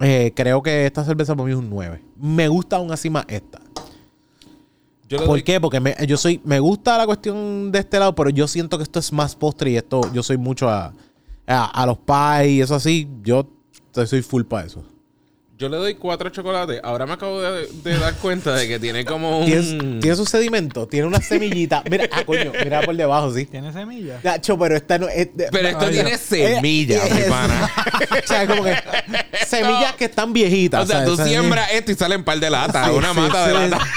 Eh, 0.00 0.32
creo 0.34 0.60
que 0.60 0.84
esta 0.84 1.04
cerveza 1.04 1.36
para 1.36 1.46
mí 1.46 1.52
es 1.52 1.58
un 1.58 1.70
9. 1.70 2.02
Me 2.20 2.48
gusta 2.48 2.74
aún 2.74 2.90
así 2.90 3.08
más 3.08 3.24
esta. 3.28 3.60
¿Por 5.08 5.26
doy- 5.26 5.42
qué? 5.44 5.60
Porque 5.60 5.78
me, 5.78 5.94
yo 6.08 6.16
soy, 6.16 6.40
me 6.44 6.58
gusta 6.58 6.98
la 6.98 7.06
cuestión 7.06 7.70
de 7.70 7.78
este 7.78 8.00
lado, 8.00 8.16
pero 8.16 8.30
yo 8.30 8.48
siento 8.48 8.78
que 8.78 8.82
esto 8.82 8.98
es 8.98 9.12
más 9.12 9.36
postre 9.36 9.70
y 9.70 9.76
esto, 9.76 10.00
yo 10.12 10.24
soy 10.24 10.36
mucho 10.36 10.68
a, 10.68 10.92
a, 11.46 11.82
a 11.82 11.86
los 11.86 11.98
pies 11.98 12.48
y 12.50 12.60
eso 12.62 12.74
así. 12.74 13.08
Yo 13.22 13.46
soy 13.92 14.22
full 14.22 14.42
para 14.42 14.66
eso. 14.66 14.82
Yo 15.56 15.68
le 15.68 15.76
doy 15.76 15.94
cuatro 15.94 16.30
chocolates. 16.30 16.80
Ahora 16.82 17.06
me 17.06 17.12
acabo 17.12 17.40
de, 17.40 17.68
de 17.68 17.96
dar 17.98 18.12
cuenta 18.14 18.52
de 18.56 18.66
que 18.66 18.80
tiene 18.80 19.04
como 19.04 19.38
un... 19.38 19.46
Tiene, 19.46 20.00
tiene 20.00 20.16
su 20.16 20.26
sedimento, 20.26 20.88
tiene 20.88 21.06
una 21.06 21.20
semillita. 21.20 21.84
Mira, 21.88 22.08
ah, 22.10 22.24
coño, 22.24 22.50
mira 22.64 22.80
por 22.82 22.96
debajo, 22.96 23.32
sí. 23.32 23.46
¿Tiene 23.46 23.72
semillas? 23.72 24.20
Gacho, 24.20 24.58
pero 24.58 24.74
esta 24.76 24.98
no 24.98 25.08
es. 25.08 25.28
Pero 25.52 25.68
esto 25.68 25.88
tiene 25.90 26.10
ya. 26.10 26.18
semillas, 26.18 27.08
mi 27.08 27.20
es- 27.20 27.26
pana. 27.28 27.70
o 28.24 28.26
sea, 28.26 28.46
como 28.48 28.64
que 28.64 28.76
semillas 29.46 29.92
que 29.94 30.06
están 30.06 30.32
viejitas. 30.32 30.82
O 30.82 30.86
sea, 30.86 30.96
¿sabes? 30.96 31.06
tú 31.08 31.14
O 31.14 31.16
sea, 31.16 31.26
siembras 31.26 31.70
esto 31.72 31.92
y 31.92 31.94
salen 31.94 32.18
un 32.18 32.24
par 32.24 32.40
de 32.40 32.50
latas. 32.50 32.88
Sí, 32.88 32.92
una 32.96 33.14
sí, 33.14 33.20
mata 33.20 33.46
de 33.46 33.54
sí. 33.54 33.70
latas. 33.70 33.88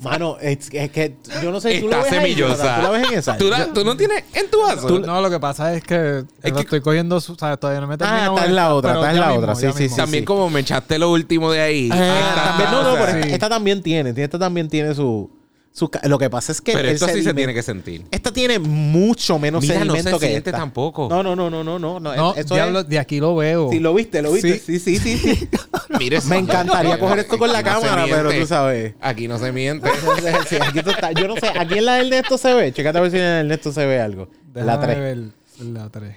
Mano, 0.00 0.36
es, 0.40 0.68
es 0.72 0.90
que 0.90 1.14
yo 1.42 1.52
no 1.52 1.60
sé. 1.60 1.80
¿tú 1.80 1.88
la 1.88 1.98
Está 2.00 2.10
ves 2.10 2.12
ahí, 2.12 2.18
semillosa. 2.34 2.76
¿Tú 2.76 2.82
la 2.82 2.90
ves 2.90 3.08
en 3.12 3.18
esa? 3.18 3.36
¿Tú, 3.36 3.48
la- 3.48 3.66
tú 3.72 3.84
no 3.84 3.96
tienes 3.96 4.24
en 4.34 4.50
tu 4.50 4.60
vaso? 4.60 4.98
No, 4.98 5.20
lo 5.20 5.30
que 5.30 5.38
pasa 5.38 5.72
es 5.74 5.84
que 5.84 6.24
Es 6.42 6.50
lo 6.50 6.56
que- 6.56 6.60
estoy 6.62 6.80
cogiendo, 6.80 7.20
su- 7.20 7.36
¿sabes? 7.36 7.60
Todavía 7.60 7.80
no 7.80 7.86
me 7.86 7.94
he 7.94 7.98
Ah, 8.00 8.30
está 8.34 8.46
en 8.46 8.54
la 8.56 8.74
otra, 8.74 8.94
está 8.94 9.10
en 9.10 9.16
ya 9.16 9.22
la 9.40 9.46
mismo, 9.54 9.68
otra, 9.70 9.72
sí, 9.72 9.78
sí, 9.84 9.88
sí. 9.88 9.96
También 9.96 10.24
como 10.24 10.48
me 10.50 10.60
echaste 10.60 10.98
lo 10.98 11.10
último 11.12 11.50
de 11.50 11.60
ahí. 11.60 11.84
Eh, 11.84 11.94
Está- 11.94 12.44
también, 12.44 12.70
no, 12.70 12.82
no, 12.82 13.04
pero 13.04 13.22
sí. 13.24 13.30
esta 13.32 13.48
también 13.48 13.82
tiene. 13.82 14.12
Esta 14.16 14.38
también 14.38 14.68
tiene 14.68 14.94
su. 14.94 15.30
su 15.72 15.90
lo 16.04 16.18
que 16.18 16.28
pasa 16.30 16.52
es 16.52 16.60
que. 16.60 16.72
Pero 16.72 16.88
esto 16.88 17.08
sí 17.08 17.22
se 17.22 17.32
tiene 17.34 17.54
que 17.54 17.62
sentir. 17.62 18.04
Esta 18.10 18.32
tiene 18.32 18.58
mucho 18.58 19.38
menos 19.38 19.62
Mira, 19.62 19.84
no 19.84 19.94
sedimento 19.94 20.18
se 20.18 20.28
que 20.28 20.36
esta. 20.36 20.52
tampoco. 20.52 21.08
No, 21.08 21.22
no, 21.22 21.34
no, 21.34 21.48
no, 21.50 21.64
no, 21.64 21.78
no. 21.78 21.98
no, 22.00 22.14
No, 22.14 22.34
eso 22.34 22.54
diablo, 22.54 22.80
es- 22.80 22.88
de 22.88 22.98
aquí 22.98 23.20
lo 23.20 23.34
veo. 23.36 23.70
Sí, 23.70 23.78
lo 23.78 23.94
viste, 23.94 24.20
lo 24.22 24.32
viste. 24.32 24.58
Sí, 24.58 24.78
sí, 24.78 24.98
sí, 24.98 25.16
sí. 25.18 25.48
Mire, 25.98 26.20
Me 26.22 26.38
encantaría 26.38 26.98
coger 26.98 27.20
esto 27.20 27.38
con 27.38 27.52
la 27.52 27.62
no 27.62 27.70
cámara, 27.70 28.04
pero 28.08 28.30
tú 28.32 28.46
sabes. 28.46 28.94
Aquí 29.00 29.28
no 29.28 29.38
se 29.38 29.52
miente. 29.52 29.88
Sí, 30.48 30.56
aquí 30.60 30.82
tú 30.82 30.90
estás- 30.90 31.14
yo 31.14 31.26
no 31.28 31.36
sé, 31.36 31.48
aquí 31.58 31.78
en 31.78 31.84
la 31.86 31.94
del 31.96 32.06
Ernesto 32.12 32.36
se 32.38 32.52
ve. 32.54 32.72
Chécate 32.72 32.98
a 32.98 33.00
ver 33.00 33.10
si 33.10 33.16
en 33.18 33.22
el 33.24 33.38
Ernesto 33.46 33.72
se 33.72 33.86
ve 33.86 34.00
algo. 34.00 34.28
Déjame 34.52 34.66
la 34.72 34.80
3. 34.80 34.98
ver 34.98 35.18
la 35.60 35.88
3. 35.88 36.16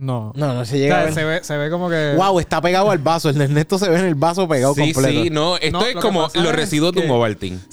No. 0.00 0.32
No, 0.34 0.54
no 0.54 0.64
se 0.64 0.76
O 0.76 0.78
llega 0.78 0.94
sea, 0.94 1.02
a 1.02 1.04
ver. 1.04 1.14
se, 1.14 1.24
ve, 1.24 1.44
se 1.44 1.56
ve 1.58 1.68
como 1.70 1.90
que... 1.90 2.14
Wow, 2.16 2.40
está 2.40 2.58
pegado 2.62 2.90
al 2.90 2.96
vaso. 2.98 3.28
El 3.28 3.36
de 3.36 3.44
Ernesto 3.44 3.78
se 3.78 3.86
ve 3.90 3.98
en 3.98 4.06
el 4.06 4.14
vaso 4.14 4.48
pegado 4.48 4.72
Sí, 4.74 4.94
completo. 4.94 5.22
sí, 5.24 5.28
no. 5.28 5.56
Esto 5.58 5.78
No, 5.78 5.84
es 5.86 5.94
lo 5.94 6.00
como 6.00 6.22
los 6.22 6.34
es 6.34 6.52
residuos 6.52 6.94
de 6.94 7.00
un 7.02 7.10
Ovaltine. 7.10 7.58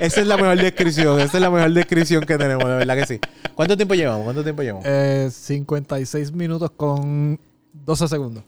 Esa 0.00 0.20
es 0.20 0.26
la 0.26 0.36
mejor 0.36 0.56
descripción. 0.58 1.18
Esa 1.20 1.36
es 1.38 1.40
la 1.42 1.50
mejor 1.50 1.72
descripción 1.72 2.24
que 2.24 2.36
tenemos, 2.36 2.64
de 2.64 2.74
verdad 2.76 2.96
que 2.96 3.06
sí. 3.06 3.18
¿Cuánto 3.54 3.76
tiempo 3.76 3.94
llevamos? 3.94 4.24
¿Cuánto 4.24 4.42
tiempo 4.42 4.62
llevamos? 4.62 4.84
Eh, 4.86 5.30
56 5.32 6.32
minutos 6.32 6.70
con 6.76 7.40
12 7.72 8.08
segundos. 8.08 8.44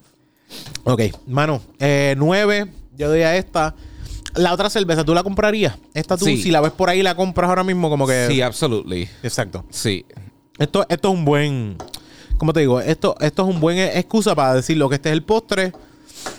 Ok, 0.84 1.00
mano, 1.26 1.60
eh, 1.80 2.14
9, 2.18 2.66
yo 2.96 3.08
doy 3.08 3.22
a 3.22 3.36
esta. 3.36 3.74
La 4.34 4.52
otra 4.52 4.68
cerveza, 4.68 5.02
¿tú 5.02 5.14
la 5.14 5.22
comprarías? 5.22 5.78
Esta 5.94 6.16
tú, 6.18 6.26
Sí. 6.26 6.36
si 6.42 6.50
la 6.50 6.60
ves 6.60 6.72
por 6.72 6.90
ahí, 6.90 7.02
la 7.02 7.14
compras 7.14 7.48
ahora 7.48 7.64
mismo 7.64 7.88
como 7.88 8.06
que... 8.06 8.26
Sí, 8.28 8.42
absolutely. 8.42 9.08
Exacto. 9.22 9.64
Sí. 9.70 10.04
Esto, 10.58 10.86
esto 10.88 11.08
es 11.08 11.14
un 11.14 11.24
buen... 11.24 11.76
¿Cómo 12.38 12.52
te 12.52 12.60
digo? 12.60 12.80
Esto, 12.80 13.16
esto 13.20 13.42
es 13.48 13.54
un 13.54 13.60
buen 13.60 13.78
excusa 13.78 14.34
para 14.34 14.54
decir 14.54 14.76
lo 14.76 14.88
que 14.88 14.96
este 14.96 15.08
es 15.08 15.14
el 15.14 15.22
postre. 15.22 15.72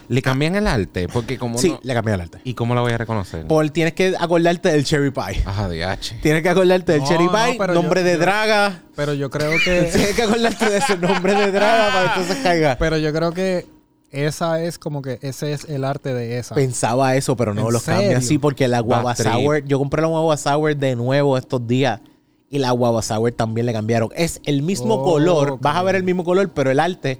Le 0.09 0.21
cambian 0.21 0.55
el 0.55 0.67
arte, 0.67 1.07
porque 1.07 1.37
como 1.37 1.57
Sí, 1.59 1.69
no- 1.69 1.79
le 1.81 1.93
cambié 1.93 2.13
el 2.13 2.21
arte. 2.21 2.39
¿Y 2.43 2.53
cómo 2.55 2.75
la 2.75 2.81
voy 2.81 2.91
a 2.91 2.97
reconocer? 2.97 3.47
Por, 3.47 3.69
tienes 3.69 3.93
que 3.93 4.15
acordarte 4.19 4.69
del 4.69 4.83
cherry 4.83 5.11
pie. 5.11 5.41
Ajá, 5.45 5.67
DH. 5.69 6.19
Tienes 6.21 6.43
que 6.43 6.49
acordarte 6.49 6.91
del 6.93 7.01
No, 7.01 7.07
cherry 7.07 7.25
no, 7.25 7.31
pie, 7.31 7.55
pero 7.57 7.73
nombre 7.73 8.01
yo- 8.01 8.05
de 8.07 8.13
yo- 8.13 8.19
draga. 8.19 8.81
Pero 8.95 9.13
yo 9.13 9.29
creo 9.29 9.51
que... 9.63 9.83
Tienes 9.93 10.13
que 10.15 10.23
acordarte 10.23 10.69
de 10.69 10.77
ese 10.77 10.97
nombre 10.97 11.33
de 11.35 11.51
draga 11.51 11.93
para 11.93 12.13
que 12.13 12.19
entonces 12.21 12.43
caiga. 12.43 12.75
pero 12.77 12.97
yo 12.97 13.13
creo 13.13 13.31
que 13.31 13.65
esa 14.11 14.61
es 14.61 14.77
como 14.77 15.01
que 15.01 15.19
ese 15.21 15.53
es 15.53 15.65
el 15.65 15.83
arte 15.83 16.13
de 16.13 16.37
esa. 16.39 16.55
Pensaba 16.55 17.15
eso, 17.15 17.35
pero 17.37 17.53
no 17.53 17.67
¿En 17.67 17.73
los 17.73 17.83
cambia 17.83 18.17
así 18.17 18.37
porque 18.37 18.67
la 18.67 18.79
guava 18.81 19.15
sour, 19.15 19.63
yo 19.65 19.79
compré 19.79 20.01
la 20.01 20.07
guava 20.09 20.35
sour 20.37 20.75
de 20.75 20.95
nuevo 20.95 21.37
estos 21.37 21.65
días 21.65 22.01
y 22.49 22.59
la 22.59 22.71
guava 22.71 23.01
sour 23.01 23.31
también 23.31 23.65
le 23.65 23.73
cambiaron. 23.73 24.09
Es 24.15 24.39
el 24.45 24.61
mismo 24.61 24.95
Oh, 24.95 25.03
color, 25.03 25.57
vas 25.59 25.75
a 25.75 25.83
ver 25.83 25.95
el 25.95 26.03
mismo 26.03 26.23
color, 26.23 26.49
pero 26.53 26.71
el 26.71 26.79
arte 26.79 27.17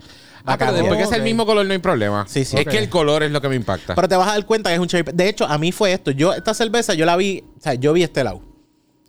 va 0.48 0.52
Ah, 0.52 0.54
a 0.54 0.58
pero 0.58 0.74
después 0.74 0.98
que 0.98 1.04
es 1.04 1.12
el 1.12 1.24
mismo 1.24 1.46
color 1.46 1.66
no 1.66 1.74
hay 1.74 1.80
problema. 1.80 2.26
Sí, 2.28 2.46
sí. 2.46 2.56
Es 2.58 2.66
que 2.66 2.78
el 2.78 2.90
color 2.90 3.24
es 3.24 3.32
lo 3.32 3.42
que 3.42 3.50
me 3.50 3.56
impacta. 3.56 3.94
Pero 3.96 4.08
te 4.08 4.16
vas 4.16 4.30
a 4.30 4.32
dar 4.34 4.46
cuenta 4.46 4.70
que 4.70 4.76
es 4.76 4.80
un 4.80 4.88
cherry. 4.88 5.12
De 5.14 5.28
hecho, 5.28 5.46
a 5.46 5.58
mí 5.58 5.72
fue 5.74 5.92
esto. 5.92 6.12
Yo 6.12 6.34
esta 6.34 6.54
cerveza 6.54 6.94
yo 6.94 7.06
la 7.06 7.18
vi, 7.18 7.44
o 7.58 7.62
sea, 7.62 7.74
yo 7.74 7.92
vi 7.94 8.04
este 8.04 8.24
lado 8.24 8.42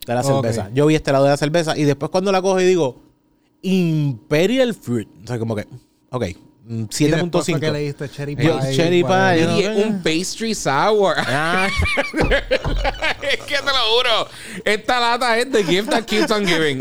de 0.06 0.14
la 0.14 0.22
cerveza. 0.22 0.70
Yo 0.74 0.86
vi 0.86 0.94
este 0.96 1.12
lado 1.12 1.24
de 1.24 1.30
la 1.30 1.36
cerveza 1.36 1.76
y 1.76 1.84
después 1.84 2.10
cuando 2.10 2.32
la 2.32 2.42
cojo 2.42 2.60
y 2.60 2.64
digo 2.64 2.96
Imperial 3.62 4.74
Fruit, 4.74 5.08
o 5.22 5.26
sea, 5.26 5.38
como 5.38 5.54
que, 5.54 5.66
ok, 6.10 6.24
mm, 6.68 6.84
Y 6.98 7.04
después 7.08 7.46
fue 7.46 7.60
que 7.60 7.66
7.5. 7.68 7.72
leíste 7.72 8.08
cherry 8.10 8.36
Yo- 8.36 8.58
pie. 8.60 8.76
cherry 8.76 9.02
whatever. 9.02 9.46
pie, 9.48 9.58
Y 9.58 9.62
yo 9.62 9.70
es 9.72 9.86
un 9.86 10.02
pastry 10.02 10.54
sour. 10.54 11.14
Ah, 11.18 11.68
es 13.22 13.38
que 13.44 13.56
te 13.56 13.62
lo 13.64 13.96
juro. 13.96 14.28
Esta 14.64 15.00
lata 15.00 15.36
es 15.38 15.50
the 15.50 15.64
gift 15.64 15.90
that 15.90 16.04
keeps 16.04 16.30
on 16.30 16.46
giving. 16.46 16.78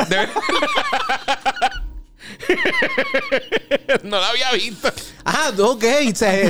No 4.04 4.20
la 4.20 4.30
había 4.30 4.52
visto. 4.52 4.90
Ah, 5.26 5.52
ok. 5.58 5.84
sea, 6.14 6.44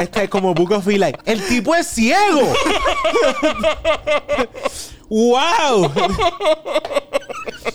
este 0.00 0.24
es 0.24 0.28
como 0.30 0.54
Book 0.54 0.72
of 0.72 0.88
Eli. 0.88 1.12
El 1.24 1.42
tipo 1.46 1.74
es 1.74 1.86
ciego. 1.86 2.54
¡Wow! 5.08 5.92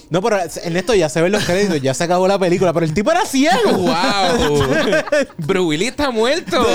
No, 0.10 0.22
pero 0.22 0.39
en 0.64 0.78
esto 0.78 0.93
ya 0.96 1.10
se 1.10 1.22
ven 1.22 1.34
los 1.34 1.43
créditos, 1.43 1.82
ya 1.82 1.93
se 1.93 2.06
acabó 2.06 2.28
la 2.28 2.39
película, 2.39 2.72
pero 2.72 2.86
el 2.86 2.93
tipo 2.93 3.12
era 3.12 3.26
ciego. 3.26 3.72
¡Wow! 3.74 4.64
Bruce 5.38 5.60
Willis 5.60 5.89
está 5.89 6.12
muerto. 6.12 6.66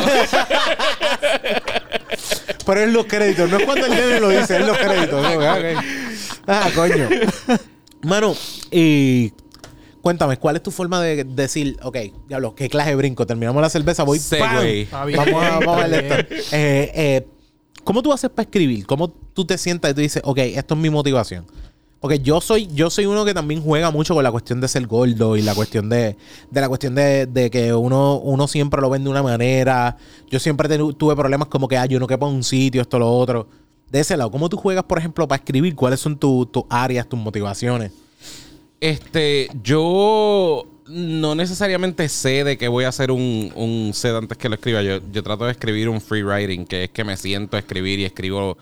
Pero 2.66 2.82
en 2.82 2.92
los 2.92 3.06
créditos, 3.06 3.48
no 3.48 3.56
es 3.58 3.64
cuando 3.64 3.86
el 3.86 3.92
nene 3.92 4.20
lo 4.20 4.28
dice, 4.28 4.42
es 4.42 4.50
en 4.50 4.66
los 4.66 4.76
créditos. 4.76 5.26
Ah, 6.46 6.68
coño. 6.74 7.08
Mano, 8.02 8.34
y 8.70 9.32
cuéntame, 10.02 10.36
¿cuál 10.38 10.56
es 10.56 10.62
tu 10.62 10.70
forma 10.70 11.00
de 11.00 11.24
decir, 11.24 11.76
ok, 11.82 11.96
diablo, 12.28 12.54
qué 12.54 12.68
clase 12.68 12.90
de 12.90 12.96
brinco? 12.96 13.26
Terminamos 13.26 13.60
la 13.62 13.70
cerveza, 13.70 14.02
voy 14.04 14.18
Segway. 14.18 14.86
¡pam! 14.86 15.10
Vamos 15.16 15.42
a, 15.44 15.58
vamos 15.58 15.76
a 15.82 15.86
está 15.86 16.16
ver 16.16 16.28
esto. 16.32 16.56
Eh, 16.56 16.92
eh, 16.94 17.26
¿Cómo 17.84 18.02
tú 18.02 18.12
haces 18.12 18.30
para 18.30 18.42
escribir? 18.44 18.86
¿Cómo 18.86 19.08
tú 19.08 19.44
te 19.44 19.56
sientas 19.58 19.90
y 19.90 19.94
tú 19.94 20.00
dices, 20.00 20.22
ok, 20.24 20.38
esto 20.38 20.74
es 20.74 20.80
mi 20.80 20.90
motivación? 20.90 21.46
Porque 21.98 22.18
yo 22.20 22.40
soy, 22.40 22.66
yo 22.68 22.88
soy 22.88 23.04
uno 23.06 23.24
que 23.26 23.34
también 23.34 23.62
juega 23.62 23.90
mucho 23.90 24.14
con 24.14 24.24
la 24.24 24.30
cuestión 24.30 24.58
de 24.60 24.68
ser 24.68 24.86
gordo 24.86 25.36
y 25.36 25.42
la 25.42 25.54
cuestión 25.54 25.88
de, 25.90 26.16
de 26.50 26.60
la 26.60 26.66
cuestión 26.68 26.94
de, 26.94 27.26
de 27.26 27.50
que 27.50 27.74
uno, 27.74 28.16
uno 28.18 28.48
siempre 28.48 28.80
lo 28.80 28.88
ven 28.88 29.04
de 29.04 29.10
una 29.10 29.22
manera. 29.22 29.98
Yo 30.30 30.38
siempre 30.38 30.66
tenu- 30.68 30.96
tuve 30.96 31.14
problemas 31.14 31.48
como 31.48 31.68
que, 31.68 31.76
ah, 31.76 31.84
yo 31.84 32.00
no 32.00 32.06
quepo 32.06 32.26
en 32.28 32.36
un 32.36 32.42
sitio, 32.44 32.80
esto, 32.80 32.98
lo 32.98 33.10
otro. 33.12 33.46
De 33.90 34.00
ese 34.00 34.16
lado, 34.16 34.30
¿cómo 34.30 34.48
tú 34.48 34.56
juegas, 34.56 34.84
por 34.84 34.98
ejemplo, 34.98 35.28
para 35.28 35.40
escribir? 35.40 35.74
¿Cuáles 35.74 36.00
son 36.00 36.16
tu- 36.16 36.46
tus 36.46 36.62
áreas, 36.70 37.06
tus 37.06 37.18
motivaciones? 37.18 37.92
Este, 38.80 39.48
yo 39.62 40.66
no 40.86 41.34
necesariamente 41.34 42.08
sé 42.08 42.44
de 42.44 42.58
que 42.58 42.68
voy 42.68 42.84
a 42.84 42.88
hacer 42.88 43.10
un, 43.10 43.52
un 43.54 43.92
set 43.94 44.14
antes 44.14 44.36
que 44.38 44.48
lo 44.48 44.54
escriba. 44.56 44.82
Yo, 44.82 45.00
yo 45.12 45.22
trato 45.22 45.44
de 45.44 45.52
escribir 45.52 45.88
un 45.88 46.00
free 46.00 46.22
writing, 46.22 46.64
que 46.64 46.84
es 46.84 46.90
que 46.90 47.04
me 47.04 47.16
siento 47.16 47.56
a 47.56 47.60
escribir 47.60 47.98
y 47.98 48.04
escribo 48.04 48.58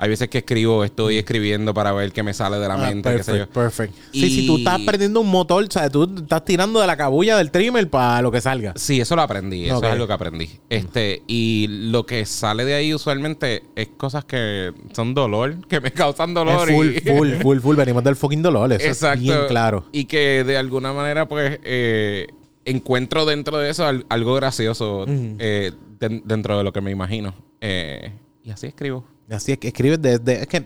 Hay 0.00 0.08
veces 0.08 0.28
que 0.28 0.38
escribo, 0.38 0.84
estoy 0.84 1.18
escribiendo 1.18 1.74
para 1.74 1.92
ver 1.92 2.12
qué 2.12 2.22
me 2.22 2.32
sale 2.32 2.58
de 2.58 2.68
la 2.68 2.74
Ah, 2.74 2.88
mente, 2.90 3.16
qué 3.16 3.22
sé 3.24 3.32
yo. 3.38 3.48
perfect, 3.48 3.92
perfect. 3.92 3.94
Sí, 4.12 4.30
si 4.30 4.46
tú 4.46 4.58
estás 4.58 4.78
perdiendo 4.82 5.20
un 5.20 5.28
motor, 5.28 5.64
o 5.64 5.70
sea, 5.70 5.90
tú 5.90 6.08
estás 6.16 6.44
tirando 6.44 6.80
de 6.80 6.86
la 6.86 6.96
cabulla 6.96 7.36
del 7.36 7.50
trimmer 7.50 7.90
para 7.90 8.22
lo 8.22 8.30
que 8.30 8.40
salga. 8.40 8.74
Sí, 8.76 9.00
eso 9.00 9.16
lo 9.16 9.22
aprendí, 9.22 9.64
eso 9.66 9.78
es 9.78 9.90
algo 9.90 10.06
que 10.06 10.12
aprendí. 10.12 10.48
Este, 10.70 11.22
y 11.26 11.66
lo 11.90 12.06
que 12.06 12.24
sale 12.26 12.64
de 12.64 12.74
ahí 12.74 12.94
usualmente 12.94 13.64
es 13.74 13.88
cosas 13.96 14.24
que 14.24 14.72
son 14.92 15.14
dolor, 15.14 15.66
que 15.66 15.80
me 15.80 15.90
causan 15.90 16.32
dolor. 16.32 16.68
Es 16.68 16.74
full, 16.76 16.86
y- 16.96 17.00
full, 17.16 17.32
full, 17.42 17.58
full. 17.58 17.76
Venimos 17.76 18.04
del 18.04 18.14
fucking 18.14 18.40
dolor. 18.42 18.72
Eso 18.72 18.86
Exacto. 18.86 19.14
es 19.16 19.20
bien 19.22 19.38
claro. 19.48 19.84
Y 19.90 20.04
que 20.04 20.44
de 20.44 20.56
alguna 20.56 20.92
manera, 20.92 21.26
pues, 21.26 21.58
eh, 21.64 22.28
encuentro 22.64 23.26
dentro 23.26 23.58
de 23.58 23.70
eso 23.70 23.84
al- 23.84 24.06
algo 24.10 24.34
gracioso 24.36 25.06
eh, 25.08 25.72
den- 25.98 26.22
dentro 26.24 26.56
de 26.56 26.62
lo 26.62 26.72
que 26.72 26.80
me 26.80 26.92
imagino. 26.92 27.34
Eh, 27.60 28.12
y 28.44 28.50
así 28.50 28.68
escribo. 28.68 29.04
Así 29.30 29.52
es 29.52 29.58
que 29.58 29.68
escribes 29.68 30.00
desde. 30.00 30.40
Es 30.42 30.46
que, 30.46 30.64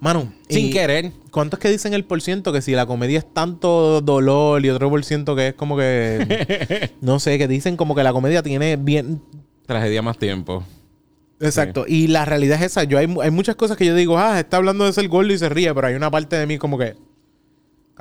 mano. 0.00 0.32
Sin 0.48 0.66
y- 0.66 0.70
querer. 0.70 1.12
¿Cuánto 1.30 1.56
es 1.56 1.60
que 1.60 1.68
dicen 1.70 1.94
el 1.94 2.04
por 2.04 2.20
ciento? 2.20 2.52
Que 2.52 2.62
si 2.62 2.72
la 2.72 2.86
comedia 2.86 3.18
es 3.18 3.32
tanto 3.32 4.00
dolor 4.00 4.64
y 4.64 4.70
otro 4.70 4.90
por 4.90 5.04
ciento 5.04 5.36
que 5.36 5.48
es 5.48 5.54
como 5.54 5.76
que. 5.76 6.90
no 7.00 7.20
sé, 7.20 7.38
que 7.38 7.48
dicen 7.48 7.76
como 7.76 7.94
que 7.94 8.02
la 8.02 8.12
comedia 8.12 8.42
tiene 8.42 8.76
bien. 8.76 9.22
Tragedia 9.66 10.02
más 10.02 10.18
tiempo. 10.18 10.64
Exacto. 11.40 11.84
Y 11.88 12.06
la 12.08 12.24
realidad 12.24 12.58
es 12.60 12.66
esa. 12.72 12.84
Yo 12.84 12.98
hay, 12.98 13.12
hay 13.22 13.30
muchas 13.30 13.56
cosas 13.56 13.76
que 13.76 13.84
yo 13.84 13.94
digo, 13.94 14.18
ah, 14.18 14.38
está 14.38 14.58
hablando 14.58 14.84
de 14.84 14.92
ser 14.92 15.08
gordo 15.08 15.32
y 15.32 15.38
se 15.38 15.48
ríe, 15.48 15.74
pero 15.74 15.86
hay 15.88 15.94
una 15.94 16.10
parte 16.10 16.36
de 16.36 16.46
mí 16.46 16.58
como 16.58 16.78
que. 16.78 16.94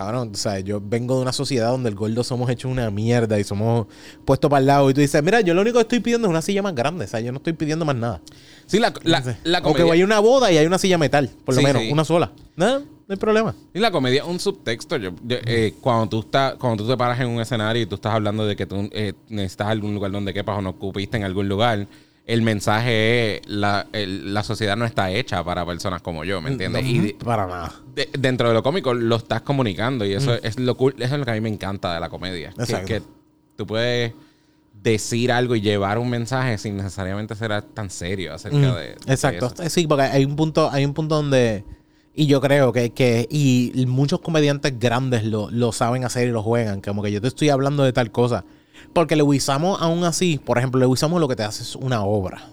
Cabrón, 0.01 0.31
o 0.33 0.35
sea, 0.37 0.59
yo 0.59 0.81
vengo 0.83 1.15
de 1.17 1.21
una 1.21 1.31
sociedad 1.31 1.69
donde 1.69 1.89
el 1.89 1.95
gordo 1.95 2.23
somos 2.23 2.49
hechos 2.49 2.71
una 2.71 2.89
mierda 2.89 3.39
y 3.39 3.43
somos 3.43 3.85
puestos 4.25 4.49
para 4.49 4.59
el 4.61 4.65
lado. 4.65 4.89
Y 4.89 4.95
tú 4.95 5.01
dices, 5.01 5.21
mira, 5.21 5.41
yo 5.41 5.53
lo 5.53 5.61
único 5.61 5.77
que 5.77 5.83
estoy 5.83 5.99
pidiendo 5.99 6.27
es 6.27 6.31
una 6.31 6.41
silla 6.41 6.63
más 6.63 6.73
grande. 6.73 7.05
O 7.05 7.07
sea, 7.07 7.19
yo 7.19 7.31
no 7.31 7.37
estoy 7.37 7.53
pidiendo 7.53 7.85
más 7.85 7.95
nada. 7.95 8.19
Sí, 8.65 8.79
la, 8.79 8.91
la, 9.03 9.21
la 9.43 9.59
o 9.59 9.73
que 9.75 9.83
comedia. 9.83 10.03
a 10.03 10.05
una 10.07 10.19
boda 10.19 10.51
y 10.51 10.57
hay 10.57 10.65
una 10.65 10.79
silla 10.79 10.97
metal, 10.97 11.29
por 11.45 11.53
lo 11.53 11.59
Sí, 11.61 11.67
menos, 11.67 11.83
sí. 11.83 11.91
una 11.91 12.03
sola. 12.03 12.31
No, 12.55 12.79
no 12.79 12.85
hay 13.09 13.17
problema. 13.17 13.53
Y 13.75 13.79
la 13.79 13.91
comedia 13.91 14.23
es 14.23 14.27
un 14.27 14.39
subtexto. 14.39 14.97
Yo, 14.97 15.11
yo, 15.23 15.37
eh, 15.45 15.75
cuando, 15.81 16.07
tú 16.09 16.19
estás, 16.21 16.55
cuando 16.55 16.83
tú 16.83 16.89
te 16.89 16.97
paras 16.97 17.19
en 17.19 17.27
un 17.27 17.39
escenario 17.39 17.83
y 17.83 17.85
tú 17.85 17.93
estás 17.95 18.13
hablando 18.13 18.43
de 18.45 18.55
que 18.55 18.65
tú 18.65 18.89
eh, 18.93 19.13
necesitas 19.29 19.67
algún 19.67 19.93
lugar 19.93 20.09
donde 20.11 20.33
quepas 20.33 20.57
o 20.57 20.61
no 20.63 20.71
ocupiste 20.71 21.15
en 21.17 21.25
algún 21.25 21.47
lugar, 21.47 21.87
el 22.25 22.41
mensaje 22.43 23.37
es 23.37 23.47
la, 23.47 23.87
el- 23.93 24.33
la 24.33 24.43
sociedad 24.43 24.77
no 24.77 24.85
está 24.85 25.11
hecha 25.11 25.43
para 25.43 25.65
personas 25.65 26.01
como 26.01 26.23
yo, 26.23 26.41
¿me 26.41 26.49
entiendes? 26.51 26.85
Y 26.85 26.99
de- 26.99 27.13
Para 27.15 27.47
nada. 27.47 27.73
de- 27.95 28.09
dentro 28.17 28.47
de 28.47 28.53
lo 28.53 28.63
cómico 28.63 28.93
lo 28.93 29.15
estás 29.17 29.41
comunicando 29.41 30.05
y 30.05 30.13
eso 30.13 30.33
es 30.35 30.59
lo 30.59 30.75
cool, 30.77 30.95
eso 30.99 31.13
es 31.15 31.19
lo 31.19 31.25
que 31.25 31.31
a 31.31 31.33
mí 31.35 31.41
me 31.41 31.49
encanta 31.49 31.93
de 31.93 31.99
la 31.99 32.09
comedia. 32.09 32.51
Que, 32.55 32.61
Exacto. 32.63 32.87
que 32.87 33.01
tú 33.55 33.65
puedes 33.67 34.13
decir 34.81 35.31
algo 35.31 35.55
y 35.55 35.61
llevar 35.61 35.97
un 35.99 36.09
mensaje 36.09 36.57
sin 36.57 36.77
necesariamente 36.77 37.35
ser 37.35 37.61
tan 37.61 37.89
serio 37.89 38.33
acerca 38.33 38.57
Mm, 38.57 38.61
de, 38.75 38.81
de 38.81 38.95
Exacto. 39.13 39.47
eso. 39.59 39.69
Sí, 39.69 39.85
porque 39.87 40.03
hay 40.03 40.25
un 40.25 40.35
punto, 40.35 40.69
hay 40.71 40.85
un 40.85 40.93
punto 40.93 41.15
donde. 41.15 41.63
Y 42.13 42.25
yo 42.27 42.41
creo 42.41 42.73
que, 42.73 42.89
que 42.91 43.25
y 43.29 43.71
muchos 43.87 44.19
comediantes 44.21 44.77
grandes 44.79 45.23
lo, 45.23 45.49
lo 45.49 45.71
saben 45.71 46.03
hacer 46.03 46.27
y 46.27 46.31
lo 46.31 46.43
juegan. 46.43 46.81
Como 46.81 47.01
que 47.03 47.11
yo 47.11 47.21
te 47.21 47.27
estoy 47.27 47.49
hablando 47.49 47.83
de 47.83 47.93
tal 47.93 48.11
cosa. 48.11 48.43
Porque 48.93 49.15
Lewisamo, 49.15 49.77
aún 49.77 50.03
así, 50.03 50.39
por 50.43 50.57
ejemplo, 50.57 50.79
Lewisamo 50.79 51.19
lo 51.19 51.27
que 51.27 51.35
te 51.35 51.43
hace 51.43 51.63
es 51.63 51.75
una 51.75 52.03
obra. 52.03 52.49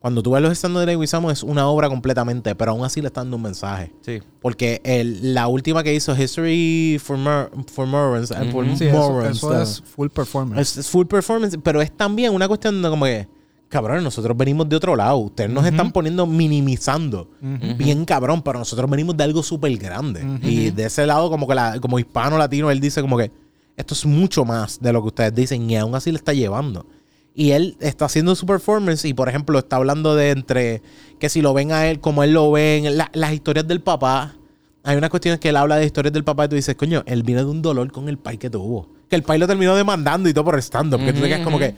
Cuando 0.00 0.22
tú 0.22 0.32
ves 0.32 0.42
los 0.42 0.52
stand 0.52 0.76
de 0.78 0.84
Lewisamo 0.84 1.30
es 1.30 1.42
una 1.42 1.66
obra 1.66 1.88
completamente, 1.88 2.54
pero 2.54 2.72
aún 2.72 2.84
así 2.84 3.00
le 3.00 3.06
está 3.06 3.22
dando 3.22 3.36
un 3.36 3.42
mensaje. 3.42 3.90
Sí. 4.02 4.20
Porque 4.42 4.82
el, 4.84 5.32
la 5.32 5.48
última 5.48 5.82
que 5.82 5.94
hizo, 5.94 6.14
History 6.14 7.00
for, 7.02 7.16
Mor 7.16 7.50
for 7.72 7.86
Morons, 7.86 8.30
eh, 8.30 8.50
for 8.52 8.66
Sí, 8.76 8.84
eso, 8.84 8.98
Morons, 8.98 9.38
eso 9.38 9.62
es 9.62 9.80
full 9.80 10.08
performance. 10.08 10.60
es, 10.60 10.76
es 10.76 10.90
full 10.90 11.06
performance, 11.06 11.56
pero 11.62 11.80
es 11.80 11.90
también 11.90 12.34
una 12.34 12.46
cuestión 12.48 12.82
de 12.82 12.90
como 12.90 13.06
que, 13.06 13.26
cabrón, 13.70 14.04
nosotros 14.04 14.36
venimos 14.36 14.68
de 14.68 14.76
otro 14.76 14.94
lado. 14.94 15.16
Ustedes 15.16 15.48
nos 15.48 15.64
están 15.64 15.90
poniendo 15.90 16.26
minimizando. 16.26 17.30
Bien 17.40 18.04
cabrón, 18.04 18.42
pero 18.42 18.58
nosotros 18.58 18.90
venimos 18.90 19.16
de 19.16 19.24
algo 19.24 19.42
súper 19.42 19.74
grande. 19.78 20.22
Y 20.42 20.70
de 20.70 20.84
ese 20.84 21.06
lado, 21.06 21.30
como 21.30 21.48
que 21.48 21.54
la, 21.54 21.80
como 21.80 21.98
hispano 21.98 22.36
latino, 22.36 22.70
él 22.70 22.78
dice 22.78 23.00
como 23.00 23.16
que 23.16 23.30
esto 23.76 23.94
es 23.94 24.06
mucho 24.06 24.44
más 24.44 24.80
de 24.80 24.92
lo 24.92 25.02
que 25.02 25.08
ustedes 25.08 25.34
dicen 25.34 25.68
y 25.70 25.76
aún 25.76 25.94
así 25.94 26.10
le 26.10 26.18
está 26.18 26.32
llevando. 26.32 26.86
Y 27.34 27.50
él 27.50 27.76
está 27.80 28.04
haciendo 28.04 28.34
su 28.36 28.46
performance 28.46 29.04
y, 29.04 29.12
por 29.14 29.28
ejemplo, 29.28 29.58
está 29.58 29.76
hablando 29.76 30.14
de 30.14 30.30
entre 30.30 30.82
que 31.18 31.28
si 31.28 31.42
lo 31.42 31.52
ven 31.52 31.72
a 31.72 31.88
él 31.88 31.98
como 31.98 32.22
él 32.22 32.32
lo 32.32 32.52
ven, 32.52 32.96
la- 32.96 33.10
las 33.12 33.32
historias 33.32 33.66
del 33.66 33.80
papá. 33.80 34.36
Hay 34.84 34.96
unas 34.96 35.10
cuestiones 35.10 35.40
que 35.40 35.48
él 35.48 35.56
habla 35.56 35.76
de 35.76 35.86
historias 35.86 36.12
del 36.12 36.22
papá 36.24 36.44
y 36.44 36.48
tú 36.50 36.56
dices, 36.56 36.74
coño, 36.76 37.02
él 37.06 37.22
viene 37.22 37.42
de 37.42 37.50
un 37.50 37.62
dolor 37.62 37.90
con 37.90 38.08
el 38.08 38.18
pai 38.18 38.36
que 38.38 38.50
tuvo. 38.50 38.88
Que 39.08 39.16
el 39.16 39.22
pai 39.22 39.38
lo 39.38 39.46
terminó 39.48 39.74
demandando 39.74 40.28
y 40.28 40.34
todo 40.34 40.44
por 40.44 40.58
stand-up. 40.60 41.00
Que 41.04 41.12
tú 41.12 41.22
te 41.22 41.26
quedas 41.28 41.40
como 41.40 41.58
que, 41.58 41.74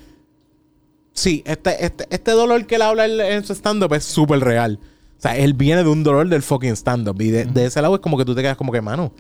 sí, 1.13 1.43
este, 1.47 1.85
este, 1.85 2.07
este 2.11 2.31
dolor 2.33 2.67
que 2.67 2.75
él 2.77 2.83
habla 2.83 3.07
en, 3.07 3.21
en 3.21 3.45
su 3.45 3.55
stand-up 3.55 3.95
es 3.95 4.05
súper 4.05 4.41
real. 4.41 4.79
O 5.19 5.21
sea, 5.23 5.37
él 5.37 5.55
viene 5.55 5.83
de 5.83 5.89
un 5.89 6.03
dolor 6.03 6.29
del 6.29 6.43
fucking 6.43 6.77
stand-up. 6.77 7.21
Y 7.23 7.31
de, 7.31 7.45
de 7.47 7.65
ese 7.67 7.81
lado 7.81 7.95
es 7.95 8.01
como 8.01 8.19
que 8.19 8.25
tú 8.25 8.35
te 8.35 8.43
quedas 8.43 8.57
como 8.57 8.73
que, 8.73 8.83
mano, 8.83 9.13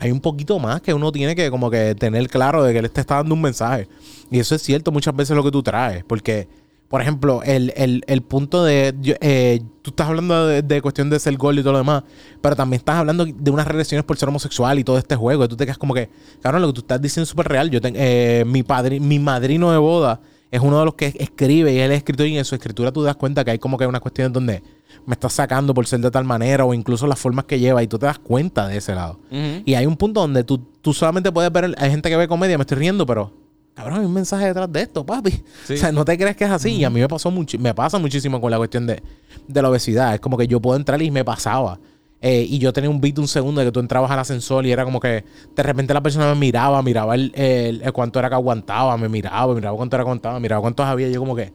hay 0.00 0.10
un 0.10 0.20
poquito 0.20 0.58
más 0.58 0.80
que 0.80 0.94
uno 0.94 1.12
tiene 1.12 1.36
que 1.36 1.50
como 1.50 1.70
que 1.70 1.94
tener 1.94 2.26
claro 2.28 2.64
de 2.64 2.72
que 2.72 2.78
él 2.80 2.90
te 2.90 3.02
está 3.02 3.16
dando 3.16 3.34
un 3.34 3.42
mensaje. 3.42 3.86
Y 4.30 4.38
eso 4.38 4.54
es 4.54 4.62
cierto 4.62 4.90
muchas 4.90 5.14
veces 5.14 5.36
lo 5.36 5.44
que 5.44 5.50
tú 5.50 5.62
traes. 5.62 6.02
Porque, 6.04 6.48
por 6.88 7.02
ejemplo, 7.02 7.42
el, 7.44 7.72
el- 7.76 8.02
el 8.06 8.22
punto 8.22 8.64
de... 8.64 8.94
eh, 9.20 9.60
tú 9.82 9.90
estás 9.90 10.08
hablando 10.08 10.46
de, 10.46 10.82
cuestión 10.82 11.10
de 11.10 11.20
ser 11.20 11.36
gol 11.36 11.58
y 11.58 11.62
todo 11.62 11.72
lo 11.72 11.78
demás. 11.78 12.02
Pero 12.40 12.56
también 12.56 12.78
estás 12.78 12.96
hablando 12.96 13.26
de 13.26 13.50
unas 13.50 13.66
relaciones 13.66 14.04
por 14.04 14.16
ser 14.16 14.28
homosexual 14.30 14.78
y 14.78 14.84
todo 14.84 14.96
este 14.98 15.16
juego. 15.16 15.44
Y 15.44 15.48
tú 15.48 15.56
te 15.56 15.66
quedas 15.66 15.78
como 15.78 15.92
que... 15.94 16.08
Cabrón, 16.40 16.62
lo 16.62 16.68
que 16.68 16.74
tú 16.74 16.80
estás 16.80 17.00
diciendo 17.00 17.24
es 17.24 17.28
súper 17.28 17.48
real. 17.48 17.70
Yo 17.70 17.78
eh, 17.82 18.44
mi, 18.46 18.62
padre, 18.62 18.98
mi 19.00 19.18
madrino 19.18 19.70
de 19.70 19.78
boda 19.78 20.20
es 20.50 20.60
uno 20.60 20.78
de 20.78 20.84
los 20.86 20.94
que 20.94 21.14
escribe 21.18 21.72
y 21.74 21.78
él 21.78 21.92
es 21.92 21.98
escritor 21.98 22.26
y 22.26 22.38
en 22.38 22.44
su 22.44 22.54
escritura 22.54 22.90
tú 22.90 23.02
das 23.02 23.14
cuenta 23.16 23.44
que 23.44 23.52
hay 23.52 23.58
como 23.58 23.78
que 23.78 23.86
unas 23.86 24.00
cuestiones 24.00 24.32
donde 24.32 24.62
me 25.10 25.14
estás 25.14 25.32
sacando 25.32 25.74
por 25.74 25.86
ser 25.86 26.00
de 26.00 26.10
tal 26.10 26.24
manera 26.24 26.64
o 26.64 26.72
incluso 26.72 27.06
las 27.06 27.18
formas 27.18 27.44
que 27.44 27.58
lleva 27.58 27.82
y 27.82 27.86
tú 27.88 27.98
te 27.98 28.06
das 28.06 28.18
cuenta 28.18 28.66
de 28.68 28.76
ese 28.78 28.94
lado. 28.94 29.18
Y 29.66 29.74
hay 29.74 29.84
un 29.84 29.96
punto 29.96 30.20
donde 30.20 30.44
tú, 30.44 30.58
tú 30.80 30.94
solamente 30.94 31.30
puedes 31.32 31.50
ver, 31.52 31.74
hay 31.78 31.90
gente 31.90 32.08
que 32.08 32.16
ve 32.16 32.28
comedia, 32.28 32.56
me 32.56 32.62
estoy 32.62 32.78
riendo, 32.78 33.04
pero 33.04 33.32
cabrón, 33.74 34.00
hay 34.00 34.06
un 34.06 34.12
mensaje 34.14 34.46
detrás 34.46 34.70
de 34.72 34.82
esto, 34.82 35.04
papi. 35.04 35.30
Sí. 35.66 35.74
O 35.74 35.76
sea, 35.76 35.90
no 35.92 36.04
te 36.04 36.16
crees 36.16 36.36
que 36.36 36.44
es 36.44 36.50
así. 36.50 36.70
Y 36.76 36.84
a 36.84 36.90
mí 36.90 37.00
me 37.00 37.08
pasó 37.08 37.30
mucho, 37.30 37.58
me 37.58 37.74
pasa 37.74 37.98
muchísimo 37.98 38.40
con 38.40 38.50
la 38.50 38.56
cuestión 38.58 38.86
de, 38.86 39.02
de 39.48 39.62
la 39.62 39.68
obesidad. 39.70 40.14
Es 40.14 40.20
como 40.20 40.38
que 40.38 40.46
yo 40.46 40.60
puedo 40.60 40.76
entrar 40.78 41.00
y 41.02 41.10
me 41.10 41.24
pasaba. 41.24 41.78
Eh, 42.22 42.46
y 42.48 42.58
yo 42.58 42.72
tenía 42.72 42.90
un 42.90 43.00
beat 43.00 43.18
un 43.18 43.26
segundo 43.28 43.60
de 43.62 43.66
que 43.66 43.72
tú 43.72 43.80
entrabas 43.80 44.10
al 44.10 44.18
ascensor 44.18 44.66
y 44.66 44.72
era 44.72 44.84
como 44.84 45.00
que 45.00 45.24
de 45.56 45.62
repente 45.62 45.94
la 45.94 46.02
persona 46.02 46.26
me 46.34 46.38
miraba, 46.38 46.82
miraba 46.82 47.14
el, 47.14 47.32
el- 47.34 47.80
el 47.82 47.92
cuánto 47.94 48.18
era 48.18 48.28
que 48.28 48.34
aguantaba, 48.34 48.96
me 48.98 49.08
miraba, 49.08 49.54
miraba 49.54 49.74
cuánto 49.76 49.96
era 49.96 50.04
que 50.04 50.08
aguantaba, 50.08 50.38
miraba 50.38 50.60
cuántos 50.60 50.84
había. 50.86 51.08
y 51.08 51.12
Yo 51.14 51.20
como 51.20 51.34
que... 51.34 51.52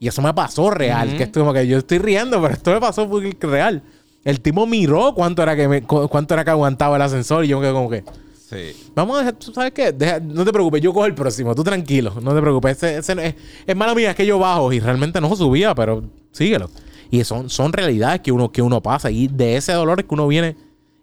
Y 0.00 0.08
eso 0.08 0.22
me 0.22 0.32
pasó 0.34 0.70
real. 0.70 1.16
Que 1.16 1.24
esto 1.24 1.40
como 1.40 1.52
que 1.52 1.66
yo 1.66 1.78
estoy 1.78 1.98
riendo, 1.98 2.40
pero 2.40 2.54
esto 2.54 2.70
me 2.72 2.80
pasó 2.80 3.08
real. 3.40 3.82
El 4.24 4.40
tipo 4.40 4.66
miró 4.66 5.12
cuánto 5.14 5.42
era 5.42 5.56
que 5.56 5.66
me, 5.68 5.82
cu- 5.82 6.08
cuánto 6.08 6.34
era 6.34 6.44
que 6.44 6.50
aguantaba 6.50 6.96
el 6.96 7.02
ascensor 7.02 7.44
y 7.44 7.48
yo 7.48 7.58
me 7.58 7.64
quedé 7.64 7.72
como 7.72 7.90
que... 7.90 8.04
Sí. 8.48 8.90
Vamos 8.94 9.16
a 9.16 9.18
dejar, 9.20 9.34
¿tú 9.34 9.52
¿sabes 9.52 9.72
qué? 9.72 9.92
Deja- 9.92 10.20
no 10.20 10.44
te 10.44 10.52
preocupes, 10.52 10.80
yo 10.80 10.92
cojo 10.92 11.04
el 11.06 11.14
próximo, 11.14 11.54
tú 11.54 11.62
tranquilo, 11.62 12.14
no 12.22 12.34
te 12.34 12.40
preocupes. 12.40 12.76
Ese, 12.82 12.98
ese 12.98 13.26
es, 13.26 13.34
es 13.66 13.76
mala 13.76 13.94
mía, 13.94 14.10
es 14.10 14.16
que 14.16 14.24
yo 14.24 14.38
bajo 14.38 14.72
y 14.72 14.80
realmente 14.80 15.20
no 15.20 15.34
subía, 15.36 15.74
pero 15.74 16.02
síguelo. 16.32 16.70
Y 17.10 17.22
son, 17.24 17.50
son 17.50 17.72
realidades 17.72 18.20
que 18.20 18.32
uno, 18.32 18.50
que 18.50 18.62
uno 18.62 18.82
pasa 18.82 19.10
y 19.10 19.28
de 19.28 19.56
ese 19.56 19.72
dolor 19.72 20.00
es 20.00 20.06
que 20.06 20.14
uno 20.14 20.26
viene 20.28 20.56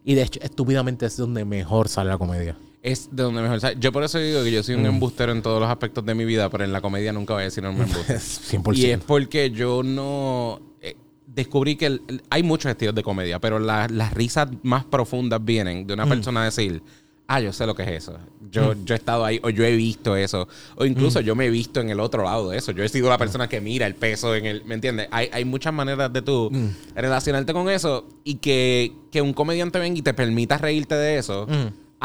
y 0.03 0.13
de 0.15 0.23
hecho 0.23 0.39
estúpidamente 0.41 1.05
es 1.05 1.17
donde 1.17 1.45
mejor 1.45 1.87
sale 1.89 2.09
la 2.09 2.17
comedia. 2.17 2.55
Es 2.85 3.09
de 3.11 3.23
donde 3.23 3.41
mejor 3.41 3.59
sale. 3.59 3.77
Yo 3.79 3.91
por 3.91 4.03
eso 4.03 4.19
digo 4.19 4.43
que 4.43 4.51
yo 4.51 4.61
soy 4.61 4.75
un 4.75 4.85
embustero 4.85 5.31
en 5.31 5.41
todos 5.41 5.59
los 5.59 5.69
aspectos 5.69 6.05
de 6.05 6.13
mi 6.13 6.23
vida, 6.23 6.49
pero 6.49 6.63
en 6.63 6.71
la 6.71 6.81
comedia 6.81 7.11
nunca 7.11 7.33
voy 7.33 7.41
a 7.41 7.45
decir 7.45 7.65
un 7.65 7.71
embuste. 7.81 8.15
100%. 8.15 8.77
Y 8.77 8.85
es 8.91 8.99
porque 8.99 9.49
yo 9.51 9.81
no... 9.81 10.61
eh, 10.81 10.95
descubrí 11.27 11.75
que 11.77 11.87
el- 11.87 12.01
el- 12.07 12.21
hay 12.29 12.43
muchos 12.43 12.69
estilos 12.69 12.93
de 12.93 13.01
comedia, 13.01 13.39
pero 13.39 13.57
la- 13.57 13.87
las 13.87 14.13
risas 14.13 14.49
más 14.61 14.83
profundas 14.85 15.43
vienen 15.43 15.87
de 15.87 15.93
una 15.95 16.05
persona 16.05 16.45
decir, 16.45 16.83
ah, 17.27 17.39
yo 17.41 17.51
sé 17.51 17.65
lo 17.65 17.73
que 17.73 17.81
es 17.83 17.89
eso. 18.03 18.19
Yo, 18.51 18.75
yo 18.85 18.93
he 18.93 18.97
estado 18.99 19.25
ahí, 19.25 19.39
o 19.43 19.49
yo 19.49 19.65
he 19.65 19.75
visto 19.75 20.15
eso. 20.15 20.47
O 20.75 20.85
incluso 20.85 21.19
yo 21.21 21.35
me 21.35 21.47
he 21.47 21.49
visto 21.49 21.81
en 21.81 21.89
el 21.89 21.99
otro 21.99 22.23
lado 22.23 22.51
de 22.51 22.57
eso. 22.59 22.71
Yo 22.71 22.83
he 22.83 22.89
sido 22.89 23.09
la 23.09 23.17
persona 23.17 23.49
que 23.49 23.59
mira 23.61 23.87
el 23.87 23.95
peso 23.95 24.35
en 24.35 24.45
el... 24.45 24.63
¿Me 24.63 24.75
entiendes? 24.75 25.07
Hay, 25.09 25.27
hay 25.33 25.43
muchas 25.43 25.73
maneras 25.73 26.13
de 26.13 26.21
tú 26.21 26.51
relacionarte 26.95 27.51
con 27.51 27.67
eso 27.69 28.07
y 28.23 28.35
que, 28.35 28.93
que 29.11 29.21
un 29.21 29.33
comediante 29.33 29.79
venga 29.79 29.97
y 29.97 30.01
te 30.03 30.13
permita 30.13 30.57
reírte 30.59 30.93
de 30.95 31.17
eso. 31.17 31.47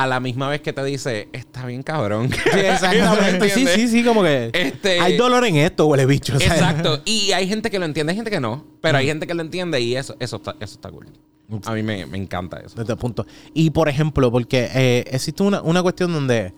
A 0.00 0.06
la 0.06 0.18
misma 0.18 0.48
vez 0.48 0.62
que 0.62 0.72
te 0.72 0.82
dice, 0.82 1.28
está 1.32 1.66
bien 1.66 1.82
cabrón. 1.82 2.30
Sí, 2.30 2.58
exactamente. 2.58 3.50
sí, 3.54 3.66
sí, 3.66 3.86
sí, 3.86 4.02
como 4.02 4.22
que 4.22 4.50
Este- 4.52 4.98
hay 4.98 5.18
dolor 5.18 5.44
en 5.44 5.56
esto, 5.56 5.86
huele 5.86 6.06
bicho. 6.06 6.34
Exacto. 6.36 7.02
Y 7.04 7.32
hay 7.32 7.46
gente 7.46 7.70
que 7.70 7.78
lo 7.78 7.84
entiende, 7.84 8.12
hay 8.12 8.16
gente 8.16 8.30
que 8.30 8.40
no. 8.40 8.64
Pero 8.80 8.96
hay 8.96 9.06
gente 9.06 9.26
que 9.26 9.34
lo 9.34 9.42
entiende 9.42 9.78
y 9.80 9.96
eso, 9.96 10.16
eso, 10.18 10.36
está, 10.36 10.56
eso 10.58 10.74
está 10.76 10.90
cool. 10.90 11.06
A 11.66 11.74
mí 11.74 11.82
me, 11.82 12.06
me 12.06 12.16
encanta 12.16 12.58
eso. 12.60 12.76
Desde 12.78 12.92
el 12.94 12.98
punto. 12.98 13.26
Y 13.52 13.70
por 13.70 13.90
ejemplo, 13.90 14.30
porque 14.30 14.70
eh, 14.74 15.04
existe 15.10 15.42
una, 15.42 15.60
una 15.60 15.82
cuestión 15.82 16.12
donde 16.12 16.54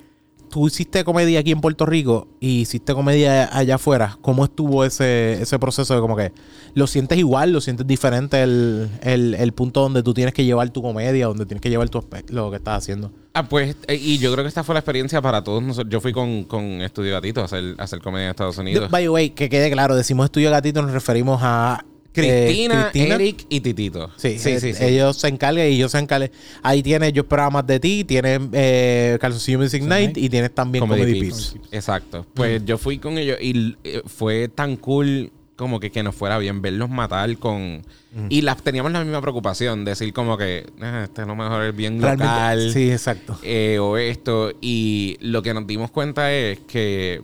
tú 0.53 0.67
hiciste 0.67 1.03
comedia 1.03 1.41
aquí 1.41 1.51
en 1.51 1.63
Puerto 1.63 1.87
Rico 1.87 2.29
y 2.39 2.61
hiciste 2.61 2.93
comedia 2.93 3.49
allá 3.57 3.77
afuera. 3.77 4.19
¿Cómo 4.21 4.45
estuvo 4.45 4.85
ese, 4.85 5.41
ese 5.41 5.59
proceso 5.59 5.95
de 5.95 6.01
como 6.01 6.15
que 6.15 6.33
lo 6.75 6.87
sientes 6.87 7.19
igual, 7.19 7.53
lo 7.53 7.63
sientes 7.63 7.87
diferente 7.87 8.43
el, 8.43 8.91
el, 9.03 9.35
el 9.35 9.53
punto 9.53 9.81
donde 9.81 10.03
tú 10.03 10.13
tienes 10.13 10.35
que 10.35 10.45
llevar 10.45 10.69
tu 10.69 10.83
comedia, 10.83 11.27
donde 11.27 11.47
tienes 11.47 11.63
que 11.63 11.71
llevar 11.71 11.89
tu 11.89 12.05
lo 12.29 12.51
que 12.51 12.59
estás 12.59 12.77
haciendo? 12.83 13.11
Ah, 13.33 13.49
pues, 13.49 13.77
eh, 13.87 13.95
y 13.97 14.19
yo 14.19 14.31
creo 14.31 14.45
que 14.45 14.49
esta 14.49 14.63
fue 14.63 14.75
la 14.75 14.81
experiencia 14.81 15.23
para 15.23 15.43
todos 15.43 15.63
nosotros. 15.63 15.91
Yo 15.91 16.03
fui 16.03 16.13
con, 16.13 16.45
con 16.45 16.63
Estudio 16.83 17.15
Gatito 17.15 17.41
a 17.41 17.45
hacer, 17.45 17.75
a 17.79 17.85
hacer 17.85 18.01
comedia 18.01 18.27
en 18.27 18.31
Estados 18.33 18.59
Unidos. 18.59 18.91
By 18.91 19.05
the 19.05 19.09
way, 19.09 19.31
que 19.31 19.49
quede 19.49 19.71
claro, 19.71 19.97
decimos 19.97 20.27
estudio 20.27 20.51
gatito, 20.51 20.83
nos 20.83 20.91
referimos 20.91 21.41
a 21.43 21.83
Cristina, 22.13 22.89
Eh, 22.89 22.91
Cristina. 22.93 23.15
Eric 23.17 23.47
y 23.49 23.61
Titito. 23.61 24.11
Sí, 24.17 24.39
sí, 24.39 24.51
eh, 24.51 24.61
sí. 24.61 24.75
sí. 24.75 24.85
ellos 24.85 25.17
se 25.17 25.29
encargan 25.29 25.67
y 25.67 25.71
ellos 25.75 25.93
se 25.93 25.99
encargan. 25.99 26.31
Ahí 26.63 26.83
tienes 26.83 27.13
Yo 27.13 27.23
esperaba 27.23 27.51
más 27.51 27.67
de 27.67 27.81
ti, 27.81 28.05
tienes 28.05 28.41
eh, 28.53 29.19
Calzoncillo 29.21 29.59
Music 29.61 29.83
Night 29.83 30.17
y 30.19 30.29
tienes 30.29 30.55
también 30.55 30.83
Comedy 30.83 31.03
Comedy, 31.03 31.21
Pips. 31.21 31.51
Pips. 31.55 31.69
Exacto. 31.73 32.27
Pues 32.35 32.65
yo 32.65 32.79
fui 32.79 32.99
con 32.99 33.19
ellos 33.19 33.39
y 33.41 33.77
eh, 33.85 34.03
fue 34.07 34.49
tan 34.49 34.77
cool 34.77 35.33
como 35.57 35.79
que, 35.79 35.91
que 35.93 36.03
nos 36.03 36.15
fuera 36.15 36.39
bien 36.39 36.61
verlos 36.63 36.91
matar 36.91 37.37
con... 37.39 37.83
Y 38.29 38.43
las 38.43 38.63
teníamos 38.63 38.93
la 38.93 39.03
misma 39.03 39.23
preocupación, 39.23 39.87
decir 39.87 40.13
como 40.13 40.37
que 40.37 40.67
"Ah, 40.83 41.03
este 41.05 41.25
lo 41.25 41.35
mejor 41.35 41.65
es 41.65 41.75
bien 41.75 41.99
local. 41.99 42.19
Realmente, 42.19 42.73
sí, 42.75 42.91
exacto. 42.91 43.39
eh, 43.43 43.79
o 43.81 43.97
esto. 43.97 44.53
Y 44.61 45.17
lo 45.21 45.41
que 45.43 45.55
nos 45.55 45.67
dimos 45.67 45.91
cuenta 45.91 46.31
es 46.31 46.59
que, 46.61 47.23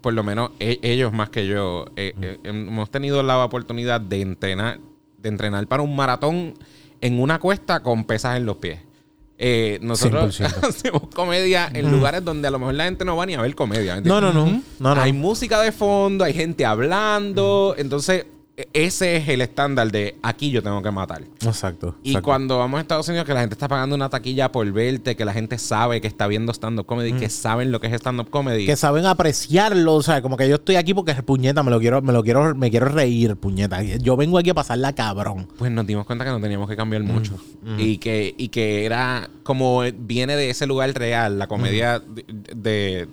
por 0.00 0.12
lo 0.12 0.22
menos 0.22 0.50
e- 0.60 0.78
ellos 0.82 1.12
más 1.12 1.30
que 1.30 1.46
yo, 1.46 1.86
eh, 1.96 2.14
eh, 2.20 2.38
hemos 2.44 2.90
tenido 2.90 3.22
la 3.22 3.44
oportunidad 3.44 4.00
de 4.00 4.20
entrenar, 4.20 4.78
de 5.18 5.28
entrenar 5.28 5.66
para 5.66 5.82
un 5.82 5.94
maratón 5.96 6.54
en 7.00 7.20
una 7.20 7.38
cuesta 7.38 7.82
con 7.82 8.04
pesas 8.04 8.36
en 8.36 8.46
los 8.46 8.56
pies. 8.56 8.80
Eh, 9.42 9.78
nosotros 9.80 10.38
100%. 10.38 10.68
hacemos 10.68 11.02
comedia 11.14 11.70
en 11.72 11.90
lugares 11.90 12.22
donde 12.22 12.46
a 12.48 12.50
lo 12.50 12.58
mejor 12.58 12.74
la 12.74 12.84
gente 12.84 13.06
no 13.06 13.16
va 13.16 13.24
ni 13.24 13.34
a 13.34 13.40
ver 13.40 13.54
comedia. 13.54 13.96
¿me 13.96 14.02
No, 14.02 14.20
no, 14.20 14.32
no. 14.34 14.62
no, 14.78 14.94
no. 14.94 15.00
Hay 15.00 15.14
música 15.14 15.60
de 15.62 15.72
fondo, 15.72 16.24
hay 16.24 16.34
gente 16.34 16.66
hablando. 16.66 17.74
Entonces, 17.78 18.26
ese 18.72 19.16
es 19.16 19.28
el 19.28 19.40
estándar 19.40 19.90
de 19.92 20.16
aquí 20.22 20.50
yo 20.50 20.62
tengo 20.62 20.82
que 20.82 20.90
matar. 20.90 21.22
Exacto. 21.42 21.96
Y 22.02 22.10
exacto. 22.10 22.24
cuando 22.26 22.58
vamos 22.58 22.78
a 22.78 22.80
Estados 22.82 23.08
Unidos, 23.08 23.26
que 23.26 23.34
la 23.34 23.40
gente 23.40 23.54
está 23.54 23.68
pagando 23.68 23.94
una 23.94 24.08
taquilla 24.08 24.50
por 24.52 24.70
verte, 24.72 25.16
que 25.16 25.24
la 25.24 25.32
gente 25.32 25.58
sabe 25.58 26.00
que 26.00 26.06
está 26.08 26.26
viendo 26.26 26.52
stand-up 26.52 26.86
comedy, 26.86 27.12
que 27.12 27.28
saben 27.28 27.70
lo 27.72 27.80
que 27.80 27.86
es 27.88 27.92
stand-up 27.94 28.30
comedy. 28.30 28.66
que 28.66 28.76
saben 28.76 29.06
apreciarlo, 29.06 29.94
o 29.94 30.02
sea, 30.02 30.22
como 30.22 30.36
que 30.36 30.48
yo 30.48 30.56
estoy 30.56 30.76
aquí 30.76 30.94
porque 30.94 31.14
puñeta, 31.22 31.62
me 31.62 31.70
lo 31.70 31.78
quiero, 31.80 32.02
me 32.02 32.12
lo 32.12 32.22
quiero, 32.22 32.54
me 32.54 32.70
quiero 32.70 32.86
reír, 32.88 33.36
puñeta. 33.36 33.82
Yo 33.82 34.16
vengo 34.16 34.38
aquí 34.38 34.50
a 34.50 34.54
pasarla 34.54 34.92
cabrón. 34.94 35.48
Pues 35.58 35.70
nos 35.70 35.86
dimos 35.86 36.06
cuenta 36.06 36.24
que 36.24 36.30
no 36.30 36.40
teníamos 36.40 36.68
que 36.68 36.76
cambiar 36.76 37.02
mucho. 37.02 37.36
Y, 37.78 37.98
que, 37.98 38.34
y 38.36 38.48
que 38.48 38.84
era 38.84 39.28
como 39.42 39.82
viene 39.98 40.36
de 40.36 40.50
ese 40.50 40.66
lugar 40.66 40.92
real, 40.94 41.38
la 41.38 41.46
comedia 41.46 42.00
de, 42.00 42.24
de- 42.54 43.08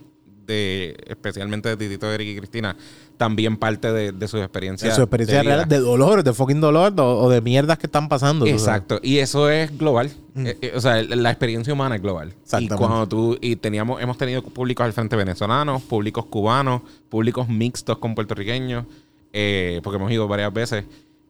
de- 0.46 0.96
especialmente 1.08 1.68
de 1.68 1.76
Titito, 1.78 2.12
Eric 2.12 2.30
y 2.30 2.38
Cristina, 2.38 2.78
también 3.18 3.58
parte 3.58 3.92
de, 3.92 4.12
de 4.12 4.28
sus 4.28 4.40
experiencias. 4.42 4.92
De 4.92 4.96
su 4.96 5.02
experiencia 5.02 5.42
vida. 5.42 5.56
real, 5.56 5.68
de 5.70 5.80
dolor, 5.80 6.24
de 6.24 6.34
fucking 6.34 6.62
dolor 6.62 6.94
o, 7.00 7.20
o 7.24 7.30
de 7.30 7.42
mierdas 7.42 7.78
que 7.80 7.88
están 7.88 8.08
pasando. 8.08 8.46
Exacto. 8.46 9.00
Y 9.02 9.18
eso 9.18 9.50
es 9.50 9.76
global. 9.78 10.12
Eh, 10.36 10.56
eh, 10.62 10.72
o 10.76 10.80
sea, 10.80 11.02
la 11.02 11.30
experiencia 11.32 11.74
humana 11.74 11.96
es 11.96 12.02
global. 12.02 12.34
Y 12.60 12.68
cuando 12.68 13.08
tú, 13.08 13.38
y 13.42 13.56
teníamos, 13.56 14.02
hemos 14.02 14.18
tenido 14.18 14.42
públicos 14.44 14.86
al 14.86 14.94
frente 14.94 15.16
venezolanos, 15.16 15.82
públicos 15.82 16.26
cubanos, 16.26 16.82
públicos 17.10 17.50
mixtos 17.50 17.98
con 17.98 18.14
puertorriqueños, 18.16 18.86
eh, 19.34 19.82
porque 19.84 19.98
hemos 19.98 20.12
ido 20.12 20.28
varias 20.28 20.54
veces. 20.54 20.86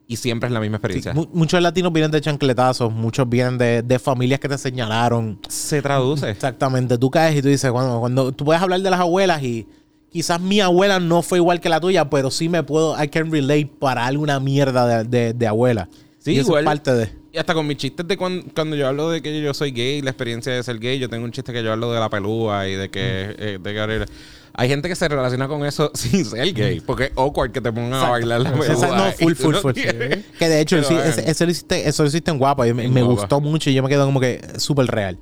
Y 0.10 0.16
siempre 0.16 0.48
es 0.48 0.54
la 0.54 0.62
misma 0.62 0.78
experiencia. 0.78 1.14
mu- 1.14 1.28
muchos 1.34 1.62
latinos 1.62 1.92
vienen 1.92 2.12
de 2.12 2.22
chancletazos, 2.22 2.94
muchos 2.94 3.28
vienen 3.28 3.58
de, 3.58 3.82
de 3.82 4.00
familias 4.00 4.40
que 4.40 4.48
te 4.48 4.58
señalaron. 4.58 5.38
Se 5.50 5.82
traduce. 5.82 6.30
Exactamente, 6.30 6.98
tú 6.98 7.10
caes 7.12 7.36
y 7.38 7.42
tú 7.42 7.50
dices, 7.50 7.70
cuando, 7.72 8.00
cuando 8.00 8.32
tú 8.32 8.46
puedes 8.46 8.62
hablar 8.62 8.80
de 8.82 8.90
las 8.90 9.02
abuelas 9.02 9.44
y 9.44 9.68
quizás 10.12 10.40
mi 10.42 10.60
abuela 10.62 11.00
no 11.00 11.22
fue 11.22 11.38
igual 11.40 11.60
que 11.60 11.70
la 11.70 11.80
tuya, 11.80 12.10
pero 12.10 12.32
sí 12.32 12.50
me 12.50 12.64
puedo, 12.64 13.02
I 13.02 13.08
can 13.08 13.32
relate 13.32 13.70
para 13.80 14.06
alguna 14.06 14.40
mierda 14.40 15.04
de, 15.04 15.04
de- 15.04 15.34
de 15.34 15.48
abuela. 15.48 15.88
Sí, 16.20 16.32
Y 16.34 16.40
igual. 16.40 16.64
es 16.64 16.66
parte 16.66 16.94
de... 16.94 17.10
Y 17.34 17.38
hasta 17.38 17.54
con 17.54 17.68
mis 17.68 17.78
chistes 17.78 18.08
de 18.08 18.18
cuan- 18.18 18.44
cuando, 18.56 18.76
yo 18.76 18.88
hablo 18.88 19.10
de 19.12 19.22
que 19.22 19.42
yo 19.42 19.54
soy 19.54 19.72
gay, 19.72 20.02
la 20.02 20.10
experiencia 20.10 20.52
de 20.52 20.64
ser 20.64 20.80
gay, 20.80 20.98
yo 20.98 21.08
tengo 21.10 21.24
un 21.24 21.32
chiste 21.32 21.54
que 21.54 21.64
yo 21.64 21.72
hablo 21.72 21.92
de 21.92 22.00
la 22.00 22.10
pelúa 22.10 22.68
y 22.68 22.74
de 22.76 22.90
que... 22.90 23.36
eh, 23.38 23.60
de 23.62 23.74
que- 23.74 24.06
hay 24.60 24.68
gente 24.70 24.90
que 24.90 24.96
se 24.96 25.08
relaciona 25.08 25.48
con 25.48 25.64
eso 25.68 25.92
sin 25.94 26.26
ser 26.26 26.52
gay, 26.52 26.80
porque 26.80 27.06
es 27.06 27.12
awkward 27.16 27.52
que 27.52 27.62
te 27.62 27.72
pongan 27.72 27.94
a 27.94 28.10
bailar 28.10 28.42
la 28.42 28.52
pelúa. 28.52 28.66
Esa- 28.74 28.96
no, 28.98 29.12
full, 29.12 29.34
full, 29.36 29.56
full. 29.62 29.72
Que 29.74 30.50
de 30.50 30.60
hecho, 30.62 30.82
sí, 30.84 30.96
eso, 31.26 31.46
lo 31.46 31.52
hiciste, 31.52 31.88
eso 31.88 32.02
lo 32.04 32.10
hiciste 32.10 32.32
en 32.32 32.40
guapa 32.40 32.68
y 32.68 32.74
me, 32.74 32.88
me 32.88 33.04
gustó 33.04 33.40
mucho 33.40 33.70
y 33.70 33.76
yo 33.76 33.84
me 33.84 33.90
quedo 33.90 34.06
como 34.06 34.20
que 34.20 34.42
súper 34.58 34.88
real. 34.88 35.18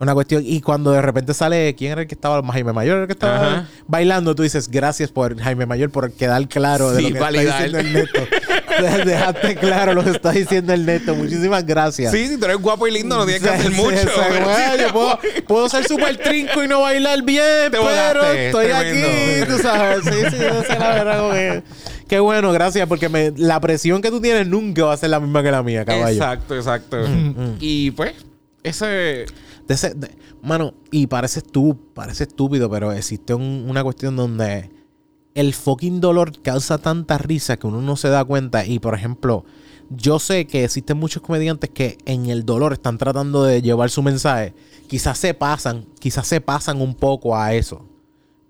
Una 0.00 0.14
cuestión, 0.14 0.42
y 0.46 0.62
cuando 0.62 0.92
de 0.92 1.02
repente 1.02 1.34
sale, 1.34 1.74
¿quién 1.76 1.92
era 1.92 2.00
el 2.00 2.06
que 2.08 2.14
estaba? 2.14 2.42
Jaime 2.52 2.72
Mayor, 2.72 2.92
era 2.94 3.02
el 3.02 3.06
que 3.06 3.12
estaba 3.12 3.36
Ajá. 3.36 3.68
bailando, 3.86 4.34
tú 4.34 4.42
dices, 4.42 4.70
gracias 4.70 5.10
por 5.10 5.38
Jaime 5.38 5.66
Mayor 5.66 5.90
por 5.90 6.10
quedar 6.12 6.48
claro 6.48 6.90
de 6.92 7.02
Sí, 7.02 7.08
lo 7.08 7.14
que 7.14 7.20
validar. 7.20 7.44
está 7.66 7.78
diciendo 7.78 7.78
el 7.80 7.92
neto. 7.92 8.20
Dejaste 9.04 9.56
claro 9.56 9.92
lo 9.92 10.02
que 10.02 10.10
está 10.10 10.32
diciendo 10.32 10.72
el 10.72 10.86
neto. 10.86 11.14
Muchísimas 11.14 11.66
gracias. 11.66 12.12
Sí, 12.12 12.28
si 12.28 12.38
tú 12.38 12.46
eres 12.46 12.56
guapo 12.56 12.86
y 12.86 12.92
lindo, 12.92 13.14
no 13.16 13.24
tienes 13.26 13.42
que 13.42 13.50
hacer 13.50 13.70
mucho. 13.72 13.96
yo 14.78 14.88
puedo, 14.92 15.18
puedo 15.46 15.68
ser 15.68 15.84
súper 15.86 16.16
trinco 16.16 16.64
y 16.64 16.68
no 16.68 16.80
bailar 16.80 17.22
bien, 17.22 17.44
Te 17.64 17.70
pero 17.72 17.82
volaste, 17.82 18.46
estoy 18.46 18.66
tremendo. 18.68 19.06
aquí, 19.08 19.52
tú 19.52 19.58
sabes. 19.62 20.04
Sí, 20.04 20.10
sí, 20.30 20.36
esa 20.44 20.60
es 20.72 20.78
la 20.78 20.94
verdad. 20.94 21.30
que- 21.32 21.62
Qué 22.08 22.18
bueno, 22.20 22.50
gracias, 22.52 22.88
porque 22.88 23.08
me- 23.08 23.32
la 23.36 23.60
presión 23.60 24.00
que 24.02 24.10
tú 24.10 24.20
tienes 24.20 24.46
nunca 24.46 24.86
va 24.86 24.94
a 24.94 24.96
ser 24.96 25.10
la 25.10 25.20
misma 25.20 25.42
que 25.42 25.50
la 25.50 25.62
mía, 25.62 25.84
caballo. 25.84 26.08
Exacto, 26.16 26.56
exacto. 26.56 26.96
Y 27.60 27.90
pues, 27.92 28.14
ese... 28.62 29.26
Mano, 30.42 30.74
y 30.90 31.06
parece 31.06 31.42
tú, 31.42 31.76
parece 31.94 32.24
estúpido, 32.24 32.70
pero 32.70 32.92
existe 32.92 33.34
un- 33.34 33.66
una 33.68 33.82
cuestión 33.82 34.16
donde 34.16 34.70
el 35.34 35.54
fucking 35.54 36.00
dolor 36.00 36.40
causa 36.42 36.78
tanta 36.78 37.18
risa 37.18 37.56
que 37.56 37.66
uno 37.66 37.80
no 37.80 37.96
se 37.96 38.08
da 38.08 38.24
cuenta. 38.24 38.64
Y 38.66 38.78
por 38.78 38.94
ejemplo, 38.94 39.44
yo 39.90 40.18
sé 40.18 40.46
que 40.46 40.64
existen 40.64 40.96
muchos 40.96 41.22
comediantes 41.22 41.70
que 41.70 41.98
en 42.04 42.26
el 42.26 42.44
dolor 42.44 42.72
están 42.72 42.98
tratando 42.98 43.44
de 43.44 43.62
llevar 43.62 43.90
su 43.90 44.02
mensaje. 44.02 44.54
Quizás 44.88 45.18
se 45.18 45.34
pasan, 45.34 45.86
quizás 45.98 46.26
se 46.26 46.40
pasan 46.40 46.80
un 46.80 46.94
poco 46.94 47.36
a 47.36 47.54
eso. 47.54 47.84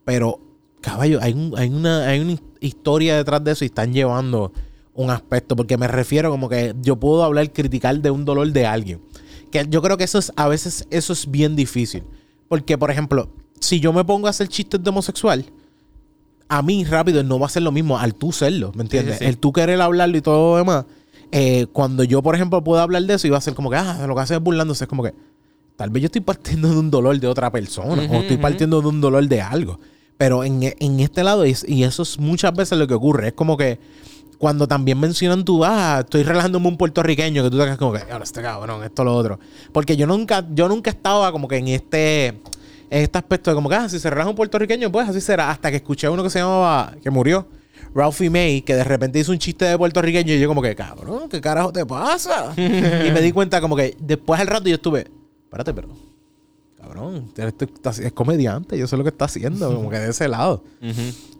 Pero, 0.05 0.41
caballo, 0.81 1.21
hay 1.23 1.33
una 1.71 2.37
historia 2.61 3.17
detrás 3.17 3.43
de 3.45 3.53
eso 3.53 3.65
y 3.65 3.67
están 3.67 3.93
llevando 3.93 4.53
un 4.95 5.11
aspecto. 5.11 5.57
Porque 5.57 5.77
me 5.79 5.89
refiero 5.89 6.31
como 6.31 6.49
que 6.49 6.75
yo 6.81 6.97
puedo 6.97 7.25
hablar, 7.25 7.53
criticar 7.53 8.01
de 8.01 8.11
un 8.11 8.25
dolor 8.25 8.51
de 8.53 8.67
alguien. 8.67 9.01
Que 9.51 9.67
yo 9.69 9.83
creo 9.83 9.97
que 9.97 10.05
eso 10.05 10.19
es, 10.19 10.33
a 10.37 10.49
veces 10.49 10.87
eso 10.91 11.13
es 11.13 11.31
bien 11.31 11.57
difícil. 11.57 12.05
Porque, 12.49 12.77
por 12.79 12.91
ejemplo, 12.91 13.31
si 13.59 13.81
yo 13.81 13.93
me 13.93 14.05
pongo 14.05 14.27
a 14.27 14.31
hacer 14.31 14.49
chistes 14.49 14.83
de 14.83 14.91
homosexual, 14.91 15.45
a 16.49 16.63
mí 16.63 16.85
rápido 16.85 17.23
no 17.23 17.39
va 17.39 17.47
a 17.47 17.51
ser 17.51 17.63
lo 17.63 17.71
mismo 17.73 17.99
al 17.99 18.15
tú 18.15 18.33
serlo, 18.33 18.73
¿me 18.75 18.83
entiendes? 18.83 19.19
sí, 19.19 19.25
sí. 19.25 19.29
El 19.29 19.39
tú 19.39 19.53
querer 19.53 19.81
hablarlo 19.81 20.17
y 20.17 20.21
todo 20.21 20.53
lo 20.53 20.57
demás. 20.59 20.85
eh, 21.33 21.67
cuando 21.73 22.03
yo, 22.03 22.23
por 22.23 22.35
ejemplo, 22.35 22.63
puedo 22.65 22.81
hablar 22.83 23.03
de 23.05 23.15
eso, 23.15 23.27
iba 23.27 23.39
a 23.39 23.41
ser 23.41 23.55
como 23.55 23.71
que, 23.71 23.77
ah, 23.77 24.05
lo 24.07 24.15
que 24.15 24.21
hace 24.21 24.35
es 24.35 24.41
burlándose. 24.41 24.85
Es 24.85 24.89
como 24.89 25.03
que, 25.05 25.15
tal 25.77 25.91
vez 25.91 26.03
yo 26.03 26.07
estoy 26.07 26.21
partiendo 26.23 26.69
de 26.69 26.77
un 26.77 26.91
dolor 26.91 27.19
de 27.19 27.27
otra 27.27 27.51
persona 27.53 28.03
o 28.11 28.21
estoy 28.21 28.37
partiendo 28.37 28.81
de 28.81 28.89
un 28.89 29.01
dolor 29.01 29.27
de 29.29 29.41
algo. 29.41 29.79
Pero 30.19 30.45
en, 30.45 30.61
en 30.63 31.01
este 31.01 31.25
lado, 31.25 31.47
y 31.47 31.83
eso 31.85 32.03
es 32.03 32.19
muchas 32.19 32.53
veces 32.53 32.79
lo 32.79 32.87
que 32.87 32.95
ocurre, 32.95 33.29
es 33.29 33.33
como 33.33 33.57
que 33.57 33.79
cuando 34.41 34.67
también 34.67 34.99
mencionan 34.99 35.45
tú, 35.45 35.63
ah, 35.67 35.99
estoy 36.01 36.23
relajándome 36.23 36.67
un 36.67 36.79
puertorriqueño, 36.79 37.45
que 37.45 37.51
tú 37.51 37.59
te 37.59 37.65
quedas 37.65 37.77
como 37.77 37.93
que, 37.93 38.11
ahora 38.11 38.25
este 38.25 38.41
cabrón, 38.41 38.83
esto, 38.83 39.05
lo 39.05 39.15
otro. 39.15 39.39
Porque 39.71 39.99
yo 39.99 40.07
nunca, 40.07 40.47
yo 40.55 40.67
nunca 40.67 40.89
estaba 40.89 41.31
como 41.31 41.47
que 41.47 41.59
en 41.59 41.69
este, 41.69 42.29
en 42.29 42.43
este 42.89 43.19
aspecto 43.19 43.51
de 43.51 43.55
como 43.55 43.69
que, 43.69 43.75
ah, 43.75 43.87
si 43.91 44.01
se 44.01 44.09
relaja 44.09 44.31
un 44.31 44.37
puertorriqueño, 44.37 44.91
pues 44.91 45.07
así 45.07 45.21
será. 45.21 45.51
Hasta 45.51 45.71
que 45.71 45.77
escuché 45.77 46.07
a 46.07 46.11
uno 46.11 46.23
que 46.23 46.31
se 46.31 46.39
llamaba, 46.39 46.95
que 47.03 47.11
murió, 47.11 47.47
Ralphie 47.95 48.31
May, 48.31 48.63
que 48.63 48.75
de 48.75 48.83
repente 48.83 49.19
hizo 49.19 49.31
un 49.31 49.39
chiste 49.39 49.67
de 49.67 49.77
puertorriqueño 49.77 50.33
y 50.33 50.41
yo 50.41 50.49
como 50.49 50.63
que, 50.63 50.75
cabrón, 50.75 51.29
¿qué 51.29 51.39
carajo 51.43 51.71
te 51.71 51.85
pasa? 51.85 52.55
y 52.57 53.11
me 53.11 53.21
di 53.21 53.33
cuenta 53.33 53.61
como 53.61 53.77
que 53.77 53.95
después 54.01 54.41
al 54.41 54.47
rato 54.47 54.71
yo 54.71 54.77
estuve, 54.77 55.07
espérate, 55.45 55.75
pero, 55.75 55.89
cabrón, 56.81 57.31
este 57.37 57.69
es 58.07 58.13
comediante, 58.15 58.79
yo 58.79 58.87
sé 58.87 58.97
lo 58.97 59.03
que 59.03 59.11
está 59.11 59.27
haciendo, 59.27 59.75
como 59.75 59.91
que 59.91 59.99
de 59.99 60.09
ese 60.09 60.29
lado. 60.29 60.65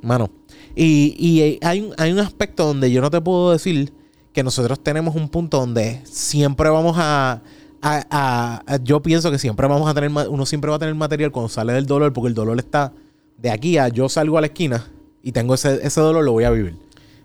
Mano. 0.03 0.40
Y, 0.77 1.15
y 1.19 1.59
hay, 1.65 1.81
un, 1.81 1.95
hay 1.99 2.13
un 2.13 2.19
aspecto 2.21 2.67
donde 2.67 2.91
yo 2.91 3.01
no 3.01 3.11
te 3.11 3.21
puedo 3.21 3.53
decir 3.53 3.93
que 4.33 4.43
nosotros 4.43 4.79
tenemos 4.81 5.15
un 5.17 5.29
punto 5.29 5.59
donde 5.59 6.01
siempre 6.05 6.71
vamos 6.71 6.97
a, 6.99 7.43
a- 7.83 8.07
a- 8.11 8.63
a- 8.67 8.77
Yo 8.83 9.01
pienso 9.03 9.31
que 9.31 9.39
siempre 9.39 9.67
vamos 9.67 9.89
a 9.91 9.95
tener... 9.95 10.11
Uno 10.29 10.47
siempre 10.47 10.71
va 10.71 10.77
a 10.77 10.79
tener 10.79 10.95
material 10.95 11.33
cuando 11.33 11.49
sale 11.49 11.73
del 11.73 11.87
dolor, 11.87 12.13
porque 12.13 12.29
el 12.29 12.35
dolor 12.35 12.59
está 12.59 12.93
de 13.39 13.51
aquí 13.51 13.79
a... 13.79 13.89
Yo 13.89 14.09
salgo 14.09 14.39
a 14.39 14.41
la 14.41 14.47
esquina 14.49 14.87
y 15.23 15.33
tengo 15.33 15.55
ese, 15.55 15.81
ese 15.87 16.01
dolor, 16.01 16.25
lo 16.25 16.33
voy 16.33 16.45
a 16.45 16.51
vivir. 16.51 16.77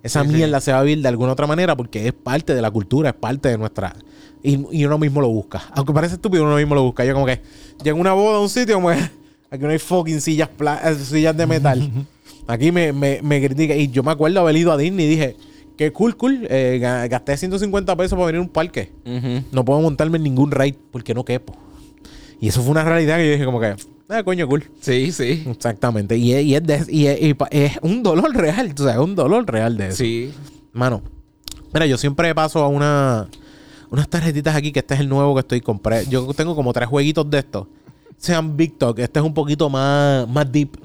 Esa 0.02 0.22
Sí, 0.24 0.30
sí. 0.30 0.36
mierda 0.36 0.60
se 0.62 0.72
va 0.72 0.80
a 0.80 0.84
vivir 0.84 1.02
de 1.02 1.08
alguna 1.08 1.32
otra 1.34 1.48
manera 1.48 1.76
porque 1.76 2.08
es 2.08 2.14
parte 2.14 2.54
de 2.56 2.62
la 2.62 2.72
cultura, 2.72 3.10
es 3.10 3.16
parte 3.16 3.50
de 3.50 3.58
nuestra... 3.58 3.96
Y, 4.44 4.64
y 4.80 4.86
uno 4.86 4.98
mismo 5.00 5.22
lo 5.22 5.30
busca. 5.30 5.64
Aunque 5.74 5.92
parece 5.94 6.16
estúpido, 6.16 6.44
uno 6.44 6.56
mismo 6.56 6.76
lo 6.76 6.84
busca. 6.84 7.04
Yo 7.06 7.14
como 7.14 7.26
que... 7.26 7.42
Llego 7.84 7.98
a 7.98 8.02
una 8.02 8.14
boda 8.14 8.38
a 8.38 8.40
un 8.42 8.50
sitio 8.50 8.76
como 8.76 8.90
que... 8.90 8.98
Aquí 9.52 9.64
no 9.64 9.70
hay 9.70 9.80
fucking 9.80 10.22
sillas, 10.22 10.50
eh, 10.84 10.96
sillas 10.96 11.38
de 11.38 11.46
metal. 11.46 11.92
Aquí 12.48 12.72
me, 12.72 12.94
me, 12.94 13.20
me 13.24 13.46
critica. 13.46 13.76
Y 13.76 13.88
yo 13.90 14.04
me 14.04 14.12
acuerdo 14.12 14.40
haber 14.40 14.56
ido 14.56 14.72
a 14.72 14.78
Disney 14.78 15.06
y 15.06 15.10
dije, 15.10 15.36
qué 15.78 15.92
cool, 15.92 16.16
cool. 16.18 16.48
eh, 16.50 16.80
ga- 16.82 17.08
gasté 17.10 17.36
150 17.38 17.96
pesos 17.96 18.12
para 18.18 18.28
venir 18.28 18.40
a 18.40 18.42
un 18.44 18.50
parque. 18.50 18.92
No 19.52 19.66
puedo 19.66 19.82
montarme 19.82 20.18
en 20.18 20.24
ningún 20.24 20.52
ride 20.52 20.78
porque 20.92 21.14
no 21.14 21.24
quepo. 21.26 21.56
Y 22.40 22.48
eso 22.50 22.62
fue 22.62 22.72
una 22.72 22.84
realidad 22.84 23.18
que 23.18 23.26
yo 23.26 23.32
dije 23.34 23.46
como 23.46 23.60
que, 23.60 23.76
ah, 24.10 24.24
coño, 24.24 24.48
cool. 24.48 24.64
Sí, 24.82 25.12
sí. 25.12 25.44
Exactamente. 25.48 26.18
Y, 26.18 26.34
es- 26.34 26.44
y, 26.46 26.56
es, 26.56 26.64
de- 26.64 26.86
y 26.90 27.08
es- 27.08 27.22
y 27.22 27.36
es 27.52 27.72
un 27.82 28.04
dolor 28.04 28.36
real. 28.36 28.74
O 28.78 28.84
sea, 28.84 28.94
es 28.94 29.00
un 29.00 29.16
dolor 29.16 29.46
real 29.52 29.78
de 29.78 29.88
eso. 29.88 29.98
Sí. 29.98 30.32
Mano, 30.74 31.02
mira, 31.74 31.86
yo 31.88 31.98
siempre 31.98 32.34
paso 32.36 32.62
a 32.64 32.68
una 32.68 33.28
unas 33.92 34.10
tarjetitas 34.10 34.56
aquí, 34.56 34.72
que 34.72 34.80
este 34.80 34.94
es 34.96 35.00
el 35.00 35.08
nuevo 35.08 35.34
que 35.36 35.40
estoy 35.42 35.62
compré. 35.62 36.06
Yo 36.10 36.28
tengo 36.34 36.56
como 36.56 36.74
tres 36.74 36.90
jueguitos 36.90 37.30
de 37.30 37.40
estos. 37.40 37.68
Sean 38.18 38.58
Big 38.58 38.78
Talk. 38.78 39.00
Este 39.00 39.20
es 39.20 39.26
un 39.26 39.34
poquito 39.34 39.70
más, 39.70 40.28
más 40.28 40.52
deep. 40.52 40.76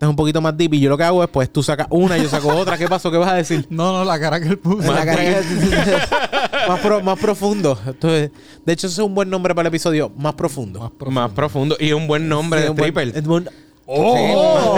Esta 0.00 0.06
es 0.06 0.10
un 0.12 0.16
poquito 0.16 0.40
más 0.40 0.56
deep. 0.56 0.72
Y 0.72 0.80
yo 0.80 0.88
lo 0.88 0.96
que 0.96 1.04
hago 1.04 1.22
es, 1.22 1.28
pues 1.28 1.52
tú 1.52 1.62
sacas 1.62 1.86
una, 1.90 2.16
yo 2.16 2.26
saco 2.26 2.48
otra. 2.48 2.78
¿Qué 2.78 2.88
pasó? 2.88 3.10
¿Qué 3.10 3.18
vas 3.18 3.32
a 3.32 3.34
decir? 3.34 3.66
No, 3.68 3.92
no, 3.92 4.02
la 4.02 4.18
cara 4.18 4.40
que 4.40 4.48
él 4.48 4.58
puso. 4.58 4.90
La 4.90 5.04
cara- 5.04 5.42
más, 6.68 6.80
pro- 6.80 7.02
más 7.02 7.18
profundo. 7.18 7.78
Entonces, 7.86 8.30
de 8.64 8.72
hecho, 8.72 8.86
ese 8.86 8.94
es 9.02 9.06
un 9.06 9.14
buen 9.14 9.28
nombre 9.28 9.54
para 9.54 9.68
el 9.68 9.74
episodio. 9.74 10.10
Más 10.16 10.32
profundo. 10.32 10.90
Más 11.10 11.30
profundo. 11.32 11.76
Y 11.78 11.92
un 11.92 12.06
buen 12.06 12.30
nombre 12.30 12.60
Sí, 12.60 12.64
de 12.64 12.70
un 12.70 12.76
buen- 12.78 12.88
stripper. 12.96 13.18
es 13.18 13.24
buen- 13.26 13.50
¡Oh! 13.92 14.76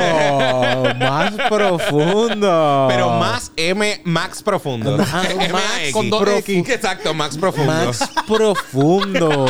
más 0.98 1.32
profundo. 1.50 2.86
Pero 2.88 3.10
más 3.10 3.52
M, 3.56 4.00
Max 4.04 4.42
profundo. 4.42 4.96
Ah, 5.00 5.24
M 5.30 5.48
Max 5.50 5.64
X. 5.80 5.92
con 5.92 6.08
dos 6.08 6.26
X. 6.28 6.68
Exacto, 6.70 7.12
Max 7.12 7.36
profundo. 7.36 7.72
Más 7.72 8.10
profundo. 8.26 9.46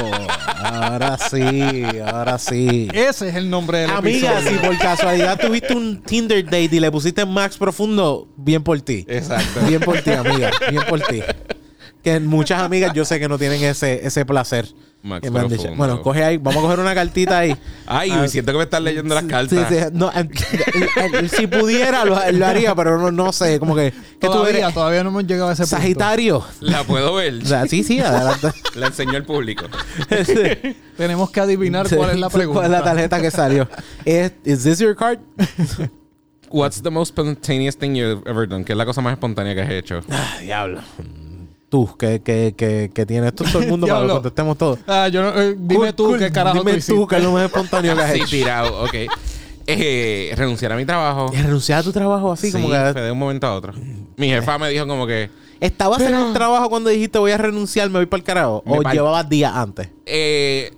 Ahora 0.64 1.16
sí, 1.16 1.84
ahora 2.04 2.38
sí. 2.38 2.88
Ese 2.92 3.28
es 3.28 3.34
el 3.36 3.48
nombre 3.48 3.78
del 3.78 3.90
Amiga, 3.90 4.40
si 4.40 4.48
episodio. 4.48 4.68
por 4.68 4.78
casualidad 4.78 5.38
tuviste 5.38 5.74
un 5.74 6.02
Tinder 6.02 6.44
date 6.44 6.68
y 6.72 6.80
le 6.80 6.90
pusiste 6.90 7.24
Max 7.24 7.56
Profundo, 7.56 8.28
bien 8.36 8.62
por 8.64 8.80
ti. 8.80 9.04
Exacto. 9.08 9.60
Bien 9.68 9.80
por 9.80 10.00
ti, 10.00 10.10
amiga. 10.10 10.50
Bien 10.70 10.82
por 10.88 11.00
ti. 11.02 11.22
Que 12.02 12.18
muchas 12.18 12.60
amigas 12.62 12.92
yo 12.94 13.04
sé 13.04 13.20
que 13.20 13.28
no 13.28 13.38
tienen 13.38 13.62
ese, 13.62 14.04
ese 14.04 14.24
placer. 14.26 14.66
Max 15.02 15.22
que 15.22 15.30
me 15.30 15.40
han 15.40 15.48
dicho. 15.48 15.62
Profundo. 15.62 15.78
Bueno, 15.78 16.02
coge 16.02 16.22
ahí. 16.24 16.36
Vamos 16.36 16.58
a 16.58 16.62
coger 16.62 16.78
una 16.80 16.94
cartita 16.94 17.38
ahí. 17.38 17.56
Ay, 17.86 18.10
Ah, 18.12 18.28
siento 18.28 18.52
que 18.52 18.58
me 18.58 18.64
estás 18.64 18.80
leyendo 18.82 19.14
las 19.14 19.24
Sí, 19.24 19.30
cartas. 19.30 19.68
sí, 19.68 19.76
no, 19.92 20.10
eh, 20.12 20.28
eh, 20.52 21.10
eh, 21.22 21.28
si 21.28 21.46
pudiera, 21.48 22.04
lo, 22.04 22.16
lo 22.32 22.46
haría, 22.46 22.74
pero 22.74 22.98
no, 22.98 23.10
no 23.10 23.32
sé. 23.32 23.58
Como 23.58 23.74
que, 23.74 23.90
tú 24.20 24.28
Todavía, 24.28 24.60
eres 24.66 24.74
todavía 24.74 25.02
no 25.02 25.10
hemos 25.10 25.26
llegado 25.26 25.48
a 25.50 25.52
ese 25.54 25.62
punto. 25.64 25.76
Sagitario. 25.76 26.44
La 26.60 26.84
puedo 26.84 27.14
ver. 27.14 27.34
O 27.42 27.46
sea, 27.46 27.66
sí, 27.66 27.82
sí, 27.82 27.98
adelante. 28.00 28.52
La 28.76 28.86
enseñó 28.86 29.16
al 29.16 29.24
público. 29.24 29.66
Tenemos 30.96 31.30
que 31.30 31.40
adivinar 31.40 31.88
cuál 31.94 32.10
es 32.10 32.18
la 32.18 32.30
pregunta. 32.30 32.60
¿Cuál 32.60 32.72
es 32.72 32.78
la 32.78 32.84
tarjeta 32.84 33.20
que 33.20 33.30
salió? 33.30 33.68
¿Es 34.04 34.32
is 34.44 34.62
this 34.62 34.78
your 34.78 34.94
card? 34.94 35.18
What's 36.50 36.82
the 36.82 36.90
most 36.90 37.10
spontaneous 37.12 37.76
thing 37.76 37.94
you've 37.94 38.22
ever 38.28 38.46
done? 38.46 38.64
¿Qué 38.64 38.72
es 38.72 38.78
la 38.78 38.84
cosa 38.84 39.00
más 39.00 39.14
espontánea 39.14 39.54
que 39.54 39.62
has 39.62 39.70
hecho? 39.70 40.00
Ah, 40.10 40.36
diablo. 40.40 40.80
Tú, 41.72 41.88
que, 41.96 42.20
que, 42.20 42.52
que, 42.54 42.90
que 42.92 43.06
tienes 43.06 43.34
todo, 43.34 43.48
todo 43.50 43.62
el 43.62 43.68
mundo 43.70 43.86
para 43.88 44.02
que 44.02 44.08
contestemos 44.12 44.58
todo. 44.58 44.78
Ah, 44.86 45.08
yo 45.08 45.22
no- 45.22 45.40
eh, 45.40 45.56
dime 45.58 45.86
Cool, 45.86 45.94
tú 45.94 46.04
cool. 46.08 46.18
qué 46.18 46.30
carajo 46.30 46.58
Dime 46.58 46.78
tú 46.82 46.94
tú, 46.96 47.06
que 47.06 47.16
es 47.16 47.22
lo 47.24 47.32
más 47.32 47.46
espontáneo 47.46 47.96
que 47.96 48.02
has 48.02 48.10
Sí, 48.12 48.18
hecho. 48.18 48.28
tirado, 48.28 48.84
ok. 48.84 48.94
Eh, 49.66 50.34
renunciar 50.36 50.72
a 50.72 50.76
mi 50.76 50.84
trabajo. 50.84 51.30
Renunciar 51.32 51.78
a 51.78 51.82
tu 51.82 51.90
trabajo 51.90 52.30
así, 52.30 52.48
Sí, 52.48 52.52
como 52.52 52.68
que... 52.68 52.76
de 52.76 53.10
un 53.10 53.18
momento 53.18 53.46
a 53.46 53.54
otro. 53.54 53.72
Mi 54.18 54.28
jefa 54.28 54.58
me 54.58 54.68
dijo 54.68 54.86
como 54.86 55.06
que... 55.06 55.30
¿Estabas 55.60 56.02
en 56.02 56.14
el 56.14 56.32
trabajo 56.34 56.68
cuando 56.68 56.90
dijiste 56.90 57.18
voy 57.18 57.30
a 57.30 57.38
renunciar, 57.38 57.88
me 57.88 58.00
voy 58.00 58.06
para 58.06 58.18
el 58.18 58.24
carajo? 58.24 58.62
¿O 58.66 58.82
par- 58.82 58.92
llevabas 58.92 59.26
días 59.30 59.54
antes? 59.54 59.88
eh, 60.04 60.72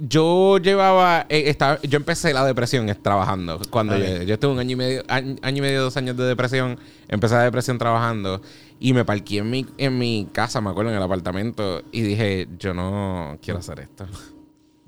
yo 0.00 0.58
llevaba... 0.58 1.26
eh, 1.28 1.44
estaba, 1.46 1.78
yo 1.82 1.96
empecé 1.96 2.32
la 2.34 2.44
depresión 2.44 2.88
eh, 2.88 2.94
trabajando. 2.96 3.60
Cuando 3.70 3.96
yo, 3.96 4.22
yo 4.22 4.34
estuve 4.34 4.52
un 4.52 4.58
año 4.58 4.72
y 4.72 4.76
medio, 4.76 5.02
año, 5.06 5.36
año 5.42 5.58
y 5.58 5.60
medio, 5.60 5.82
dos 5.82 5.96
años 5.96 6.16
de 6.16 6.24
depresión. 6.24 6.76
Empecé 7.08 7.34
la 7.36 7.42
depresión 7.44 7.78
trabajando. 7.78 8.40
Y 8.78 8.92
me 8.92 9.04
parqué 9.04 9.38
en 9.38 9.50
mi, 9.50 9.66
en 9.78 9.98
mi 9.98 10.28
casa, 10.32 10.60
me 10.60 10.70
acuerdo, 10.70 10.90
en 10.90 10.96
el 10.98 11.02
apartamento. 11.02 11.82
Y 11.92 12.02
dije, 12.02 12.46
yo 12.58 12.74
no 12.74 13.38
quiero 13.42 13.60
hacer 13.60 13.80
esto. 13.80 14.06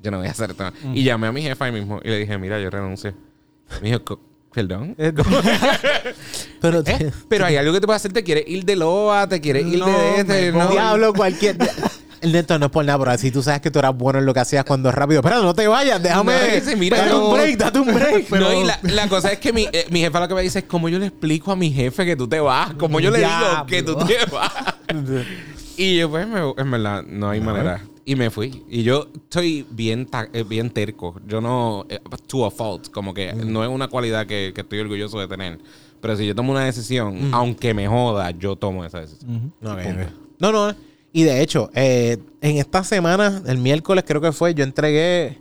Yo 0.00 0.12
no 0.12 0.18
voy 0.18 0.28
a 0.28 0.30
hacer 0.30 0.50
esto. 0.52 0.70
Y 0.94 1.02
llamé 1.02 1.26
a 1.26 1.32
mi 1.32 1.42
jefa 1.42 1.64
ahí 1.64 1.72
mismo. 1.72 1.98
Y 2.04 2.08
le 2.08 2.18
dije, 2.20 2.38
mira, 2.38 2.60
yo 2.60 2.70
renuncio. 2.70 3.12
Me 3.82 3.88
dijo, 3.88 4.04
"Co- 4.04 4.20
¿perdón? 4.52 4.94
Pero... 6.60 6.84
Pero 7.28 7.44
hay 7.46 7.56
algo 7.56 7.72
que 7.72 7.80
te 7.80 7.86
puede 7.86 7.96
hacer. 7.96 8.12
Te 8.12 8.22
quieres 8.22 8.44
ir 8.46 8.64
de 8.64 8.76
loa, 8.76 9.28
te 9.28 9.40
quieres 9.40 9.66
ir 9.66 9.80
No, 9.80 9.86
de 9.86 10.20
este. 10.20 10.52
No, 10.52 10.68
Diablo, 10.68 11.12
cualquier... 11.12 11.56
El 12.20 12.32
neto 12.32 12.58
no 12.58 12.66
es 12.66 12.72
por 12.72 12.84
nada, 12.84 12.98
pero 13.04 13.16
si 13.18 13.30
tú 13.30 13.42
sabes 13.42 13.60
que 13.60 13.70
tú 13.70 13.78
eras 13.78 13.96
bueno 13.96 14.18
en 14.18 14.26
lo 14.26 14.34
que 14.34 14.40
hacías 14.40 14.64
cuando 14.64 14.88
es 14.88 14.94
rápido. 14.94 15.22
Pero 15.22 15.42
no 15.42 15.54
te 15.54 15.66
vayas, 15.68 16.02
déjame... 16.02 16.32
No, 16.32 16.38
es 16.38 16.62
que 16.64 16.70
sí, 16.70 16.76
mira, 16.76 16.96
date 16.98 17.08
pero- 17.10 17.26
un 17.28 17.34
break, 17.34 17.56
date 17.58 17.78
un 17.80 17.94
break. 17.94 18.30
No, 18.38 18.52
y 18.52 18.64
la, 18.64 18.78
la 18.82 19.08
cosa 19.08 19.32
es 19.32 19.38
que 19.38 19.52
mi, 19.52 19.68
eh, 19.72 19.86
mi 19.90 20.00
jefa 20.00 20.20
lo 20.20 20.28
que 20.28 20.34
me 20.34 20.42
dice 20.42 20.60
es 20.60 20.64
como 20.64 20.88
yo 20.88 20.98
le 20.98 21.06
explico 21.06 21.52
a 21.52 21.56
mi 21.56 21.70
jefe 21.72 22.04
que 22.04 22.16
tú 22.16 22.26
te 22.28 22.40
vas, 22.40 22.74
como 22.74 23.00
yo 23.00 23.10
le 23.10 23.18
digo 23.18 23.66
que 23.66 23.82
tú 23.82 23.96
te 23.96 24.16
vas. 24.32 24.52
y 25.76 25.96
yo, 25.98 26.10
pues, 26.10 26.26
me- 26.26 26.54
en 26.56 26.70
verdad, 26.70 27.02
no 27.04 27.30
hay 27.30 27.40
manera. 27.40 27.80
Y 28.04 28.16
me 28.16 28.30
fui. 28.30 28.64
Y 28.70 28.82
yo 28.84 29.08
estoy 29.14 29.66
bien, 29.70 30.06
ta- 30.06 30.28
eh, 30.32 30.42
bien 30.42 30.70
terco. 30.70 31.14
Yo 31.26 31.40
no, 31.42 31.84
eh, 31.90 32.00
to 32.26 32.46
a 32.46 32.50
fault, 32.50 32.90
como 32.90 33.12
que 33.12 33.34
no 33.34 33.62
es 33.62 33.68
una 33.70 33.88
cualidad 33.88 34.26
que, 34.26 34.52
que 34.54 34.62
estoy 34.62 34.78
orgulloso 34.80 35.20
de 35.20 35.28
tener. 35.28 35.58
Pero 36.00 36.16
si 36.16 36.26
yo 36.26 36.34
tomo 36.34 36.52
una 36.52 36.64
decisión, 36.64 37.28
aunque 37.32 37.74
me 37.74 37.86
joda, 37.86 38.30
yo 38.30 38.56
tomo 38.56 38.84
esa 38.84 39.00
decisión. 39.00 39.52
No, 39.60 40.52
no, 40.52 40.68
no. 40.68 40.74
Y 41.12 41.24
de 41.24 41.40
hecho, 41.42 41.70
eh, 41.74 42.18
en 42.40 42.56
esta 42.58 42.84
semana, 42.84 43.42
el 43.46 43.58
miércoles 43.58 44.04
creo 44.06 44.20
que 44.20 44.32
fue, 44.32 44.54
yo 44.54 44.62
entregué 44.64 45.38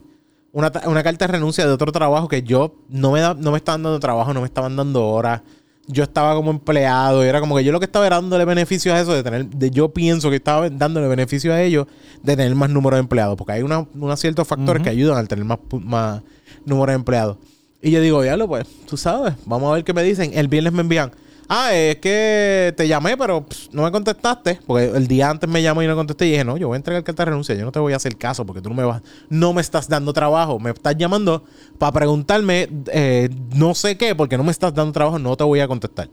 una, 0.53 0.71
una 0.85 1.03
carta 1.03 1.27
de 1.27 1.33
renuncia 1.33 1.65
de 1.67 1.71
otro 1.73 1.91
trabajo 1.91 2.27
que 2.27 2.41
yo 2.43 2.73
no 2.89 3.11
me, 3.11 3.19
da- 3.19 3.33
no 3.35 3.51
me 3.51 3.57
estaban 3.57 3.83
dando 3.83 3.99
trabajo, 3.99 4.33
no 4.33 4.41
me 4.41 4.47
estaban 4.47 4.75
dando 4.75 5.05
horas. 5.07 5.41
Yo 5.89 6.03
estaba 6.03 6.35
como 6.35 6.51
empleado 6.51 7.23
y 7.23 7.27
era 7.29 7.39
como 7.39 7.55
que 7.55 7.63
yo 7.63 7.71
lo 7.71 7.79
que 7.79 7.85
estaba 7.85 8.05
era 8.07 8.17
dándole 8.17 8.43
beneficios 8.43 8.93
a 8.93 8.99
eso 8.99 9.13
de 9.13 9.23
tener, 9.23 9.45
de, 9.47 9.69
yo 9.71 9.89
pienso 9.93 10.29
que 10.29 10.35
estaba 10.37 10.69
dándole 10.69 11.07
beneficios 11.07 11.53
a 11.53 11.61
ellos 11.61 11.87
de 12.23 12.35
tener 12.35 12.53
más 12.55 12.69
número 12.69 12.95
de 12.97 13.01
empleados, 13.01 13.37
porque 13.37 13.53
hay 13.53 13.61
una- 13.61 13.87
unos 13.93 14.19
ciertos 14.19 14.47
factores 14.47 14.83
que 14.83 14.89
ayudan 14.89 15.17
al 15.17 15.27
tener 15.27 15.45
más, 15.45 15.59
más 15.83 16.23
número 16.65 16.91
de 16.91 16.95
empleados. 16.95 17.37
Y 17.81 17.91
yo 17.91 18.01
digo, 18.01 18.21
diablo, 18.21 18.47
pues, 18.47 18.65
tú 18.87 18.97
sabes, 18.97 19.35
vamos 19.45 19.69
a 19.71 19.75
ver 19.75 19.83
qué 19.83 19.93
me 19.93 20.03
dicen. 20.03 20.31
El 20.33 20.47
viernes 20.49 20.73
me 20.73 20.81
envían, 20.81 21.11
ah, 21.47 21.73
es 21.73 21.97
que 21.97 22.73
te 22.75 22.87
llamé, 22.87 23.17
pero 23.17 23.45
no 23.71 23.83
me 23.83 23.91
contestaste. 23.91 24.59
Porque 24.65 24.85
el 24.85 25.07
día 25.07 25.29
antes 25.29 25.49
me 25.49 25.61
llamó 25.61 25.83
y 25.83 25.87
no 25.87 25.95
contesté. 25.95 26.27
Y 26.27 26.31
dije, 26.31 26.43
no, 26.43 26.57
yo 26.57 26.67
voy 26.67 26.75
a 26.75 26.77
entregar 26.77 27.03
carta 27.03 27.23
de 27.23 27.31
renuncia. 27.31 27.55
Yo 27.55 27.65
no 27.65 27.71
te 27.71 27.79
voy 27.79 27.93
a 27.93 27.97
hacer 27.97 28.17
caso 28.17 28.45
porque 28.45 28.61
tú 28.61 28.69
no 28.69 28.75
me 28.75 28.83
vas, 28.83 29.01
no 29.29 29.53
me 29.53 29.61
estás 29.61 29.87
dando 29.87 30.13
trabajo. 30.13 30.59
Me 30.59 30.71
estás 30.71 30.95
llamando 30.97 31.43
para 31.77 31.91
preguntarme 31.91 32.69
eh, 32.91 33.29
no 33.55 33.75
sé 33.75 33.97
qué, 33.97 34.15
porque 34.15 34.37
no 34.37 34.43
me 34.43 34.51
estás 34.51 34.73
dando 34.73 34.91
trabajo, 34.91 35.19
no 35.19 35.35
te 35.35 35.43
voy 35.43 35.59
a 35.59 35.67
contestar. 35.67 36.09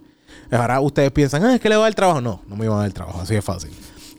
Ahora 0.50 0.80
ustedes 0.80 1.10
piensan, 1.10 1.44
ah, 1.44 1.54
es 1.54 1.60
que 1.60 1.68
le 1.68 1.76
va 1.76 1.82
a 1.82 1.86
dar 1.86 1.94
trabajo. 1.94 2.20
No, 2.20 2.42
no 2.48 2.56
me 2.56 2.66
iban 2.66 2.78
a 2.78 2.82
dar 2.82 2.92
trabajo, 2.92 3.20
así 3.20 3.34
de 3.34 3.42
fácil. 3.42 3.70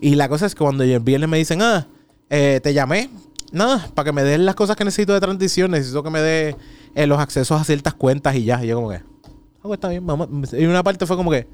Y 0.01 0.15
la 0.15 0.29
cosa 0.29 0.45
es 0.45 0.55
que 0.55 0.59
cuando 0.59 0.83
el 0.83 0.99
viernes 0.99 1.29
me 1.29 1.37
dicen, 1.37 1.61
ah, 1.61 1.87
eh, 2.29 2.59
te 2.61 2.73
llamé, 2.73 3.09
nada, 3.51 3.89
para 3.93 4.05
que 4.05 4.11
me 4.11 4.23
den 4.23 4.45
las 4.45 4.55
cosas 4.55 4.75
que 4.75 4.83
necesito 4.83 5.13
de 5.13 5.19
transición, 5.19 5.71
necesito 5.71 6.03
que 6.03 6.09
me 6.09 6.21
dé 6.21 6.55
eh, 6.95 7.07
los 7.07 7.19
accesos 7.19 7.59
a 7.59 7.63
ciertas 7.63 7.93
cuentas 7.93 8.35
y 8.35 8.43
ya. 8.43 8.63
Y 8.63 8.67
yo 8.67 8.75
como 8.75 8.89
que, 8.89 9.01
pues 9.67 9.77
está 9.77 9.89
bien, 9.89 10.05
vamos. 10.05 10.53
Y 10.53 10.65
una 10.65 10.83
parte 10.83 11.05
fue 11.05 11.15
como 11.17 11.31
que, 11.31 11.47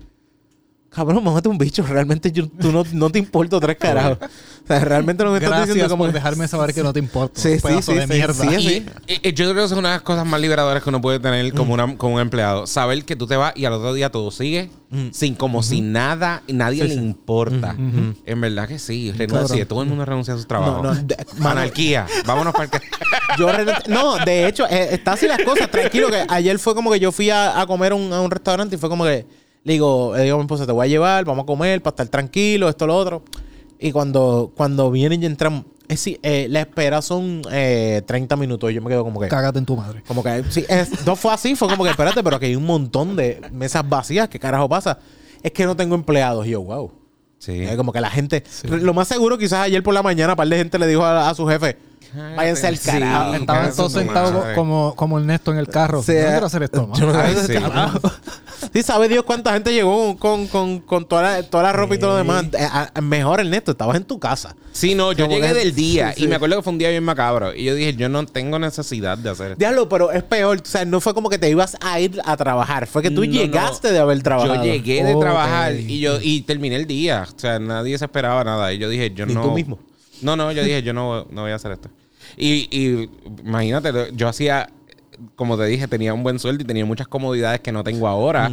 cabrón, 0.94 1.24
mámate 1.24 1.48
un 1.48 1.58
bicho, 1.58 1.84
realmente 1.84 2.32
yo- 2.32 2.50
tú 2.50 2.72
no, 2.72 2.84
no 2.92 3.10
te 3.10 3.18
importo 3.20 3.60
tres 3.60 3.78
carajos. 3.78 4.18
O 4.64 4.68
sea, 4.68 4.80
realmente 4.82 5.24
no 5.24 5.32
me 5.32 5.38
estás 5.38 5.66
diciendo 5.68 5.90
como 5.90 6.04
por 6.06 6.14
dejarme 6.14 6.48
saber 6.48 6.74
que 6.74 6.84
no 6.84 6.92
te 6.94 7.00
importa. 7.00 7.40
Sí, 7.42 7.56
sí, 7.56 7.62
pedazo 7.62 7.92
sí, 7.94 7.98
de 7.98 8.08
sí, 8.08 8.14
mierda. 8.14 8.34
sí, 8.34 8.48
Y, 8.56 8.68
sí. 8.68 8.86
y- 9.08 9.30
y 9.30 9.34
yo 9.34 9.46
creo 9.50 9.56
que 9.56 9.64
es 9.64 9.72
una 9.72 9.90
de 9.90 9.96
las 9.96 10.02
cosas 10.02 10.26
más 10.26 10.40
liberadoras 10.42 10.84
que 10.84 10.90
uno 10.90 11.00
puede 11.02 11.20
tener 11.20 11.54
como, 11.54 11.74
una, 11.74 11.96
como 11.98 12.16
un 12.16 12.22
empleado. 12.22 12.68
Saber 12.68 13.04
que 13.06 13.16
tú 13.16 13.26
te 13.26 13.36
vas 13.38 13.54
y 13.56 13.66
al 13.66 13.74
otro 13.74 13.94
día 13.94 14.12
todo 14.12 14.32
sigue 14.32 14.70
sin 15.12 15.36
como 15.36 15.64
si 15.64 15.80
nada, 15.80 16.44
nadie 16.50 16.84
le 16.84 16.94
importa. 16.96 17.76
En 18.26 18.42
verdad 18.42 18.68
que 18.68 18.78
sí. 18.78 19.12
Renuncie. 19.14 19.66
Todo 19.66 19.82
el 19.84 19.88
mundo 19.88 20.04
renuncia 20.06 20.34
a 20.34 20.38
sus 20.38 20.48
trabajos. 20.48 20.84
No, 20.84 20.94
no, 20.94 21.02
de- 21.02 21.16
mano- 21.38 21.62
Anarquía. 21.62 22.06
Vámonos 22.26 22.52
para 22.54 22.66
el 22.66 22.70
que... 22.72 22.80
Yo 23.40 23.48
no, 23.88 24.18
de 24.26 24.48
hecho, 24.48 24.68
eh, 24.70 24.90
está 24.92 25.14
así 25.14 25.26
las 25.28 25.42
cosas. 25.44 25.72
Tranquilo, 25.72 26.10
que 26.10 26.26
ayer 26.28 26.60
fue 26.60 26.76
como 26.76 26.92
que 26.92 27.00
yo 27.00 27.12
fui 27.14 27.30
a, 27.30 27.60
a 27.62 27.66
comer 27.66 27.94
un- 27.94 28.12
a 28.12 28.20
un 28.20 28.30
restaurante 28.30 28.76
y 28.76 28.78
fue 28.78 28.90
como 28.90 29.06
que 29.06 29.26
le 29.64 29.74
digo, 29.74 30.14
le 30.16 30.24
digo 30.24 30.36
a 30.36 30.40
mi 30.40 30.44
esposa, 30.44 30.66
te 30.66 30.72
voy 30.72 30.86
a 30.86 30.90
llevar, 30.90 31.26
vamos 31.26 31.44
a 31.44 31.46
comer 31.46 31.82
para 31.82 31.92
estar 31.94 32.08
tranquilo, 32.08 32.70
esto, 32.70 32.88
lo 32.88 32.96
otro. 32.96 33.24
Y 33.80 33.92
cuando, 33.92 34.52
cuando 34.56 34.92
vienen 34.92 35.24
y 35.24 35.26
entramos, 35.26 35.66
es 35.88 36.00
sí, 36.00 36.20
eh, 36.24 36.48
la 36.50 36.62
espera 36.62 37.02
son 37.02 37.42
eh, 37.52 38.02
30 38.06 38.36
minutos 38.36 38.72
y 38.72 38.76
yo 38.76 38.82
me 38.82 38.90
quedo 38.90 39.04
como 39.04 39.20
que. 39.20 39.28
Cágate 39.28 39.60
en 39.60 39.66
tu 39.66 39.76
madre. 39.76 40.04
Como 40.08 40.24
que 40.24 40.44
sí, 40.50 40.64
es- 40.70 41.06
no 41.06 41.16
fue 41.16 41.34
así, 41.34 41.56
fue 41.56 41.68
como 41.68 41.84
que 41.84 41.90
espérate, 41.90 42.24
pero 42.24 42.36
aquí 42.38 42.46
hay 42.46 42.56
un 42.56 42.66
montón 42.66 43.16
de 43.16 43.42
mesas 43.52 43.88
vacías, 43.88 44.30
¿qué 44.30 44.40
carajo 44.40 44.70
pasa? 44.70 45.00
Es 45.44 45.52
que 45.52 45.66
no 45.66 45.76
tengo 45.76 45.96
empleados. 45.96 46.46
Y 46.46 46.52
yo, 46.52 46.62
wow. 46.62 46.92
Sí. 47.40 47.54
Eh, 47.64 47.76
como 47.76 47.92
que 47.92 48.00
la 48.02 48.12
gente, 48.12 48.44
lo 48.70 48.94
más 48.94 49.08
seguro, 49.08 49.36
quizás 49.38 49.62
ayer 49.62 49.82
por 49.82 49.96
la 49.96 50.04
mañana, 50.04 50.34
un 50.34 50.38
par 50.38 50.48
de 50.48 50.58
gente 50.58 50.78
le 50.78 50.86
dijo 50.86 51.04
a, 51.04 51.28
a 51.30 51.34
su 51.34 51.48
jefe, 51.48 51.76
váyanse 52.36 52.68
al 52.68 52.80
carajo. 52.80 53.34
Estaban 53.36 53.76
todos 53.76 53.94
sentados 53.94 54.46
como, 54.56 54.96
como 54.96 55.20
Ernesto 55.20 55.52
en 55.52 55.58
el 55.58 55.68
carro. 55.68 56.02
Sí, 56.04 56.14
yo 56.14 56.20
no 56.22 56.26
eh, 56.28 56.32
quiero 56.32 56.46
hacer 56.46 56.64
esto, 56.64 56.90
yo 56.94 57.06
no. 57.12 57.20
Ay, 57.20 57.36
sí. 57.46 57.54
Sí, 58.74 58.84
sabe 58.84 59.10
Dios 59.10 59.24
cuánta 59.24 59.54
gente 59.54 59.74
llegó 59.74 60.16
con, 60.18 60.46
con, 60.48 60.80
con 60.82 61.06
toda, 61.08 61.24
la, 61.24 61.44
toda 61.44 61.64
la 61.64 61.74
ropa 61.74 61.96
y 61.96 61.98
todo 62.00 62.12
lo 62.12 62.18
demás. 62.18 62.46
Eh, 62.54 62.60
a- 62.72 63.02
mejor, 63.02 63.40
Ernesto, 63.40 63.72
estabas 63.72 63.98
en 63.98 64.04
tu 64.04 64.20
casa. 64.20 64.56
Sí, 64.72 64.94
no, 64.94 65.12
yo 65.14 65.26
Como 65.26 65.36
llegué 65.38 65.48
que- 65.50 65.60
del 65.60 65.74
día 65.76 66.10
sí, 66.14 66.20
y 66.20 66.24
sí. 66.24 66.28
me 66.30 66.36
acuerdo 66.36 66.58
que 66.58 66.62
fue 66.62 66.72
un 66.74 66.78
día 66.80 66.90
bien 66.92 67.04
macabro. 67.04 67.56
Y 67.56 67.64
yo 67.66 67.74
dije, 67.76 67.96
yo 67.96 68.08
no 68.08 68.24
tengo 68.28 68.60
necesidad 68.60 69.18
de 69.18 69.30
hacer 69.32 69.48
esto. 69.54 69.60
Diablo, 69.60 69.90
pero 69.90 70.12
es 70.12 70.22
peor. 70.24 70.60
O 70.62 70.66
sea, 70.66 70.86
no 70.86 71.02
fue 71.02 71.14
como 71.16 71.28
que 71.30 71.40
te 71.40 71.50
ibas 71.50 71.76
a 71.82 72.00
ir 72.00 72.22
a 72.24 72.38
trabajar. 72.38 72.86
Fue 72.86 73.02
que 73.02 73.10
tú 73.10 73.22
No, 73.22 73.28
no. 73.28 73.34
llegaste 73.34 73.92
de 73.92 73.98
haber 74.00 74.22
trabajado. 74.22 74.56
Yo 74.56 74.64
llegué 74.64 75.04
de 75.04 75.16
trabajar 75.16 75.74
y 75.74 76.00
yo 76.00 76.20
y 76.22 76.42
terminé 76.44 76.76
el 76.76 76.86
día. 76.86 77.26
O 77.36 77.40
sea, 77.40 77.58
nadie 77.58 77.98
se 77.98 78.06
esperaba 78.06 78.44
nada. 78.44 78.72
Y 78.72 78.78
yo 78.78 78.88
dije, 78.90 79.12
yo 79.12 79.26
Ni 79.26 79.34
no. 79.34 79.42
tú 79.42 79.52
mismo. 79.52 79.80
No, 80.22 80.36
no, 80.36 80.52
yo 80.52 80.64
dije, 80.64 80.84
yo 80.84 80.94
no, 80.94 81.26
no 81.32 81.42
voy 81.42 81.52
a 81.52 81.56
hacer 81.56 81.72
esto. 81.72 81.90
Y, 82.38 82.68
y 82.72 83.10
imagínate, 83.46 83.92
yo 84.16 84.28
hacía, 84.28 84.70
como 85.36 85.58
te 85.58 85.66
dije, 85.66 85.88
tenía 85.88 86.14
un 86.14 86.24
buen 86.24 86.40
sueldo 86.40 86.64
y 86.64 86.66
tenía 86.68 86.86
muchas 86.86 87.08
comodidades 87.08 87.60
que 87.62 87.72
no 87.72 87.84
tengo 87.84 88.08
ahora. 88.08 88.52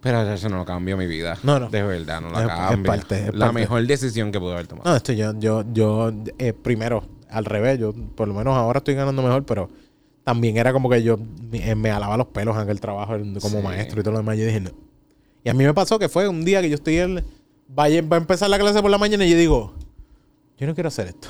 Pero 0.00 0.22
eso 0.32 0.48
no 0.48 0.64
cambió 0.64 0.96
mi 0.96 1.06
vida. 1.06 1.34
Mm, 1.42 1.46
No, 1.46 1.60
no. 1.60 1.68
De 1.70 1.82
verdad, 1.82 2.20
no 2.22 2.30
la 2.30 2.38
Es- 2.40 2.44
es 2.46 2.54
cambia. 2.54 2.90
parte, 2.92 3.18
es 3.26 3.34
la 3.34 3.46
parte. 3.46 3.52
mejor 3.60 3.86
decisión 3.86 4.32
que 4.32 4.40
pude 4.40 4.52
haber 4.52 4.66
tomado. 4.66 4.88
No, 4.90 4.96
esto 4.96 5.12
yo, 5.12 5.38
yo, 5.38 5.62
yo, 5.74 6.10
eh, 6.38 6.54
primero, 6.54 7.04
al 7.28 7.44
revés, 7.44 7.78
yo 7.78 7.92
por 8.14 8.26
lo 8.26 8.32
menos 8.34 8.56
ahora 8.56 8.78
estoy 8.78 8.94
ganando 8.94 9.20
mejor, 9.22 9.44
pero 9.44 9.68
también 10.24 10.56
era 10.56 10.72
como 10.72 10.88
que 10.88 11.02
yo 11.02 11.18
me, 11.50 11.74
me 11.74 11.90
alaba 11.90 12.16
los 12.16 12.28
pelos 12.28 12.56
en 12.56 12.62
aquel 12.62 12.80
trabajo 12.80 13.12
como 13.40 13.58
Sí. 13.58 13.62
maestro 13.62 14.00
y 14.00 14.02
todo 14.02 14.12
lo 14.12 14.18
demás. 14.20 14.38
Yo 14.38 14.46
dije, 14.46 14.60
no. 14.60 14.70
Y 15.44 15.50
a 15.50 15.54
mí 15.54 15.64
me 15.64 15.74
pasó 15.74 15.98
que 15.98 16.08
fue 16.08 16.26
un 16.28 16.44
día 16.46 16.62
que 16.62 16.70
yo 16.70 16.76
estoy 16.76 16.96
en. 16.98 17.22
Va 17.78 17.84
a 17.84 17.88
empezar 17.90 18.48
la 18.48 18.58
clase 18.58 18.80
por 18.80 18.90
la 18.90 18.98
mañana 18.98 19.24
y 19.26 19.30
yo 19.30 19.36
digo, 19.36 19.74
yo 20.60 20.66
no 20.66 20.74
quiero 20.74 20.88
hacer 20.88 21.08
esto. 21.08 21.28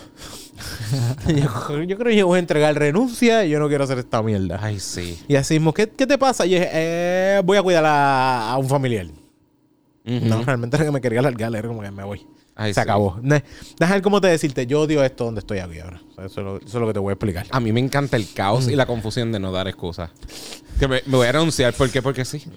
yo, 1.28 1.82
yo 1.85 1.97
creo 1.97 2.11
que 2.11 2.16
yo 2.16 2.27
voy 2.27 2.36
a 2.36 2.40
entregar 2.40 2.77
renuncia 2.77 3.44
y 3.44 3.51
yo 3.51 3.61
no 3.61 3.69
quiero 3.69 3.85
hacer 3.85 3.98
esta 3.98 4.20
mierda. 4.23 4.59
Ay, 4.61 4.81
sí. 4.81 5.23
Y 5.28 5.36
así 5.36 5.55
mismo, 5.55 5.73
¿qué, 5.73 5.89
qué 5.89 6.05
te 6.05 6.19
pasa? 6.19 6.44
Y 6.47 6.51
yo 6.51 6.57
dije, 6.57 6.70
eh, 6.73 7.43
voy 7.44 7.57
a 7.57 7.62
cuidar 7.62 7.85
a, 7.86 8.51
a 8.51 8.59
un 8.59 8.69
familiar. 8.69 9.07
No, 10.05 10.43
realmente 10.43 10.77
era 10.77 10.85
que 10.85 10.90
me 10.90 11.01
quería 11.01 11.23
largar, 11.23 11.55
era 11.55 11.69
como 11.69 11.81
que 11.82 11.90
me 11.93 12.02
voy. 12.02 12.27
Ay, 12.62 12.74
Se 12.74 12.81
sí. 12.81 12.81
acabó. 12.82 13.19
Ne- 13.23 13.43
Deja 13.78 13.95
ver 13.95 14.03
cómo 14.03 14.20
te 14.20 14.28
decirte, 14.28 14.66
yo 14.66 14.82
odio 14.82 15.03
esto 15.03 15.24
donde 15.24 15.39
estoy 15.39 15.59
aquí 15.61 15.78
ahora. 15.78 16.01
Eso, 16.19 16.24
es 16.24 16.37
lo, 16.37 16.57
eso 16.59 16.66
es 16.66 16.74
lo 16.74 16.87
que 16.87 16.93
te 16.93 16.99
voy 16.99 17.11
a 17.11 17.15
explicar. 17.15 17.47
A 17.51 17.59
mí 17.59 17.73
me 17.73 17.81
encanta 17.81 18.16
el 18.19 18.31
caos 18.35 18.69
y 18.69 18.77
la 18.77 18.85
confusión 18.85 19.32
de 19.32 19.39
no 19.41 19.51
dar 19.51 19.66
excusas. 19.66 20.11
Que 20.78 20.87
me, 20.89 21.03
me 21.07 21.16
voy 21.16 21.27
a 21.27 21.32
renunciar. 21.32 21.73
¿Por 21.73 21.91
qué? 21.91 22.03
Porque 22.03 22.24
sí. 22.24 22.43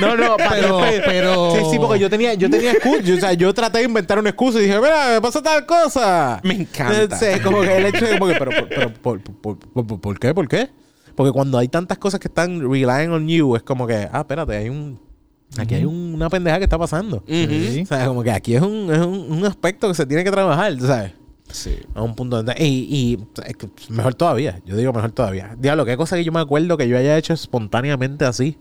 No, 0.00 0.16
no, 0.16 0.36
Pero- 0.36 0.80
pero- 1.06 1.50
Sí, 1.56 1.62
sí, 1.72 1.78
porque 1.78 1.98
yo 1.98 2.10
tenía, 2.10 2.34
yo 2.34 2.50
tenía 2.50 2.72
excusa. 2.72 3.00
Yo, 3.00 3.16
o 3.16 3.20
sea, 3.20 3.32
yo 3.32 3.54
traté 3.54 3.78
de 3.78 3.84
inventar 3.84 4.18
una 4.18 4.28
excusa 4.30 4.58
y 4.58 4.62
dije, 4.62 4.78
mira, 4.80 5.14
me 5.14 5.20
pasa 5.22 5.42
tal 5.42 5.64
cosa. 5.64 6.40
Me 6.44 6.54
encanta. 6.54 7.18
Sí, 7.18 7.40
como 7.40 7.62
que 7.62 7.76
el 7.76 7.86
hecho 7.86 8.04
de 8.04 8.18
como 8.18 8.30
que, 8.30 8.38
pero, 8.38 8.50
pero, 8.50 8.68
pero, 8.68 8.92
¿por, 8.94 9.20
por, 9.22 9.58
por, 9.58 9.86
por- 9.86 10.00
por 10.00 10.18
qué? 10.18 10.34
¿Por 10.34 10.46
qué? 10.48 10.68
Porque 11.14 11.32
cuando 11.32 11.56
hay 11.56 11.68
tantas 11.68 11.96
cosas 11.96 12.20
que 12.20 12.28
están 12.28 12.60
relying 12.60 13.08
on 13.08 13.26
you, 13.26 13.56
es 13.56 13.62
como 13.62 13.86
que, 13.86 14.06
ah, 14.12 14.20
espérate, 14.20 14.54
hay 14.56 14.68
un. 14.68 15.00
Aquí 15.58 15.74
hay 15.74 15.84
un- 15.84 16.14
una 16.14 16.28
pendeja 16.28 16.58
que 16.58 16.64
está 16.64 16.78
pasando. 16.78 17.22
Sí. 17.26 17.80
O 17.82 17.86
sea, 17.86 18.06
como 18.06 18.22
que 18.22 18.30
aquí 18.30 18.54
es 18.54 18.62
un, 18.62 18.92
es 18.92 18.98
un, 18.98 19.32
un 19.32 19.44
aspecto 19.46 19.88
que 19.88 19.94
se 19.94 20.06
tiene 20.06 20.24
que 20.24 20.30
trabajar, 20.30 20.78
¿sabes? 20.80 21.12
Sí. 21.50 21.76
A 21.94 22.02
un 22.02 22.14
punto 22.16 22.36
donde... 22.42 22.54
Y, 22.58 22.64
y 22.64 23.18
es 23.46 23.56
que 23.56 23.68
mejor 23.88 24.14
todavía. 24.14 24.60
Yo 24.66 24.76
digo 24.76 24.92
mejor 24.92 25.12
todavía. 25.12 25.54
Diablo, 25.58 25.84
qué 25.84 25.96
cosa 25.96 26.16
que 26.16 26.24
yo 26.24 26.32
me 26.32 26.40
acuerdo 26.40 26.76
que 26.76 26.88
yo 26.88 26.98
haya 26.98 27.16
hecho 27.16 27.32
espontáneamente 27.32 28.24
así. 28.24 28.58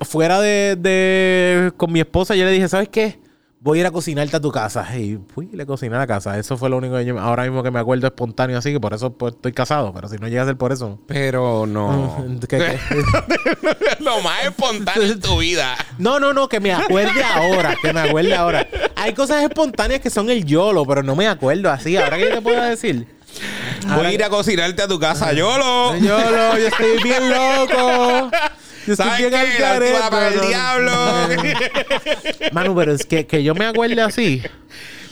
Fuera 0.00 0.40
de, 0.40 0.76
de... 0.76 1.72
Con 1.76 1.92
mi 1.92 2.00
esposa 2.00 2.34
yo 2.34 2.44
le 2.44 2.50
dije, 2.52 2.68
¿sabes 2.68 2.88
qué? 2.88 3.18
Voy 3.62 3.76
a 3.76 3.80
ir 3.82 3.86
a 3.86 3.90
cocinarte 3.90 4.34
a 4.36 4.40
tu 4.40 4.50
casa. 4.50 4.86
Y 4.96 5.18
fui 5.34 5.50
y 5.52 5.56
le 5.56 5.66
cociné 5.66 5.94
a 5.94 5.98
la 5.98 6.06
casa. 6.06 6.38
Eso 6.38 6.56
fue 6.56 6.70
lo 6.70 6.78
único 6.78 6.96
que 6.96 7.04
yo... 7.04 7.18
Ahora 7.20 7.42
mismo 7.42 7.62
que 7.62 7.70
me 7.70 7.78
acuerdo 7.78 8.06
espontáneo 8.06 8.56
así, 8.56 8.72
que 8.72 8.80
por 8.80 8.94
eso 8.94 9.12
pues, 9.12 9.34
estoy 9.34 9.52
casado. 9.52 9.92
Pero 9.92 10.08
si 10.08 10.16
no 10.16 10.28
llega 10.28 10.42
a 10.42 10.46
ser 10.46 10.56
por 10.56 10.72
eso... 10.72 10.98
Pero 11.06 11.66
no. 11.66 12.24
¿Qué- 12.48 12.56
qué? 12.56 12.78
Lo 14.00 14.18
más 14.22 14.44
espontáneo 14.44 15.12
en 15.12 15.20
tu 15.20 15.38
vida. 15.38 15.76
No, 15.98 16.18
no, 16.18 16.32
no, 16.32 16.48
que 16.48 16.58
me 16.58 16.72
acuerde 16.72 17.22
ahora, 17.22 17.76
que 17.82 17.92
me 17.92 18.00
acuerde 18.00 18.34
ahora. 18.34 18.66
Hay 18.96 19.12
cosas 19.12 19.42
espontáneas 19.42 20.00
que 20.00 20.08
son 20.08 20.30
el 20.30 20.46
YOLO, 20.46 20.86
pero 20.86 21.02
no 21.02 21.14
me 21.14 21.28
acuerdo 21.28 21.70
así. 21.70 21.98
Ahora 21.98 22.16
que 22.16 22.28
yo 22.30 22.34
te 22.36 22.40
puedo 22.42 22.62
decir. 22.62 23.06
Voy 23.94 24.06
a 24.06 24.12
ir 24.12 24.24
a 24.24 24.30
cocinarte 24.30 24.80
a 24.82 24.88
tu 24.88 24.98
casa, 24.98 25.34
YOLO. 25.34 25.96
YOLO, 25.96 26.56
yo 26.58 26.66
estoy 26.66 27.02
bien 27.02 27.28
loco. 27.30 28.30
Yo 28.90 29.04
estoy 29.04 29.06
¿Sabes 29.06 29.30
bien 29.30 29.34
al 29.34 29.46
qué? 29.52 29.58
La 29.62 29.68
garete, 29.70 29.92
última 29.94 30.10
para 30.10 30.28
el 30.28 30.40
diablo. 30.40 30.92
Manu, 32.52 32.74
pero 32.74 32.92
es 32.92 33.04
que, 33.06 33.26
que 33.26 33.42
yo 33.42 33.54
me 33.54 33.66
acuerde 33.66 34.00
así. 34.00 34.42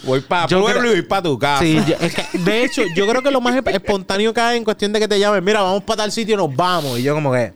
voy 0.02 0.20
para 0.20 0.46
Yo 0.46 0.60
pueblo 0.60 0.80
creo- 0.80 0.92
y 0.92 1.00
voy 1.00 1.09
para 1.09 1.22
tu 1.22 1.38
casa. 1.38 1.62
Sí, 1.62 1.80
yo- 1.86 1.96
es 2.00 2.14
que, 2.14 2.38
de 2.38 2.64
hecho, 2.64 2.82
yo 2.94 3.06
creo 3.09 3.22
que 3.22 3.30
lo 3.30 3.40
más 3.40 3.55
esp- 3.55 3.74
espontáneo 3.74 4.32
cae 4.34 4.56
en 4.56 4.64
cuestión 4.64 4.92
de 4.92 5.00
que 5.00 5.09
te 5.09 5.18
llamen, 5.18 5.42
mira, 5.44 5.60
vamos 5.62 5.82
para 5.84 5.98
tal 5.98 6.12
sitio, 6.12 6.36
nos 6.36 6.55
vamos. 6.55 6.98
Y 6.98 7.02
yo 7.02 7.14
como 7.14 7.32
que, 7.32 7.52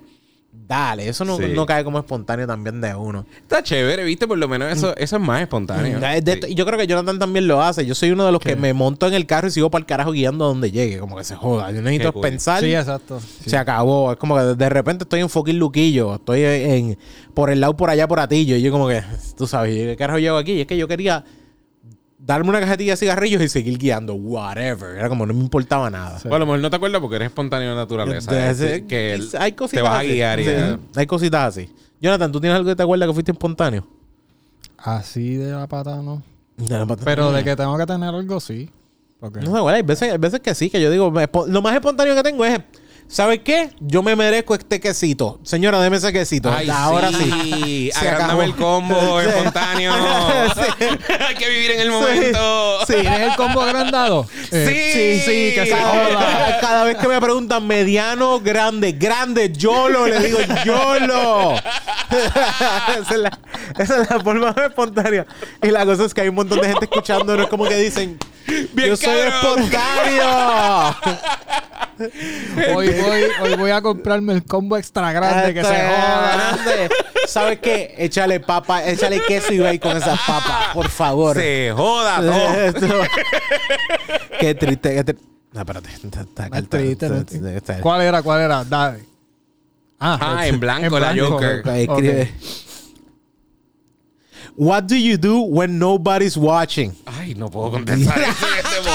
dale, 0.73 1.09
eso 1.09 1.25
no, 1.25 1.37
Sí. 1.37 1.45
no 1.55 1.67
cae 1.67 1.85
como 1.85 1.99
espontáneo 1.99 2.47
también 2.47 2.81
de 2.81 2.95
uno. 2.95 3.25
Está 3.43 3.63
chévere, 3.63 4.05
¿viste? 4.05 4.27
Por 4.27 4.39
lo 4.39 4.49
menos 4.49 4.73
eso, 4.73 4.97
eso 4.97 5.17
es 5.17 5.23
más 5.23 5.41
espontáneo. 5.43 6.01
De- 6.01 6.21
de- 6.21 6.33
Sí. 6.43 6.53
Y 6.53 6.55
yo 6.55 6.65
creo 6.67 6.79
que 6.79 6.87
Jonathan 6.87 7.19
también 7.19 7.47
lo 7.47 7.63
hace. 7.63 7.85
Yo 7.87 7.95
soy 7.95 8.11
uno 8.11 8.25
de 8.27 8.33
los 8.33 8.41
que 8.41 8.57
me 8.57 8.73
monto 8.73 9.07
en 9.07 9.15
el 9.15 9.27
carro 9.27 9.49
y 9.49 9.51
sigo 9.51 9.71
para 9.71 9.81
el 9.81 9.87
carajo 9.87 10.13
guiando 10.13 10.45
a 10.45 10.49
donde 10.49 10.71
llegue. 10.71 10.99
Como 10.99 11.17
que 11.17 11.25
se 11.25 11.37
joda. 11.37 11.71
Yo 11.71 11.83
necesito 11.83 12.13
pensar. 12.21 12.61
Sí, 12.63 12.75
exacto. 12.75 13.21
Sí. 13.21 13.51
Se 13.51 13.57
acabó. 13.57 14.13
Es 14.13 14.19
como 14.19 14.37
que 14.37 14.43
de 14.43 14.69
repente 14.69 15.05
estoy 15.05 15.21
en 15.21 15.29
fucking 15.29 15.59
Luquillo. 15.59 16.15
Estoy 16.17 16.43
en, 16.45 16.99
por 17.35 17.51
el 17.51 17.61
lado 17.61 17.77
por 17.77 17.91
allá 17.91 18.09
por 18.09 18.21
Atillo. 18.21 18.57
Y 18.57 18.63
yo 18.63 18.73
como 18.73 18.89
que, 18.89 19.03
tú 19.37 19.47
sabes, 19.47 19.75
¿qué 19.75 19.97
carajo 19.97 20.19
llego 20.19 20.37
aquí? 20.37 20.53
Y 20.53 20.61
es 20.63 20.67
que 20.67 20.77
yo 20.77 20.89
quería 20.89 21.25
darme 22.25 22.51
una 22.51 22.61
cajetilla 22.61 22.93
de 22.93 22.97
cigarrillos 22.97 23.43
y 23.43 23.49
seguir 23.49 23.79
guiando. 23.79 24.15
Whatever. 24.15 24.97
Era 24.97 25.09
como 25.09 25.27
no 25.27 25.35
me 25.35 25.41
importaba 25.41 25.91
nada. 25.91 26.19
Bueno, 26.23 26.37
a 26.37 26.39
lo 26.41 26.47
mejor 26.47 26.61
no 26.61 26.71
te 26.71 26.77
acuerdas 26.77 27.01
porque 27.01 27.17
eres 27.17 27.27
espontáneo 27.27 27.71
de 27.71 27.77
naturaleza. 27.77 28.33
De 28.33 28.51
ese- 28.51 28.65
decir, 28.67 28.87
que 28.87 29.21
hay 29.39 29.53
cositas 29.53 29.79
te 29.79 29.83
vas 29.83 29.95
a 29.97 29.99
así. 30.01 30.09
guiar 30.09 30.41
y 30.41 30.45
Sí, 30.45 30.51
ya. 30.51 30.79
Hay 30.97 31.07
cositas 31.07 31.49
así. 31.57 31.69
Jonathan, 32.01 32.31
¿tú 32.33 32.41
tienes 32.41 32.57
algo 32.57 32.69
que 32.71 32.77
te 32.77 32.83
acuerdas 32.83 33.09
que 33.09 33.13
fuiste 33.15 33.33
espontáneo? 33.33 33.87
Así 34.79 35.37
de 35.37 35.53
la 35.53 35.67
pata, 35.67 35.97
no. 36.03 36.23
Pero 36.69 36.87
Pero 37.05 37.33
de 37.33 37.45
que 37.45 37.57
tengo 37.57 37.77
que 37.79 37.87
tener 37.87 38.09
algo, 38.15 38.41
sí. 38.41 38.71
No 39.21 39.31
sé, 39.55 39.61
güey, 39.61 39.77
hay 39.77 39.83
veces, 39.83 40.11
hay 40.11 40.19
veces 40.19 40.41
que 40.41 40.53
sí, 40.55 40.69
que 40.69 40.81
yo 40.81 40.91
digo, 40.91 41.13
lo 41.47 41.63
más 41.63 41.75
espontáneo 41.75 42.15
que 42.17 42.23
tengo 42.25 42.45
es, 42.45 42.61
¿sabes 43.09 43.41
qué? 43.45 43.71
Yo 43.81 44.03
me 44.03 44.17
merezco 44.17 44.55
este 44.55 44.81
quesito. 44.81 45.39
Señora, 45.43 45.81
deme 45.81 45.97
ese 45.99 46.13
quesito. 46.13 46.53
Ay, 46.53 46.69
Ahora 46.71 47.11
sí. 47.11 47.91
Se 47.99 48.09
Agrándame 48.09 48.45
el 48.45 48.55
combo 48.57 49.21
Sí. 49.23 49.29
espontáneo. 49.29 49.93
Hay 51.29 51.35
que 51.35 51.49
vivir 51.49 51.71
en 51.73 51.81
el 51.81 51.91
momento. 51.91 52.79
Sí. 52.87 52.95
¿Tienes 53.01 53.21
el 53.21 53.37
combo 53.37 53.61
agrandado? 53.63 54.27
Eh, 54.51 54.67
Sí. 54.67 54.93
sí, 54.93 55.21
sí, 55.25 55.55
que 55.55 55.65
se 55.67 55.71
Cada, 55.71 55.89
joda. 55.89 56.59
cada 56.61 56.85
vez 56.85 56.97
que 56.97 57.09
me 57.09 57.21
preguntan 57.21 57.67
mediano, 57.67 58.41
grande, 58.41 58.93
grande, 58.93 59.53
YOLO, 59.53 60.07
le 60.07 60.21
digo 60.21 60.39
YOLO. 60.65 61.55
esa, 62.11 63.01
es 63.15 63.19
la, 63.19 63.39
esa 63.79 64.03
es 64.03 64.11
la 64.11 64.21
forma 64.21 64.55
espontánea. 64.67 65.27
Y 65.63 65.69
la 65.69 65.85
cosa 65.85 66.05
es 66.05 66.15
que 66.15 66.23
hay 66.23 66.29
un 66.29 66.35
montón 66.37 66.61
de 66.61 66.69
gente 66.69 66.85
escuchando, 66.85 67.37
no 67.37 67.43
es 67.43 67.49
como 67.49 67.65
que 67.67 67.77
dicen, 67.77 68.19
Bien 68.73 68.89
yo 68.89 68.97
soy 68.97 69.19
espontáneo. 69.21 70.97
Hoy 72.75 72.89
voy, 72.91 73.23
hoy 73.43 73.55
voy 73.57 73.71
a 73.71 73.81
comprarme 73.83 74.33
el 74.35 74.45
combo 74.45 74.77
extra 74.77 75.13
grande 75.13 75.55
que 75.55 75.61
se 75.63 75.69
joda. 75.69 76.57
grande. 76.57 76.91
¿Sabes 77.29 77.59
qué? 77.61 77.95
Échale 77.99 78.41
papa, 78.41 78.85
échale 78.87 79.21
queso 79.27 79.53
y 79.53 79.59
bacon 79.59 79.79
con 79.93 79.97
esas 79.97 80.19
papas, 80.27 80.75
por 80.75 80.89
favor. 80.89 81.37
Se 81.37 81.73
joda 81.75 82.17
todo. 82.21 82.55
Esto- 82.55 83.03
qué 84.41 84.55
triste. 84.55 85.05
Qué 85.05 85.17
No, 85.53 85.61
espérate. 85.61 85.91
No 86.03 86.63
triste, 86.69 87.09
no 87.09 87.15
es 87.17 87.21
esta- 87.21 87.25
triste. 87.27 87.57
esta- 87.57 87.81
¿Cuál 87.81 88.03
era? 88.03 88.23
¿Cuál 88.23 88.41
era? 88.43 88.65
Dale. 88.65 89.05
Ah, 90.01 90.43
en 90.47 90.59
blanco, 90.59 90.99
la 90.99 91.15
Joker. 91.17 91.61
Ok, 91.61 91.67
escribe. 91.69 92.35
What 94.57 94.83
do 94.85 94.97
you 94.97 95.17
do 95.17 95.41
when 95.43 95.79
nobody's 95.79 96.37
watching? 96.37 96.95
Ay, 97.07 97.35
no 97.35 97.49
puedo 97.49 97.71
contestar 97.71 98.19
eso 98.21 98.47
en 98.47 98.59
este. 98.59 98.91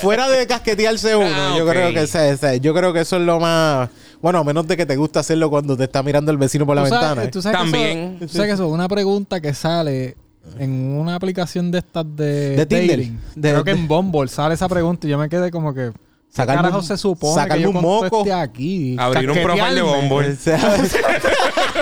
Fuera 0.00 0.28
de 0.28 0.46
casquetearse 0.46 1.16
uno, 1.16 1.28
Ah, 1.30 1.54
yo 1.56 1.66
creo 1.66 1.92
que 1.92 2.02
ese- 2.02 2.30
ese- 2.30 2.60
yo 2.60 2.74
creo 2.74 2.92
que 2.92 3.00
eso 3.00 3.16
es 3.16 3.22
lo 3.22 3.40
más 3.40 3.88
bueno, 4.22 4.38
a 4.38 4.44
menos 4.44 4.66
de 4.66 4.76
que 4.76 4.86
te 4.86 4.96
guste 4.96 5.18
hacerlo 5.18 5.50
cuando 5.50 5.76
te 5.76 5.84
está 5.84 6.02
mirando 6.02 6.30
el 6.32 6.38
vecino 6.38 6.64
por 6.64 6.74
la 6.76 6.84
Tú 6.84 6.88
sabes- 6.88 7.08
ventana. 7.08 7.30
tú 7.30 7.42
sabes 7.42 7.58
que 7.58 7.62
También. 7.64 7.98
eso- 8.16 8.26
tú 8.26 8.32
sabes 8.32 8.46
que 8.48 8.54
eso 8.54 8.66
es 8.66 8.72
una 8.72 8.88
pregunta 8.88 9.40
que 9.40 9.52
sale 9.52 10.16
en 10.58 10.72
una 10.96 11.14
aplicación 11.14 11.70
de 11.70 11.78
estas 11.78 12.04
de, 12.16 12.56
De 12.56 12.64
Tinder. 12.66 12.98
dating. 12.98 13.20
De- 13.34 13.50
Creo 13.50 13.64
que 13.64 13.70
en 13.72 13.86
Bumble 13.88 14.28
sale 14.28 14.54
esa 14.54 14.66
pregunta 14.68 15.06
y 15.06 15.10
yo 15.10 15.18
me 15.18 15.28
quedé 15.28 15.50
como 15.50 15.74
que... 15.74 15.92
¿Qué 15.92 16.38
Sacarme 16.38 16.62
carajo 16.62 16.78
un- 16.78 16.84
se 16.84 16.96
supone 16.96 17.34
sacarme 17.34 17.56
que 17.58 17.62
yo 17.62 17.70
un 17.70 17.80
moco. 17.80 18.24
aquí? 18.34 18.96
Abrir 18.98 19.30
un 19.30 19.38
profile 19.42 19.74
de. 19.74 19.82
Bumble. 19.82 20.36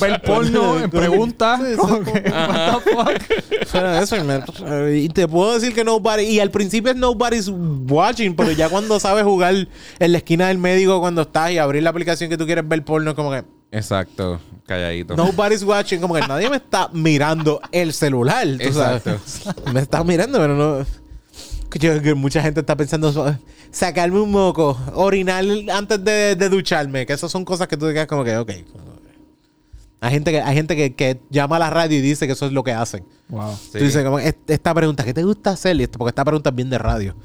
Ver 0.00 0.20
porno 0.22 0.80
en 0.80 0.90
pregunta. 0.90 1.58
Como 1.76 2.00
que, 2.02 2.10
what 2.30 2.82
the 2.84 2.90
fuck? 2.90 3.66
Fuera 3.66 3.92
de 3.98 4.04
eso, 4.04 4.16
y 4.94 5.08
te 5.08 5.26
puedo 5.28 5.54
decir 5.54 5.74
que 5.74 5.84
nobody, 5.84 6.22
y 6.24 6.40
al 6.40 6.50
principio 6.50 6.90
es 6.92 6.96
nobody's 6.96 7.48
watching, 7.48 8.34
pero 8.36 8.50
ya 8.52 8.68
cuando 8.68 8.98
sabes 9.00 9.24
jugar 9.24 9.54
en 9.98 10.12
la 10.12 10.18
esquina 10.18 10.48
del 10.48 10.58
médico 10.58 11.00
cuando 11.00 11.22
estás 11.22 11.50
y 11.52 11.58
abrir 11.58 11.82
la 11.82 11.90
aplicación 11.90 12.30
que 12.30 12.36
tú 12.36 12.46
quieres 12.46 12.66
ver 12.68 12.84
porno, 12.84 13.10
es 13.10 13.16
como 13.16 13.30
que 13.30 13.44
Exacto, 13.72 14.40
calladito. 14.66 15.16
nobody's 15.16 15.62
watching, 15.62 16.00
como 16.00 16.14
que 16.14 16.20
nadie 16.20 16.48
me 16.48 16.56
está 16.56 16.88
mirando 16.92 17.60
el 17.72 17.92
celular. 17.92 18.46
tú 18.62 18.72
sabes. 18.72 19.06
Exacto. 19.06 19.72
Me 19.72 19.80
está 19.80 20.04
mirando, 20.04 20.38
pero 20.38 20.54
no. 20.54 20.86
que 21.70 21.78
yo- 21.80 22.00
que 22.00 22.14
mucha 22.14 22.40
gente 22.40 22.60
está 22.60 22.76
pensando 22.76 23.12
"So- 23.12 23.36
sacarme 23.72 24.20
un 24.20 24.30
moco, 24.30 24.78
orinar 24.94 25.44
antes 25.72 26.02
de, 26.04 26.36
de 26.36 26.48
ducharme, 26.48 27.04
que 27.04 27.12
esas 27.12 27.30
son 27.30 27.44
cosas 27.44 27.66
que 27.68 27.76
tú 27.76 27.86
te 27.86 27.92
quedas 27.92 28.06
como 28.06 28.22
que, 28.24 28.36
ok. 28.36 28.52
Hay 30.00 30.10
gente 30.12 30.30
que, 30.30 30.40
hay 30.42 30.54
gente 30.54 30.76
que, 30.76 30.94
que 30.94 31.20
llama 31.30 31.56
a 31.56 31.58
la 31.58 31.70
radio 31.70 31.98
y 31.98 32.00
dice 32.02 32.26
que 32.26 32.34
eso 32.34 32.46
es 32.46 32.52
lo 32.52 32.62
que 32.62 32.72
hacen. 32.72 33.04
Wow. 33.28 33.56
Sí. 33.56 33.78
Tú 33.78 33.84
dices, 33.84 34.04
como, 34.04 34.18
"Est- 34.18 34.48
esta 34.50 34.74
pregunta, 34.74 35.02
¿qué 35.04 35.14
te 35.14 35.22
gusta 35.24 35.50
hacer? 35.50 35.74
Y 35.80 35.84
esto, 35.84 35.98
porque 35.98 36.10
esta 36.10 36.24
pregunta 36.24 36.50
es 36.50 36.56
bien 36.56 36.68
de 36.70 36.78
radio. 36.78 37.16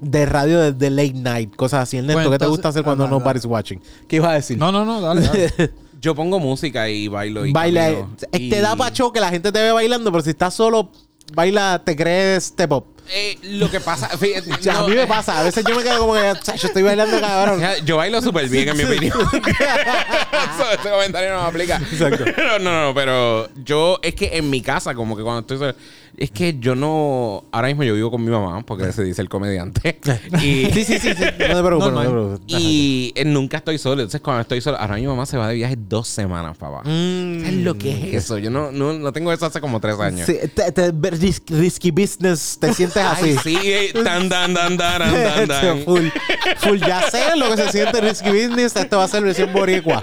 De 0.00 0.26
radio 0.26 0.58
de, 0.60 0.72
de 0.72 0.90
late 0.90 1.12
night, 1.14 1.54
cosas 1.54 1.82
así. 1.82 1.98
Ernesto, 1.98 2.22
Pues 2.24 2.30
¿qué 2.30 2.38
te 2.38 2.46
gusta 2.46 2.68
hacer 2.70 2.82
cuando 2.82 3.04
ah, 3.04 3.08
nobody's 3.08 3.44
watching? 3.44 3.80
¿Qué 4.08 4.16
ibas 4.16 4.30
a 4.30 4.34
decir? 4.34 4.58
No, 4.58 4.72
no, 4.72 4.84
no, 4.84 5.00
dale, 5.00 5.20
dale. 5.22 5.52
Yo 6.00 6.14
pongo 6.14 6.38
música 6.40 6.88
y 6.88 7.08
bailo 7.08 7.46
y 7.46 7.52
Baila. 7.52 7.84
camino. 7.86 8.10
Te 8.30 8.60
da 8.60 8.74
pacho 8.76 9.12
que 9.12 9.20
la 9.20 9.30
gente 9.30 9.52
te 9.52 9.60
ve 9.62 9.72
bailando, 9.72 10.10
pero 10.10 10.22
si 10.22 10.30
estás 10.30 10.52
solo, 10.52 10.90
baila, 11.34 11.80
te 11.84 11.94
crees 11.96 12.44
step 12.44 12.72
up. 12.72 12.84
Eh, 13.10 13.38
lo 13.42 13.70
que 13.70 13.80
pasa, 13.80 14.08
fíjate, 14.08 14.52
O 14.52 14.62
sea, 14.62 14.74
no, 14.74 14.78
a 14.80 14.88
mí 14.88 14.94
me 14.94 15.02
eh, 15.02 15.06
pasa. 15.06 15.40
A 15.40 15.42
veces 15.42 15.64
yo 15.66 15.76
me 15.76 15.82
quedo 15.82 16.00
como 16.00 16.14
que, 16.14 16.30
o 16.30 16.42
sea, 16.42 16.56
yo 16.56 16.68
estoy 16.68 16.82
bailando 16.82 17.20
cabrón. 17.20 17.62
Yo 17.84 17.96
bailo 17.96 18.20
súper 18.22 18.48
bien, 18.48 18.68
en 18.68 18.76
mi 18.76 18.84
opinión. 18.84 19.18
Eso, 19.32 20.70
ese 20.72 20.90
comentario 20.90 21.34
no 21.34 21.42
me 21.42 21.48
aplica. 21.48 21.76
Exacto. 21.76 22.24
Pero, 22.24 22.58
no, 22.58 22.86
no, 22.86 22.94
pero 22.94 23.48
yo, 23.64 23.98
es 24.02 24.14
que 24.14 24.30
en 24.36 24.50
mi 24.50 24.60
casa, 24.62 24.94
como 24.94 25.16
que 25.16 25.22
cuando 25.22 25.40
estoy 25.40 25.74
es 26.16 26.30
que 26.30 26.56
yo 26.58 26.74
no, 26.74 27.44
ahora 27.52 27.68
mismo 27.68 27.82
yo 27.84 27.94
vivo 27.94 28.10
con 28.10 28.24
mi 28.24 28.30
mamá, 28.30 28.62
porque 28.64 28.92
se 28.92 29.02
dice 29.04 29.20
el 29.22 29.28
comediante. 29.28 29.98
y, 30.42 30.66
Sí, 30.72 30.84
sí, 30.84 30.98
sí, 30.98 31.10
sí. 31.14 31.24
No 31.48 31.56
te 31.56 31.62
preocupes, 31.62 31.92
no 31.92 32.02
te 32.02 32.08
preocupes. 32.08 32.40
y 32.46 33.12
eh, 33.16 33.24
nunca 33.24 33.56
estoy 33.58 33.78
solo. 33.78 34.02
Entonces, 34.02 34.20
cuando 34.20 34.42
estoy 34.42 34.60
solo, 34.60 34.78
ahora 34.78 34.96
mi 34.96 35.06
mamá 35.06 35.26
se 35.26 35.36
va 35.36 35.48
de 35.48 35.54
viaje 35.56 35.76
dos 35.78 36.08
semanas, 36.08 36.56
papá. 36.56 36.82
Mm. 36.84 37.40
¿Sabes 37.40 37.54
lo 37.56 37.74
que 37.76 37.90
es 38.08 38.24
eso? 38.24 38.38
Yo 38.38 38.50
no, 38.50 38.70
no, 38.72 38.92
no 38.92 39.12
tengo 39.12 39.32
eso 39.32 39.46
hace 39.46 39.60
como 39.60 39.80
tres 39.80 39.98
años. 40.00 40.26
Sí, 40.26 40.36
te, 40.54 40.72
te- 40.72 40.92
ris- 40.92 41.42
risky 41.48 41.90
business, 41.90 42.58
te 42.60 42.72
sientes 42.74 42.96
así. 43.04 43.24
Ay, 43.30 43.36
sí, 43.42 43.56
eh, 43.62 43.92
tan, 44.04 44.28
tan, 44.28 44.54
tan, 44.54 44.76
tan, 44.76 44.98
tan, 44.98 45.48
tan. 45.48 45.78
full, 45.84 46.06
full, 46.58 46.78
ya 46.78 47.02
sé 47.10 47.36
lo 47.36 47.50
que 47.50 47.56
se 47.64 47.72
siente 47.72 48.00
risky 48.00 48.28
business. 48.30 48.76
Esto 48.76 48.98
va 48.98 49.04
a 49.04 49.08
ser 49.08 49.22
versión 49.22 49.52
boricua. 49.52 50.02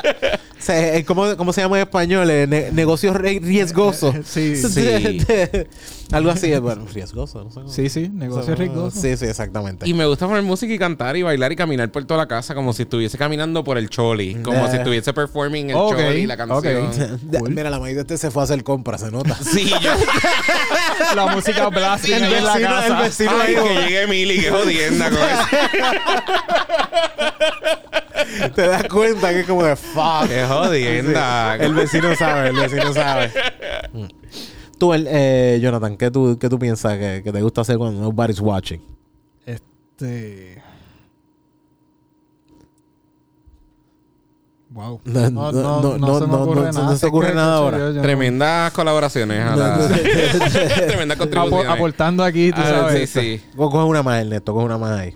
Se- 0.61 0.97
eh, 0.97 1.05
¿cómo, 1.05 1.35
¿Cómo 1.37 1.53
se 1.53 1.61
llama 1.61 1.77
en 1.77 1.83
español? 1.83 2.29
Eh, 2.29 2.45
ne- 2.47 2.71
negocio 2.71 3.13
re- 3.13 3.39
riesgoso. 3.41 4.13
Sí. 4.25 4.55
Sí. 4.71 5.25
Algo 6.11 6.29
así. 6.29 6.53
Bueno, 6.59 6.85
riesgoso. 6.93 7.43
No 7.45 7.51
sé. 7.51 7.61
Sí, 7.73 7.89
sí, 7.89 8.09
negocio 8.09 8.53
riesgoso. 8.53 8.99
Sí, 8.99 9.15
sí, 9.15 9.25
exactamente. 9.25 9.87
Y 9.87 9.93
me 9.93 10.05
gusta 10.05 10.27
poner 10.27 10.43
música 10.43 10.73
y 10.73 10.77
cantar 10.77 11.15
y 11.15 11.21
bailar 11.23 11.53
y 11.53 11.55
caminar 11.55 11.89
por 11.89 12.03
toda 12.03 12.17
la 12.19 12.27
casa 12.27 12.53
como 12.53 12.73
si 12.73 12.83
estuviese 12.83 13.17
caminando 13.17 13.63
por 13.63 13.77
el 13.77 13.89
choli. 13.89 14.35
Como 14.43 14.65
Eh. 14.65 14.71
si 14.71 14.75
estuviese 14.77 15.13
performing 15.13 15.69
el 15.69 15.75
Ok, 15.77 15.95
choli, 15.97 16.25
la 16.27 16.35
canción. 16.35 16.85
ok. 16.87 16.93
Ya, 17.31 17.39
Mira, 17.39 17.69
la 17.69 17.79
maíz 17.79 17.95
de 17.95 18.01
este 18.01 18.17
se 18.17 18.29
fue 18.29 18.41
a 18.41 18.45
hacer 18.45 18.61
compras, 18.63 19.01
se 19.01 19.09
nota. 19.11 19.35
Sí, 19.41 19.69
yo... 19.81 19.91
La 21.15 21.27
música 21.27 21.69
blasting 21.69 22.13
El 22.15 22.23
ahí 22.23 22.33
en 22.35 22.43
la 22.45 22.53
vecino- 22.55 22.69
casa. 22.69 22.87
el 22.97 23.03
vecino 23.03 23.31
Ay, 23.41 23.55
ahí, 23.55 23.63
que 23.63 23.73
llegue 23.89 24.07
Mili, 24.07 24.39
que 24.41 24.49
jodienda 24.51 25.09
con 25.09 25.19
eso. 25.19 25.43
Te 28.55 28.67
das 28.67 28.83
cuenta 28.87 29.29
que 29.31 29.41
es 29.41 29.47
como 29.47 29.63
de 29.63 29.75
fuck. 29.75 30.27
Qué 30.27 30.43
jodienda. 30.45 31.55
El 31.55 31.73
vecino 31.73 32.15
sabe, 32.15 32.49
el 32.49 32.55
vecino 32.55 32.93
sabe. 32.93 33.31
Mm. 33.93 34.05
Tú, 34.77 34.93
el, 34.93 35.05
eh, 35.09 35.59
Jonathan, 35.61 35.95
¿qué 35.97 36.09
tú, 36.09 36.37
qué 36.39 36.49
tú 36.49 36.57
piensas 36.57 36.97
que, 36.97 37.21
que 37.23 37.31
te 37.31 37.41
gusta 37.41 37.61
hacer 37.61 37.77
cuando 37.77 38.01
nobody's 38.01 38.39
watching? 38.39 38.81
Este. 39.45 40.61
Wow. 44.73 45.01
No, 45.03 45.29
no, 45.29 45.51
no, 45.51 45.97
no, 45.97 46.19
se 46.19 46.27
me 46.27 46.33
ocurre 46.35 46.61
no, 46.61 46.71
nada. 46.71 46.85
no 46.85 46.95
se 46.97 47.05
ocurre 47.05 47.33
nada 47.35 47.55
ahora. 47.57 47.77
yo- 47.77 47.87
yo 47.89 47.93
no- 47.95 48.01
Tremendas 48.01 48.71
colaboraciones 48.71 49.41
a 49.45 49.55
la... 49.57 49.77
Tremendas 50.87 51.17
Apo- 51.17 51.23
contribuciones. 51.25 51.67
aportando 51.69 52.23
aquí, 52.23 52.51
tú 52.53 52.61
Ah, 52.63 52.69
sabes. 52.69 53.09
sí, 53.09 53.19
sí. 53.39 53.41
Co- 53.57 53.69
Coge 53.69 53.83
una 53.85 54.01
más, 54.01 54.21
Ernesto, 54.21 54.53
coge 54.53 54.65
una 54.65 54.77
más 54.77 54.97
ahí. 54.97 55.13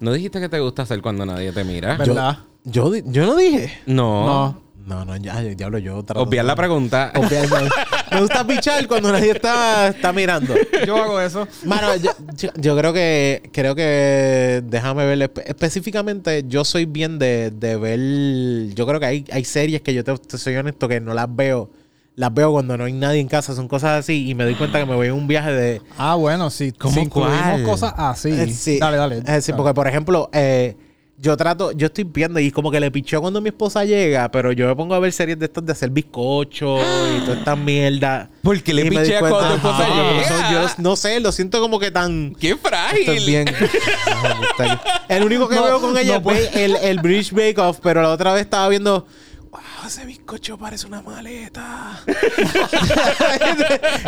¿No 0.00 0.12
dijiste 0.12 0.40
que 0.40 0.48
te 0.48 0.60
gusta 0.60 0.82
hacer 0.82 1.00
cuando 1.02 1.24
nadie 1.26 1.52
te 1.52 1.64
mira? 1.64 1.96
Ver- 1.96 2.08
¿Verdad? 2.08 2.38
Yo, 2.64 2.94
yo 2.96 3.26
no 3.26 3.36
dije. 3.36 3.72
No. 3.86 4.26
No. 4.26 4.64
No, 4.86 5.02
no, 5.06 5.16
ya, 5.16 5.40
ya 5.40 5.54
diablo, 5.54 5.78
yo 5.78 6.02
trato- 6.02 6.20
Obviar 6.20 6.44
la 6.44 6.54
pregunta. 6.54 7.10
Obviar- 7.14 7.48
me, 7.48 7.68
me 8.16 8.20
gusta 8.20 8.46
pichar 8.46 8.86
cuando 8.86 9.10
nadie 9.12 9.30
está, 9.30 9.88
está 9.88 10.12
mirando. 10.12 10.52
Yo 10.86 10.94
hago 11.02 11.18
eso. 11.22 11.48
Mano, 11.64 11.96
yo, 11.96 12.10
yo- 12.36 12.50
yo 12.54 12.76
creo 12.76 12.92
que 12.92 13.48
creo 13.50 13.74
que 13.74 14.62
déjame 14.66 15.06
ver 15.06 15.18
espe- 15.32 15.44
específicamente 15.46 16.44
yo 16.46 16.66
soy 16.66 16.84
bien 16.84 17.18
de, 17.18 17.50
de 17.50 17.76
ver 17.78 18.74
yo 18.74 18.86
creo 18.86 19.00
que 19.00 19.06
hay, 19.06 19.24
hay 19.32 19.44
series 19.44 19.80
que 19.80 19.94
yo 19.94 20.04
te, 20.04 20.14
te 20.18 20.36
soy 20.36 20.54
honesto 20.56 20.86
que 20.86 21.00
no 21.00 21.14
las 21.14 21.34
veo 21.34 21.70
las 22.16 22.32
veo 22.32 22.52
cuando 22.52 22.76
no 22.76 22.84
hay 22.84 22.92
nadie 22.92 23.20
en 23.20 23.26
casa 23.28 23.54
son 23.54 23.66
cosas 23.66 23.98
así 23.98 24.28
y 24.28 24.34
me 24.34 24.44
doy 24.44 24.54
cuenta 24.54 24.78
que 24.78 24.86
me 24.86 24.94
voy 24.94 25.08
en 25.08 25.14
un 25.14 25.26
viaje 25.26 25.52
de 25.52 25.82
Ah, 25.98 26.14
bueno, 26.14 26.48
sí. 26.50 26.70
¿Cómo 26.72 26.94
si 26.94 27.00
incluimos 27.00 27.36
cuál? 27.40 27.62
cosas 27.64 27.94
así. 27.96 28.30
Eh, 28.30 28.48
sí. 28.52 28.78
Dale, 28.78 28.96
dale. 28.96 29.22
Eh, 29.26 29.40
sí, 29.40 29.52
porque 29.52 29.74
por 29.74 29.88
ejemplo 29.88 30.30
eh, 30.32 30.76
yo 31.18 31.36
trato 31.36 31.72
yo 31.72 31.86
estoy 31.86 32.04
viendo 32.04 32.38
y 32.40 32.50
como 32.52 32.70
que 32.70 32.78
le 32.80 32.90
picheo 32.90 33.20
cuando 33.20 33.40
mi 33.40 33.48
esposa 33.48 33.84
llega 33.84 34.30
pero 34.30 34.52
yo 34.52 34.66
me 34.68 34.74
pongo 34.76 34.94
a 34.94 34.98
ver 35.00 35.12
series 35.12 35.38
de 35.38 35.46
estas 35.46 35.64
de 35.66 35.72
hacer 35.72 35.90
bizcocho 35.90 36.78
y 37.16 37.20
toda 37.24 37.38
esta 37.38 37.56
mierda 37.56 38.30
¿Por 38.42 38.60
qué 38.62 38.74
le 38.74 38.88
cuenta, 38.90 39.18
cuando 39.20 39.48
tu 39.48 39.54
esposa 39.54 39.88
llega? 39.88 40.20
eso 40.20 40.34
yo 40.52 40.82
no 40.82 40.96
sé 40.96 41.18
lo 41.20 41.32
siento 41.32 41.60
como 41.60 41.78
que 41.80 41.90
tan 41.92 42.34
¡Qué 42.38 42.56
frágil! 42.56 43.08
Estoy 43.08 43.26
bien. 43.26 43.46
el 45.08 45.24
único 45.24 45.48
que 45.48 45.56
No, 45.56 45.64
veo 45.64 45.80
con 45.80 45.96
ella 45.96 46.20
no 46.20 46.30
es 46.30 46.54
el, 46.56 46.76
el 46.76 46.98
British 47.00 47.32
Bake 47.32 47.58
Off, 47.58 47.78
pero 47.82 48.02
la 48.02 48.10
otra 48.10 48.32
vez 48.32 48.42
estaba 48.42 48.68
viendo. 48.68 49.06
Ese 49.86 50.06
bizcocho 50.06 50.56
parece 50.58 50.86
una 50.86 51.02
maleta. 51.02 52.00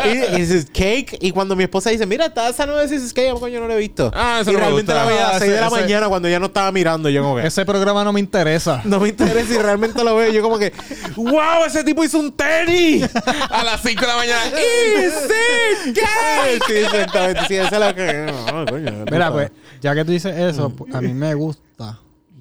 y, 0.05 0.09
y 0.35 0.39
dices 0.41 0.65
cake. 0.65 1.17
Y 1.21 1.31
cuando 1.31 1.55
mi 1.55 1.63
esposa 1.63 1.89
dice, 1.91 2.05
mira, 2.05 2.25
está 2.25 2.49
esa 2.49 2.65
nueva 2.65 2.83
is 2.85 3.13
Cake, 3.13 3.29
yo, 3.29 3.39
coño, 3.39 3.59
no 3.59 3.67
la 3.67 3.75
he 3.75 3.77
visto. 3.77 4.11
Ah, 4.13 4.39
eso 4.41 4.49
y 4.51 4.53
no 4.53 4.59
me 4.59 4.65
realmente 4.65 4.91
gusta. 4.93 5.05
la 5.05 5.09
veía 5.09 5.25
a 5.25 5.27
Ah, 5.27 5.31
las 5.33 5.39
6 5.39 5.51
de 5.51 5.59
la 5.61 5.67
ese- 5.67 5.75
mañana 5.81 6.07
cuando 6.09 6.27
ella 6.27 6.39
no 6.39 6.45
estaba 6.47 6.71
mirando. 6.71 7.09
Yo 7.09 7.21
como 7.21 7.35
que. 7.37 7.47
Ese 7.47 7.65
programa 7.65 8.03
no 8.03 8.11
me 8.13 8.19
interesa. 8.19 8.81
No 8.87 8.99
me 8.99 9.09
interesa 9.09 9.53
y 9.53 9.57
realmente 9.57 10.03
lo 10.03 10.15
veo. 10.15 10.31
Yo 10.31 10.41
como 10.41 10.57
que, 10.57 10.73
wow, 11.15 11.65
ese 11.67 11.83
tipo 11.83 12.03
hizo 12.03 12.19
un 12.19 12.31
tenis. 12.31 13.07
A 13.49 13.63
las 13.63 13.81
5 13.81 14.01
de 14.01 14.07
la 14.07 14.15
mañana. 14.15 14.41
sí, 14.55 15.93
¿qué? 15.93 16.59
Sí, 16.67 16.73
exactamente. 16.73 17.41
Sí, 17.47 17.55
esa 17.55 17.67
es 17.75 17.79
la 17.79 17.93
que. 17.95 18.31
No, 18.51 18.65
coño, 18.65 19.05
Mira, 19.11 19.31
pues, 19.31 19.51
ya 19.81 19.93
que 19.93 20.03
tú 20.05 20.11
dices 20.11 20.35
eso, 20.35 20.69
pues, 20.69 20.93
a 20.95 21.01
mí 21.01 21.13
me 21.13 21.33
gusta 21.35 21.99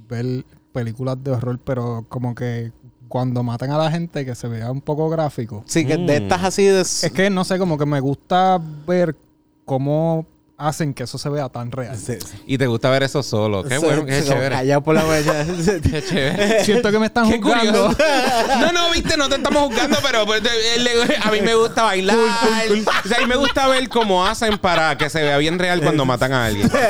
ver 0.08 0.44
películas 0.72 1.22
de 1.22 1.32
horror, 1.32 1.58
pero 1.64 2.06
como 2.08 2.34
que 2.34 2.70
cuando 3.08 3.42
matan 3.42 3.70
a 3.70 3.78
la 3.78 3.90
gente 3.90 4.24
que 4.24 4.34
se 4.34 4.48
vea 4.48 4.70
un 4.70 4.80
poco 4.80 5.08
gráfico. 5.08 5.62
Sí, 5.66 5.84
que 5.86 5.96
de 5.96 6.20
Mm. 6.20 6.22
estas 6.24 6.44
así 6.44 6.64
de. 6.64 6.80
Es 6.80 7.10
que 7.14 7.30
no 7.30 7.44
sé, 7.44 7.58
como 7.58 7.78
que 7.78 7.86
me 7.86 8.00
gusta 8.00 8.60
ver 8.86 9.14
cómo 9.64 10.26
hacen 10.58 10.94
que 10.94 11.02
eso 11.02 11.18
se 11.18 11.28
vea 11.28 11.50
tan 11.50 11.70
real. 11.70 11.96
Sí, 11.98 12.14
sí. 12.18 12.38
Y 12.46 12.56
te 12.56 12.66
gusta 12.66 12.88
ver 12.88 13.02
eso 13.02 13.22
solo. 13.22 13.62
Qué 13.62 13.76
bueno, 13.76 14.06
qué 14.06 14.22
Sí, 14.22 14.28
chévere. 14.28 14.54
Callado 14.56 14.80
por 14.80 14.94
la 14.94 15.04
mañana. 15.04 15.44
Qué 15.82 16.02
chévere. 16.02 16.64
Siento 16.64 16.90
que 16.90 16.98
me 16.98 17.06
están 17.06 17.28
Qué 17.30 17.36
juzgando. 17.40 17.88
curioso. 17.88 17.96
No, 18.60 18.72
no, 18.72 18.90
viste, 18.90 19.16
no 19.18 19.28
te 19.28 19.34
estamos 19.36 19.64
juzgando, 19.68 19.98
pero 20.02 20.24
pues, 20.24 20.40
eh, 20.44 21.16
a 21.22 21.30
mí 21.30 21.42
me 21.42 21.54
gusta 21.54 21.82
bailar. 21.82 22.16
O 22.16 23.08
sea, 23.08 23.18
a 23.18 23.20
mí 23.20 23.26
me 23.26 23.36
gusta 23.36 23.66
ver 23.68 23.86
cómo 23.90 24.26
hacen 24.26 24.56
para 24.56 24.96
que 24.96 25.10
se 25.10 25.22
vea 25.22 25.36
bien 25.36 25.58
real 25.58 25.82
cuando 25.82 26.06
matan 26.06 26.32
a 26.32 26.46
alguien. 26.46 26.70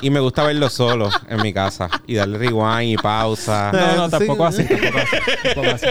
Y 0.00 0.10
me 0.10 0.20
gusta 0.20 0.44
verlo 0.44 0.68
solo 0.70 1.10
en 1.28 1.42
mi 1.42 1.52
casa. 1.52 1.88
Y 2.06 2.14
darle 2.14 2.38
rewind 2.38 2.92
y 2.92 2.96
pausa. 2.96 3.72
No, 3.72 3.96
no, 3.96 4.08
tampoco 4.10 4.44
así, 4.46 4.64
tampoco 4.64 4.98
así. 4.98 5.16
tampoco 5.42 5.70
así. 5.74 5.86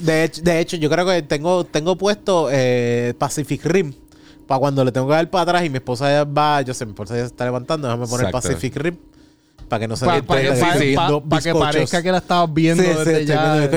de, 0.00 0.24
hecho, 0.24 0.42
de 0.42 0.60
hecho, 0.60 0.76
yo 0.76 0.90
creo 0.90 1.06
que 1.06 1.22
tengo, 1.22 1.64
tengo 1.64 1.96
puesto 1.96 2.48
eh, 2.50 3.14
Pacific 3.18 3.64
Rim. 3.64 3.92
Para 4.46 4.58
cuando 4.60 4.84
le 4.84 4.92
tengo 4.92 5.06
que 5.08 5.14
dar 5.14 5.30
para 5.30 5.42
atrás 5.42 5.64
y 5.64 5.70
mi 5.70 5.76
esposa 5.76 6.10
ya 6.10 6.24
va, 6.24 6.60
yo 6.62 6.74
sé, 6.74 6.84
mi 6.84 6.90
esposa 6.92 7.14
ya 7.14 7.20
se 7.20 7.26
está 7.28 7.44
levantando, 7.44 7.86
déjame 7.88 8.06
poner 8.06 8.26
Exacto. 8.26 8.48
Pacific 8.48 8.76
Rim. 8.76 8.96
Para 9.68 9.80
que 9.80 9.88
no 9.88 9.96
se 9.96 10.04
Para 10.04 10.20
que, 10.20 10.26
que 10.26 10.26
pa- 10.28 10.40
estoy 10.40 10.60
pa- 10.60 10.78
viendo 11.06 11.20
pa' 11.22 11.40
que 11.40 11.52
bizcochos. 11.52 11.60
parezca 11.74 12.02
que 12.02 12.12
la 12.12 12.18
estabas 12.18 12.52
viendo 12.52 12.82
Sí, 12.82 12.88
desde 12.90 13.24
ya. 13.24 13.54
viendo 13.54 13.70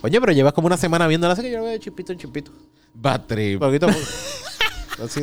Oye, 0.00 0.20
pero 0.20 0.32
llevas 0.32 0.52
como 0.52 0.66
una 0.66 0.76
semana 0.76 1.06
viéndola, 1.06 1.34
así 1.34 1.42
que 1.42 1.50
yo 1.52 1.58
lo 1.58 1.64
veo 1.64 1.72
de 1.74 1.78
chispito 1.78 2.10
en 2.12 2.18
chispito. 2.18 2.50
Bad 2.94 3.20
trip. 3.26 3.60
Poquito. 3.60 3.86
Así. 5.02 5.20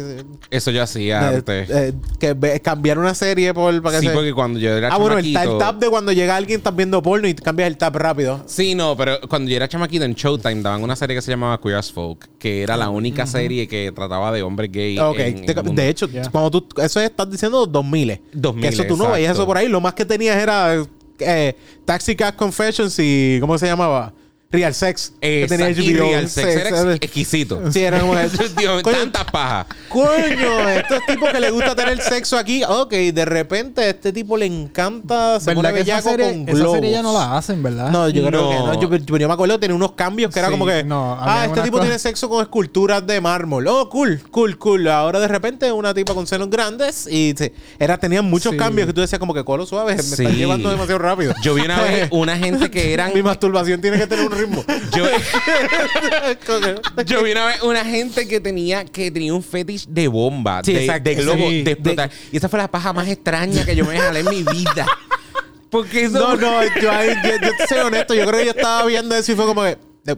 Eso 0.49 0.71
yo 0.71 0.81
hacía 0.83 1.31
Eh, 1.31 1.35
antes. 1.35 1.69
eh, 1.69 1.93
que 2.19 2.33
ve- 2.33 2.59
cambiar 2.59 2.97
una 2.97 3.13
serie 3.13 3.53
por 3.53 3.81
para 3.81 3.95
que 3.97 4.01
Sí, 4.01 4.07
se- 4.07 4.13
porque 4.13 4.33
cuando 4.33 4.59
yo 4.59 4.71
era 4.75 4.89
Ah, 4.93 4.97
bueno, 4.97 5.17
el, 5.17 5.33
tab 5.33 5.77
de 5.79 5.89
cuando 5.89 6.11
llega 6.11 6.35
alguien, 6.35 6.57
estás 6.59 6.75
viendo 6.75 7.01
porno 7.03 7.27
y 7.27 7.33
cambias 7.35 7.67
el 7.67 7.77
tab 7.77 7.95
rápido. 7.95 8.41
Sí, 8.47 8.75
no, 8.75 8.95
pero 8.97 9.19
cuando 9.29 9.49
yo 9.49 9.55
era 9.57 9.67
chamaquito 9.67 10.05
en 10.05 10.13
Showtime 10.15 10.61
daban 10.61 10.83
una 10.83 10.95
serie 10.95 11.15
que 11.15 11.21
se 11.21 11.31
llamaba 11.31 11.59
Queer 11.61 11.75
as 11.77 11.91
Folk, 11.91 12.29
que 12.39 12.63
era 12.63 12.77
la 12.77 12.89
única 12.89 13.25
serie 13.25 13.67
que 13.67 13.91
trataba 13.93 14.31
de 14.31 14.41
hombres 14.41 14.71
gay. 14.71 14.97
Ok, 14.99 15.19
en- 15.19 15.37
en 15.39 15.45
te- 15.45 15.51
el 15.51 15.63
mundo. 15.63 15.81
de 15.81 15.89
hecho, 15.89 16.07
cuando 16.31 16.49
tú, 16.51 16.81
eso 16.81 16.99
estás 16.99 17.29
diciendo 17.29 17.65
2000. 17.65 18.19
2000, 18.33 18.61
Que 18.61 18.69
eso 18.69 18.83
tú 18.83 18.89
no 18.97 19.03
exacto. 19.03 19.13
veías 19.13 19.33
eso 19.33 19.45
por 19.45 19.57
ahí. 19.57 19.67
Lo 19.67 19.81
más 19.81 19.93
que 19.93 20.05
tenías 20.05 20.35
era 20.37 20.83
eh, 21.19 21.55
Taxi 21.85 22.15
Cab 22.15 22.35
Confessions 22.37 22.97
y, 22.99 23.37
¿cómo 23.41 23.57
se 23.57 23.65
llamaba? 23.67 24.13
Real 24.51 24.73
Sex. 24.73 25.13
que 25.21 25.43
Exacto, 25.43 25.63
tenía 25.63 25.79
y 25.83 25.93
HBO. 25.93 26.09
Real 26.09 26.27
Sex 26.29 26.47
era 26.47 26.93
exquisito. 26.95 27.71
Sí, 27.71 27.81
era 27.83 27.99
como 27.99 28.15
Dios, 28.57 28.81
Coño, 28.81 28.97
tantas 28.97 29.25
pajas. 29.25 29.67
Coño, 29.89 30.69
estos 30.69 31.05
tipos 31.05 31.29
que 31.29 31.39
le 31.39 31.51
gusta 31.51 31.75
tener 31.75 32.01
sexo 32.01 32.35
aquí. 32.35 32.63
Ok, 32.67 32.91
de 32.91 33.25
repente 33.25 33.81
a 33.81 33.89
este 33.89 34.11
tipo 34.11 34.37
le 34.37 34.47
encanta. 34.47 35.39
Se 35.39 35.53
pone 35.53 35.71
¿Verdad 35.71 35.75
que 35.75 35.91
esa 35.91 35.97
bellaco 35.97 36.09
serie, 36.09 36.25
con 36.31 36.49
esa 36.49 36.57
globos. 36.57 36.75
serie 36.77 36.91
ya 36.91 37.03
no 37.03 37.13
la 37.13 37.37
hacen, 37.37 37.61
verdad? 37.61 37.91
No, 37.91 38.09
yo 38.09 38.25
creo 38.25 38.41
No. 38.41 38.49
que 38.49 38.55
no. 38.55 38.81
Yo, 38.81 38.95
yo- 39.05 39.17
yo 39.19 39.27
me 39.27 39.33
acuerdo 39.35 39.59
tenía 39.59 39.75
unos 39.75 39.91
cambios 39.91 40.33
que 40.33 40.39
era 40.39 40.47
Sí, 40.47 40.51
como 40.53 40.65
que. 40.65 40.83
no, 40.83 41.15
ah, 41.19 41.41
este 41.41 41.51
unas 41.53 41.63
tipo 41.65 41.77
cosas- 41.77 41.87
tiene 41.89 41.99
sexo 41.99 42.27
con 42.27 42.41
esculturas 42.41 43.05
de 43.05 43.21
mármol. 43.21 43.67
Oh, 43.67 43.87
cool, 43.89 44.19
cool, 44.31 44.57
cool. 44.57 44.87
Ahora 44.87 45.19
de 45.19 45.27
repente 45.27 45.71
una 45.71 45.93
tipa 45.93 46.15
con 46.15 46.25
senos 46.25 46.49
grandes 46.49 47.05
y 47.05 47.35
era, 47.77 47.99
tenían 47.99 48.25
muchos 48.25 48.53
Sí. 48.53 48.57
cambios 48.57 48.87
que 48.87 48.93
tú 48.93 49.01
decías 49.01 49.19
como 49.19 49.35
que 49.35 49.43
colo 49.43 49.67
suave, 49.67 49.95
me 49.95 50.01
Sí. 50.01 50.23
están 50.23 50.35
llevando 50.35 50.71
demasiado 50.71 50.97
rápido. 50.97 51.35
Yo 51.43 51.53
vi 51.53 51.61
una 51.61 51.81
vez 51.83 52.07
una 52.11 52.35
gente 52.35 52.71
que 52.71 52.93
eran. 52.93 53.13
Mi 53.13 53.21
masturbación 53.21 53.79
tiene 53.79 53.97
que 53.99 54.07
tener 54.07 54.25
un 54.25 54.38
ritmo. 54.39 54.63
Yo, 54.95 55.05
yo 57.05 57.23
vi 57.23 57.31
una 57.31 57.45
vez 57.47 57.61
una 57.63 57.83
gente 57.85 58.27
que 58.27 58.39
tenía 58.39 58.85
que 58.85 59.11
tenía 59.11 59.33
un 59.33 59.43
fetish 59.43 59.87
de 59.87 60.07
bomba, 60.07 60.61
Sí, 60.63 60.73
de, 60.73 60.81
exacto. 60.85 61.09
de 61.09 61.15
globo, 61.15 61.49
Sí. 61.49 61.63
de 61.63 61.71
explotar. 61.71 62.09
Y 62.31 62.37
esa 62.37 62.49
fue 62.49 62.59
la 62.59 62.69
paja 62.69 62.93
más 62.93 63.07
extraña 63.07 63.65
que 63.65 63.75
yo 63.75 63.85
me 63.85 63.97
jalé 63.97 64.19
en 64.21 64.29
mi 64.29 64.43
vida. 64.43 64.85
Porque 65.69 66.05
eso. 66.05 66.19
No, 66.19 66.35
no, 66.35 66.61
yo, 66.81 66.91
ahí- 66.91 67.13
yo, 67.23 67.29
yo 67.41 67.55
te 67.55 67.67
soy 67.67 67.77
honesto, 67.79 68.13
yo 68.15 68.25
creo 68.25 68.39
que 68.39 68.45
yo 68.45 68.51
estaba 68.51 68.85
viendo 68.85 69.15
eso 69.15 69.31
y 69.31 69.35
fue 69.35 69.45
como 69.45 69.61
que. 69.63 69.77
de- 70.03 70.17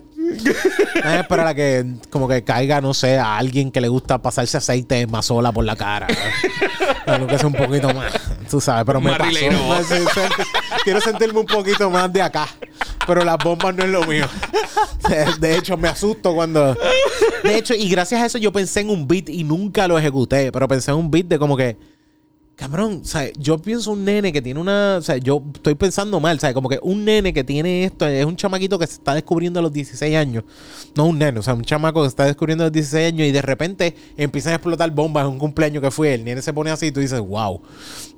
Nadie 1.04 1.20
esperar 1.20 1.48
a 1.48 1.54
que 1.54 1.84
como 2.10 2.26
que 2.30 2.42
caiga, 2.44 2.80
no 2.80 2.94
sé, 2.94 3.18
a 3.18 3.38
alguien 3.38 3.70
que 3.70 3.82
le 3.82 3.90
gusta 3.90 4.22
pasarse 4.22 4.56
aceite 4.56 4.96
de 4.96 5.08
mazola 5.08 5.52
por 5.52 5.66
la 5.66 5.76
cara. 5.76 6.08
Algo 7.06 7.28
que 7.28 7.38
sea 7.38 7.48
un 7.48 7.54
poquito 7.54 7.94
más, 7.94 8.14
tú 8.50 8.62
sabes, 8.62 8.86
pero 8.86 9.02
me 9.02 9.12
pasó. 9.14 9.32
Quiero 10.84 11.02
sentirme 11.02 11.40
un 11.40 11.46
poquito 11.46 11.90
más 11.90 12.12
de 12.12 12.22
acá. 12.22 12.48
Pero 13.06 13.24
las 13.24 13.38
bombas 13.44 13.76
no 13.76 13.84
es 13.84 13.90
lo 13.90 14.04
mío. 14.06 14.28
De 15.40 15.58
hecho, 15.58 15.78
me 15.78 15.88
asusto 15.88 16.34
cuando. 16.34 16.76
De 17.44 17.58
hecho, 17.58 17.74
y 17.74 17.90
gracias 17.90 18.22
a 18.22 18.26
eso 18.26 18.38
yo 18.38 18.52
pensé 18.52 18.82
en 18.82 18.90
un 18.90 19.08
beat 19.08 19.30
y 19.30 19.44
nunca 19.44 19.88
lo 19.88 19.98
ejecuté. 19.98 20.52
Pero 20.52 20.68
pensé 20.68 20.92
en 20.92 20.98
un 20.98 21.12
beat 21.12 21.26
de 21.26 21.40
como 21.40 21.58
que. 21.58 21.78
Cabrón, 22.56 23.04
sea, 23.04 23.32
yo 23.40 23.58
pienso 23.58 23.92
un 23.92 24.06
nene 24.06 24.32
que 24.32 24.42
tiene 24.42 24.60
una. 24.60 24.98
O 24.98 25.02
sea, 25.02 25.18
yo 25.18 25.42
estoy 25.56 25.74
pensando 25.74 26.20
mal, 26.20 26.40
¿sabes? 26.40 26.54
Como 26.54 26.70
que 26.70 26.80
un 26.84 27.04
nene 27.04 27.34
que 27.34 27.44
tiene 27.44 27.86
esto 27.86 28.06
es 28.06 28.24
un 28.24 28.36
chamaquito 28.36 28.78
que 28.78 28.86
se 28.86 28.94
está 28.94 29.16
descubriendo 29.16 29.60
a 29.60 29.64
los 29.64 29.74
16 29.74 30.16
años. 30.16 30.44
No 30.96 31.06
un 31.06 31.18
nene, 31.18 31.40
o 31.40 31.42
sea, 31.42 31.56
un 31.56 31.64
chamaco 31.64 32.02
que 32.02 32.10
se 32.10 32.12
está 32.12 32.26
descubriendo 32.26 32.64
a 32.64 32.68
los 32.68 32.74
16 32.74 33.14
años 33.14 33.28
y 33.28 33.32
de 33.32 33.42
repente 33.42 33.96
empiezan 34.16 34.54
a 34.54 34.56
explotar 34.58 34.92
bombas 34.92 35.26
en 35.26 35.32
un 35.32 35.40
cumpleaños 35.40 35.82
que 35.82 35.90
fue. 35.90 36.14
El 36.14 36.24
nene 36.24 36.44
se 36.44 36.54
pone 36.54 36.70
así 36.70 36.88
y 36.88 36.92
tú 36.92 37.00
dices, 37.00 37.20
wow. 37.20 37.62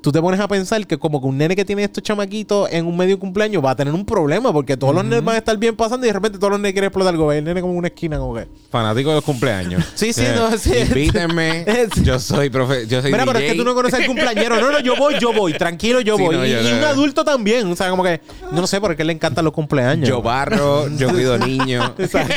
Tú 0.03 0.11
te 0.11 0.19
pones 0.19 0.37
a 0.41 0.49
pensar 0.49 0.85
que 0.85 0.99
como 0.99 1.21
que 1.21 1.27
un 1.27 1.37
nene 1.37 1.55
que 1.55 1.63
tiene 1.63 1.81
estos 1.81 2.03
chamaquitos 2.03 2.69
en 2.73 2.85
un 2.85 2.97
medio 2.97 3.17
cumpleaños 3.17 3.63
va 3.63 3.71
a 3.71 3.75
tener 3.77 3.93
un 3.93 4.05
problema 4.05 4.51
porque 4.51 4.75
todos 4.75 4.93
los 4.93 5.05
nenes 5.05 5.23
van 5.23 5.35
a 5.35 5.37
estar 5.37 5.55
bien 5.57 5.77
pasando 5.77 6.05
y 6.05 6.09
de 6.09 6.13
repente 6.13 6.37
todos 6.37 6.51
los 6.51 6.59
nenes 6.59 6.73
quieren 6.73 6.89
explotar 6.89 7.13
algo. 7.13 7.31
El 7.31 7.45
nene 7.45 7.61
como 7.61 7.71
una 7.71 7.87
esquina, 7.87 8.17
como 8.17 8.35
que. 8.35 8.45
Fanático 8.69 9.11
de 9.11 9.15
los 9.15 9.23
cumpleaños. 9.23 9.81
Sí, 9.95 10.11
sí, 10.11 10.25
no, 10.35 10.57
sí. 10.57 10.73
Invítenme. 10.77 11.63
yo 12.03 12.19
soy 12.19 12.49
profe, 12.49 12.85
yo 12.85 13.01
soy 13.01 13.13
Mira, 13.13 13.25
pero 13.25 13.39
es 13.39 13.49
que 13.53 13.57
tú 13.57 13.63
no 13.63 13.73
conoces 13.73 13.97
al 13.97 14.05
cumpleañero. 14.05 14.59
No, 14.59 14.73
no, 14.73 14.81
yo 14.81 14.97
voy, 14.97 15.17
yo 15.21 15.31
voy. 15.31 15.53
Tranquilo, 15.53 16.01
yo 16.01 16.17
Sí, 16.17 16.23
voy. 16.23 16.35
no, 16.35 16.45
y, 16.45 16.51
yo 16.51 16.59
y 16.59 16.71
no. 16.71 16.77
un 16.79 16.83
adulto 16.83 17.23
también. 17.23 17.71
O 17.71 17.75
sea, 17.77 17.89
como 17.89 18.03
que... 18.03 18.19
No, 18.51 18.67
sé 18.67 18.81
por 18.81 18.93
qué 18.97 19.05
le 19.05 19.13
encantan 19.13 19.45
los 19.45 19.53
cumpleaños. 19.53 20.09
Yo 20.09 20.21
barro, 20.21 20.89
yo 20.97 21.11
cuido 21.11 21.37
niños. 21.37 21.93
Exacto. 21.97 22.33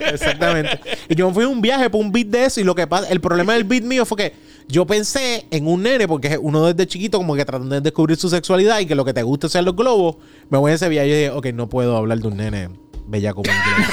Exactamente. 0.00 0.80
Y 1.10 1.14
yo 1.16 1.28
me 1.28 1.34
fui 1.34 1.44
a 1.44 1.48
un 1.48 1.60
viaje 1.60 1.90
por 1.90 2.00
un 2.00 2.10
beat 2.10 2.28
de 2.28 2.46
eso 2.46 2.62
y 2.62 2.64
lo 2.64 2.74
que 2.74 2.86
pasa... 2.86 3.10
El 3.10 3.20
problema 3.20 3.52
del 3.52 3.64
beat 3.64 3.82
mío 3.82 4.06
fue 4.06 4.16
que 4.16 4.53
yo 4.68 4.86
pensé 4.86 5.46
en 5.50 5.66
un 5.66 5.82
nene 5.82 6.08
porque 6.08 6.38
uno 6.38 6.66
desde 6.66 6.86
chiquito 6.86 7.18
como 7.18 7.34
que 7.36 7.44
tratando 7.44 7.74
de 7.74 7.80
descubrir 7.80 8.16
su 8.16 8.28
sexualidad 8.28 8.78
y 8.80 8.86
que 8.86 8.94
lo 8.94 9.04
que 9.04 9.12
te 9.12 9.22
gusta 9.22 9.48
sean 9.48 9.64
los 9.64 9.76
globos. 9.76 10.16
Me 10.50 10.58
voy 10.58 10.72
a 10.72 10.74
ese 10.74 10.88
viaje 10.88 11.08
y 11.08 11.12
dije, 11.12 11.30
ok, 11.30 11.46
no 11.54 11.68
puedo 11.68 11.96
hablar 11.96 12.18
de 12.18 12.28
un 12.28 12.36
nene 12.36 12.68
bella 13.06 13.34
como 13.34 13.50
un 13.50 13.56
globo. 13.76 13.92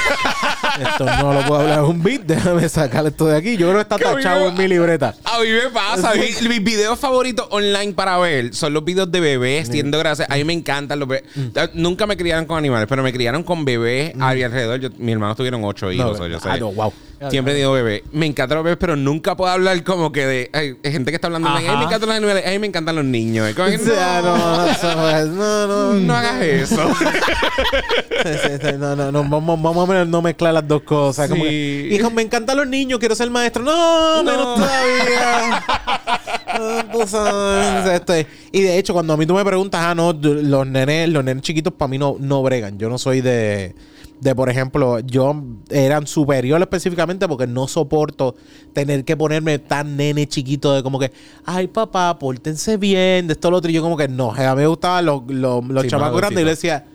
esto 0.89 1.05
no 1.05 1.33
lo 1.33 1.45
puedo 1.45 1.61
hablar 1.61 1.79
en 1.79 1.85
un 1.85 2.01
beat. 2.01 2.21
Déjame 2.21 2.69
sacar 2.69 3.05
esto 3.05 3.25
de 3.25 3.35
aquí. 3.37 3.57
Yo 3.57 3.67
creo 3.67 3.75
que 3.75 3.81
está 3.81 3.97
tachado 3.97 4.47
en 4.47 4.55
mi 4.57 4.67
libreta. 4.69 5.13
A 5.25 5.39
mí 5.41 5.47
me 5.49 5.69
pasa. 5.69 6.13
mi- 6.15 6.47
mis 6.47 6.63
videos 6.63 6.97
favoritos 6.97 7.45
online 7.51 7.91
para 7.93 8.17
ver 8.19 8.53
son 8.55 8.71
los 8.73 8.85
videos 8.85 9.11
de 9.11 9.19
bebés 9.19 9.67
siendo 9.67 9.97
gracias. 9.99 10.29
A 10.29 10.35
mí 10.35 10.43
me 10.45 10.53
encantan 10.53 10.97
los 10.99 11.07
bebés. 11.09 11.23
Mm. 11.35 11.49
Nunca 11.73 12.07
me 12.07 12.15
criaron 12.15 12.45
con 12.45 12.57
animales, 12.57 12.87
pero 12.87 13.03
me 13.03 13.11
criaron 13.11 13.43
con 13.43 13.65
bebés 13.65 14.13
a 14.19 14.33
mi 14.33 14.43
alrededor. 14.43 14.79
Yo- 14.79 14.89
mis 14.97 15.11
hermanos 15.13 15.35
tuvieron 15.35 15.61
ocho 15.65 15.91
hijos. 15.91 16.17
o 16.19 16.27
yo 16.27 16.39
sé. 16.39 16.47
ah, 16.49 16.57
no, 16.57 16.71
wow. 16.71 16.93
Siempre 17.29 17.53
digo 17.53 17.71
bebé. 17.71 18.03
Me 18.11 18.25
encantan 18.25 18.57
los 18.57 18.63
bebés, 18.65 18.77
pero 18.79 18.95
nunca 18.95 19.35
puedo 19.35 19.51
hablar 19.51 19.83
como 19.83 20.11
que 20.11 20.25
de 20.25 20.49
ay, 20.53 20.75
hay 20.83 20.91
gente 20.91 21.11
que 21.11 21.15
está 21.15 21.27
hablando. 21.27 21.49
de, 21.49 21.55
Ay, 21.67 21.77
me 21.77 21.83
encantan 21.83 22.09
los 22.09 22.17
animales. 22.17 22.43
Ay, 22.47 22.59
me 22.59 22.67
encantan 22.67 22.95
los 22.95 23.05
niños. 23.05 23.47
Es 23.47 23.55
como 23.55 23.69
que, 23.69 23.75
O 23.77 23.79
sea, 23.79 24.21
no, 24.21 24.37
no, 25.37 25.67
no, 25.67 25.93
no 25.99 26.13
hagas 26.15 26.41
eso. 26.41 26.91
No, 28.77 28.95
no, 28.95 29.11
no, 29.11 29.23
vamos, 29.23 29.61
vamos 29.61 29.89
a 29.89 30.05
no 30.05 30.21
mezclar 30.21 30.53
las 30.53 30.67
dos 30.67 30.83
cosas. 30.83 31.27
Como 31.29 31.43
Sí. 31.43 31.49
que, 31.49 31.89
hijo, 31.95 32.09
me 32.11 32.21
encantan 32.21 32.57
los 32.57 32.67
niños, 32.67 32.99
quiero 32.99 33.15
ser 33.15 33.29
maestro. 33.31 33.63
No, 33.63 34.23
No. 34.23 34.31
menos 34.31 34.55
todavía. 34.55 35.63
Ah, 36.47 36.85
tú 36.91 37.07
sabes, 37.07 37.93
esto 37.99 38.13
es- 38.13 38.27
Y 38.51 38.61
de 38.61 38.77
hecho, 38.77 38.93
cuando 38.93 39.13
a 39.13 39.17
mí 39.17 39.25
tú 39.25 39.33
me 39.33 39.43
preguntas, 39.45 39.81
ah, 39.83 39.95
no, 39.95 40.13
los 40.13 40.67
nenes, 40.67 41.09
los 41.09 41.23
nenes 41.23 41.41
chiquitos 41.43 41.73
para 41.73 41.89
mí 41.89 41.97
no, 41.97 42.17
no 42.19 42.43
bregan. 42.43 42.77
Yo 42.77 42.89
no 42.89 42.97
soy 42.97 43.21
de, 43.21 43.73
de, 44.21 44.35
por 44.35 44.49
ejemplo, 44.49 44.99
yo 44.99 45.35
eran 45.69 46.07
superior 46.07 46.61
específicamente 46.61 47.27
porque 47.27 47.47
no 47.47 47.67
soporto 47.67 48.35
tener 48.71 49.03
que 49.03 49.17
ponerme 49.17 49.59
tan 49.59 49.97
nene 49.97 50.27
chiquito 50.27 50.73
de 50.73 50.83
como 50.83 50.99
que, 50.99 51.11
ay, 51.43 51.67
papá, 51.67 52.17
pórtense 52.19 52.77
bien, 52.77 53.27
de 53.27 53.33
esto, 53.33 53.51
lo 53.51 53.57
otro. 53.57 53.69
Y 53.69 53.73
yo 53.73 53.81
como 53.81 53.97
que 53.97 54.07
no, 54.07 54.31
a 54.31 54.55
mí 54.55 54.61
me 54.61 54.67
gustaban 54.67 55.05
los, 55.05 55.23
los, 55.27 55.65
los 55.67 55.83
Sí, 55.83 55.89
chamacos 55.89 56.17
grandes 56.17 56.39
y 56.41 56.45
le 56.45 56.51
decía, 56.51 56.85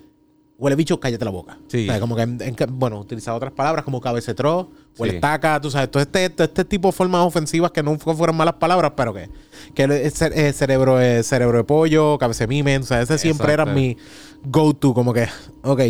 huele 0.57 0.77
bicho, 0.77 0.99
cállate 1.01 1.25
la 1.25 1.33
boca. 1.33 1.59
Sí. 1.67 1.87
O 1.89 1.91
sea, 1.91 2.01
como 2.01 2.15
que, 2.15 2.23
en- 2.23 2.39
en- 2.41 2.57
bueno, 2.79 3.01
utilizaba 3.01 3.37
otras 3.37 3.53
palabras 3.53 3.85
como 3.85 4.01
cabecetró, 4.01 4.71
huele 4.97 5.15
Sí. 5.15 5.21
taca, 5.21 5.61
tú 5.61 5.69
sabes, 5.71 5.91
todo 5.91 6.01
este, 6.03 6.31
todo 6.31 6.45
este 6.45 6.65
tipo 6.65 6.89
de 6.89 6.93
formas 6.93 7.23
ofensivas 7.27 7.73
que 7.73 7.83
no 7.83 7.99
fu- 7.99 8.15
fueron 8.15 8.37
malas 8.37 8.55
palabras, 8.55 8.93
pero 8.97 9.13
que, 9.13 9.29
que 9.75 10.11
cerebro, 10.55 11.01
eh, 11.01 11.25
cerebro 11.25 11.59
de 11.59 11.65
pollo, 11.65 12.19
cabecemimen, 12.19 12.83
o 12.83 12.87
sea, 12.87 13.03
ese 13.03 13.19
siempre 13.19 13.53
era 13.53 13.67
mi 13.67 13.97
go-to, 14.45 14.95
como 14.95 15.13
que, 15.13 15.27
ok. 15.65 15.81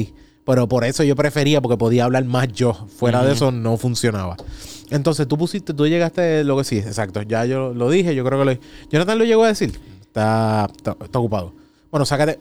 Pero 0.46 0.68
por 0.68 0.84
eso 0.84 1.02
yo 1.02 1.14
prefería, 1.16 1.60
porque 1.60 1.76
podía 1.76 2.04
hablar 2.04 2.24
más 2.24 2.48
yo. 2.52 2.72
Fuera 2.96 3.22
de 3.24 3.32
eso 3.34 3.50
no 3.52 3.76
funcionaba. 3.76 4.36
Entonces 4.90 5.26
tú 5.26 5.36
pusiste, 5.36 5.74
tú 5.74 5.86
llegaste, 5.88 6.44
lo 6.44 6.56
que 6.56 6.62
sí, 6.64 6.78
exacto. 6.78 7.20
Ya 7.22 7.44
yo 7.44 7.74
lo 7.74 7.90
dije, 7.90 8.14
yo 8.14 8.24
creo 8.24 8.38
que 8.38 8.54
lo 8.54 8.60
Jonathan 8.90 9.18
lo 9.18 9.24
llegó 9.24 9.42
a 9.44 9.48
decir. 9.48 9.78
Está, 10.00 10.70
está, 10.74 10.96
está 11.04 11.18
ocupado. 11.18 11.52
Bueno, 11.90 12.06
sácate. 12.06 12.38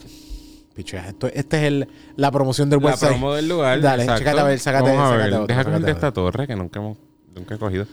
Picho, 0.75 0.97
esto, 0.97 1.27
este 1.33 1.57
es 1.57 1.63
el, 1.63 1.87
la 2.17 2.29
promoción 2.31 2.69
del 2.69 2.79
La 2.81 2.87
website. 2.87 3.11
promo 3.11 3.33
del 3.33 3.47
lugar. 3.49 3.81
Dale, 3.81 4.03
exacto. 4.03 4.19
chécate 4.23 4.39
a 4.39 4.43
ver, 4.43 4.59
sácate, 4.59 4.89
Vamos 4.89 5.03
a 5.03 5.09
sácate 5.09 5.23
ver. 5.23 5.33
otro, 5.33 5.47
Deja 5.47 5.59
sácate 5.61 5.71
coger 5.73 5.85
de 5.85 5.91
otro. 5.93 6.07
esta 6.07 6.13
torre 6.13 6.47
que 6.47 6.55
nunca 6.55 6.79
hemos 6.79 6.97
nunca 7.35 7.55
he 7.55 7.57
cogido. 7.57 7.85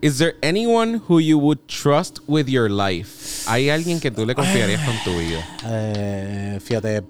Is 0.00 0.18
there 0.18 0.34
anyone 0.42 1.00
who 1.08 1.20
you 1.20 1.38
would 1.38 1.58
trust 1.66 2.18
with 2.26 2.46
your 2.46 2.70
life? 2.70 3.44
¿Hay 3.46 3.70
alguien 3.70 4.00
que 4.00 4.10
tú 4.10 4.26
le 4.26 4.34
confiarías 4.34 4.82
con 4.84 4.94
tu 5.04 5.18
vida? 5.18 5.40
Eh, 5.66 6.58
fíjate. 6.62 7.02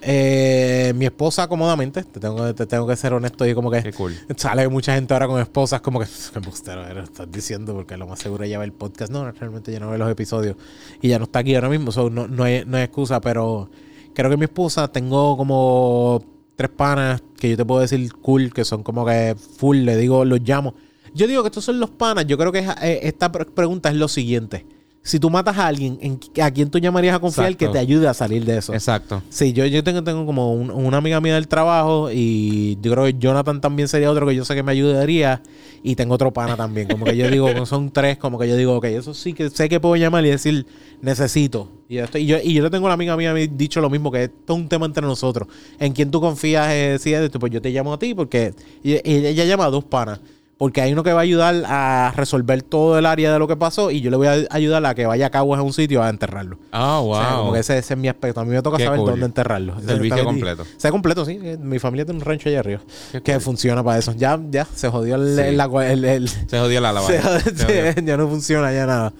Eh, 0.00 0.92
mi 0.96 1.06
esposa 1.06 1.48
cómodamente, 1.48 2.04
te 2.04 2.20
tengo, 2.20 2.54
te 2.54 2.66
tengo 2.66 2.86
que 2.86 2.94
ser 2.96 3.12
honesto 3.12 3.44
y 3.46 3.54
como 3.54 3.70
que 3.70 3.82
Qué 3.82 3.92
cool. 3.92 4.14
sale 4.36 4.68
mucha 4.68 4.94
gente 4.94 5.12
ahora 5.12 5.26
con 5.26 5.40
esposas 5.40 5.80
como 5.80 5.98
que 5.98 6.06
qué 6.06 6.38
embustero 6.38 6.86
eres, 6.86 7.04
estás 7.04 7.30
diciendo 7.30 7.74
porque 7.74 7.96
lo 7.96 8.06
más 8.06 8.20
seguro 8.20 8.44
ella 8.44 8.58
ve 8.58 8.64
el 8.66 8.72
podcast. 8.72 9.10
No, 9.12 9.30
realmente 9.32 9.72
ya 9.72 9.80
no 9.80 9.90
ve 9.90 9.98
los 9.98 10.10
episodios 10.10 10.56
y 11.02 11.08
ya 11.08 11.18
no 11.18 11.24
está 11.24 11.40
aquí 11.40 11.54
ahora 11.54 11.68
mismo, 11.68 11.90
so, 11.92 12.10
no, 12.10 12.28
no, 12.28 12.44
hay, 12.44 12.64
no 12.64 12.76
hay 12.76 12.84
excusa, 12.84 13.20
pero 13.20 13.70
creo 14.14 14.30
que 14.30 14.36
mi 14.36 14.44
esposa 14.44 14.86
tengo 14.88 15.36
como 15.36 16.22
tres 16.56 16.70
panas 16.70 17.22
que 17.38 17.50
yo 17.50 17.56
te 17.56 17.64
puedo 17.64 17.80
decir 17.80 18.12
cool, 18.14 18.52
que 18.52 18.64
son 18.64 18.82
como 18.82 19.04
que 19.04 19.34
full, 19.58 19.78
le 19.78 19.96
digo, 19.96 20.24
los 20.24 20.40
llamo. 20.40 20.74
Yo 21.14 21.26
digo 21.26 21.42
que 21.42 21.48
estos 21.48 21.64
son 21.64 21.80
los 21.80 21.90
panas, 21.90 22.26
yo 22.26 22.36
creo 22.38 22.52
que 22.52 22.60
eh, 22.82 23.00
esta 23.02 23.32
pre- 23.32 23.46
pregunta 23.46 23.88
es 23.88 23.96
lo 23.96 24.08
siguiente. 24.08 24.64
Si 25.08 25.18
tú 25.18 25.30
matas 25.30 25.56
a 25.56 25.66
alguien, 25.66 25.98
¿en- 26.02 26.20
¿a 26.42 26.50
quién 26.50 26.68
tú 26.70 26.78
llamarías 26.78 27.16
a 27.16 27.18
confiar 27.18 27.46
Exacto. 27.46 27.66
que 27.66 27.72
te 27.72 27.78
ayude 27.78 28.06
a 28.08 28.12
salir 28.12 28.44
de 28.44 28.58
eso? 28.58 28.74
Exacto. 28.74 29.22
Sí, 29.30 29.54
yo, 29.54 29.64
yo 29.64 29.82
tengo, 29.82 30.04
tengo 30.04 30.26
como 30.26 30.52
un- 30.52 30.70
una 30.70 30.98
amiga 30.98 31.18
mía 31.22 31.34
del 31.34 31.48
trabajo 31.48 32.10
y 32.12 32.76
yo 32.82 32.92
creo 32.92 33.04
que 33.06 33.14
Jonathan 33.18 33.60
también 33.62 33.88
sería 33.88 34.10
otro 34.10 34.26
que 34.26 34.34
yo 34.34 34.44
sé 34.44 34.54
que 34.54 34.62
me 34.62 34.72
ayudaría 34.72 35.40
y 35.82 35.96
tengo 35.96 36.14
otro 36.14 36.30
pana 36.32 36.56
también. 36.56 36.88
Como 36.88 37.06
que 37.06 37.16
yo 37.16 37.30
digo, 37.30 37.64
son 37.64 37.90
tres, 37.90 38.18
como 38.18 38.38
que 38.38 38.46
yo 38.48 38.56
digo, 38.56 38.76
ok, 38.76 38.84
eso 38.84 39.14
sí 39.14 39.32
que 39.32 39.48
sé 39.48 39.70
que 39.70 39.80
puedo 39.80 39.96
llamar 39.96 40.26
y 40.26 40.28
decir, 40.28 40.66
necesito. 41.00 41.68
Y, 41.88 41.96
esto- 41.98 42.18
y 42.18 42.26
yo, 42.26 42.36
y 42.42 42.52
yo 42.52 42.62
le 42.62 42.68
tengo 42.70 42.86
a 42.86 42.90
la 42.90 42.94
amiga 42.94 43.16
mía 43.16 43.32
dicho 43.32 43.80
lo 43.80 43.88
mismo, 43.88 44.10
que 44.12 44.24
esto 44.24 44.52
es 44.52 44.58
un 44.58 44.68
tema 44.68 44.84
entre 44.84 45.02
nosotros. 45.06 45.48
En 45.78 45.92
quien 45.94 46.10
tú 46.10 46.20
confías, 46.20 46.68
eh, 46.70 46.98
si 47.00 47.14
es 47.14 47.20
esto, 47.22 47.38
pues 47.38 47.50
yo 47.50 47.62
te 47.62 47.70
llamo 47.70 47.94
a 47.94 47.98
ti 47.98 48.14
porque 48.14 48.52
y- 48.82 48.92
y 48.94 49.26
ella 49.26 49.44
llama 49.46 49.64
a 49.64 49.70
dos 49.70 49.84
panas. 49.84 50.20
Porque 50.58 50.80
hay 50.80 50.92
uno 50.92 51.04
que 51.04 51.12
va 51.12 51.20
a 51.20 51.22
ayudar 51.22 51.62
a 51.66 52.12
resolver 52.16 52.62
todo 52.62 52.98
el 52.98 53.06
área 53.06 53.32
de 53.32 53.38
lo 53.38 53.46
que 53.46 53.54
pasó 53.56 53.92
y 53.92 54.00
yo 54.00 54.10
le 54.10 54.16
voy 54.16 54.26
a 54.26 54.38
ayudar 54.50 54.84
a 54.86 54.92
que 54.96 55.06
vaya 55.06 55.26
a 55.26 55.30
cabo 55.30 55.54
a 55.54 55.62
un 55.62 55.72
sitio 55.72 56.02
a 56.02 56.08
enterrarlo. 56.10 56.58
Ah, 56.72 56.98
O 56.98 57.14
sea, 57.14 57.30
como 57.30 57.44
wow. 57.44 57.52
que 57.54 57.60
ese, 57.60 57.78
ese 57.78 57.94
es 57.94 58.00
mi 58.00 58.08
aspecto. 58.08 58.40
A 58.40 58.44
mí 58.44 58.50
me 58.50 58.60
toca 58.60 58.76
Qué 58.76 58.84
saber 58.84 58.98
cool. 58.98 59.10
dónde 59.10 59.26
enterrarlo. 59.26 59.80
Servicio 59.80 60.24
completo. 60.24 60.64
Sea 60.76 60.90
completo, 60.90 61.24
sí. 61.24 61.38
Eh, 61.40 61.56
Mi 61.62 61.78
familia 61.78 62.04
tiene 62.06 62.18
un 62.18 62.24
rancho 62.26 62.48
allá 62.48 62.58
arriba 62.58 62.80
Qué 63.12 63.22
que 63.22 63.32
cool. 63.34 63.40
funciona 63.40 63.84
para 63.84 63.98
eso. 64.00 64.12
Ya, 64.16 64.36
ya, 64.50 64.66
se 64.74 64.88
jodió 64.88 65.14
el... 65.14 65.36
Sí. 65.36 65.42
el- 65.42 65.56
la- 65.56 65.92
el- 65.92 66.04
el- 66.04 66.28
Se 66.28 66.58
jodió 66.58 66.80
la 66.80 66.92
lavada. 66.92 67.40
ya 68.04 68.16
no 68.16 68.28
funciona 68.28 68.72
ya 68.72 68.84
nada. 68.84 69.12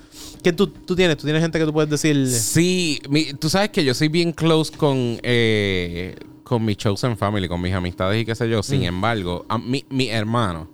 ¿Qué 0.42 0.52
tú, 0.52 0.66
tú 0.66 0.96
tienes? 0.96 1.16
¿Tú 1.18 1.24
tienes 1.24 1.40
gente 1.40 1.56
que 1.58 1.64
tú 1.64 1.72
puedes 1.72 1.88
decir? 1.90 2.28
Sí, 2.32 3.00
mi- 3.08 3.32
tú 3.34 3.48
sabes 3.48 3.70
que 3.70 3.84
yo 3.84 3.94
soy 3.94 4.08
bien 4.08 4.32
close 4.32 4.72
con, 4.76 5.20
eh, 5.22 6.16
con 6.42 6.64
mi 6.64 6.74
chosen 6.74 7.16
family, 7.16 7.46
con 7.46 7.60
mis 7.60 7.74
amistades 7.74 8.20
y 8.20 8.24
qué 8.24 8.34
sé 8.34 8.48
yo. 8.48 8.58
Mm. 8.58 8.62
Sin 8.64 8.82
embargo, 8.82 9.46
a 9.48 9.56
mi, 9.58 9.84
mi 9.90 10.08
hermano, 10.08 10.68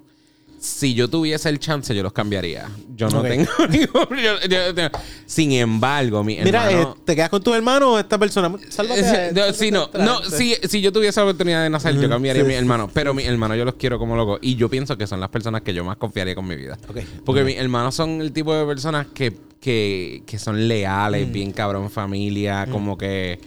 si 0.64 0.94
yo 0.94 1.08
tuviese 1.10 1.50
el 1.50 1.58
chance, 1.58 1.94
yo 1.94 2.02
los 2.02 2.14
cambiaría. 2.14 2.70
Yo 2.96 3.08
no 3.10 3.20
tengo 3.22 3.50
ningún- 3.68 4.16
yo- 4.16 4.40
yo- 4.48 4.72
yo- 4.74 4.88
Sin 5.26 5.52
embargo, 5.52 6.24
mi 6.24 6.38
Mira, 6.42 6.70
hermano... 6.70 6.94
eh, 6.98 7.02
¿te 7.04 7.14
quedas 7.14 7.28
con 7.28 7.42
tu 7.42 7.52
hermano 7.52 7.92
o 7.92 7.98
esta 7.98 8.16
persona? 8.18 8.50
Sálvate. 8.70 9.00
Eh, 9.28 9.32
no, 9.34 9.52
sí, 9.52 9.70
no, 9.70 9.90
no, 9.92 10.22
si, 10.22 10.54
si 10.64 10.80
yo 10.80 10.90
tuviese 10.90 11.20
la 11.20 11.24
oportunidad 11.26 11.62
de 11.62 11.68
nacer, 11.68 11.94
yo 12.00 12.08
cambiaría 12.08 12.40
sí, 12.42 12.46
a 12.46 12.48
mi 12.48 12.54
sí. 12.54 12.58
hermano. 12.58 12.88
Pero 12.94 13.12
mi 13.12 13.24
hermano 13.24 13.54
yo 13.56 13.66
los 13.66 13.74
quiero 13.74 13.98
como 13.98 14.16
loco. 14.16 14.38
Y 14.40 14.54
yo 14.56 14.70
pienso 14.70 14.96
que 14.96 15.06
son 15.06 15.20
las 15.20 15.28
personas 15.28 15.60
que 15.60 15.74
yo 15.74 15.84
más 15.84 15.98
confiaría 15.98 16.34
con 16.34 16.46
mi 16.46 16.56
vida. 16.56 16.78
Porque 17.26 17.44
mis 17.44 17.58
hermanos 17.58 17.94
son 17.94 18.22
el 18.22 18.32
tipo 18.32 18.54
de 18.54 18.64
personas 18.64 19.06
que, 19.12 19.36
que, 19.60 20.22
que 20.26 20.38
son 20.38 20.66
leales, 20.66 21.30
bien 21.30 21.52
cabrón 21.52 21.90
familia, 21.90 22.66
como 22.70 22.96
que 22.96 23.38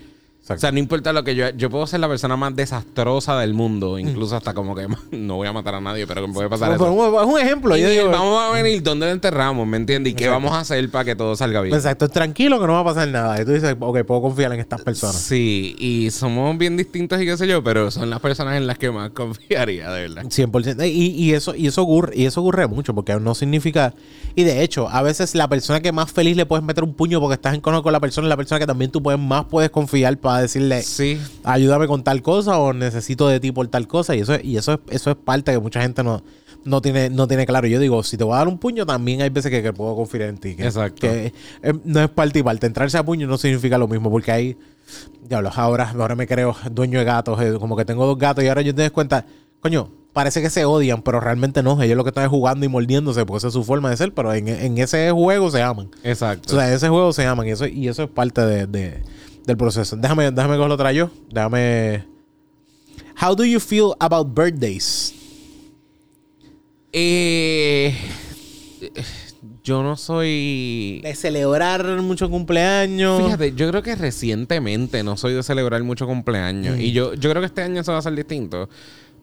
O 0.49 0.57
sea, 0.57 0.71
no 0.71 0.79
importa 0.79 1.13
lo 1.13 1.23
que 1.23 1.35
yo... 1.35 1.49
Yo 1.49 1.69
puedo 1.69 1.87
ser 1.87 1.99
la 1.99 2.07
persona 2.07 2.37
más 2.37 2.55
desastrosa 2.55 3.37
del 3.39 3.53
mundo. 3.53 3.99
Incluso 3.99 4.35
hasta 4.35 4.53
como 4.53 4.75
que... 4.75 4.87
No 5.11 5.35
voy 5.37 5.47
a 5.47 5.53
matar 5.53 5.75
a 5.75 5.81
nadie, 5.81 6.05
pero 6.05 6.21
que 6.21 6.27
me 6.27 6.33
puede 6.33 6.49
pasar 6.49 6.73
eso. 6.73 7.21
es 7.21 7.27
un 7.27 7.39
ejemplo. 7.39 7.77
Y 7.77 7.81
Yo 7.81 7.89
digo, 7.89 8.09
vamos 8.09 8.41
a 8.41 8.51
venir 8.51 8.83
dónde 8.83 9.05
lo 9.05 9.11
enterramos, 9.11 9.65
¿me 9.65 9.77
entiendes? 9.77 10.13
Y 10.13 10.15
qué 10.15 10.25
Exacto. 10.25 10.43
vamos 10.43 10.57
a 10.57 10.61
hacer 10.61 10.89
para 10.89 11.05
que 11.05 11.15
todo 11.15 11.35
salga 11.35 11.61
bien. 11.61 11.75
Exacto, 11.75 12.09
tranquilo 12.09 12.59
que 12.59 12.67
no 12.67 12.73
va 12.73 12.79
a 12.79 12.83
pasar 12.83 13.07
nada. 13.07 13.41
Y 13.41 13.45
tú 13.45 13.51
dices, 13.51 13.75
ok, 13.79 14.03
puedo 14.03 14.21
confiar 14.21 14.53
en 14.53 14.59
estas 14.59 14.81
personas. 14.81 15.15
Sí, 15.15 15.75
y 15.79 16.11
somos 16.11 16.57
bien 16.57 16.77
distintos 16.77 17.21
y 17.21 17.25
qué 17.25 17.37
sé 17.37 17.47
yo, 17.47 17.63
pero 17.63 17.89
son 17.91 18.09
las 18.09 18.19
personas 18.19 18.57
en 18.57 18.67
las 18.67 18.77
que 18.77 18.91
más 18.91 19.09
confiaría, 19.15 19.89
de 19.91 20.07
verdad. 20.07 20.23
100%. 20.23 20.87
Y, 20.87 21.07
y 21.11 21.33
eso, 21.33 21.55
y, 21.55 21.67
eso 21.67 21.83
ocurre, 21.83 22.13
y 22.15 22.25
eso 22.25 22.41
ocurre 22.41 22.67
mucho, 22.67 22.93
porque 22.93 23.15
no 23.19 23.35
significa... 23.35 23.93
Y 24.35 24.43
de 24.43 24.61
hecho, 24.61 24.87
a 24.89 25.01
veces 25.01 25.33
la 25.33 25.47
persona 25.47 25.81
que 25.81 25.91
más 25.91 26.11
feliz 26.11 26.37
le 26.37 26.45
puedes 26.45 26.63
meter 26.63 26.83
un 26.83 26.93
puño 26.93 27.19
porque 27.19 27.35
estás 27.35 27.55
en 27.55 27.61
conocimiento 27.61 27.83
con 27.83 27.93
la 27.93 27.99
persona 27.99 28.27
es 28.27 28.29
la 28.29 28.37
persona 28.37 28.59
que 28.59 28.67
también 28.67 28.91
tú 28.91 29.01
puedes, 29.01 29.19
más 29.19 29.45
puedes 29.45 29.69
confiar 29.69 30.17
para 30.17 30.36
decirle, 30.41 30.81
Sí, 30.83 31.19
ayúdame 31.43 31.87
con 31.87 32.03
tal 32.03 32.21
cosa 32.21 32.57
o 32.59 32.73
necesito 32.73 33.27
de 33.27 33.39
ti 33.39 33.51
por 33.51 33.67
tal 33.67 33.87
cosa. 33.87 34.15
Y 34.15 34.19
eso, 34.21 34.33
es- 34.35 34.43
y 34.43 34.57
eso, 34.57 34.73
es, 34.73 34.79
eso 34.89 35.11
es 35.11 35.17
parte 35.17 35.51
que 35.51 35.59
mucha 35.59 35.81
gente 35.81 36.03
no, 36.03 36.23
no, 36.65 36.81
tiene, 36.81 37.09
no 37.09 37.27
tiene 37.27 37.45
claro. 37.45 37.67
Yo 37.67 37.79
digo, 37.79 38.03
si 38.03 38.17
te 38.17 38.23
voy 38.23 38.33
a 38.33 38.37
dar 38.37 38.47
un 38.47 38.57
puño, 38.57 38.85
también 38.85 39.21
hay 39.21 39.29
veces 39.29 39.51
que, 39.51 39.61
que 39.63 39.73
puedo 39.73 39.95
confiar 39.95 40.23
en 40.29 40.37
ti. 40.37 40.55
Que, 40.55 40.65
Exacto. 40.65 41.01
que, 41.01 41.33
eh, 41.63 41.73
no 41.85 42.01
es 42.01 42.09
parte 42.09 42.39
y 42.39 42.43
parte. 42.43 42.67
Entrarse 42.67 42.97
a 42.97 43.03
puño 43.03 43.27
no 43.27 43.37
significa 43.37 43.77
lo 43.77 43.87
mismo, 43.87 44.09
porque 44.11 44.31
hay... 44.31 44.57
Diablo, 45.27 45.51
ahora, 45.55 45.93
ahora 45.97 46.15
me 46.15 46.25
creo 46.27 46.55
dueño 46.71 46.99
de 46.99 47.05
gatos. 47.05 47.41
eh, 47.41 47.53
como 47.59 47.75
que 47.75 47.83
tengo 47.85 48.05
dos 48.05 48.17
gatos 48.17 48.43
y 48.43 48.47
ahora 48.47 48.61
yo 48.61 48.73
te 48.73 48.81
das 48.83 48.91
cuenta, 48.91 49.25
coño, 49.59 49.91
parece 50.13 50.41
que 50.41 50.49
se 50.49 50.63
odian, 50.65 51.01
pero 51.01 51.19
realmente 51.19 51.61
no. 51.61 51.81
Ellos 51.81 51.97
lo 51.97 52.03
que 52.05 52.09
están 52.09 52.23
es 52.23 52.29
jugando 52.29 52.65
y 52.65 52.69
mordiéndose, 52.69 53.25
porque 53.25 53.39
esa 53.39 53.47
es 53.47 53.53
su 53.53 53.63
forma 53.65 53.89
de 53.89 53.97
ser, 53.97 54.13
pero 54.13 54.33
en, 54.33 54.47
en 54.47 54.77
ese 54.77 55.11
juego 55.11 55.51
se 55.51 55.61
aman. 55.61 55.89
exacto. 56.03 56.55
O 56.55 56.57
sea, 56.57 56.73
ese 56.73 56.87
juego 56.89 57.11
se 57.13 57.25
aman 57.25 57.45
y 57.47 57.51
eso, 57.51 57.67
y 57.67 57.87
eso 57.89 58.03
es 58.03 58.09
parte 58.09 58.41
de, 58.45 58.65
de- 58.65 59.03
del 59.47 59.57
proceso. 59.57 59.95
Déjame, 59.95 60.29
déjame 60.29 60.55
cogerlo 60.57 60.75
otra 60.75 60.91
yo. 60.91 61.09
Déjame. 61.31 62.05
How 63.19 63.33
do 63.33 63.45
you 63.45 63.59
feel 63.59 63.95
about 63.99 64.27
birthdays? 64.35 65.13
Eh, 66.91 67.95
yo 69.63 69.81
no 69.83 69.95
soy... 69.95 70.99
De 71.01 71.15
celebrar 71.15 71.83
mucho 72.01 72.29
cumpleaños. 72.29 73.23
Fíjate, 73.23 73.53
yo 73.55 73.69
creo 73.69 73.81
que 73.81 73.95
recientemente 73.95 75.01
no 75.03 75.17
soy 75.17 75.33
de 75.33 75.43
celebrar 75.43 75.81
mucho 75.83 76.05
cumpleaños. 76.05 76.75
Mm. 76.75 76.81
Y 76.81 76.91
yo, 76.91 77.13
yo 77.13 77.29
creo 77.29 77.41
que 77.41 77.47
este 77.47 77.61
año 77.61 77.81
eso 77.81 77.93
va 77.93 77.99
a 77.99 78.01
ser 78.01 78.15
distinto. 78.15 78.69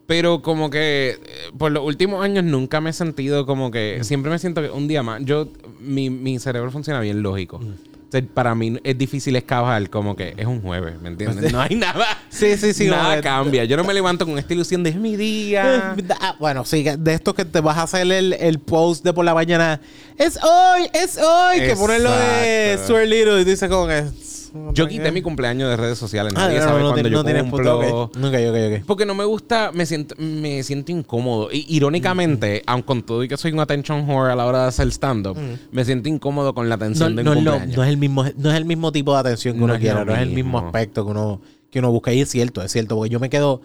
Pero 0.07 0.41
como 0.41 0.69
que 0.69 1.19
eh, 1.23 1.51
por 1.57 1.71
los 1.71 1.83
últimos 1.83 2.23
años 2.23 2.43
nunca 2.43 2.81
me 2.81 2.89
he 2.89 2.93
sentido 2.93 3.45
como 3.45 3.71
que... 3.71 3.97
Mm. 3.99 4.03
Siempre 4.03 4.31
me 4.31 4.39
siento 4.39 4.61
que 4.61 4.71
un 4.71 4.87
día 4.87 5.03
más... 5.03 5.23
Yo, 5.23 5.49
mi, 5.79 6.09
mi 6.09 6.39
cerebro 6.39 6.71
funciona 6.71 6.99
bien 6.99 7.21
lógico. 7.21 7.59
Mm. 7.59 7.94
Sea, 8.19 8.27
para 8.33 8.55
mí 8.55 8.79
es 8.83 8.97
difícil 8.97 9.35
escavar 9.35 9.89
como 9.89 10.15
que 10.15 10.33
es 10.37 10.45
un 10.45 10.61
jueves, 10.61 10.99
¿me 11.01 11.09
entiendes? 11.09 11.51
No 11.55 11.61
hay 11.61 11.75
nada. 11.75 12.05
Sí, 12.29 12.57
sí, 12.57 12.73
sí. 12.73 12.87
nada 12.87 13.21
cambia. 13.21 13.63
Yo 13.65 13.77
no 13.77 13.83
me 13.83 13.93
levanto 13.93 14.25
con 14.25 14.37
esta 14.37 14.53
ilusión 14.53 14.83
de 14.83 14.89
es 14.91 14.95
mi 14.95 15.15
día. 15.15 15.95
Ah, 16.21 16.35
bueno, 16.39 16.65
sí, 16.65 16.83
de 16.83 17.13
estos 17.13 17.33
que 17.35 17.45
te 17.45 17.59
vas 17.59 17.77
a 17.77 17.83
hacer 17.83 18.09
el, 18.09 18.33
el 18.33 18.59
post 18.59 19.03
de 19.03 19.13
por 19.13 19.25
la 19.25 19.33
mañana. 19.33 19.81
Es 20.17 20.39
hoy, 20.41 20.87
es 20.93 21.17
hoy. 21.17 21.59
Que 21.59 21.75
ponerlo 21.75 22.09
de 22.11 22.71
Exacto. 22.73 22.93
Stuart 22.93 23.07
Little 23.07 23.41
y 23.41 23.43
dice 23.43 23.67
como 23.67 23.87
que. 23.87 24.05
Yo 24.73 24.87
quité 24.87 25.11
mi 25.11 25.21
cumpleaños 25.21 25.69
de 25.69 25.77
redes 25.77 25.97
sociales. 25.97 26.33
Ah, 26.35 26.47
Nadie 26.47 26.59
sabe 26.59 26.81
cuándo 26.81 27.07
yo 27.09 27.23
cumplo. 27.49 28.11
Porque 28.85 29.05
no 29.05 29.13
me 29.15 29.25
gusta, 29.25 29.71
me 29.73 29.85
siento, 29.85 30.15
me 30.17 30.63
siento 30.63 30.91
incómodo. 30.91 31.49
Y 31.51 31.65
irónicamente, 31.69 32.63
aunque 32.65 32.85
con 32.85 33.03
todo 33.03 33.23
y 33.23 33.27
que 33.27 33.37
soy 33.37 33.51
un 33.51 33.59
attention 33.59 34.09
whore 34.09 34.31
a 34.31 34.35
la 34.35 34.45
hora 34.45 34.63
de 34.63 34.67
hacer 34.67 34.87
stand-up, 34.91 35.37
me 35.71 35.85
siento 35.85 36.09
incómodo 36.09 36.53
con 36.53 36.69
la 36.69 36.75
atención 36.75 37.15
de 37.15 37.23
un 37.23 37.33
cumpleaños. 37.35 37.75
no 37.75 37.83
es 37.83 37.89
el 37.89 37.97
mismo, 37.97 38.23
no 38.37 38.51
es 38.51 38.57
el 38.57 38.65
mismo 38.65 38.91
tipo 38.91 39.13
de 39.13 39.19
atención 39.19 39.53
que 39.55 39.59
No 39.59 39.65
uno 39.65 39.79
quiere, 39.79 40.05
no 40.05 40.13
es 40.13 40.21
el 40.21 40.29
mismo 40.29 40.57
mismo. 40.59 40.67
aspecto 40.67 41.05
que 41.05 41.11
uno, 41.11 41.41
que 41.71 41.79
uno 41.79 41.91
busca. 41.91 42.13
Y 42.13 42.21
es 42.21 42.29
cierto, 42.29 42.61
es 42.61 42.71
cierto, 42.71 42.95
porque 42.95 43.09
yo 43.09 43.19
me 43.19 43.29
quedo, 43.29 43.61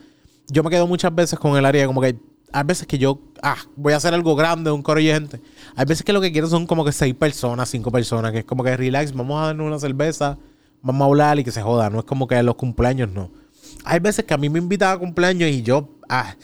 yo 0.48 0.62
me 0.62 0.70
quedo 0.70 0.86
muchas 0.86 1.14
veces 1.14 1.38
con 1.38 1.56
el 1.56 1.64
área 1.64 1.86
como 1.86 2.00
que 2.00 2.16
hay 2.52 2.64
veces 2.64 2.86
que 2.86 2.98
yo, 2.98 3.20
ah, 3.42 3.56
voy 3.76 3.92
a 3.92 3.96
hacer 3.96 4.12
algo 4.12 4.34
grande, 4.34 4.70
un 4.70 4.82
coro 4.82 5.00
de 5.00 5.06
gente. 5.12 5.40
Hay 5.76 5.84
veces 5.84 6.02
que 6.04 6.12
lo 6.12 6.20
que 6.20 6.32
quiero 6.32 6.48
son 6.48 6.66
como 6.66 6.84
que 6.84 6.92
seis 6.92 7.14
personas, 7.14 7.68
cinco 7.68 7.92
personas, 7.92 8.32
que 8.32 8.38
es 8.38 8.44
como 8.44 8.64
que 8.64 8.76
relax, 8.76 9.12
vamos 9.12 9.40
a 9.40 9.46
darnos 9.46 9.66
una 9.68 9.78
cerveza, 9.78 10.36
vamos 10.82 11.02
a 11.02 11.04
hablar 11.06 11.38
y 11.38 11.44
que 11.44 11.50
se 11.52 11.62
joda. 11.62 11.90
No 11.90 12.00
es 12.00 12.04
como 12.04 12.26
que 12.26 12.42
los 12.42 12.54
cumpleaños 12.54 13.10
no. 13.10 13.30
Hay 13.84 14.00
veces 14.00 14.24
que 14.24 14.34
a 14.34 14.36
mí 14.38 14.48
me 14.48 14.58
invitan 14.58 14.94
a 14.94 14.98
cumpleaños 14.98 15.50
y 15.50 15.62
yo, 15.62 15.88
ah, 16.08 16.34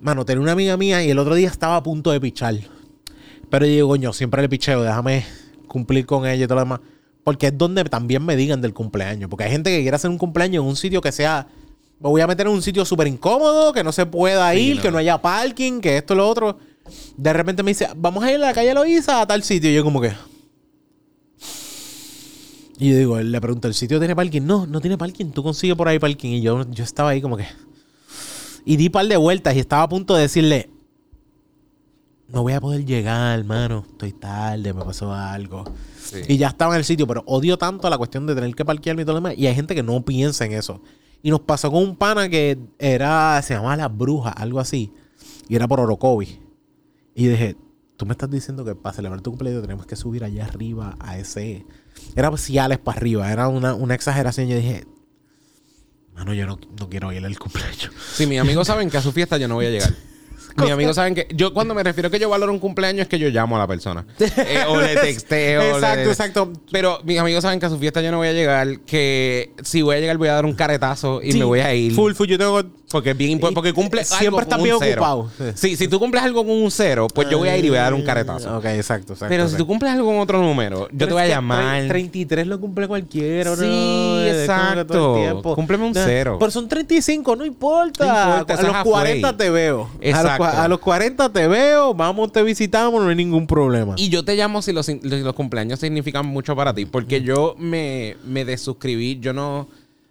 mano, 0.00 0.24
tenía 0.24 0.42
una 0.42 0.52
amiga 0.52 0.76
mía 0.76 1.02
y 1.04 1.10
el 1.10 1.18
otro 1.18 1.34
día 1.34 1.48
estaba 1.48 1.76
a 1.76 1.82
punto 1.82 2.10
de 2.10 2.20
pichar. 2.20 2.54
Pero 3.50 3.66
yo 3.66 3.72
digo, 3.72 3.88
coño, 3.88 4.12
siempre 4.12 4.42
le 4.42 4.48
picheo, 4.48 4.82
déjame 4.82 5.24
cumplir 5.66 6.06
con 6.06 6.26
ella 6.26 6.44
y 6.44 6.46
todo 6.46 6.56
lo 6.56 6.60
demás. 6.62 6.80
Porque 7.24 7.48
es 7.48 7.58
donde 7.58 7.84
también 7.84 8.24
me 8.24 8.36
digan 8.36 8.60
del 8.60 8.72
cumpleaños. 8.72 9.28
Porque 9.28 9.44
hay 9.44 9.50
gente 9.50 9.70
que 9.70 9.82
quiere 9.82 9.94
hacer 9.94 10.10
un 10.10 10.18
cumpleaños 10.18 10.62
en 10.62 10.68
un 10.68 10.76
sitio 10.76 11.00
que 11.00 11.12
sea. 11.12 11.46
Me 12.00 12.08
voy 12.08 12.20
a 12.20 12.26
meter 12.26 12.46
en 12.46 12.52
un 12.52 12.62
sitio 12.62 12.84
súper 12.84 13.06
incómodo, 13.06 13.72
que 13.72 13.82
no 13.84 13.92
se 13.92 14.06
pueda 14.06 14.50
Sí, 14.52 14.58
ir, 14.60 14.76
no. 14.76 14.82
que 14.82 14.90
no 14.92 14.98
haya 14.98 15.20
parking, 15.20 15.80
que 15.80 15.98
esto, 15.98 16.14
lo 16.14 16.28
otro. 16.28 16.58
De 17.16 17.32
repente 17.32 17.62
me 17.62 17.72
dice, 17.72 17.88
vamos 17.96 18.24
a 18.24 18.30
ir 18.30 18.36
a 18.36 18.46
la 18.46 18.54
calle 18.54 18.72
Loíza 18.72 19.20
a 19.20 19.26
tal 19.26 19.42
sitio. 19.42 19.70
Y 19.70 19.74
yo, 19.74 19.84
como 19.84 20.00
que. 20.00 20.12
Y 22.78 22.90
yo 22.90 22.96
digo, 22.96 23.20
le 23.20 23.40
pregunto, 23.40 23.66
¿el 23.66 23.74
sitio 23.74 23.98
tiene 23.98 24.14
parking? 24.14 24.42
No, 24.42 24.66
no 24.66 24.80
tiene 24.80 24.96
parking. 24.96 25.26
Tú 25.26 25.42
consigues 25.42 25.76
por 25.76 25.88
ahí 25.88 25.98
parking. 25.98 26.30
Y 26.30 26.40
yo, 26.40 26.64
yo 26.70 26.84
estaba 26.84 27.10
ahí 27.10 27.20
como 27.20 27.36
que. 27.36 27.46
Y 28.64 28.76
di 28.76 28.88
par 28.88 29.06
de 29.06 29.16
vueltas 29.16 29.56
y 29.56 29.58
estaba 29.58 29.82
a 29.82 29.88
punto 29.88 30.14
de 30.14 30.22
decirle, 30.22 30.70
no 32.28 32.42
voy 32.42 32.52
a 32.52 32.60
poder 32.60 32.84
llegar, 32.84 33.38
hermano. 33.38 33.84
Estoy 33.90 34.12
tarde, 34.12 34.72
me 34.72 34.84
pasó 34.84 35.12
algo. 35.12 35.64
Sí. 36.00 36.20
Y 36.28 36.36
ya 36.36 36.48
estaba 36.48 36.74
en 36.74 36.78
el 36.78 36.84
sitio, 36.84 37.06
pero 37.06 37.24
odio 37.26 37.58
tanto 37.58 37.90
la 37.90 37.98
cuestión 37.98 38.26
de 38.26 38.34
tener 38.34 38.54
que 38.54 38.64
parquearme 38.64 39.02
y 39.02 39.04
todo 39.04 39.14
lo 39.14 39.20
demás. 39.22 39.34
Y 39.36 39.46
hay 39.46 39.54
gente 39.54 39.74
que 39.74 39.82
no 39.82 40.04
piensa 40.04 40.44
en 40.44 40.52
eso. 40.52 40.80
Y 41.22 41.30
nos 41.30 41.40
pasó 41.40 41.70
con 41.72 41.82
un 41.82 41.96
pana 41.96 42.28
que 42.28 42.58
era, 42.78 43.40
se 43.42 43.54
llamaba 43.54 43.76
La 43.76 43.88
Bruja, 43.88 44.30
algo 44.30 44.60
así. 44.60 44.92
Y 45.48 45.56
era 45.56 45.66
por 45.66 45.80
Orocovi. 45.80 46.38
Y 47.14 47.26
dije, 47.26 47.56
tú 47.96 48.06
me 48.06 48.12
estás 48.12 48.30
diciendo 48.30 48.64
que 48.64 48.76
para 48.76 48.94
celebrar 48.94 49.20
tu 49.20 49.30
cumpleaños 49.30 49.62
tenemos 49.62 49.86
que 49.86 49.96
subir 49.96 50.22
allá 50.22 50.44
arriba 50.44 50.96
a 51.00 51.18
ese. 51.18 51.66
Era 52.16 52.36
Ciales 52.36 52.78
para 52.78 52.98
arriba, 52.98 53.30
era 53.32 53.48
una, 53.48 53.74
una 53.74 53.94
exageración. 53.94 54.48
Yo 54.48 54.56
dije, 54.56 54.84
mano, 56.14 56.34
yo 56.34 56.46
no, 56.46 56.58
no 56.78 56.88
quiero 56.88 57.12
ir 57.12 57.24
al 57.24 57.38
cumpleaños. 57.38 57.90
Sí, 58.14 58.26
mis 58.26 58.40
amigos 58.40 58.66
saben 58.66 58.90
que 58.90 58.96
a 58.96 59.02
su 59.02 59.12
fiesta 59.12 59.36
yo 59.38 59.48
no 59.48 59.54
voy 59.56 59.66
a 59.66 59.70
llegar. 59.70 59.92
Mis 60.56 60.72
amigos 60.72 60.96
saben 60.96 61.14
que 61.14 61.28
yo 61.36 61.54
cuando 61.54 61.72
me 61.72 61.84
refiero 61.84 62.08
a 62.08 62.10
que 62.10 62.18
yo 62.18 62.28
valoro 62.28 62.50
un 62.52 62.58
cumpleaños 62.58 63.02
es 63.02 63.08
que 63.08 63.16
yo 63.20 63.28
llamo 63.28 63.54
a 63.54 63.60
la 63.60 63.68
persona. 63.68 64.04
Eh, 64.18 64.64
o 64.66 64.80
le 64.80 64.96
texteo. 64.96 65.62
exacto, 65.62 65.96
le- 66.04 66.10
exacto. 66.10 66.52
Pero 66.72 67.00
mis 67.04 67.16
amigos 67.20 67.42
saben 67.42 67.60
que 67.60 67.66
a 67.66 67.70
su 67.70 67.78
fiesta 67.78 68.00
yo 68.02 68.10
no 68.10 68.16
voy 68.16 68.26
a 68.26 68.32
llegar, 68.32 68.80
que 68.80 69.52
si 69.62 69.82
voy 69.82 69.94
a 69.96 70.00
llegar 70.00 70.16
voy 70.16 70.26
a 70.28 70.32
dar 70.32 70.44
un 70.44 70.54
caretazo 70.54 71.20
y 71.22 71.30
Sí, 71.32 71.38
me 71.38 71.44
voy 71.44 71.60
a 71.60 71.72
ir. 71.74 71.92
Full, 71.92 72.12
full. 72.14 72.26
Yo 72.26 72.38
tengo. 72.38 72.60
Porque 72.90 73.10
es 73.10 73.16
bien 73.16 73.32
importante. 73.32 73.54
Porque 73.54 73.72
cumple 73.72 74.04
Siempre 74.04 74.42
estás 74.42 74.62
bien 74.62 74.74
ocupado. 74.76 75.30
Sí, 75.54 75.76
si 75.76 75.88
tú 75.88 75.98
cumples 75.98 76.22
algo 76.22 76.44
con 76.44 76.54
un 76.54 76.70
cero, 76.70 77.06
pues 77.14 77.28
yo 77.28 77.38
voy 77.38 77.48
a 77.48 77.56
ir 77.56 77.64
y 77.64 77.68
voy 77.68 77.78
a 77.78 77.82
dar 77.82 77.94
un 77.94 78.02
caretazo. 78.02 78.56
Ok, 78.58 78.64
exacto, 78.66 79.12
exacto. 79.12 79.26
Pero 79.28 79.48
si 79.48 79.56
tú 79.56 79.66
cumples 79.66 79.92
algo 79.92 80.06
con 80.06 80.18
otro 80.18 80.40
número, 80.40 80.88
yo 80.92 81.06
te 81.06 81.12
voy 81.12 81.22
a 81.22 81.28
llamar. 81.28 81.82
tre- 81.82 81.88
33 81.88 82.46
lo 82.46 82.60
cumple 82.60 82.88
cualquiera, 82.88 83.54
Sí, 83.56 83.64
exacto. 84.28 85.42
Cúmpleme 85.54 85.84
un 85.86 85.94
cero. 85.94 86.36
Pero 86.38 86.50
son 86.50 86.68
35, 86.68 87.36
no 87.36 87.44
importa. 87.44 88.04
No 88.06 88.30
importa, 88.32 88.54
a 88.54 88.62
los 88.62 88.76
es 88.76 88.82
40 88.84 89.28
halfway. 89.28 89.36
te 89.46 89.50
veo. 89.50 89.80
A 89.82 89.84
los, 89.92 90.00
Exacto. 90.00 90.44
a 90.44 90.68
los 90.68 90.78
40 90.80 91.32
te 91.32 91.46
veo, 91.48 91.94
vamos, 91.94 92.32
te 92.32 92.42
visitamos, 92.42 93.02
no 93.02 93.08
hay 93.08 93.16
ningún 93.16 93.46
problema. 93.46 93.94
Y 93.96 94.08
yo 94.08 94.24
te 94.24 94.34
llamo 94.36 94.62
si 94.62 94.72
los, 94.72 94.86
si 94.86 94.98
los 95.02 95.34
cumpleaños 95.34 95.80
significan 95.80 96.26
mucho 96.26 96.54
para 96.56 96.74
ti. 96.74 96.86
Porque 96.86 97.22
yo 97.22 97.54
me, 97.58 98.16
me 98.24 98.44
desuscribí. 98.44 99.18
Yo 99.20 99.32
no. 99.32 99.68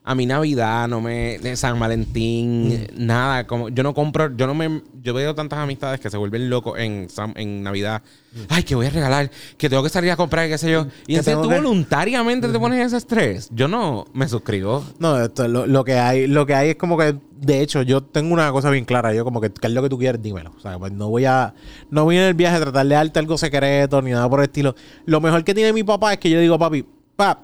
A 0.09 0.15
mi 0.15 0.25
Navidad, 0.25 0.87
no 0.87 1.01
me. 1.01 1.37
de 1.39 1.57
San 1.57 1.77
Valentín, 1.79 2.87
nada. 2.95 3.45
Como, 3.45 3.67
yo 3.67 3.83
no 3.83 3.93
compro. 3.93 4.33
Yo 4.37 4.47
no 4.47 4.55
me. 4.55 4.81
Yo 5.01 5.13
veo 5.13 5.35
tantas 5.35 5.59
amistades 5.59 5.99
que 5.99 6.09
se 6.09 6.15
vuelven 6.15 6.49
locos 6.49 6.79
en, 6.79 7.09
San- 7.09 7.33
en 7.35 7.61
Navidad. 7.61 8.01
Ay, 8.47 8.63
que 8.63 8.75
voy 8.75 8.85
a 8.85 8.89
regalar. 8.89 9.29
Que 9.57 9.69
tengo 9.69 9.83
que 9.83 9.89
salir 9.89 10.09
a 10.11 10.15
comprar, 10.15 10.47
qué 10.47 10.57
sé 10.57 10.71
yo. 10.71 10.87
Y 11.07 11.13
Que 11.13 11.17
en 11.17 11.23
serio, 11.23 11.41
tengo 11.41 11.43
tú 11.43 11.49
que- 11.49 11.55
voluntariamente 11.57 12.47
te 12.47 12.57
pones 12.57 12.85
ese 12.87 12.95
estrés. 12.95 13.49
Yo 13.51 13.67
no 13.67 14.05
me 14.13 14.29
suscribo. 14.29 14.85
No, 14.99 15.21
esto, 15.21 15.45
lo, 15.49 15.67
lo 15.67 15.83
que 15.83 15.95
hay, 15.99 16.27
lo 16.27 16.45
que 16.45 16.53
hay 16.55 16.69
es 16.69 16.75
como 16.77 16.97
que, 16.97 17.15
de 17.41 17.61
hecho, 17.61 17.81
yo 17.81 18.01
tengo 18.01 18.33
una 18.33 18.49
cosa 18.53 18.69
bien 18.69 18.85
clara. 18.85 19.13
Yo 19.13 19.25
como 19.25 19.41
que, 19.41 19.49
¿qué 19.51 19.67
es 19.67 19.73
lo 19.73 19.81
que 19.81 19.89
tú 19.89 19.97
quieres? 19.97 20.21
Dímelo. 20.21 20.53
O 20.55 20.59
sea, 20.61 20.79
pues 20.79 20.93
no 20.93 21.09
voy 21.09 21.25
a, 21.25 21.53
no 21.89 22.05
voy 22.05 22.15
en 22.15 22.23
el 22.23 22.33
viaje 22.33 22.55
a 22.55 22.61
tratar 22.61 22.87
de 22.87 22.95
darte 22.95 23.19
algo 23.19 23.37
secreto 23.37 24.01
ni 24.01 24.11
nada 24.11 24.29
por 24.29 24.39
el 24.39 24.45
estilo. 24.45 24.73
Lo 25.05 25.19
mejor 25.19 25.43
que 25.43 25.53
tiene 25.53 25.73
mi 25.73 25.83
papá 25.83 26.13
es 26.13 26.19
que 26.19 26.29
yo 26.29 26.39
digo, 26.39 26.57
papi, 26.57 26.85
pap, 27.17 27.39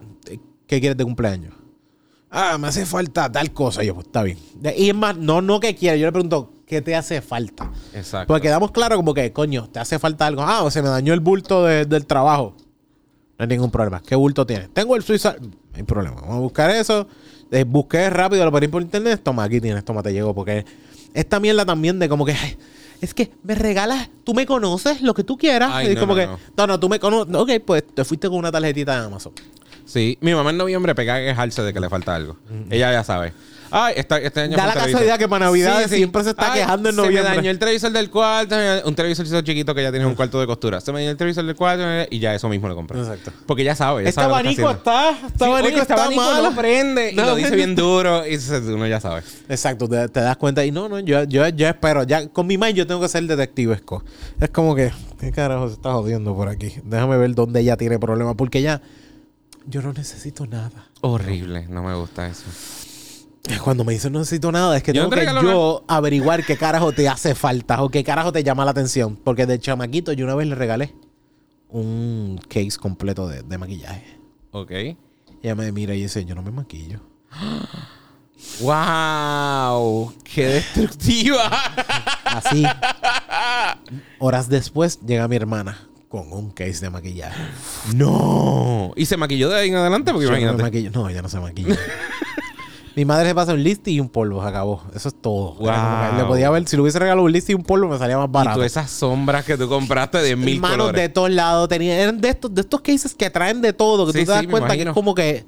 ¿qué 0.65 0.79
quieres 0.79 0.95
de 0.97 1.03
cumpleaños? 1.03 1.53
Ah, 2.35 2.57
me 2.57 2.67
hace 2.67 2.85
falta 2.85 3.31
tal 3.31 3.53
cosa. 3.53 3.83
Y 3.83 3.87
yo, 3.87 3.93
pues 3.95 4.07
está 4.07 4.23
bien. 4.23 4.39
Y 4.75 4.89
es 4.89 4.95
más, 4.95 5.15
no, 5.15 5.41
no 5.41 5.59
que 5.59 5.75
quieres. 5.75 5.99
Yo 5.99 6.07
le 6.07 6.11
pregunto, 6.11 6.51
¿qué 6.65 6.81
te 6.81 6.95
hace 6.95 7.21
falta? 7.21 7.71
Exacto. 7.93 8.27
Porque 8.27 8.47
quedamos 8.47 8.71
claro 8.71 8.95
como 8.97 9.13
que, 9.13 9.31
coño, 9.31 9.69
te 9.71 9.79
hace 9.79 9.99
falta 9.99 10.25
algo. 10.25 10.41
Ah, 10.41 10.63
o 10.63 10.71
se 10.71 10.81
me 10.81 10.89
dañó 10.89 11.13
el 11.13 11.19
bulto 11.19 11.63
de- 11.65 11.85
del 11.85 12.07
trabajo. 12.07 12.55
No 13.37 13.43
hay 13.43 13.47
ningún 13.47 13.69
problema. 13.69 14.01
¿Qué 14.01 14.15
bulto 14.15 14.45
tienes? 14.47 14.73
Tengo 14.73 14.95
el 14.95 15.03
Suiza. 15.03 15.35
No 15.39 15.51
hay 15.75 15.83
problema. 15.83 16.15
Vamos 16.21 16.35
a 16.37 16.39
buscar 16.39 16.69
eso. 16.71 17.07
Eh, 17.51 17.65
busqué 17.65 18.09
rápido, 18.09 18.43
lo 18.45 18.51
pedí 18.51 18.67
por 18.67 18.81
internet. 18.81 19.21
Toma, 19.23 19.43
aquí 19.43 19.61
tienes, 19.61 19.85
toma, 19.85 20.01
te 20.01 20.11
llegó. 20.11 20.33
Porque 20.33 20.65
esta 21.13 21.39
mierda 21.39 21.65
también 21.65 21.99
de 21.99 22.09
como 22.09 22.25
que. 22.25 22.31
ay, 22.33 22.57
es 23.01 23.13
que 23.13 23.31
me 23.43 23.53
regalas, 23.53 24.09
tú 24.23 24.33
me 24.33 24.45
conoces, 24.45 25.01
lo 25.01 25.13
que 25.13 25.23
tú 25.23 25.37
quieras. 25.37 25.69
Ay, 25.73 25.91
Y 25.91 25.93
no, 25.95 25.99
como 25.99 26.13
no, 26.15 26.19
que, 26.19 26.25
no. 26.27 26.39
no, 26.57 26.67
no, 26.67 26.79
tú 26.79 26.89
me 26.89 26.99
conoces. 26.99 27.35
Ok, 27.35 27.51
pues 27.65 27.83
te 27.93 28.03
fuiste 28.05 28.27
con 28.29 28.37
una 28.39 28.51
tarjetita 28.51 28.99
de 28.99 29.05
Amazon. 29.05 29.33
Sí, 29.85 30.17
mi 30.21 30.33
mamá 30.33 30.51
en 30.51 30.57
noviembre 30.57 30.95
pega 30.95 31.15
a 31.15 31.19
quejarse 31.19 31.61
de 31.61 31.73
que 31.73 31.79
le 31.79 31.89
falta 31.89 32.15
algo. 32.15 32.37
Ella 32.69 32.91
ya 32.91 33.03
sabe. 33.03 33.33
Ay, 33.75 33.95
esta- 33.97 34.19
este 34.19 34.41
año 34.41 34.55
Da 34.55 34.67
la 34.67 34.73
televisor. 34.73 34.91
casualidad 34.91 35.17
que 35.17 35.27
para 35.27 35.45
Navidad 35.45 35.87
siempre 35.89 36.23
se 36.23 36.29
está 36.29 36.53
quejando 36.53 36.89
en 36.89 36.95
Se 36.95 37.01
me 37.01 37.07
noviembre. 37.07 37.35
dañó 37.35 37.49
el 37.49 37.57
televisor 37.57 37.91
del 37.91 38.11
cuarto, 38.11 38.55
un 38.85 38.93
televisor 38.93 39.25
chiquito 39.43 39.73
que 39.73 39.81
ya 39.81 39.89
tiene 39.89 40.05
un 40.05 40.13
cuarto 40.13 40.39
de 40.39 40.45
costura. 40.45 40.79
Se 40.79 40.91
me 40.91 40.99
dañó 40.99 41.09
el 41.09 41.17
televisor 41.17 41.43
del 41.43 41.55
cuarto 41.55 41.83
y 42.11 42.19
ya 42.19 42.35
eso 42.35 42.47
mismo 42.49 42.69
le 42.69 42.75
compré. 42.75 42.99
Exacto. 42.99 43.31
Porque 43.47 43.63
ya 43.63 43.73
sabe. 43.75 44.03
ya 44.03 44.09
Este 44.09 44.21
sabe 44.21 44.27
lo 44.29 44.35
abanico 44.35 44.69
está 44.69 45.09
este 45.09 45.27
Sí, 45.39 45.43
abanico 45.45 45.57
oye, 45.57 45.67
este 45.69 45.81
está 45.81 45.93
abanico 45.95 46.21
malo. 46.21 46.51
no 46.51 46.55
prende 46.55 47.11
y 47.13 47.15
No, 47.15 47.25
lo 47.25 47.35
dice 47.35 47.49
no. 47.49 47.55
bien 47.55 47.75
duro 47.75 48.23
y 48.27 48.37
uno 48.67 48.85
ya 48.85 48.99
sabe. 48.99 49.23
Exacto, 49.49 49.89
te, 49.89 50.07
te 50.07 50.19
das 50.19 50.37
cuenta 50.37 50.63
y 50.63 50.69
no, 50.69 50.87
no, 50.87 50.99
yo, 50.99 51.23
yo, 51.23 51.47
yo 51.47 51.67
espero, 51.67 52.03
ya 52.03 52.27
con 52.27 52.45
mi 52.45 52.59
mind 52.59 52.75
yo 52.75 52.85
tengo 52.85 53.01
que 53.01 53.09
ser 53.09 53.23
detectivesco. 53.23 54.03
Es 54.39 54.49
como 54.51 54.75
que, 54.75 54.91
¿qué 55.19 55.31
carajo 55.31 55.67
se 55.69 55.73
está 55.73 55.93
jodiendo 55.93 56.35
por 56.35 56.47
aquí? 56.47 56.73
Déjame 56.83 57.17
ver 57.17 57.33
dónde 57.33 57.61
ella 57.61 57.75
tiene 57.75 57.97
problemas, 57.97 58.35
porque 58.35 58.61
ya, 58.61 58.83
yo 59.67 59.81
no 59.81 59.93
necesito 59.93 60.45
nada. 60.45 60.89
Horrible, 61.01 61.67
no 61.67 61.83
me 61.83 61.93
gusta 61.95 62.27
eso. 62.27 62.45
Cuando 63.63 63.83
me 63.83 63.93
dicen 63.93 64.13
no 64.13 64.19
necesito 64.19 64.51
nada, 64.51 64.77
es 64.77 64.83
que 64.83 64.93
Yo 64.93 65.01
tengo 65.01 65.09
que 65.09 65.15
regalo 65.17 65.41
yo 65.41 65.83
averiguar 65.87 66.45
qué 66.45 66.55
carajo 66.57 66.93
te 66.93 67.09
hace 67.09 67.35
falta 67.35 67.83
o 67.83 67.89
qué 67.89 68.03
carajo 68.03 68.31
te 68.31 68.43
llama 68.43 68.63
la 68.63 68.71
atención. 68.71 69.17
Porque 69.17 69.45
de 69.45 69.59
chamaquito 69.59 70.13
yo 70.13 70.25
una 70.25 70.35
vez 70.35 70.47
le 70.47 70.55
regalé 70.55 70.93
un 71.69 72.39
case 72.47 72.77
completo 72.79 73.27
de, 73.27 73.43
de 73.43 73.57
maquillaje. 73.57 74.17
Ok. 74.51 74.71
Y 74.71 74.97
ella 75.43 75.55
me 75.55 75.71
mira 75.71 75.93
y 75.93 76.03
dice, 76.03 76.23
yo 76.23 76.35
no 76.35 76.41
me 76.41 76.51
maquillo. 76.51 77.01
¡Wow! 78.61 80.13
¡Qué 80.23 80.45
destructiva! 80.45 81.49
Así. 82.25 82.63
Horas 84.19 84.47
después 84.47 84.99
llega 85.01 85.27
mi 85.27 85.35
hermana 85.35 85.89
con 86.13 86.31
un 86.31 86.51
case 86.51 86.79
de 86.79 86.91
maquillaje. 86.91 87.41
¡No! 87.95 88.91
¿Y 88.95 89.07
se 89.07 89.17
maquilló 89.17 89.49
de 89.49 89.55
ahí 89.61 89.69
en 89.69 89.75
adelante? 89.77 90.11
Porque 90.11 90.25
Yo 90.25 90.31
no 90.31 90.37
imagínate. 90.37 90.61
maquillo. 90.61 90.91
No, 90.93 91.09
ella 91.09 91.23
no 91.23 91.27
se 91.29 91.39
maquilla. 91.39 91.75
Mi 92.95 93.03
madre 93.03 93.29
se 93.29 93.33
pasa 93.33 93.53
un 93.55 93.63
list 93.63 93.87
y 93.87 93.99
un 93.99 94.09
polvo, 94.09 94.39
se 94.43 94.47
acabó. 94.47 94.83
Eso 94.93 95.09
es 95.09 95.15
todo. 95.19 95.55
Wow. 95.55 96.15
Le 96.15 96.25
podía 96.25 96.51
ver, 96.51 96.67
si 96.67 96.75
le 96.75 96.83
hubiese 96.83 96.99
regalado 96.99 97.25
un 97.25 97.31
list 97.31 97.49
y 97.49 97.55
un 97.55 97.63
polvo, 97.63 97.87
me 97.89 97.97
salía 97.97 98.19
más 98.19 98.27
Y 98.29 98.31
barato. 98.31 98.59
tú 98.59 98.63
esas 98.63 98.91
sombras 98.91 99.43
que 99.43 99.57
tú 99.57 99.67
compraste 99.67 100.19
de 100.19 100.35
mil 100.35 100.59
Manos 100.59 100.77
colores. 100.77 101.01
de 101.01 101.09
todos 101.09 101.31
lados. 101.31 101.67
Tenía, 101.67 101.99
eran 101.99 102.21
de 102.21 102.29
estos, 102.29 102.53
de 102.53 102.61
estos 102.61 102.81
cases 102.81 103.15
que 103.15 103.31
traen 103.31 103.59
de 103.63 103.73
todo. 103.73 104.05
Que 104.05 104.11
Sí, 104.11 104.19
tú 104.19 104.25
te 104.25 104.31
das 104.33 104.41
sí, 104.41 104.47
cuenta 104.47 104.75
que 104.75 104.83
es 104.83 104.89
como 104.89 105.15
que 105.15 105.47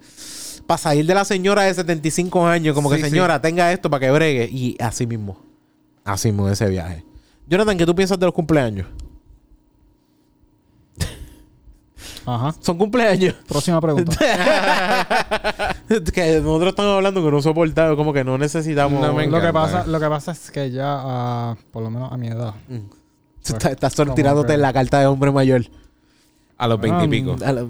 para 0.66 0.80
salir 0.80 1.06
de 1.06 1.14
la 1.14 1.26
señora 1.26 1.62
de 1.62 1.76
75 1.76 2.48
años, 2.48 2.74
como 2.74 2.90
que 2.90 2.96
Sí, 2.96 3.04
señora, 3.04 3.40
tenga 3.40 3.72
esto 3.72 3.92
para 3.92 4.00
que 4.08 4.12
bregue. 4.12 4.50
Y 4.52 4.76
así 4.80 5.06
mismo. 5.06 5.38
Así 6.04 6.30
mismo 6.30 6.50
ese 6.50 6.68
viaje. 6.68 7.06
Jonathan, 7.48 7.78
¿qué 7.78 7.86
tú 7.86 7.94
piensas 7.94 8.18
de 8.20 8.26
los 8.26 8.34
cumpleaños? 8.34 8.88
Ajá. 12.26 12.56
Son 12.62 12.78
cumpleaños. 12.78 13.34
Próxima 13.48 13.80
pregunta. 13.82 14.16
que 16.14 16.40
nosotros 16.42 16.70
estamos 16.70 16.96
hablando 16.96 17.24
que 17.24 17.32
no 17.32 17.42
soportamos, 17.42 17.96
como 17.96 18.14
que 18.14 18.24
no 18.24 18.38
necesitamos. 18.38 19.00
No 19.02 19.14
lo, 19.14 19.42
que 19.42 19.54
pasa, 19.54 19.86
lo 19.86 20.00
que 20.00 20.08
pasa 20.08 20.32
es 20.32 20.52
que 20.52 20.72
ya, 20.72 20.86
ah, 20.88 21.56
por 21.72 21.84
lo 21.84 21.90
menos 21.90 22.12
a 22.12 22.18
mi 22.18 22.28
edad, 22.28 22.54
Estás 23.44 23.72
estás 23.74 23.96
Como 23.96 24.08
sortirándote 24.08 24.48
que- 24.48 24.54
en 24.56 24.62
la 24.62 24.74
carta 24.74 25.00
de 25.00 25.06
hombre 25.06 25.32
mayor. 25.32 25.64
A 26.58 26.68
los 26.68 26.80
veintipico. 26.80 27.36
A 27.46 27.52
la- 27.52 27.68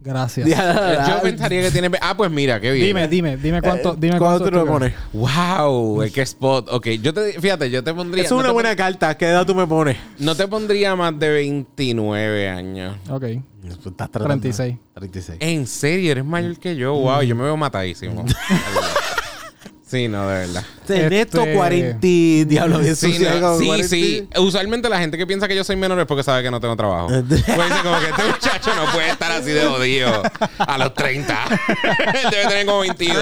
gracias. 0.00 0.48
Yo 0.48 1.22
pensaría 1.22 1.62
que 1.62 1.70
tiene... 1.72 1.90
Ah, 2.00 2.14
pues 2.16 2.30
mira, 2.30 2.60
qué 2.60 2.70
bien. 2.70 2.86
Dime, 2.86 3.08
dime, 3.08 3.36
dime 3.36 3.60
cuánto, 3.60 3.94
dime 3.94 4.16
Eh, 4.16 4.18
¿Cuánto 4.18 4.44
cuánto 4.44 4.58
tú 4.60 4.64
le 4.64 4.70
pones? 4.70 4.94
¡Wow! 5.12 6.04
qué 6.14 6.22
spot. 6.22 6.68
Ok, 6.70 6.86
yo 7.02 7.12
te... 7.12 7.32
Fíjate, 7.40 7.68
yo 7.68 7.82
te 7.82 7.92
pondría... 7.92 8.22
Es 8.24 8.30
no 8.30 8.36
una 8.38 8.52
buena 8.52 8.76
carta. 8.76 9.16
¿Qué 9.16 9.26
edad 9.26 9.44
tú 9.44 9.54
me 9.56 9.66
pones? 9.66 9.96
pon- 9.96 10.24
No 10.26 10.34
te 10.36 10.46
pondría 10.46 10.94
más 10.94 11.18
de 11.18 11.30
29 11.30 12.48
años. 12.48 12.96
Ok. 13.10 13.24
Estás 13.72 14.10
tratando- 14.10 14.26
36. 14.40 14.76
36. 14.94 15.38
¿En 15.40 15.66
serio? 15.66 16.12
¿Eres 16.12 16.24
mayor 16.24 16.58
que 16.58 16.76
yo? 16.76 16.94
Wow, 16.94 17.22
yo 17.22 17.34
me 17.36 17.44
veo 17.44 17.56
matadísimo. 17.56 18.24
sí, 19.86 20.06
no, 20.08 20.28
de 20.28 20.38
verdad. 20.46 20.64
En 20.90 21.12
esto 21.12 21.40
Este- 21.42 21.54
40 21.54 21.98
y- 22.06 22.44
diablo 22.44 22.78
bien 22.78 22.96
Sí, 22.96 23.18
no, 23.40 23.58
sí, 23.58 23.66
40. 23.66 23.88
sí. 23.88 24.28
Usualmente 24.38 24.88
la 24.88 24.98
gente 24.98 25.18
que 25.18 25.26
piensa 25.26 25.46
que 25.48 25.54
yo 25.54 25.64
soy 25.64 25.76
menor 25.76 25.98
es 26.00 26.06
porque 26.06 26.22
sabe 26.22 26.42
que 26.42 26.50
no 26.50 26.60
tengo 26.60 26.76
trabajo. 26.76 27.08
Pues 27.08 27.28
dice 27.28 27.44
como 27.82 27.98
que 28.00 28.06
este 28.08 28.22
muchacho 28.24 28.70
no 28.74 28.90
puede 28.92 29.10
estar 29.10 29.32
así 29.32 29.50
de 29.50 29.64
jodido 29.66 30.22
a 30.58 30.78
los 30.78 30.94
30. 30.94 31.36
Debe 32.30 32.46
tener 32.48 32.66
como 32.66 32.80
22. 32.80 33.16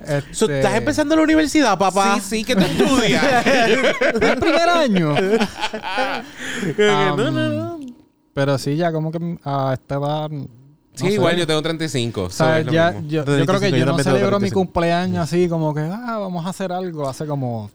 Este, 0.00 0.34
So, 0.34 0.50
¿Estás 0.50 0.74
empezando 0.74 1.14
la 1.16 1.22
universidad, 1.22 1.78
papá? 1.78 2.16
Sí, 2.16 2.38
sí, 2.38 2.44
que 2.44 2.56
te 2.56 2.64
estudias. 2.64 3.46
¿El 3.46 4.38
primer 4.38 4.68
año? 4.68 5.14
no, 6.78 7.14
Um, 7.14 7.16
no, 7.16 7.30
no. 7.30 7.79
Pero 8.34 8.58
sí, 8.58 8.76
ya 8.76 8.92
como 8.92 9.10
que 9.10 9.38
a 9.44 9.72
esta 9.74 9.96
edad... 9.96 10.30
no 10.30 10.46
Sí, 10.94 11.06
sé. 11.06 11.12
igual 11.14 11.36
yo 11.36 11.46
tengo 11.46 11.62
35. 11.62 12.22
O 12.24 12.30
sea, 12.30 12.60
ya, 12.62 12.92
yo, 13.00 13.24
yo 13.24 13.24
creo 13.24 13.46
35, 13.46 13.60
que 13.72 13.78
yo 13.78 13.86
no 13.86 13.98
celebro 13.98 14.38
mi 14.38 14.48
35. 14.50 14.54
cumpleaños 14.60 15.18
así 15.24 15.48
como 15.48 15.72
que, 15.74 15.80
ah, 15.80 16.18
vamos 16.18 16.44
a 16.44 16.50
hacer 16.50 16.72
algo. 16.72 17.08
Hace 17.08 17.26
como, 17.26 17.70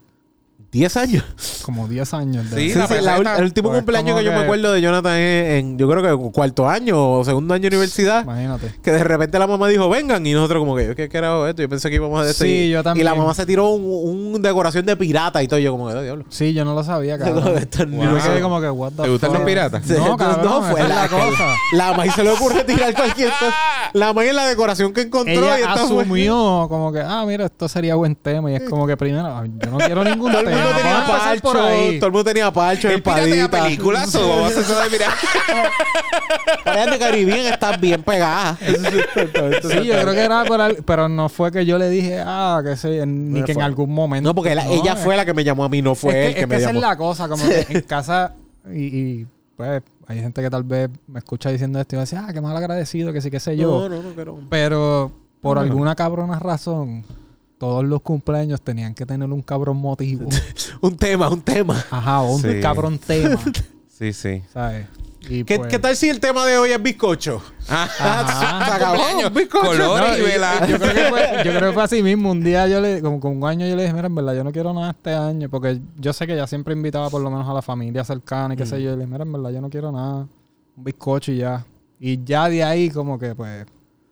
10 0.72 0.98
años. 0.98 1.24
como 1.64 1.88
10 1.88 2.14
años. 2.14 2.50
de- 2.52 2.58
Sí, 2.62 2.70
Sí, 2.74 2.78
la 2.78 2.88
sí, 2.88 2.94
la 2.96 3.16
peseta. 3.16 3.36
ul- 3.36 3.38
el 3.40 3.44
último 3.46 3.70
Pues 3.70 3.80
cumpleaños 3.80 4.20
que 4.20 4.26
yo 4.26 4.32
me 4.34 4.40
acuerdo 4.40 4.74
de 4.74 4.82
Jonathan 4.82 5.14
es 5.18 5.60
en, 5.60 5.78
yo 5.78 5.90
creo 5.90 6.04
que 6.04 6.32
cuarto 6.32 6.68
año 6.68 7.12
o 7.20 7.24
segundo 7.24 7.54
año 7.54 7.62
de 7.64 7.68
universidad. 7.78 8.24
Imagínate. 8.24 8.74
Que 8.84 8.92
de 8.92 9.04
repente 9.04 9.40
la 9.40 9.48
mamá 9.48 9.68
dijo, 9.70 9.88
vengan. 9.90 10.26
Y 10.28 10.34
nosotros 10.34 10.60
como 10.60 10.76
que, 10.76 10.94
¿qué 10.96 11.08
carajo 11.10 11.46
es 11.46 11.52
esto? 11.52 11.62
Yo 11.62 11.70
pensé 11.70 11.90
que 11.90 11.96
íbamos 11.96 12.20
a 12.22 12.26
decir. 12.26 12.46
Sí, 12.48 12.70
yo 12.70 12.84
también. 12.84 13.04
Y 13.04 13.10
la 13.10 13.16
mamá 13.16 13.34
se 13.34 13.46
tiró 13.46 13.70
un, 13.70 14.34
un 14.36 14.42
decoración 14.42 14.86
de 14.86 14.98
pirata 14.98 15.42
y 15.42 15.48
todo. 15.48 15.60
Yo 15.60 15.72
como 15.72 15.88
que, 15.88 15.96
"Oh, 15.96 16.02
diablo. 16.04 16.26
Sí, 16.30 16.54
yo 16.54 16.66
no 16.66 16.76
lo 16.76 16.84
sabía, 16.84 17.18
cabrón. 17.20 17.58
Esto 17.58 17.80
Yo 17.86 17.88
me 17.88 18.20
quedé 18.22 18.42
como 18.42 18.60
que, 18.60 18.70
what 18.70 18.92
the 18.98 19.04
¿Te 19.04 19.10
gustan 19.10 19.34
los 19.34 19.42
piratas? 19.44 19.86
No, 19.90 20.18
cabrón, 20.18 20.64
fue 20.72 20.82
la, 20.84 21.04
la 21.04 21.08
cosa. 21.08 21.56
La 21.74 21.94
maíz 21.94 22.14
se 22.14 22.24
le 22.24 22.32
ocurre 22.32 22.64
tirar 22.66 22.94
cualquier 22.94 23.30
cosa. 23.30 23.54
La 23.94 24.12
maíz 24.12 24.32
en 24.32 24.36
la 24.36 24.46
decoración 24.48 24.92
que 24.92 25.02
encontró 25.04 25.34
y 25.34 25.38
Ella 25.38 25.74
fue- 25.74 25.84
asumió 25.84 26.66
como 26.68 26.92
que, 26.92 27.00
ah, 27.00 27.24
mira, 27.26 27.46
esto 27.46 27.70
sería 27.70 27.96
buen 27.96 28.16
tema. 28.16 28.52
Y 28.52 28.56
es 28.56 28.64
como 28.70 28.86
que 28.86 28.98
primero, 28.98 29.38
"Ay, 29.38 29.50
yo 29.64 29.72
no 29.72 29.78
quiero 29.78 30.04
ningún 30.04 30.34
el 30.54 30.56
mundo 30.60 30.76
tenía 30.78 31.06
parcho, 31.08 31.64
ahí. 31.64 32.00
todo 32.00 32.08
el 32.08 32.12
mundo 32.14 32.24
tenía 32.24 32.52
parcho, 32.52 32.90
espadita. 32.90 33.50
películas 33.50 34.14
o 34.16 34.28
vamos 34.30 34.44
a 34.46 34.48
hacer 34.48 34.64
eso 34.64 34.80
de. 34.80 34.90
Piratas 36.64 36.92
de 36.92 37.00
Caribbean 37.00 37.54
estás 37.54 37.80
bien 37.80 38.04
pegada. 38.04 38.58
Sí, 38.60 39.86
yo 39.86 40.02
creo 40.02 40.14
que 40.14 40.24
era 40.24 40.44
por 40.46 40.60
al- 40.62 40.78
pero 40.86 41.08
no 41.10 41.30
fue 41.30 41.52
que 41.52 41.66
yo 41.66 41.78
le 41.78 41.90
dije, 41.90 42.22
ah, 42.26 42.62
que 42.64 42.76
sé, 42.76 43.06
ni 43.06 43.42
que 43.44 43.54
fue. 43.54 43.62
en 43.62 43.66
algún 43.66 43.94
momento. 43.94 44.30
No, 44.30 44.36
porque 44.36 44.56
la- 44.56 44.68
ella 44.68 44.94
es- 44.94 45.00
fue 45.00 45.16
la 45.16 45.26
que 45.26 45.34
me 45.34 45.44
llamó 45.44 45.64
a 45.66 45.70
mí, 45.70 45.82
no 45.82 45.96
fue 45.96 46.12
es 46.12 46.16
él 46.18 46.28
que, 46.30 46.36
que, 46.36 46.42
es 46.42 46.48
me 46.48 46.56
que 46.56 46.62
esa 46.62 46.70
llamó. 46.72 46.80
es 46.80 46.88
la 46.90 46.98
cosa, 46.98 47.28
como 47.30 47.48
que 47.48 47.66
en 47.70 47.82
casa 47.82 48.34
y, 48.72 48.84
y, 49.22 49.28
pues 49.56 49.82
hay 50.08 50.20
gente 50.20 50.42
que 50.42 50.50
tal 50.50 50.64
vez 50.64 50.90
me 51.08 51.20
escucha 51.20 51.50
diciendo 51.50 51.80
esto 51.80 51.96
y 51.96 51.98
va 51.98 52.02
a 52.02 52.06
decir, 52.06 52.20
ah, 52.22 52.32
qué 52.34 52.42
mal 52.42 52.56
agradecido, 52.56 53.12
que 53.14 53.22
sí, 53.22 53.32
qué 53.32 53.40
sé 53.40 53.56
yo. 53.58 53.88
No, 53.88 53.90
no, 53.90 54.02
no, 54.04 54.10
pero... 54.16 54.40
Pero 54.50 55.12
por 55.42 55.58
No. 55.58 55.62
alguna 55.64 55.96
cabrona 55.96 56.40
razón, 56.40 57.04
todos 57.66 57.84
los 57.84 58.02
cumpleaños 58.02 58.62
tenían 58.62 58.94
que 58.94 59.06
tener 59.08 59.28
un 59.32 59.42
cabrón 59.42 59.78
motivo. 59.78 60.30
Un 60.82 60.96
tema, 60.98 61.30
un 61.30 61.42
tema. 61.42 61.84
Ajá, 61.90 62.22
un 62.22 62.40
Sí. 62.42 62.60
cabrón 62.62 63.00
tema, 63.00 63.40
Sí, 63.90 64.14
sí. 64.14 64.44
¿sabes? 64.54 64.86
Y 65.28 65.44
¿Qué, 65.44 65.58
pues- 65.58 65.70
¿Qué 65.72 65.80
tal 65.80 65.96
si 65.96 66.08
el 66.10 66.20
tema 66.20 66.46
de 66.46 66.60
hoy 66.60 66.70
es 66.70 66.82
bizcocho? 66.84 67.42
Ah, 67.68 67.88
Ajá. 68.00 69.30
Bizcocho. 69.30 69.66
colores 69.66 70.12
No, 70.12 70.18
y 70.18 70.22
velas. 70.22 70.70
yo, 70.70 70.78
creo 70.78 70.94
que 70.94 71.10
fue, 71.10 71.22
yo 71.44 71.52
creo 71.56 71.70
que 71.70 71.74
fue 71.74 71.84
así 71.84 72.04
mismo. 72.04 72.30
Un 72.32 72.44
día 72.44 72.68
yo 72.68 72.80
le, 72.80 73.02
como 73.02 73.20
con 73.20 73.36
un 73.38 73.44
año 73.50 73.66
yo 73.66 73.76
le 73.76 73.82
dije, 73.84 73.94
mira, 73.96 74.06
en 74.06 74.14
verdad, 74.14 74.36
yo 74.36 74.44
no 74.44 74.52
quiero 74.52 74.72
nada 74.74 74.92
este 74.92 75.14
año. 75.16 75.50
Porque 75.50 75.80
yo 75.98 76.14
sé 76.14 76.28
que 76.28 76.34
ella 76.34 76.46
siempre 76.46 76.76
invitaba 76.76 77.10
por 77.10 77.22
lo 77.24 77.32
menos 77.32 77.50
a 77.50 77.54
la 77.54 77.64
familia 77.64 78.04
cercana 78.04 78.54
y 78.54 78.58
qué 78.58 78.68
sé 78.68 78.80
yo. 78.84 78.90
Y 78.90 78.98
le 78.98 78.98
dije, 79.06 79.08
mira, 79.12 79.24
en 79.24 79.32
verdad, 79.32 79.50
yo 79.50 79.62
no 79.62 79.70
quiero 79.72 79.92
nada. 79.92 80.28
Un 80.78 80.84
bizcocho 80.84 81.32
y 81.32 81.38
ya. 81.38 81.66
Y 82.00 82.24
ya 82.24 82.48
de 82.48 82.64
ahí 82.64 82.92
como 82.92 83.18
que 83.18 83.34
pues... 83.34 83.66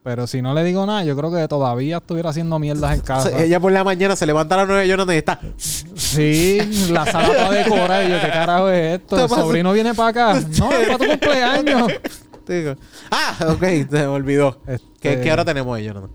Pero 0.04 0.28
si 0.28 0.42
no 0.42 0.54
le 0.54 0.64
digo 0.66 0.86
nada, 0.86 1.04
yo 1.06 1.16
creo 1.16 1.32
que 1.32 1.48
todavía 1.48 1.98
estuviera 1.98 2.30
haciendo 2.32 2.60
mierdas 2.60 2.94
en 2.94 3.00
casa. 3.02 3.42
Ella 3.42 3.60
por 3.62 3.72
la 3.72 3.86
mañana 3.86 4.18
se 4.18 4.26
levanta 4.26 4.56
a 4.56 4.58
las 4.60 4.68
9 4.68 4.86
y 4.86 4.90
Jonathan 4.90 5.16
y 5.16 5.18
está... 5.18 5.40
Sí, 5.58 6.60
la 6.92 7.06
sala 7.06 7.28
toda 7.28 7.52
decorada. 7.52 8.04
Y 8.04 8.10
yo, 8.12 8.20
¿qué 8.22 8.28
carajo 8.30 8.70
es 8.70 9.00
esto? 9.00 9.16
¿Qué 9.16 9.22
¿El 9.24 9.30
sobrino 9.30 9.72
viene 9.72 9.94
para 9.94 10.10
acá? 10.34 10.42
No, 10.60 10.72
es 10.74 10.88
para 10.88 10.98
tu 10.98 11.06
cumpleaños. 11.08 11.88
Digo, 12.48 12.76
Ah, 13.10 13.36
ok, 13.48 13.62
se 13.62 13.86
me 13.90 14.06
olvidó. 14.08 14.60
Este- 14.68 14.86
¿Qué, 15.00 15.22
¿Qué 15.22 15.32
hora 15.32 15.46
tenemos 15.46 15.76
ahí, 15.78 15.86
Jonathan? 15.86 16.10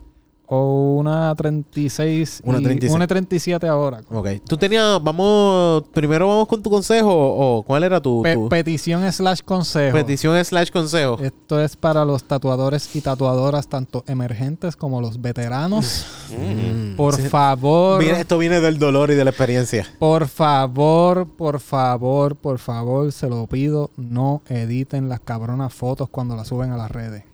O 0.50 0.96
una 0.96 1.34
36 1.34 2.40
Una 2.44 2.58
y 2.58 2.62
36. 2.62 2.94
una 2.94 3.06
37 3.06 3.68
ahora. 3.68 4.00
Ok. 4.10 4.28
Tú 4.48 4.56
tenías... 4.56 5.02
Vamos... 5.02 5.84
Primero 5.92 6.26
vamos 6.26 6.48
con 6.48 6.62
tu 6.62 6.70
consejo 6.70 7.10
o... 7.12 7.62
¿Cuál 7.62 7.84
era 7.84 8.00
tu, 8.00 8.22
Pe- 8.22 8.34
tu 8.34 8.48
petición 8.48 9.12
slash 9.12 9.40
consejo. 9.44 9.94
petición 9.94 10.42
slash 10.42 10.70
consejo? 10.70 11.18
Esto 11.20 11.60
es 11.60 11.76
para 11.76 12.04
los 12.06 12.24
tatuadores 12.24 12.96
y 12.96 13.02
tatuadoras, 13.02 13.68
tanto 13.68 14.04
emergentes 14.06 14.74
como 14.74 15.02
los 15.02 15.20
veteranos. 15.20 16.06
Mm. 16.30 16.96
Por 16.96 17.16
Sí. 17.16 17.22
favor, 17.28 18.02
Mira, 18.02 18.18
esto 18.20 18.38
viene 18.38 18.60
del 18.60 18.78
dolor 18.78 19.10
y 19.10 19.14
de 19.16 19.24
la 19.24 19.30
experiencia. 19.30 19.86
por 19.98 20.28
favor, 20.28 21.26
por 21.28 21.60
favor, 21.60 22.36
por 22.36 22.58
favor, 22.58 23.12
se 23.12 23.28
lo 23.28 23.46
pido, 23.46 23.90
no 23.96 24.42
editen 24.48 25.08
las 25.08 25.20
cabronas 25.20 25.74
fotos 25.74 26.08
cuando 26.08 26.36
las 26.36 26.48
suben 26.48 26.70
a 26.72 26.76
las 26.76 26.90
redes. 26.90 27.24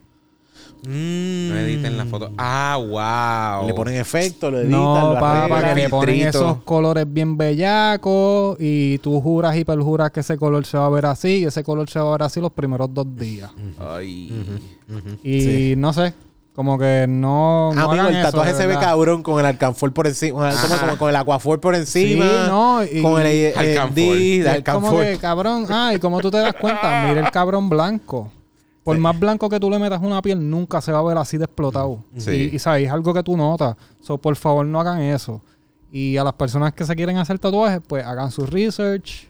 No 0.86 1.56
editen 1.58 1.96
la 1.96 2.04
foto. 2.06 2.30
Ah, 2.38 2.78
wow. 2.78 3.66
Le 3.68 3.74
ponen 3.74 3.94
efecto, 3.96 4.50
lo 4.50 4.58
editan, 4.60 4.70
No, 4.80 5.14
lo 5.14 5.20
que 5.20 5.74
le 5.74 5.88
ponen 5.88 6.26
esos 6.28 6.58
colores 6.64 7.04
bien 7.08 7.36
bellacos 7.36 8.56
y 8.60 8.98
tú 8.98 9.20
juras 9.20 9.56
y 9.56 9.64
perjuras 9.64 10.10
que 10.10 10.20
ese 10.20 10.36
color 10.36 10.64
se 10.66 10.76
va 10.78 10.86
a 10.86 10.90
ver 10.90 11.06
así 11.06 11.38
y 11.40 11.44
ese 11.44 11.62
color 11.64 11.88
se 11.88 11.98
va 11.98 12.08
a 12.08 12.12
ver 12.12 12.22
así 12.22 12.40
los 12.40 12.52
primeros 12.52 12.92
dos 12.92 13.06
días. 13.16 13.50
Ay. 13.78 14.32
Y 15.22 15.74
no 15.76 15.92
sé, 15.92 16.12
como 16.54 16.78
que 16.78 17.06
no, 17.08 17.72
no 17.74 17.80
Ah, 17.80 17.84
amigo, 17.84 18.02
hagan 18.02 18.14
el 18.16 18.22
tatuaje 18.22 18.54
se 18.54 18.66
ve 18.66 18.74
cabrón 18.74 19.22
con 19.22 19.40
el 19.40 19.46
alcanfor 19.46 19.92
por 19.92 20.06
encima, 20.06 20.38
con 20.38 20.48
el, 20.48 20.56
como- 20.80 20.98
con 20.98 21.08
el 21.10 21.16
acuafor 21.16 21.60
por 21.60 21.74
encima, 21.74 22.24
Sí, 22.24 22.30
no, 22.48 22.84
y- 22.84 23.02
con 23.02 23.20
el 23.20 23.26
eh, 23.26 23.54
Alcanfor. 23.56 23.94
D 23.94 24.02
Y 24.02 24.38
de 24.38 24.56
es 24.58 24.64
como 24.64 24.98
que, 24.98 25.18
cabrón, 25.18 25.66
ay, 25.70 25.98
¿cómo 25.98 26.20
tú 26.20 26.30
te 26.30 26.38
das 26.38 26.54
cuenta? 26.54 27.06
Mira 27.08 27.20
el 27.26 27.30
cabrón 27.32 27.68
blanco. 27.68 28.30
Por 28.84 28.98
más 28.98 29.18
blanco 29.18 29.48
que 29.48 29.58
tú 29.58 29.70
le 29.70 29.78
metas 29.78 30.00
una 30.02 30.20
piel, 30.22 30.48
nunca 30.50 30.80
se 30.80 30.92
va 30.92 30.98
a 30.98 31.02
ver 31.02 31.16
así 31.18 31.38
de 31.38 31.44
explotado. 31.44 32.04
Sí. 32.18 32.50
Y, 32.52 32.56
y 32.56 32.58
sabes, 32.58 32.86
es 32.86 32.92
algo 32.92 33.12
que 33.14 33.22
tú 33.22 33.36
notas. 33.36 33.76
So, 34.00 34.18
por 34.18 34.36
favor, 34.36 34.64
no 34.66 34.78
hagan 34.78 35.00
eso. 35.00 35.40
Y 35.90 36.16
a 36.18 36.24
las 36.24 36.34
personas 36.34 36.72
que 36.74 36.84
se 36.84 36.94
quieren 36.94 37.16
hacer 37.16 37.38
tatuajes, 37.38 37.80
pues 37.86 38.04
hagan 38.04 38.30
su 38.30 38.44
research. 38.46 39.28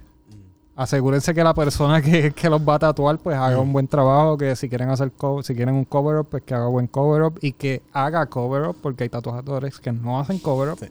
Asegúrense 0.77 1.33
que 1.33 1.45
la 1.45 1.55
persona 1.55 2.03
que, 2.03 2.33
que 2.33 2.51
los 2.51 2.61
va 2.61 2.75
a 2.75 2.79
tatuar, 2.81 3.19
pues 3.19 3.37
haga 3.37 3.61
un 3.61 3.73
buen 3.73 3.87
trabajo. 3.87 4.37
Que 4.37 4.57
si 4.57 4.69
quieren 4.69 4.91
hacer 4.91 5.13
si 5.45 5.55
quieren 5.55 5.75
un 5.77 5.85
cover 5.85 6.17
up, 6.19 6.27
pues 6.31 6.43
que 6.43 6.53
haga 6.55 6.67
buen 6.67 6.89
cover 6.89 7.23
up. 7.23 7.39
Y 7.41 7.53
que 7.53 7.81
haga 7.93 8.27
cover 8.27 8.69
up, 8.71 8.77
porque 8.83 9.05
hay 9.05 9.09
tatuadores 9.09 9.79
que 9.79 9.93
no 9.93 10.19
hacen 10.19 10.39
cover 10.41 10.71
up 10.73 10.79
Sí. 10.81 10.87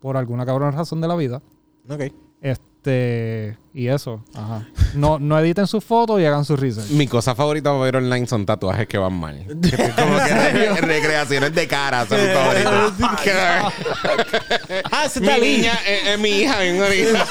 por 0.00 0.16
alguna 0.16 0.44
cabrón 0.44 0.72
razón 0.72 1.00
de 1.00 1.06
la 1.06 1.14
vida. 1.14 1.40
Ok. 1.88 2.12
Este, 2.40 2.64
y 2.84 3.86
eso, 3.88 4.24
ajá. 4.34 4.66
No, 4.94 5.18
no 5.18 5.38
editen 5.38 5.66
sus 5.66 5.84
fotos 5.84 6.20
y 6.20 6.24
hagan 6.24 6.44
su 6.44 6.56
research. 6.56 6.88
Mi 6.90 7.06
cosa 7.06 7.34
favorita 7.34 7.70
para 7.70 7.82
ver 7.82 7.96
online 7.96 8.26
son 8.26 8.46
tatuajes 8.46 8.86
que 8.88 8.96
van 8.98 9.12
mal. 9.12 9.44
Que 9.60 9.82
es 9.84 9.92
como 9.94 10.16
que 10.16 10.34
re- 10.34 10.80
recreaciones 10.80 11.54
de 11.54 11.68
cara 11.68 12.06
son 12.06 12.18
mis 12.20 12.32
favoritos. 12.32 12.92
Ah, 14.90 15.04
ese 15.06 15.18
es 15.18 15.20
mi 15.22 15.26
Dalí. 15.28 15.56
niña 15.58 15.72
es, 15.86 16.08
es 16.08 16.18
mi 16.18 16.28
hija 16.30 16.60
bien 16.60 16.80
ahorita. 16.82 17.26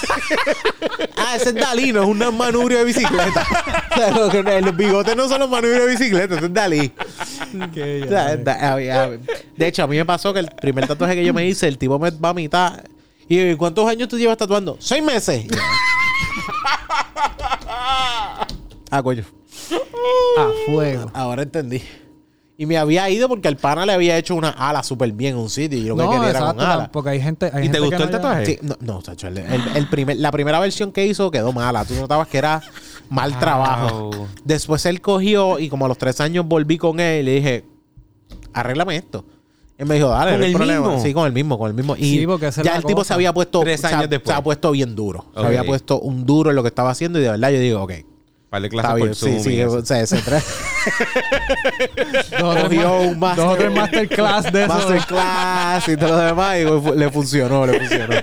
Ah, 1.16 1.36
ese 1.36 1.50
es 1.50 1.56
Dalí, 1.56 1.92
no 1.92 2.04
es 2.04 2.08
un 2.08 2.38
manubrio 2.38 2.78
de 2.80 2.84
bicicleta. 2.86 3.46
O 3.92 3.96
sea, 3.96 4.12
los, 4.12 4.34
los 4.64 4.76
bigotes 4.78 5.16
no 5.16 5.28
son 5.28 5.40
los 5.40 5.50
manubrios 5.50 5.86
de 5.86 5.92
bicicleta, 5.92 6.36
ese 6.36 6.46
es 6.46 6.54
Dalí. 6.54 6.92
O 8.06 8.08
sea, 8.10 8.38
da- 8.38 8.74
a- 8.74 8.74
a- 8.76 9.10
de 9.10 9.68
hecho, 9.68 9.84
a 9.84 9.88
mí 9.88 9.98
me 9.98 10.06
pasó 10.06 10.34
que 10.34 10.40
el 10.42 10.48
primer 10.62 10.88
tatuaje 10.88 11.16
que 11.16 11.26
yo 11.26 11.34
me 11.34 11.46
hice, 11.48 11.68
el 11.68 11.78
tipo 11.78 11.98
me 12.00 12.12
va 12.12 12.30
a 12.30 12.34
mitad. 12.34 12.80
¿Y 13.30 13.56
cuántos 13.56 13.88
años 13.88 14.08
tú 14.08 14.18
llevas 14.18 14.38
tatuando? 14.38 14.78
¡Seis 14.80 15.04
meses! 15.04 15.46
ah, 18.92 19.04
coño. 19.04 19.24
A 20.38 20.50
fuego. 20.66 21.12
Ahora 21.14 21.44
entendí. 21.44 21.82
Y 22.60 22.66
me 22.66 22.76
había 22.78 23.08
ido 23.10 23.28
porque 23.30 23.48
al 23.48 23.58
pana 23.58 23.86
le 23.86 23.94
había 23.94 24.18
hecho 24.18 24.34
una 24.34 24.50
ala 24.50 24.82
súper 24.82 25.12
bien 25.12 25.36
en 25.36 25.42
un 25.42 25.50
sitio 25.50 25.78
y 25.78 25.84
yo 25.84 25.90
lo 25.90 25.98
que 25.98 26.04
No, 26.06 26.10
quería 26.12 26.30
era 26.32 26.40
con 26.40 26.50
exacto, 26.56 26.74
ala. 26.74 26.92
porque 26.92 27.10
hay 27.12 27.22
gente. 27.22 27.52
hay 27.54 27.68
¿Y 27.68 27.70
te 27.70 27.80
gustó 27.80 27.98
que 27.98 28.04
el 28.04 28.10
tatuaje? 28.10 28.46
Sí, 28.48 28.58
no, 28.64 28.76
no, 28.80 29.02
chacho, 29.04 29.28
el- 29.28 29.38
el- 29.38 29.68
el 29.76 29.88
primer- 29.90 30.18
la 30.18 30.32
primera 30.32 30.60
versión 30.60 30.92
que 30.92 31.06
hizo 31.06 31.30
quedó 31.30 31.54
mala. 31.54 31.86
Tú 31.86 31.94
notabas 31.94 32.28
que 32.28 32.40
era 32.40 32.64
mal 33.10 33.38
trabajo. 33.38 34.10
Wow. 34.12 34.28
Después 34.44 34.84
él 34.88 35.02
cogió 35.02 35.60
y 35.60 35.70
como 35.70 35.86
a 35.86 35.88
los 35.88 36.00
tres 36.00 36.20
años 36.20 36.48
volví 36.48 36.80
con 36.80 37.00
él 37.00 37.22
y 37.22 37.24
le 37.26 37.32
dije, 37.36 37.66
arréglame 38.54 38.96
esto. 38.96 39.24
Él 39.78 39.86
me 39.86 39.96
dijo, 39.96 40.10
dale, 40.10 40.32
¿Con 40.32 40.40
no 40.40 40.46
hay 40.46 40.52
el 40.52 40.58
problema. 40.58 40.88
mismo? 40.88 41.04
Sí, 41.04 41.14
con 41.14 41.28
el 41.28 41.34
mismo, 41.34 41.60
con 41.60 41.68
el 41.70 41.74
mismo. 41.76 41.96
Y 41.96 42.00
Sí, 42.04 42.26
ya 42.64 42.76
el 42.78 42.84
tipo 42.84 42.96
cosa. 43.00 43.10
se 43.10 43.14
había 43.14 43.32
puesto, 43.34 43.60
Tres 43.60 43.80
se 43.82 43.88
años 43.88 44.02
se, 44.04 44.08
después. 44.08 44.36
ha 44.36 44.42
puesto 44.44 44.72
bien 44.72 44.96
duro. 44.96 45.26
Se 45.36 45.40
Ok. 45.40 45.46
había 45.46 45.64
puesto 45.64 46.00
un 46.00 46.26
duro 46.26 46.50
en 46.50 46.56
lo 46.56 46.64
que 46.64 46.70
estaba 46.70 46.90
haciendo 46.90 47.20
y 47.20 47.22
de 47.22 47.30
verdad 47.30 47.50
yo 47.52 47.60
digo, 47.60 47.84
ok, 47.84 47.92
clases 48.72 48.96
bien. 48.96 49.08
por 49.10 49.16
Zoom 49.16 49.40
Sí, 49.40 49.40
sí, 49.44 49.62
o 49.62 49.86
sea, 49.86 50.06
se 50.08 50.18
tra- 50.18 50.44
Dos 52.40 52.64
un 53.12 53.20
master- 53.20 53.46
dos 53.46 53.58
tres 53.58 53.72
masterclass 53.76 54.52
de 54.52 54.64
eso. 54.64 54.74
masterclass 54.74 55.88
y 55.90 55.98
todo 55.98 56.10
lo 56.10 56.18
demás 56.18 56.58
y 56.58 56.98
le 56.98 57.12
funcionó, 57.12 57.66
le 57.68 57.78
funcionó. 57.80 58.16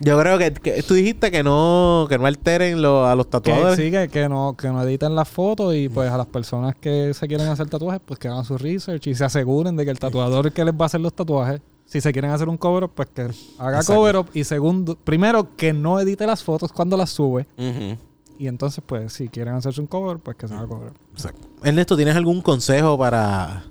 Yo 0.00 0.18
creo 0.18 0.38
que, 0.38 0.52
que 0.52 0.82
tú 0.82 0.94
dijiste 0.94 1.30
que 1.30 1.42
no, 1.42 2.06
que 2.08 2.18
no 2.18 2.26
alteren 2.26 2.82
lo- 2.82 3.06
a 3.06 3.14
los 3.14 3.26
Que, 3.26 3.30
tatuadores. 3.32 3.76
sí, 3.76 3.90
que, 3.90 4.08
que 4.08 4.28
no, 4.28 4.56
que 4.58 4.68
no 4.68 4.82
editen 4.82 5.14
las 5.14 5.28
fotos 5.28 5.74
y 5.74 5.88
pues 5.88 6.10
a 6.10 6.16
las 6.18 6.26
personas 6.26 6.74
que 6.80 7.14
se 7.14 7.28
quieren 7.28 7.46
hacer 7.48 7.68
tatuajes, 7.68 8.00
pues 8.04 8.18
que 8.18 8.28
hagan 8.28 8.44
su 8.44 8.58
research 8.58 9.06
y 9.06 9.14
se 9.14 9.24
aseguren 9.24 9.76
de 9.76 9.84
que 9.84 9.90
el 9.90 9.98
tatuador 9.98 10.50
que 10.52 10.64
les 10.64 10.74
va 10.74 10.82
a 10.82 10.86
hacer 10.86 11.00
los 11.00 11.14
tatuajes, 11.14 11.60
si 11.86 12.00
se 12.00 12.12
quieren 12.12 12.30
hacer 12.32 12.48
un 12.48 12.56
cover 12.56 12.84
up, 12.84 12.92
pues 12.94 13.08
que 13.14 13.22
haga 13.58 13.78
Exacto. 13.78 13.94
cover 13.94 14.16
up 14.16 14.26
y 14.34 14.44
segundo, 14.44 14.96
primero 14.96 15.54
que 15.56 15.72
no 15.72 16.00
edite 16.00 16.26
las 16.26 16.42
fotos 16.42 16.72
cuando 16.72 16.96
las 16.96 17.10
sube 17.10 17.46
Ujú. 17.56 17.96
y 18.38 18.48
entonces 18.48 18.82
pues 18.84 19.12
si 19.12 19.28
quieren 19.28 19.54
hacerse 19.54 19.80
un 19.80 19.86
cover, 19.86 20.18
pues 20.18 20.36
que 20.36 20.48
se 20.48 20.54
haga 20.54 20.66
cover 20.66 20.88
up. 20.90 20.96
Exacto. 21.12 21.46
Ernesto, 21.62 21.96
¿tienes 21.96 22.16
algún 22.16 22.40
consejo 22.42 22.98
para 22.98 23.64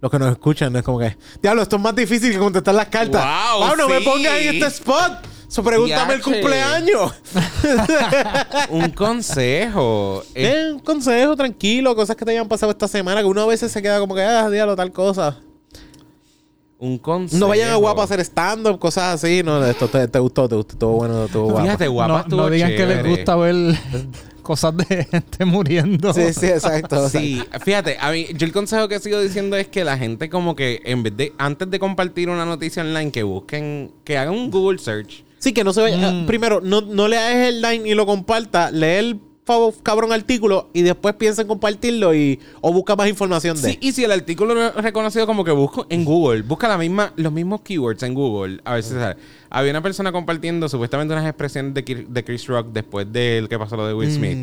los 0.00 0.10
que 0.10 0.18
nos 0.18 0.30
escuchan? 0.32 0.72
No 0.72 0.80
es 0.80 0.84
como 0.84 0.98
que, 0.98 1.16
diablo, 1.40 1.62
esto 1.62 1.76
es 1.76 1.82
más 1.82 1.94
difícil 1.94 2.30
que 2.32 2.38
contestar 2.38 2.74
las 2.74 2.86
cartas. 2.88 3.24
Wow, 3.58 3.76
no 3.76 3.88
me 3.88 4.00
pongas 4.02 4.34
en 4.40 4.54
este 4.56 4.66
spot. 4.66 5.12
So, 5.52 5.62
pregúntame 5.62 6.14
el 6.14 6.22
cumpleaños. 6.22 7.12
Un 8.70 8.88
consejo. 8.92 10.22
Eh, 10.34 10.50
Eh, 10.50 10.72
un 10.72 10.78
consejo 10.78 11.36
tranquilo, 11.36 11.94
cosas 11.94 12.16
que 12.16 12.24
te 12.24 12.30
hayan 12.30 12.48
pasado 12.48 12.72
esta 12.72 12.88
semana, 12.88 13.20
que 13.20 13.26
uno 13.26 13.42
a 13.42 13.46
veces 13.46 13.70
se 13.70 13.82
queda 13.82 14.00
como 14.00 14.14
que, 14.14 14.22
ah, 14.22 14.48
diablo, 14.48 14.74
tal 14.76 14.90
cosa. 14.92 15.36
un 16.78 16.96
consejo. 16.96 17.38
No 17.38 17.48
vayan 17.48 17.68
a 17.70 17.76
guapo 17.76 18.00
a 18.00 18.04
hacer 18.04 18.20
stand-up, 18.20 18.78
cosas 18.78 19.14
así. 19.22 19.42
No, 19.44 19.62
esto 19.66 19.88
te, 19.88 20.08
te 20.08 20.18
gustó, 20.18 20.48
te 20.48 20.54
gustó, 20.56 20.72
estuvo 20.72 20.92
bueno, 20.92 21.24
estuvo 21.26 21.44
guapo. 21.50 21.62
Fíjate, 21.64 21.86
guapa. 21.88 22.12
no, 22.12 22.20
estuvo 22.20 22.40
no 22.40 22.48
digan 22.50 22.70
que 22.70 22.86
les 22.86 23.06
gusta 23.06 23.36
ver 23.36 23.54
cosas 24.42 24.74
de 24.76 25.04
gente 25.04 25.44
muriendo. 25.44 26.14
Sí, 26.14 26.32
sí, 26.32 26.46
exacto. 26.46 27.10
Sí, 27.10 27.42
fíjate, 27.62 27.98
a 28.00 28.10
mí, 28.10 28.26
yo 28.34 28.46
el 28.46 28.52
consejo 28.54 28.88
que 28.88 28.98
sigo 29.00 29.20
diciendo 29.20 29.58
es 29.58 29.68
que 29.68 29.84
la 29.84 29.98
gente 29.98 30.30
como 30.30 30.56
que 30.56 30.80
en 30.86 31.02
vez 31.02 31.14
de, 31.14 31.32
antes 31.36 31.70
de 31.70 31.78
compartir 31.78 32.30
una 32.30 32.46
noticia 32.46 32.82
online, 32.82 33.12
que 33.12 33.22
busquen, 33.22 33.92
que 34.02 34.16
hagan 34.16 34.32
un 34.32 34.50
Google 34.50 34.78
search. 34.78 35.24
Sí, 35.42 35.52
que 35.52 35.64
no 35.64 35.72
se 35.72 35.80
vaya. 35.80 36.12
Mm. 36.12 36.26
Primero, 36.26 36.60
no, 36.60 36.82
no 36.82 37.08
le 37.08 37.18
hagas 37.18 37.48
el 37.48 37.60
line 37.60 37.88
y 37.88 37.94
lo 37.94 38.06
comparta. 38.06 38.70
Lee 38.70 38.86
el 38.86 39.20
favor, 39.44 39.74
cabrón 39.82 40.12
artículo 40.12 40.70
y 40.72 40.82
después 40.82 41.16
piensa 41.16 41.42
en 41.42 41.48
compartirlo 41.48 42.14
y 42.14 42.38
o 42.60 42.72
busca 42.72 42.94
más 42.94 43.08
información 43.08 43.60
de. 43.60 43.72
Sí, 43.72 43.78
y 43.80 43.90
si 43.90 44.04
el 44.04 44.12
artículo 44.12 44.54
no 44.54 44.68
es 44.68 44.74
reconocido 44.76 45.26
como 45.26 45.44
que 45.44 45.50
busco 45.50 45.84
en 45.90 46.04
Google, 46.04 46.42
busca 46.42 46.68
la 46.68 46.78
misma, 46.78 47.12
los 47.16 47.32
mismos 47.32 47.62
keywords 47.62 48.04
en 48.04 48.14
Google. 48.14 48.60
A 48.62 48.74
ver 48.74 48.84
si 48.84 48.90
sale. 48.90 49.16
Había 49.50 49.72
una 49.72 49.82
persona 49.82 50.12
compartiendo 50.12 50.68
supuestamente 50.68 51.12
unas 51.12 51.26
expresiones 51.26 51.74
de, 51.74 52.06
de 52.08 52.24
Chris 52.24 52.46
Rock 52.46 52.68
después 52.72 53.12
del 53.12 53.48
que 53.48 53.58
pasó 53.58 53.76
lo 53.76 53.88
de 53.88 53.94
Will 53.94 54.12
Smith. 54.12 54.38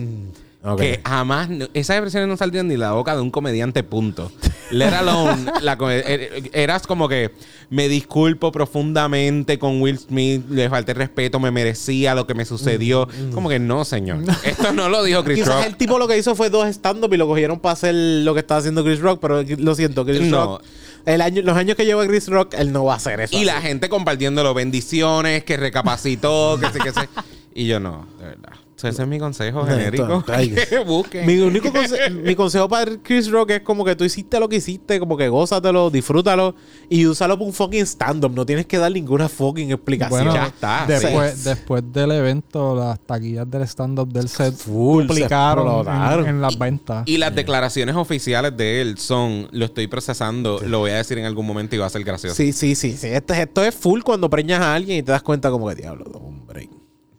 Que 0.78 1.00
jamás, 1.06 1.48
esas 1.74 1.96
expresiones 1.96 2.28
no 2.28 2.36
salieron 2.36 2.68
ni 2.68 2.74
de 2.74 2.80
la 2.80 2.92
boca 2.92 3.16
de 3.16 3.22
un 3.22 3.32
comediante, 3.32 3.82
punto. 3.82 4.30
Let 4.72 4.94
alone, 4.94 5.46
la 5.62 5.78
come- 5.78 6.00
er- 6.06 6.50
eras 6.54 6.86
como 6.86 7.08
que 7.08 7.32
me 7.70 7.88
disculpo 7.88 8.52
profundamente 8.52 9.58
con 9.58 9.82
Will 9.82 9.98
Smith, 9.98 10.44
le 10.50 10.70
falté 10.70 10.94
respeto, 10.94 11.40
me 11.40 11.50
merecía 11.52 12.14
lo 12.14 12.28
que 12.28 12.34
me 12.34 12.44
sucedió. 12.44 13.08
Como 13.34 13.48
que 13.48 13.58
no, 13.58 13.86
señor. 13.86 14.20
Esto 14.44 14.74
no 14.74 14.90
lo 14.90 15.02
dijo 15.04 15.24
Chris 15.24 15.40
Quizás 15.40 15.56
Rock. 15.56 15.66
el 15.66 15.76
tipo 15.78 15.98
lo 15.98 16.08
que 16.10 16.18
hizo 16.18 16.36
fue 16.36 16.50
dos 16.50 16.68
stand-up 16.68 17.14
y 17.14 17.18
lo 17.18 17.26
cogieron 17.28 17.60
para 17.60 17.74
hacer 17.74 17.96
lo 17.96 18.34
que 18.34 18.42
estaba 18.42 18.60
haciendo 18.60 18.84
Chris 18.84 19.00
Rock, 19.00 19.20
pero 19.22 19.42
lo 19.44 19.76
siento, 19.76 20.06
Chris 20.06 20.22
No. 20.24 20.46
Rock. 20.58 20.64
El 21.06 21.22
año, 21.22 21.42
los 21.42 21.56
años 21.56 21.78
que 21.78 21.86
lleva 21.86 22.06
Chris 22.06 22.28
Rock, 22.28 22.54
él 22.58 22.74
no 22.74 22.84
va 22.84 22.94
a 22.94 22.98
hacer 22.98 23.22
eso. 23.22 23.36
Y 23.38 23.46
la 23.46 23.62
gente 23.62 23.88
compartiéndolo, 23.88 24.54
bendiciones, 24.54 25.46
que 25.46 25.56
recapacitó, 25.56 26.60
que 26.60 26.68
sé, 26.68 26.80
que 26.80 26.92
sé. 26.92 27.08
Y 27.56 27.66
yo 27.66 27.80
no, 27.80 28.08
de 28.20 28.26
verdad. 28.26 28.52
O 28.80 28.82
sea, 28.82 28.92
ese 28.92 29.02
es 29.02 29.08
mi 29.10 29.20
consejo 29.20 29.66
genérico. 29.66 30.24
que 30.70 30.80
busquen. 30.88 31.26
Mi 31.26 31.38
único 31.40 31.68
conse- 31.68 32.12
mi 32.12 32.34
consejo 32.34 32.70
para 32.70 32.90
Chris 33.04 33.30
Rock 33.30 33.50
es 33.52 33.60
como 33.60 33.84
que 33.84 33.94
tú 33.94 34.06
hiciste 34.06 34.40
lo 34.40 34.48
que 34.48 34.56
hiciste, 34.56 35.02
como 35.02 35.18
que 35.18 35.28
gózatelo, 35.28 35.90
disfrútalo 35.90 36.56
y 36.88 37.06
úsalo 37.06 37.36
para 37.38 37.46
un 37.46 37.54
fucking 37.54 37.86
stand-up. 37.86 38.32
No 38.34 38.46
tienes 38.46 38.68
que 38.68 38.78
dar 38.78 38.90
ninguna 38.90 39.28
fucking 39.28 39.70
explicación. 39.72 40.10
Bueno, 40.24 40.34
Ya 40.34 40.46
está, 40.48 40.86
Después, 40.88 41.34
sí. 41.34 41.42
después 41.50 41.84
del 41.92 42.12
evento, 42.14 42.74
las 42.74 43.02
taquillas 43.02 43.52
del 43.52 43.64
stand-up 43.64 44.08
del 44.14 44.30
set 44.30 44.56
Full, 44.56 45.08
duplicaron 45.08 45.86
en, 46.24 46.26
en 46.28 46.42
las 46.42 46.58
ventas. 46.58 47.04
Y 47.06 47.18
las 47.18 47.36
declaraciones 47.36 47.98
oficiales 47.98 48.56
de 48.56 48.80
él 48.80 48.98
son, 48.98 49.50
lo 49.52 49.66
estoy 49.66 49.88
procesando, 49.88 50.62
lo 50.66 50.80
voy 50.80 50.92
a 50.92 50.96
decir 50.96 51.18
en 51.18 51.26
algún 51.26 51.46
momento 51.46 51.76
y 51.76 51.80
va 51.80 51.88
a 51.88 51.90
ser 51.90 52.06
gracioso. 52.06 52.34
Sí, 52.34 52.54
sí, 52.54 52.76
sí. 52.76 52.96
sí. 52.96 53.08
Esto, 53.08 53.34
es- 53.34 53.40
esto 53.40 53.62
es 53.62 53.76
full 53.76 54.04
cuando 54.04 54.30
preñas 54.30 54.62
a 54.62 54.74
alguien 54.74 55.00
y 55.00 55.04
te 55.04 55.12
das 55.12 55.22
cuenta 55.22 55.52
como 55.52 55.68
que 55.68 55.76
diablo, 55.76 56.06
dame 56.48 56.70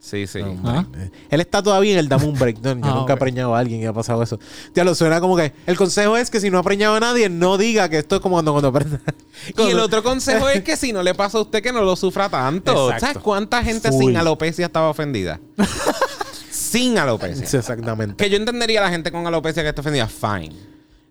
Sí, 0.03 0.25
sí. 0.25 0.39
Ah. 0.65 0.83
Eh, 0.97 1.11
Él 1.29 1.41
está 1.41 1.61
todavía 1.61 1.93
en 1.93 1.99
el 1.99 2.09
dame 2.09 2.25
un 2.25 2.33
break. 2.37 2.57
No, 2.61 2.73
yo 2.73 2.79
Ah, 2.91 2.95
nunca 2.95 3.13
he 3.13 3.17
preñado 3.17 3.53
a 3.55 3.59
alguien 3.59 3.81
y 3.81 3.85
ha 3.85 3.93
pasado 3.93 4.23
eso. 4.23 4.39
Diablo, 4.73 4.95
suena 4.95 5.21
como 5.21 5.37
que 5.37 5.53
el 5.67 5.77
consejo 5.77 6.17
es 6.17 6.31
que 6.31 6.39
si 6.39 6.49
no 6.49 6.57
ha 6.57 6.63
preñado 6.63 6.95
a 6.95 6.99
nadie, 6.99 7.29
no 7.29 7.57
diga 7.59 7.87
que 7.87 7.99
esto 7.99 8.15
es 8.15 8.21
como 8.21 8.35
cuando, 8.35 8.51
cuando 8.51 8.73
preñas. 8.73 8.99
Y 9.57 9.69
el 9.69 9.79
otro 9.79 10.01
consejo 10.03 10.49
es 10.49 10.63
que 10.63 10.75
si 10.77 10.91
no 10.91 11.03
le 11.03 11.13
pasa 11.13 11.37
a 11.37 11.41
usted 11.41 11.61
que 11.61 11.71
no 11.71 11.83
lo 11.83 11.95
sufra 11.95 12.29
tanto. 12.29 12.87
Exacto. 12.91 13.05
¿Sabes 13.05 13.17
cuánta 13.23 13.63
gente 13.63 13.89
Full. 13.91 14.05
sin 14.05 14.17
alopecia 14.17 14.65
estaba 14.65 14.89
ofendida? 14.89 15.39
sin 16.49 16.97
alopecia. 16.97 17.45
Sí, 17.45 17.57
exactamente. 17.57 18.15
Que 18.23 18.29
yo 18.29 18.37
entendería 18.37 18.79
a 18.81 18.85
la 18.85 18.89
gente 18.89 19.11
con 19.11 19.25
alopecia 19.27 19.61
que 19.63 19.69
está 19.69 19.81
ofendida, 19.81 20.07
fine. 20.07 20.55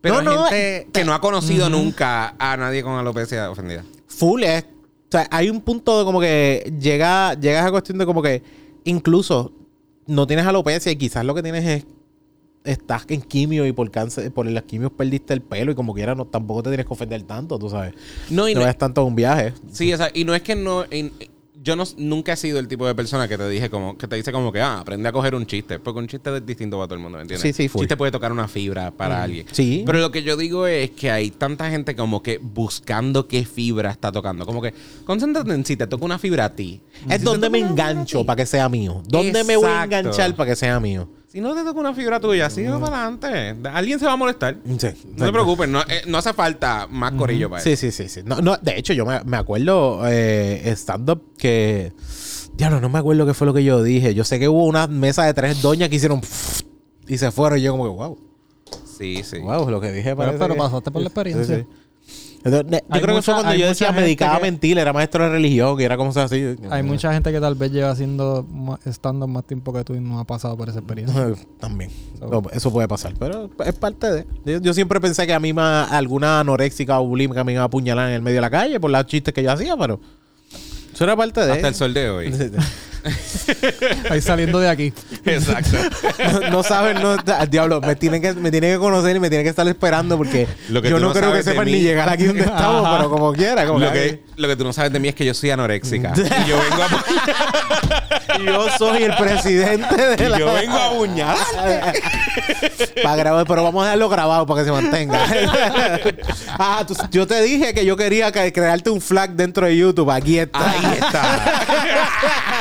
Pero 0.01 0.23
No, 0.23 0.35
no, 0.35 0.45
gente 0.47 0.89
que 0.93 1.05
no 1.05 1.13
ha 1.15 1.21
conocido 1.21 1.69
nunca 1.71 2.35
a 2.39 2.57
nadie 2.57 2.83
con 2.83 2.95
alopecia 2.95 3.51
ofendida. 3.51 3.85
Full 4.09 4.43
es. 4.45 4.63
O 4.65 5.11
sea, 5.13 5.27
hay 5.31 5.51
un 5.51 5.61
punto 5.61 5.99
de 5.99 6.05
como 6.05 6.21
que 6.21 6.73
llega, 6.81 7.35
llegas 7.35 7.67
a 7.67 7.71
cuestión 7.71 7.99
de 7.99 8.07
como 8.07 8.23
que 8.23 8.43
incluso 8.85 9.53
no 10.07 10.27
tienes 10.27 10.47
alopecia 10.47 10.91
y 10.93 10.97
quizás 10.97 11.25
lo 11.25 11.35
que 11.35 11.43
tienes 11.43 11.65
es 11.65 11.87
estás 12.65 13.05
en 13.09 13.23
quimio 13.23 13.67
y 13.67 13.73
por 13.73 13.91
cáncer, 13.91 14.31
por 14.33 14.47
las 14.47 14.65
quimios 14.65 14.93
perdiste 14.93 15.33
el 15.33 15.41
pelo 15.41 15.73
y 15.73 15.75
como 15.75 15.95
quiera 15.95 16.15
no, 16.15 16.27
tampoco 16.27 16.63
te 16.65 16.71
tienes 16.71 16.87
que 16.87 16.93
ofender 16.93 17.23
tanto, 17.23 17.59
tú 17.59 17.71
sabes. 17.71 17.95
No, 18.29 18.49
y 18.49 18.55
no 18.55 18.61
no, 18.61 18.69
es 18.69 18.77
tanto 18.77 19.05
un 19.05 19.15
viaje. 19.17 19.55
sí, 19.73 19.93
o 19.93 19.97
sea, 19.97 20.11
y 20.13 20.25
no 20.25 20.35
es 20.35 20.43
que 20.43 20.55
no. 20.57 20.85
y- 20.85 21.11
yo 21.63 21.77
no, 21.77 21.85
nunca 21.99 22.33
he 22.33 22.37
sido 22.37 22.59
el 22.59 22.69
tipo 22.69 22.87
de 22.87 22.95
persona 22.95 23.29
que 23.29 23.37
te 23.37 23.49
dije 23.49 23.69
como, 23.69 23.97
que 23.99 24.09
te 24.09 24.17
dice 24.17 24.33
como 24.33 24.51
que, 24.51 24.61
ah, 24.61 24.81
aprende 24.81 25.09
a 25.09 25.13
coger 25.13 25.35
un 25.35 25.45
chiste. 25.45 25.79
Porque 25.79 25.99
un 25.99 26.09
chiste 26.09 26.35
es 26.35 26.47
distinto 26.47 26.77
para 26.79 26.87
todo 26.87 26.95
el 26.95 27.03
mundo, 27.03 27.19
¿me 27.19 27.23
entiendes? 27.23 27.43
Sí, 27.43 27.53
sí, 27.53 27.69
full. 27.69 27.81
Chiste 27.81 27.97
puede 27.97 28.11
tocar 28.11 28.33
una 28.33 28.49
fibra 28.49 28.91
para 28.91 29.23
alguien. 29.23 29.47
Sí. 29.53 29.83
Pero 29.85 29.99
lo 29.99 30.11
que 30.11 30.23
yo 30.23 30.37
digo 30.37 30.67
es 30.67 30.91
que 30.93 31.11
hay 31.11 31.31
tanta 31.31 31.71
gente 31.71 31.95
como 31.95 32.23
que 32.23 32.39
buscando 32.39 33.29
qué 33.29 33.45
fibra 33.45 33.91
está 33.91 34.11
tocando. 34.11 34.47
Como 34.47 34.63
que, 34.63 34.73
concéntrate 35.05 35.53
en 35.53 35.67
si 35.67 35.77
te 35.77 35.87
toca 35.87 36.05
una 36.05 36.19
fibra 36.19 36.47
a 36.47 36.55
ti. 36.55 36.81
Es 37.09 37.19
Si 37.19 37.25
donde 37.25 37.51
me 37.51 37.59
engancho 37.59 38.25
para 38.25 38.37
que 38.37 38.47
sea 38.47 38.69
mío. 38.69 39.03
¿Dónde 39.07 39.45
me 39.45 39.57
voy 39.57 39.67
a 39.67 39.85
enganchar 39.85 40.35
para 40.35 40.51
que 40.51 40.57
sea 40.57 40.81
mío? 40.81 41.09
Si 41.33 41.41
no 41.41 41.55
te 41.55 41.63
toca 41.63 41.79
una 41.79 41.95
fibra 41.95 42.19
tuya, 42.19 42.51
sigue 42.51 42.71
para 42.71 43.07
adelante. 43.07 43.69
Alguien 43.69 44.01
se 44.01 44.07
va 44.07 44.13
a 44.15 44.17
molestar. 44.17 44.57
Sí. 44.79 44.89
No 45.17 45.27
te 45.27 45.33
preocupes, 45.33 45.69
no, 45.69 45.81
eh, 45.83 46.03
no 46.09 46.19
hace 46.19 46.33
falta 46.33 46.89
más 46.91 47.13
corillo 47.13 47.49
para 47.49 47.63
Sí, 47.63 47.71
eso. 47.73 47.83
sí, 47.83 47.93
sí, 47.93 48.09
sí. 48.09 48.21
No, 48.25 48.41
no, 48.41 48.57
de 48.57 48.77
hecho, 48.77 48.93
yo 48.95 49.07
me, 49.07 49.23
me 49.23 49.37
acuerdo 49.37 50.01
eh, 50.09 50.73
stand-up 50.75 51.23
que. 51.39 51.93
Diablo, 52.57 52.81
no 52.81 52.89
me 52.89 52.99
acuerdo 52.99 53.27
qué 53.27 53.35
fue 53.35 53.47
lo 53.47 53.55
que 53.55 53.63
yo 53.63 53.81
dije. 53.83 54.13
Yo 54.13 54.25
sé 54.25 54.41
que 54.41 54.49
hubo 54.49 54.65
una 54.65 54.89
mesa 54.89 55.25
de 55.25 55.33
tres 55.33 55.63
doñas 55.63 55.89
que 55.89 55.97
hicieron. 55.97 56.21
y 57.07 57.17
se 57.17 57.31
fueron. 57.31 57.59
Y 57.59 57.63
yo, 57.63 57.71
como 57.73 57.85
que, 57.85 57.91
wow. 57.91 58.19
Sí, 58.99 59.23
sí. 59.23 59.39
Wow, 59.39 59.71
lo 59.71 59.81
que 59.81 59.93
dije 59.93 60.17
parece 60.17 60.37
pero 60.37 60.55
que- 60.55 60.59
pasaste 60.59 60.91
por 60.91 61.01
la 61.03 61.09
experiencia. 61.09 61.57
Sí, 61.59 61.63
sí. 61.63 61.69
Entonces, 62.43 62.71
yo 62.71 62.77
Hay 62.89 63.01
creo 63.03 63.07
que 63.07 63.13
mucha- 63.13 63.23
fue 63.35 63.35
cuando 63.43 63.55
yo 63.55 63.67
decía 63.67 63.89
gente 63.89 64.01
medicaba 64.03 64.37
que- 64.39 64.43
mentir, 64.43 64.79
era 64.79 64.93
maestro 64.95 65.25
de 65.25 65.31
religión 65.31 65.79
y 65.79 65.85
era 65.85 65.97
como 65.99 66.11
se 66.13 66.21
así. 66.21 66.57
Hay 66.71 66.83
mucha 66.83 67.13
gente 67.13 67.31
que 67.33 67.39
tal 67.41 67.55
vez 67.55 67.71
lleva 67.71 67.91
haciendo 67.91 68.47
stand-up 68.87 69.29
más 69.29 69.45
tiempo 69.45 69.73
que 69.75 69.85
tú 69.85 69.95
y 69.95 70.01
no 70.01 70.19
ha 70.21 70.25
pasado 70.25 70.57
por 70.57 70.69
esa 70.71 70.79
experiencia. 70.81 71.35
También. 71.59 71.91
So- 72.19 72.29
No, 72.31 72.43
Eso 72.53 72.73
puede 72.73 72.89
pasar, 72.89 73.13
pero 73.19 73.51
es 73.65 73.75
parte 73.75 74.11
de. 74.11 74.27
Yo, 74.47 74.59
yo 74.61 74.73
siempre 74.73 75.01
pensé 75.01 75.27
que 75.27 75.35
a 75.35 75.41
mí 75.41 75.53
ma- 75.53 75.85
alguna 75.85 76.41
anoréxica 76.41 76.99
o 76.99 77.07
bulímica 77.07 77.45
me 77.45 77.53
iba 77.53 77.63
a 77.63 77.67
apuñalar 77.67 78.09
en 78.09 78.15
el 78.15 78.23
medio 78.23 78.37
de 78.37 78.43
la 78.43 78.51
calle 78.51 78.81
por 78.81 78.91
los 78.91 79.05
chistes 79.07 79.35
que 79.35 79.43
yo 79.43 79.53
hacía, 79.53 79.77
pero. 79.77 80.01
Eso 80.95 81.05
era 81.05 81.15
parte 81.17 81.41
de. 81.45 81.53
Hasta 81.53 81.69
el 81.69 81.75
sol 81.75 81.93
de 81.95 82.09
hoy. 82.11 82.35
Ahí 84.11 84.21
saliendo 84.21 84.59
de 84.61 84.69
aquí. 84.69 84.93
Exacto. 85.25 85.77
no, 86.41 86.51
no 86.51 86.63
saben, 86.63 87.01
no, 87.03 87.17
al 87.35 87.51
diablo, 87.51 87.81
me 87.81 87.97
tienen, 87.97 88.21
que, 88.23 88.33
me 88.35 88.51
tienen 88.51 88.73
que 88.75 88.79
conocer 88.79 89.17
y 89.17 89.21
me 89.21 89.29
tienen 89.29 89.45
que 89.45 89.51
estar 89.51 89.67
esperando 89.69 90.17
porque 90.17 90.47
Lo 90.69 90.83
que 90.83 90.91
yo 90.91 90.99
no, 90.99 91.09
no 91.09 91.13
creo 91.15 91.33
que 91.33 91.43
sepan 91.43 91.65
mí. 91.65 91.73
ni 91.73 91.81
llegar 91.81 92.09
aquí 92.09 92.25
donde 92.25 92.43
estamos, 92.45 92.87
Ajá. 92.87 92.97
pero 92.99 93.11
como 93.11 93.33
quiera. 93.33 93.67
Como 93.67 93.79
lo, 93.79 93.93
que, 93.93 94.23
lo 94.37 94.49
que 94.49 94.57
tú 94.57 94.65
no 94.65 94.73
sabes 94.73 94.93
de 94.93 95.01
mí 95.01 95.09
es 95.09 95.15
que 95.15 95.25
yo 95.25 95.35
soy 95.35 95.51
anoréxica. 95.51 96.13
y 96.17 96.49
yo 96.49 96.59
vengo 96.59 96.83
a, 96.83 98.39
yo 98.45 98.69
soy 98.79 99.03
el 99.05 99.15
presidente 99.17 99.97
de 100.17 100.25
y 100.25 100.29
la. 100.29 100.39
yo 100.39 100.53
vengo 100.53 100.77
a 100.77 100.87
apuñalar. 100.87 101.37
Para 103.03 103.17
grabar, 103.17 103.47
pero 103.47 103.63
vamos 103.65 103.83
a 103.83 103.87
dejarlo 103.87 104.09
grabado 104.09 104.47
para 104.47 104.61
que 104.61 104.67
se 104.67 104.73
mantenga. 104.73 105.21
ah, 106.59 106.85
tú- 106.87 106.95
yo 107.11 107.27
te 107.27 107.41
dije 107.43 107.73
que 107.75 107.85
yo 107.85 107.97
quería 107.97 108.31
que- 108.33 108.53
crearte 108.53 108.91
un 108.91 109.01
flag 109.01 109.31
dentro 109.33 109.67
de 109.67 109.77
YouTube. 109.77 110.11
Aquí 110.11 110.39
está. 110.39 110.71
Ahí 110.71 110.99
está. 110.99 112.60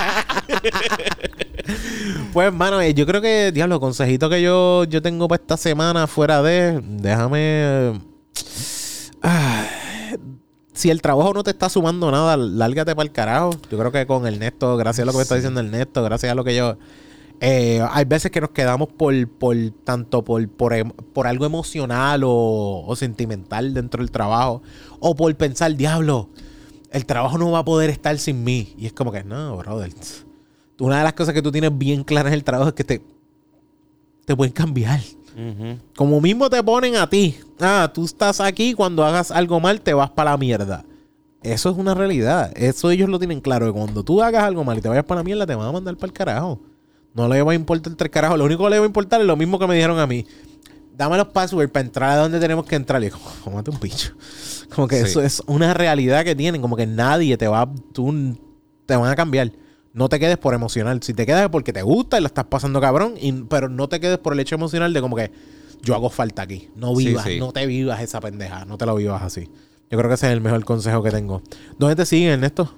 Pues, 2.33 2.47
hermano, 2.47 2.81
eh, 2.81 2.93
yo 2.93 3.05
creo 3.05 3.21
que, 3.21 3.51
diablo, 3.51 3.79
consejito 3.79 4.29
que 4.29 4.41
yo, 4.41 4.83
yo 4.85 5.01
tengo 5.01 5.27
para 5.27 5.41
esta 5.41 5.57
semana 5.57 6.07
fuera 6.07 6.41
de. 6.41 6.81
Déjame. 6.83 7.99
ah, 9.21 9.65
si 10.73 10.89
el 10.89 11.01
trabajo 11.01 11.33
no 11.33 11.43
te 11.43 11.51
está 11.51 11.69
sumando 11.69 12.09
nada, 12.11 12.37
lárgate 12.37 12.95
para 12.95 13.05
el 13.07 13.11
carajo. 13.11 13.51
Yo 13.69 13.77
creo 13.77 13.91
que 13.91 14.07
con 14.07 14.25
Ernesto, 14.25 14.77
gracias 14.77 15.03
a 15.03 15.05
lo 15.05 15.11
que 15.11 15.17
me 15.17 15.23
está 15.23 15.35
diciendo 15.35 15.59
Ernesto, 15.59 16.01
gracias 16.03 16.31
a 16.31 16.35
lo 16.35 16.43
que 16.43 16.55
yo. 16.55 16.77
eh, 17.41 17.83
hay 17.91 18.05
veces 18.05 18.31
que 18.31 18.41
nos 18.41 18.51
quedamos 18.51 18.89
por, 18.89 19.13
por 19.29 19.55
tanto 19.83 20.23
por, 20.23 20.47
por, 20.49 20.73
em- 20.73 20.91
por 20.91 21.27
algo 21.27 21.45
emocional 21.45 22.23
o, 22.23 22.83
o 22.87 22.95
sentimental 22.95 23.73
dentro 23.73 24.01
del 24.01 24.11
trabajo. 24.11 24.61
O 24.99 25.15
por 25.15 25.33
pensar, 25.35 25.75
diablo, 25.75 26.29
el 26.91 27.05
trabajo 27.05 27.37
no 27.37 27.51
va 27.51 27.59
a 27.59 27.65
poder 27.65 27.89
estar 27.89 28.17
sin 28.17 28.43
mí. 28.43 28.73
Y 28.77 28.85
es 28.87 28.93
como 28.93 29.11
que, 29.11 29.23
no, 29.23 29.57
brother. 29.57 29.91
Una 30.79 30.99
de 30.99 31.03
las 31.03 31.13
cosas 31.13 31.33
que 31.33 31.41
tú 31.41 31.51
tienes 31.51 31.77
bien 31.77 32.03
claras 32.03 32.31
en 32.31 32.35
el 32.35 32.43
trabajo 32.43 32.69
es 32.69 32.75
que 32.75 32.83
te, 32.83 33.01
te 34.25 34.35
pueden 34.35 34.53
cambiar. 34.53 34.99
Como 35.95 36.19
mismo 36.19 36.49
te 36.49 36.61
ponen 36.63 36.97
a 36.97 37.09
ti. 37.09 37.35
Ah, 37.61 37.89
tú 37.93 38.03
estás 38.03 38.41
aquí, 38.41 38.73
cuando 38.73 39.05
hagas 39.05 39.31
algo 39.31 39.59
mal 39.59 39.79
te 39.79 39.93
vas 39.93 40.09
para 40.09 40.31
la 40.31 40.37
mierda. 40.37 40.83
Eso 41.41 41.69
es 41.69 41.77
una 41.77 41.93
realidad. 41.93 42.51
Eso 42.55 42.91
ellos 42.91 43.07
lo 43.07 43.19
tienen 43.19 43.39
claro. 43.39 43.65
Que 43.65 43.71
cuando 43.71 44.03
tú 44.03 44.21
hagas 44.21 44.43
algo 44.43 44.63
mal 44.65 44.77
y 44.77 44.81
te 44.81 44.89
vayas 44.89 45.05
para 45.05 45.19
la 45.21 45.23
mierda, 45.23 45.45
te 45.45 45.55
van 45.55 45.67
a 45.67 45.71
mandar 45.71 45.95
para 45.95 46.07
el 46.07 46.13
carajo. 46.13 46.59
No 47.13 47.27
le 47.29 47.41
va 47.41 47.53
a 47.53 47.55
importar 47.55 47.93
tres 47.95 48.11
carajos. 48.11 48.37
Lo 48.37 48.45
único 48.45 48.63
que 48.65 48.69
le 48.71 48.79
va 48.79 48.85
a 48.85 48.87
importar 48.87 49.21
es 49.21 49.27
lo 49.27 49.37
mismo 49.37 49.57
que 49.57 49.67
me 49.67 49.75
dijeron 49.75 49.97
a 49.99 50.07
mí. 50.07 50.25
Dame 50.97 51.15
los 51.15 51.27
passwords 51.29 51.71
para 51.71 51.85
entrar 51.85 52.09
a 52.11 52.17
donde 52.17 52.39
tenemos 52.41 52.65
que 52.65 52.75
entrar. 52.75 53.01
Y 53.01 53.09
yo, 53.09 53.13
como, 53.17 53.29
cómate 53.43 53.71
un 53.71 53.79
bicho. 53.79 54.13
Como 54.75 54.87
que 54.87 54.97
Sí. 54.97 55.03
eso 55.05 55.21
es 55.21 55.41
una 55.47 55.73
realidad 55.73 56.25
que 56.25 56.35
tienen. 56.35 56.61
Como 56.61 56.75
que 56.75 56.85
nadie 56.85 57.37
te 57.37 57.47
va... 57.47 57.71
Tú, 57.93 58.35
te 58.85 58.95
van 58.97 59.09
a 59.09 59.15
cambiar. 59.15 59.51
No 59.93 60.07
te 60.09 60.19
quedes 60.19 60.37
por 60.37 60.53
emocional. 60.53 61.01
Si 61.03 61.13
te 61.13 61.25
quedas 61.25 61.43
es 61.43 61.49
porque 61.49 61.73
te 61.73 61.81
gusta 61.81 62.17
y 62.17 62.21
la 62.21 62.27
estás 62.27 62.45
pasando 62.45 62.79
cabrón. 62.79 63.13
y- 63.19 63.31
pero 63.43 63.69
no 63.69 63.89
te 63.89 63.99
quedes 63.99 64.17
por 64.19 64.33
el 64.33 64.39
hecho 64.39 64.55
emocional 64.55 64.93
de 64.93 65.01
como 65.01 65.15
que 65.15 65.31
yo 65.81 65.95
hago 65.95 66.09
falta 66.09 66.41
aquí. 66.43 66.69
No 66.75 66.95
Sí, 66.95 67.07
vivas, 67.07 67.25
sí. 67.25 67.39
no 67.39 67.51
te 67.51 67.65
vivas 67.65 68.01
esa 68.01 68.19
pendeja. 68.21 68.65
No 68.65 68.77
te 68.77 68.85
lo 68.85 68.95
vivas 68.95 69.23
así. 69.23 69.49
Yo 69.89 69.97
creo 69.97 70.07
que 70.09 70.13
ese 70.15 70.27
es 70.27 70.33
el 70.33 70.41
mejor 70.41 70.63
consejo 70.65 71.01
que 71.01 71.09
tengo. 71.09 71.41
¿Dónde 71.79 71.95
te 71.95 72.05
siguen, 72.05 72.31
Ernesto? 72.33 72.71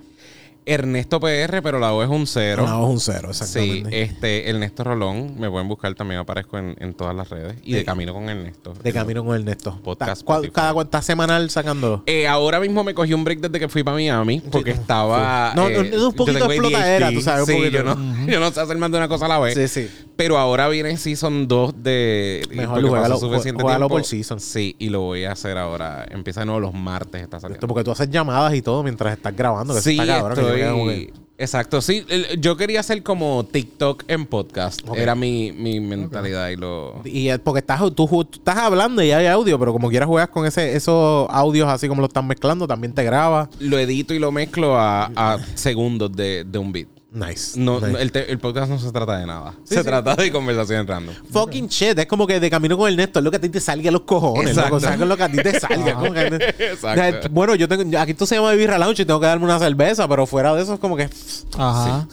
Ernesto 0.63 1.19
PR, 1.19 1.61
pero 1.63 1.79
la 1.79 1.91
O 1.91 2.03
es 2.03 2.09
un 2.09 2.27
cero. 2.27 2.65
No, 2.67 2.85
es 2.85 2.89
un 2.93 2.99
cero, 2.99 3.33
Sí, 3.33 3.43
exactamente. 3.43 4.01
este, 4.03 4.49
Ernesto 4.49 4.83
Rolón, 4.83 5.39
me 5.39 5.49
pueden 5.49 5.67
buscar, 5.67 5.93
también 5.95 6.19
aparezco 6.19 6.57
en, 6.59 6.75
en 6.79 6.93
todas 6.93 7.15
las 7.15 7.29
redes. 7.29 7.55
Y 7.63 7.71
de 7.73 7.79
De- 7.79 7.85
camino 7.85 8.13
con 8.13 8.29
Ernesto. 8.29 8.73
de 8.81 8.93
camino 8.93 9.25
con 9.25 9.35
Ernesto. 9.35 9.79
Podcast, 9.83 10.23
cada 10.53 10.73
cuánta 10.73 11.01
semanal 11.01 11.49
sacándolo. 11.49 12.03
Eh, 12.05 12.27
ahora 12.27 12.59
mismo 12.59 12.83
me 12.83 12.93
cogí 12.93 13.13
un 13.13 13.23
break 13.23 13.39
desde 13.39 13.59
que 13.59 13.67
fui 13.69 13.83
para 13.83 13.95
Miami 13.95 14.39
porque 14.51 14.71
estaba. 14.71 15.53
No, 15.55 15.67
eh, 15.67 15.73
no, 15.73 15.81
es 15.81 16.03
un 16.03 16.13
poquito 16.13 16.45
explotadera, 16.45 17.07
ADHD. 17.07 17.15
tú 17.15 17.21
sabes, 17.21 17.41
un 17.41 17.47
Sí, 17.47 17.53
poquito. 17.53 17.77
yo 17.77 17.83
no, 17.83 18.27
yo 18.27 18.39
no 18.39 18.51
sé 18.51 18.59
hacer 18.61 18.77
más 18.77 18.91
de 18.91 18.97
una 18.97 19.07
cosa 19.07 19.25
a 19.25 19.29
la 19.29 19.39
vez. 19.39 19.55
Sí, 19.55 19.67
sí. 19.67 19.89
Pero 20.15 20.37
ahora 20.37 20.67
viene 20.69 20.97
Season 20.97 21.47
2 21.47 21.83
de. 21.83 22.47
Mejor 22.51 22.81
pasó 22.91 23.17
suficiente 23.17 23.63
tiempo. 23.63 23.89
por 23.89 24.03
Season. 24.05 24.39
Sí, 24.39 24.75
y 24.79 24.89
lo 24.89 25.01
voy 25.01 25.23
a 25.25 25.31
hacer 25.31 25.57
ahora. 25.57 26.05
Empieza 26.09 26.41
de 26.41 26.45
nuevo 26.45 26.59
los 26.59 26.73
martes. 26.73 27.21
Está 27.23 27.39
saliendo. 27.39 27.57
Esto 27.57 27.67
porque 27.67 27.83
tú 27.83 27.91
haces 27.91 28.09
llamadas 28.09 28.53
y 28.53 28.61
todo 28.61 28.83
mientras 28.83 29.13
estás 29.17 29.35
grabando. 29.35 29.73
Que 29.73 29.81
Sí, 29.81 29.91
está 29.99 30.05
cabrón, 30.05 30.39
estoy... 30.39 30.59
que- 30.59 31.13
Exacto, 31.37 31.81
sí. 31.81 32.05
Yo 32.37 32.55
quería 32.55 32.81
hacer 32.81 33.01
como 33.01 33.43
TikTok 33.51 34.03
en 34.07 34.27
podcast. 34.27 34.87
Ok. 34.87 34.95
Era 34.95 35.15
mi, 35.15 35.51
mi 35.51 35.79
mentalidad 35.79 36.49
y 36.49 36.55
lo... 36.55 37.01
Y 37.03 37.35
porque 37.39 37.61
estás, 37.61 37.79
tú, 37.95 38.05
tú 38.05 38.21
estás 38.33 38.57
hablando 38.57 39.01
y 39.01 39.11
hay 39.11 39.25
audio, 39.25 39.57
pero 39.57 39.73
como 39.73 39.89
quieras 39.89 40.07
juegas 40.07 40.29
con 40.29 40.45
ese, 40.45 40.75
esos 40.75 41.25
audios 41.31 41.67
así 41.67 41.87
como 41.87 42.01
lo 42.01 42.07
están 42.07 42.27
mezclando, 42.27 42.67
también 42.67 42.93
te 42.93 43.03
graba. 43.03 43.49
Lo 43.59 43.79
edito 43.79 44.13
y 44.13 44.19
lo 44.19 44.31
mezclo 44.31 44.77
a, 44.77 45.05
a 45.15 45.39
segundos 45.55 46.11
de, 46.15 46.43
de 46.43 46.59
un 46.59 46.71
beat. 46.71 46.89
Nice. 47.13 47.59
No, 47.59 47.79
nice. 47.81 47.91
no, 47.91 47.97
el, 47.99 48.11
te- 48.13 48.31
el 48.31 48.39
podcast 48.39 48.69
no 48.71 48.79
se 48.79 48.89
trata 48.91 49.17
de 49.17 49.25
nada. 49.25 49.51
Sí, 49.65 49.75
se 49.75 49.81
sí. 49.81 49.83
trata 49.85 50.15
de 50.15 50.31
conversación 50.31 50.87
random. 50.87 51.13
Fucking 51.31 51.67
shit, 51.67 51.99
es 51.99 52.05
como 52.05 52.25
que 52.25 52.39
de 52.39 52.49
camino 52.49 52.77
con 52.77 52.89
Ernesto, 52.89 53.19
es 53.19 53.25
lo 53.25 53.31
que 53.31 53.35
a 53.37 53.41
ti 53.41 53.49
te 53.49 53.59
salga 53.59 53.89
a 53.89 53.91
los 53.91 54.01
cojones, 54.03 54.51
Exacto. 54.51 54.75
loco, 54.75 54.79
saca 54.79 55.03
lo 55.05 55.17
que 55.17 55.23
a 55.23 55.29
ti 55.29 55.37
te 55.37 55.59
salga. 55.59 55.93
como 55.95 56.13
que- 56.13 56.25
Exacto. 56.59 57.27
Bueno, 57.29 57.55
yo 57.55 57.67
tengo, 57.67 57.99
aquí 57.99 58.11
esto 58.11 58.25
se 58.25 58.35
llama 58.35 58.53
Birra 58.53 58.77
Lounge 58.77 59.01
y 59.01 59.05
tengo 59.05 59.19
que 59.19 59.25
darme 59.27 59.43
una 59.43 59.59
cerveza, 59.59 60.07
pero 60.07 60.25
fuera 60.25 60.55
de 60.55 60.61
eso 60.63 60.75
es 60.75 60.79
como 60.79 60.95
que. 60.95 61.09
Ajá. 61.57 62.07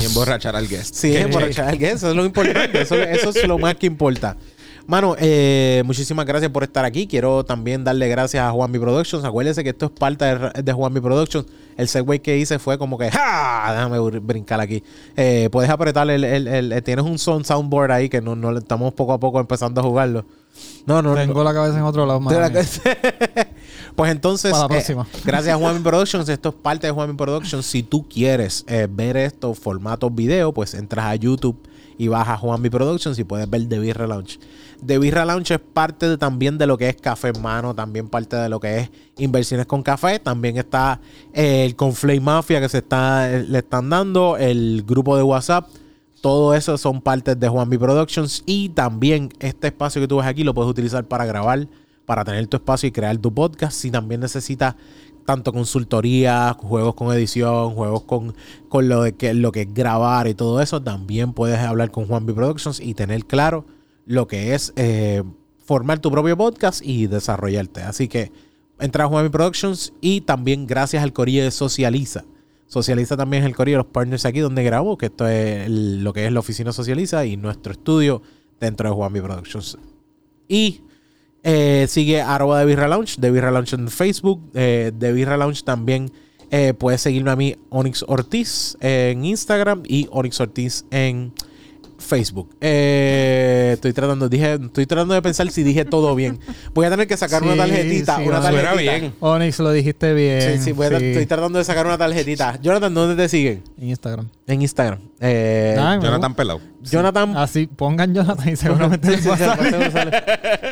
Y 0.00 0.04
emborrachar 0.04 0.56
al 0.56 0.66
guest. 0.66 0.94
Sí, 0.94 1.16
emborrachar 1.16 1.68
al 1.68 1.78
guest, 1.78 1.96
eso 1.98 2.10
es 2.10 2.16
lo 2.16 2.24
importante, 2.24 2.80
eso, 2.82 2.96
eso 2.96 3.30
es 3.30 3.46
lo 3.46 3.58
más 3.58 3.76
que 3.76 3.86
importa. 3.86 4.36
Mano, 4.86 5.16
eh, 5.18 5.82
muchísimas 5.84 6.24
gracias 6.26 6.50
por 6.52 6.62
estar 6.62 6.84
aquí. 6.84 7.08
Quiero 7.08 7.44
también 7.44 7.82
darle 7.82 8.08
gracias 8.08 8.44
a 8.44 8.50
Juanmi 8.52 8.78
Productions. 8.78 9.24
Acuérdense 9.24 9.64
que 9.64 9.70
esto 9.70 9.86
es 9.86 9.90
parte 9.92 10.24
de, 10.24 10.62
de 10.62 10.72
Juanmi 10.72 11.00
Productions. 11.00 11.46
El 11.76 11.88
segue 11.88 12.20
que 12.22 12.38
hice 12.38 12.58
fue 12.60 12.78
como 12.78 12.96
que 12.96 13.10
¡Ja! 13.10 13.66
Déjame 13.72 13.98
br- 13.98 14.20
brincar 14.22 14.60
aquí. 14.60 14.84
Eh, 15.16 15.48
puedes 15.50 15.68
apretar 15.70 16.08
el, 16.08 16.22
el- 16.22 16.46
el- 16.46 16.72
el- 16.72 16.82
Tienes 16.84 17.04
un 17.04 17.18
son 17.18 17.44
soundboard 17.44 17.90
ahí 17.90 18.08
que 18.08 18.20
no, 18.20 18.36
no 18.36 18.56
estamos 18.56 18.92
poco 18.94 19.12
a 19.12 19.18
poco 19.18 19.40
empezando 19.40 19.80
a 19.80 19.84
jugarlo. 19.84 20.24
No, 20.86 21.02
no, 21.02 21.10
no. 21.10 21.16
Tengo 21.16 21.42
la 21.42 21.52
cabeza 21.52 21.76
en 21.76 21.82
otro 21.84 22.06
lado, 22.06 22.20
la 22.20 22.48
pues 23.96 24.10
entonces, 24.12 24.52
Para 24.52 24.60
la 24.62 24.66
eh, 24.66 24.68
próxima. 24.68 25.06
gracias 25.24 25.54
a 25.54 25.58
Juanmi 25.58 25.80
Productions, 25.80 26.28
esto 26.28 26.50
es 26.50 26.54
parte 26.54 26.86
de 26.86 26.92
Juanmi 26.92 27.14
Productions. 27.16 27.66
Si 27.66 27.82
tú 27.82 28.08
quieres 28.08 28.64
eh, 28.68 28.86
ver 28.88 29.16
estos 29.16 29.58
formatos 29.58 30.14
video, 30.14 30.52
pues 30.52 30.74
entras 30.74 31.06
a 31.06 31.14
YouTube 31.16 31.58
y 31.98 32.08
vas 32.08 32.28
a 32.28 32.36
Juanmi 32.36 32.70
Productions 32.70 33.18
y 33.18 33.24
puedes 33.24 33.48
ver 33.48 33.68
The 33.68 33.78
Birra 33.78 34.06
Lounge. 34.06 34.38
The 34.84 34.98
Birra 34.98 35.24
Lounge 35.24 35.54
es 35.54 35.60
parte 35.60 36.18
también 36.18 36.58
de 36.58 36.66
lo 36.66 36.76
que 36.76 36.88
es 36.88 36.96
Café 36.96 37.28
en 37.34 37.40
Mano, 37.40 37.74
también 37.74 38.08
parte 38.08 38.36
de 38.36 38.48
lo 38.48 38.60
que 38.60 38.78
es 38.78 38.90
inversiones 39.18 39.66
con 39.66 39.82
café. 39.82 40.18
También 40.18 40.56
está 40.56 41.00
eh, 41.32 41.64
el 41.64 41.76
Conflay 41.76 42.20
Mafia 42.20 42.60
que 42.60 42.68
se 42.68 42.78
está, 42.78 43.32
eh, 43.32 43.44
le 43.48 43.58
están 43.58 43.88
dando, 43.88 44.36
el 44.36 44.84
grupo 44.86 45.16
de 45.16 45.22
WhatsApp. 45.22 45.68
Todo 46.20 46.54
eso 46.54 46.76
son 46.76 47.00
partes 47.00 47.38
de 47.38 47.48
Juanmi 47.48 47.78
Productions 47.78 48.42
y 48.46 48.70
también 48.70 49.30
este 49.38 49.68
espacio 49.68 50.00
que 50.00 50.08
tú 50.08 50.16
ves 50.16 50.26
aquí 50.26 50.44
lo 50.44 50.54
puedes 50.54 50.70
utilizar 50.70 51.06
para 51.06 51.24
grabar, 51.24 51.68
para 52.04 52.24
tener 52.24 52.46
tu 52.48 52.56
espacio 52.56 52.88
y 52.88 52.92
crear 52.92 53.16
tu 53.18 53.32
podcast. 53.32 53.78
Si 53.78 53.90
también 53.90 54.20
necesitas 54.20 54.74
tanto 55.26 55.52
consultoría, 55.52 56.56
juegos 56.58 56.94
con 56.94 57.12
edición, 57.12 57.74
juegos 57.74 58.04
con, 58.04 58.34
con 58.68 58.88
lo, 58.88 59.02
de 59.02 59.14
que, 59.14 59.34
lo 59.34 59.52
que 59.52 59.62
es 59.62 59.74
grabar 59.74 60.28
y 60.28 60.34
todo 60.34 60.62
eso, 60.62 60.80
también 60.80 61.34
puedes 61.34 61.58
hablar 61.58 61.90
con 61.90 62.06
Juanmi 62.06 62.32
Productions 62.32 62.80
y 62.80 62.94
tener 62.94 63.26
claro 63.26 63.66
lo 64.06 64.26
que 64.28 64.54
es 64.54 64.72
eh, 64.76 65.22
formar 65.58 65.98
tu 65.98 66.10
propio 66.10 66.36
podcast 66.36 66.80
y 66.82 67.08
desarrollarte. 67.08 67.82
Así 67.82 68.08
que 68.08 68.32
entra 68.78 69.04
a 69.04 69.08
Juanmi 69.08 69.28
Productions 69.28 69.92
y 70.00 70.22
también 70.22 70.66
gracias 70.66 71.02
al 71.02 71.12
Corillo 71.12 71.44
de 71.44 71.50
Socializa. 71.50 72.24
Socializa 72.68 73.16
también 73.16 73.42
es 73.42 73.48
el 73.48 73.56
Corillo 73.56 73.78
de 73.78 73.84
los 73.84 73.92
partners 73.92 74.24
aquí 74.24 74.40
donde 74.40 74.64
grabo, 74.64 74.96
que 74.96 75.06
esto 75.06 75.28
es 75.28 75.68
lo 75.68 76.12
que 76.12 76.26
es 76.26 76.32
la 76.32 76.40
oficina 76.40 76.72
Socializa 76.72 77.26
y 77.26 77.36
nuestro 77.36 77.72
estudio 77.72 78.22
dentro 78.60 78.88
de 78.88 78.94
Juanmi 78.94 79.20
Productions. 79.20 79.76
Y 80.48 80.82
eh, 81.48 81.86
sigue 81.88 82.20
arroba 82.20 82.58
de 82.58 82.66
Birra 82.66 82.88
de 82.88 83.30
Birra 83.30 83.52
en 83.70 83.88
Facebook, 83.88 84.42
eh, 84.54 84.90
de 84.92 85.12
también 85.64 86.10
eh, 86.50 86.74
puedes 86.74 87.00
seguirme 87.00 87.30
a 87.30 87.36
mí, 87.36 87.54
Onyx 87.70 88.04
Ortiz, 88.08 88.76
en 88.80 89.24
Instagram 89.24 89.84
y 89.86 90.08
Onyx 90.10 90.40
Ortiz 90.40 90.84
en 90.90 91.32
Facebook. 91.98 92.50
Eh, 92.60 93.70
estoy 93.74 93.92
tratando, 93.92 94.28
dije, 94.28 94.54
estoy 94.54 94.86
tratando 94.86 95.14
de 95.14 95.22
pensar 95.22 95.50
si 95.50 95.62
dije 95.62 95.84
todo 95.84 96.14
bien. 96.14 96.38
Voy 96.74 96.86
a 96.86 96.90
tener 96.90 97.06
que 97.06 97.16
sacar 97.16 97.42
una 97.42 97.56
tarjetita, 97.56 98.16
sí, 98.18 98.22
una 98.28 98.40
tarjetita. 98.40 98.74
bien. 98.74 99.14
Onyx, 99.20 99.58
lo 99.60 99.72
dijiste 99.72 100.12
bien. 100.14 100.58
Sí, 100.58 100.64
sí, 100.64 100.72
voy 100.72 100.86
a- 100.86 100.98
sí. 100.98 101.04
estoy 101.06 101.26
tratando 101.26 101.58
de 101.58 101.64
sacar 101.64 101.86
una 101.86 101.96
tarjetita. 101.98 102.58
Jonathan, 102.60 102.92
¿dónde 102.94 103.16
te 103.22 103.28
siguen? 103.28 103.62
En 103.78 103.88
Instagram. 103.90 104.28
En 104.46 104.62
Instagram. 104.62 104.98
Eh, 105.20 105.74
Jonathan 106.02 106.34
Pelado. 106.34 106.60
Jonathan. 106.82 107.36
Así, 107.36 107.66
pongan 107.66 108.14
Jonathan 108.14 108.48
y 108.48 108.56
seguramente 108.56 109.10
les 109.10 109.28
va 109.28 109.34
a 109.34 109.38
salir. 109.38 109.74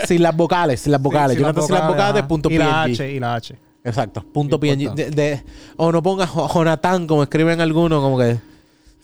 sin 0.07 0.23
las 0.23 0.37
vocales, 0.37 0.81
sin 0.81 0.93
las 0.93 1.03
vocales. 1.03 1.31
Sí, 1.31 1.37
sí, 1.37 1.41
Jonathan 1.43 1.65
sin 1.67 1.75
las 1.75 1.89
vocales, 1.89 2.19
ajá. 2.21 2.29
punto 2.29 2.51
Y 2.51 2.59
la 2.59 2.85
PNG. 2.85 2.95
H, 2.95 3.11
y 3.13 3.21
la 3.21 3.35
H. 3.35 3.57
Exacto, 3.83 4.25
punto 4.33 4.59
PNG. 4.61 4.95
De, 4.95 5.43
o 5.77 5.91
no 5.93 6.03
pongas 6.03 6.31
Jo- 6.31 6.49
Jonathan, 6.53 7.07
como 7.07 7.23
escriben 7.23 7.61
algunos, 7.61 8.01
como 8.03 8.19
que. 8.19 8.39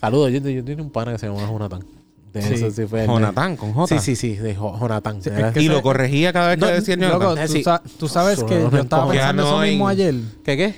Saludos, 0.01 0.32
yo, 0.32 0.38
yo 0.48 0.64
tengo 0.64 0.82
un 0.82 0.90
pana 0.90 1.12
que 1.12 1.18
se 1.18 1.26
llama 1.26 1.47
Jonathan. 1.47 1.84
De 2.32 2.43
Sí. 2.43 2.55
eso 2.55 2.70
sí 2.70 2.86
fue 2.86 3.07
Jonathan, 3.07 3.57
con 3.57 3.73
J. 3.73 3.98
Sí, 3.98 4.15
sí, 4.15 4.16
sí, 4.16 4.36
de 4.36 4.55
Jo- 4.55 4.78
Jonathan. 4.78 5.20
Sí, 5.23 5.31
Era- 5.31 5.48
es 5.48 5.55
que 5.55 5.62
Y 5.62 5.69
lo 5.69 5.82
corregía 5.82 6.32
cada 6.32 6.48
vez 6.48 6.57
que 6.57 6.61
No, 6.61 6.66
decía 6.69 6.97
Loco, 6.97 7.19
Jonathan. 7.24 7.39
Eh, 7.39 7.47
tú, 7.48 7.52
sí. 7.55 7.62
sa- 7.65 7.82
tú 7.98 8.09
sabes 8.09 8.44
que 8.44 8.59
no 8.61 8.70
yo 8.70 8.78
estaba 8.78 9.11
pensando 9.11 9.43
eso 9.43 9.59
mismo 9.61 9.89
ayer. 9.89 10.15
¿Qué 10.44 10.57
qué? 10.57 10.74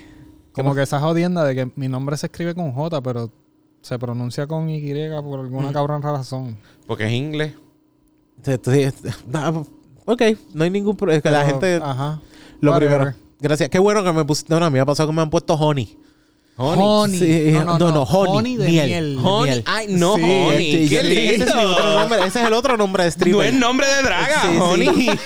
Como 0.53 0.75
que 0.75 0.83
esa 0.83 0.99
jodienda 1.01 1.45
de 1.45 1.55
que 1.55 1.71
mi 1.77 1.89
nombre 1.89 2.17
se 2.17 2.27
escribe 2.27 2.55
con 2.55 2.73
J, 2.73 3.03
pero 3.03 3.31
se 3.83 3.99
pronuncia 3.99 4.47
con 4.47 4.71
Y 4.71 4.81
por 5.23 5.41
alguna 5.41 5.71
Mm. 5.71 5.73
cabrón 5.73 6.03
razón. 6.03 6.57
Porque 6.87 7.05
es 7.07 7.13
inglés. 7.13 7.53
Ok, 10.05 10.23
no 10.55 10.65
hay 10.65 10.71
ningún 10.71 10.97
problema. 10.97 11.17
Es 11.19 11.23
que 11.23 11.31
la 11.31 11.45
gente. 11.45 11.81
Ajá. 11.83 12.21
Lo 12.61 12.75
primero. 12.77 13.13
Gracias. 13.41 13.69
Qué 13.69 13.79
bueno 13.79 14.03
que 14.05 14.13
me 14.13 14.25
pusiste. 14.25 14.53
No, 14.53 14.61
no, 14.61 14.67
a 14.67 14.71
mí 14.71 14.75
me 14.75 14.81
ha 14.81 14.87
pasado 14.87 15.09
que 15.09 15.15
me 15.15 15.23
han 15.23 15.31
puesto 15.31 15.55
honey. 15.55 15.97
Honey. 16.57 17.19
Sí, 17.19 17.51
No, 17.65 17.79
no, 17.79 17.91
no. 17.93 18.03
honey. 18.03 18.33
Honey 18.37 18.57
de 18.57 18.69
miel. 18.69 18.87
miel. 18.89 19.19
Honey. 19.23 19.51
Miel. 19.53 19.65
Ay, 19.67 19.87
no, 19.89 20.17
Sí, 20.17 20.23
honey. 20.23 20.75
Este, 20.85 20.89
Qué 20.89 20.95
yo- 20.95 21.01
ese, 21.01 21.33
es 21.33 21.41
mi 21.41 21.55
lindo. 21.55 21.71
otro 21.73 21.99
nombre, 21.99 22.19
ese 22.27 22.41
es 22.41 22.47
el 22.47 22.53
otro 22.53 22.77
nombre 22.77 23.03
de 23.05 23.09
No 23.09 23.11
stripper. 23.13 23.47
es 23.47 23.55
nombre 23.55 23.87
de 23.89 24.03
draga, 24.03 24.43
Sí, 24.43 24.49
sí. 24.53 24.59
honey. 24.61 25.11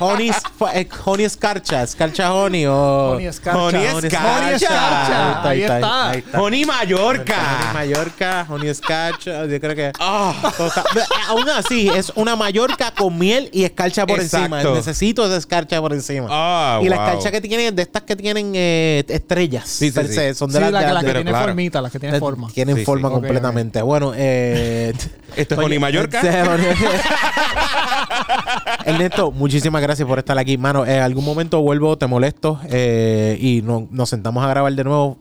Honey, 0.00 0.28
es- 0.30 0.36
eh, 0.74 0.88
honey 1.04 1.24
escarcha, 1.24 1.82
escarcha 1.84 2.34
honey 2.34 2.66
o... 2.66 3.12
Honey 3.12 3.26
escarcha. 3.26 3.58
Honey 3.62 3.86
Honey 3.86 4.06
escarcha. 4.08 5.48
Ahí 5.48 5.62
está. 5.62 6.10
ahí 6.10 6.18
está. 6.18 6.38
Honey 6.40 6.44
Honey 6.44 6.64
Mallorca. 6.64 7.70
Mallorca, 7.72 8.46
honey 8.50 8.68
escarcha, 8.70 9.46
yo 9.46 9.60
creo 9.60 9.74
que... 9.76 9.92
Ah. 10.00 10.34
Cosa- 10.56 10.84
aún 11.28 11.48
así, 11.48 11.88
es 11.88 12.10
una 12.16 12.34
Mallorca 12.34 12.92
con 12.92 13.16
miel 13.18 13.48
y 13.52 13.62
escarcha 13.64 14.04
por 14.04 14.18
Exacto. 14.20 14.56
encima. 14.56 14.74
Necesito 14.74 15.24
esa 15.26 15.36
escarcha 15.36 15.80
por 15.80 15.92
encima. 15.92 16.26
Ah, 16.28 16.80
y 16.82 16.88
la 16.88 16.96
escarcha 16.96 17.30
que 17.30 17.40
tienen 17.40 17.66
es 17.68 17.76
de 17.76 17.82
estas 17.82 18.02
que 18.02 18.16
tienen 18.16 18.52
eh, 18.54 19.04
estrellas. 19.08 19.63
Sí, 19.64 19.86
sí, 19.86 19.92
per 19.92 20.08
sí. 20.08 20.14
se, 20.14 20.34
Son 20.34 20.50
de 20.50 20.58
Sí, 20.58 20.60
las 20.60 20.72
la, 20.72 20.78
que- 20.80 20.84
las 20.86 20.94
la 20.94 21.00
que 21.00 21.06
de- 21.06 21.12
Pero 21.12 21.18
tiene 21.20 21.30
claro. 21.30 21.46
formita, 21.46 21.80
las 21.82 21.92
que 21.92 22.00
tiene 22.00 22.18
forma. 22.18 22.48
Tienen 22.48 22.74
Sí, 22.76 22.80
sí. 22.82 22.86
forma 22.86 23.10
completamente. 23.10 23.82
Bueno, 23.82 24.12
eh... 24.16 24.92
¿Esto 25.36 25.54
es 25.54 25.60
Honey 25.60 25.78
Mallorca? 25.78 26.20
Ernesto, 28.84 29.30
muchísimas 29.32 29.82
gracias 29.82 30.06
por 30.06 30.18
estar 30.18 30.38
aquí, 30.38 30.58
mano. 30.58 30.84
En 30.86 31.00
algún 31.02 31.24
momento 31.24 31.60
vuelvo, 31.60 31.96
te 31.98 32.06
molesto 32.06 32.60
eh, 32.68 33.36
y 33.40 33.62
no- 33.62 33.88
nos 33.90 34.08
sentamos 34.10 34.44
a 34.44 34.48
grabar 34.48 34.72
de 34.74 34.84
nuevo. 34.84 35.18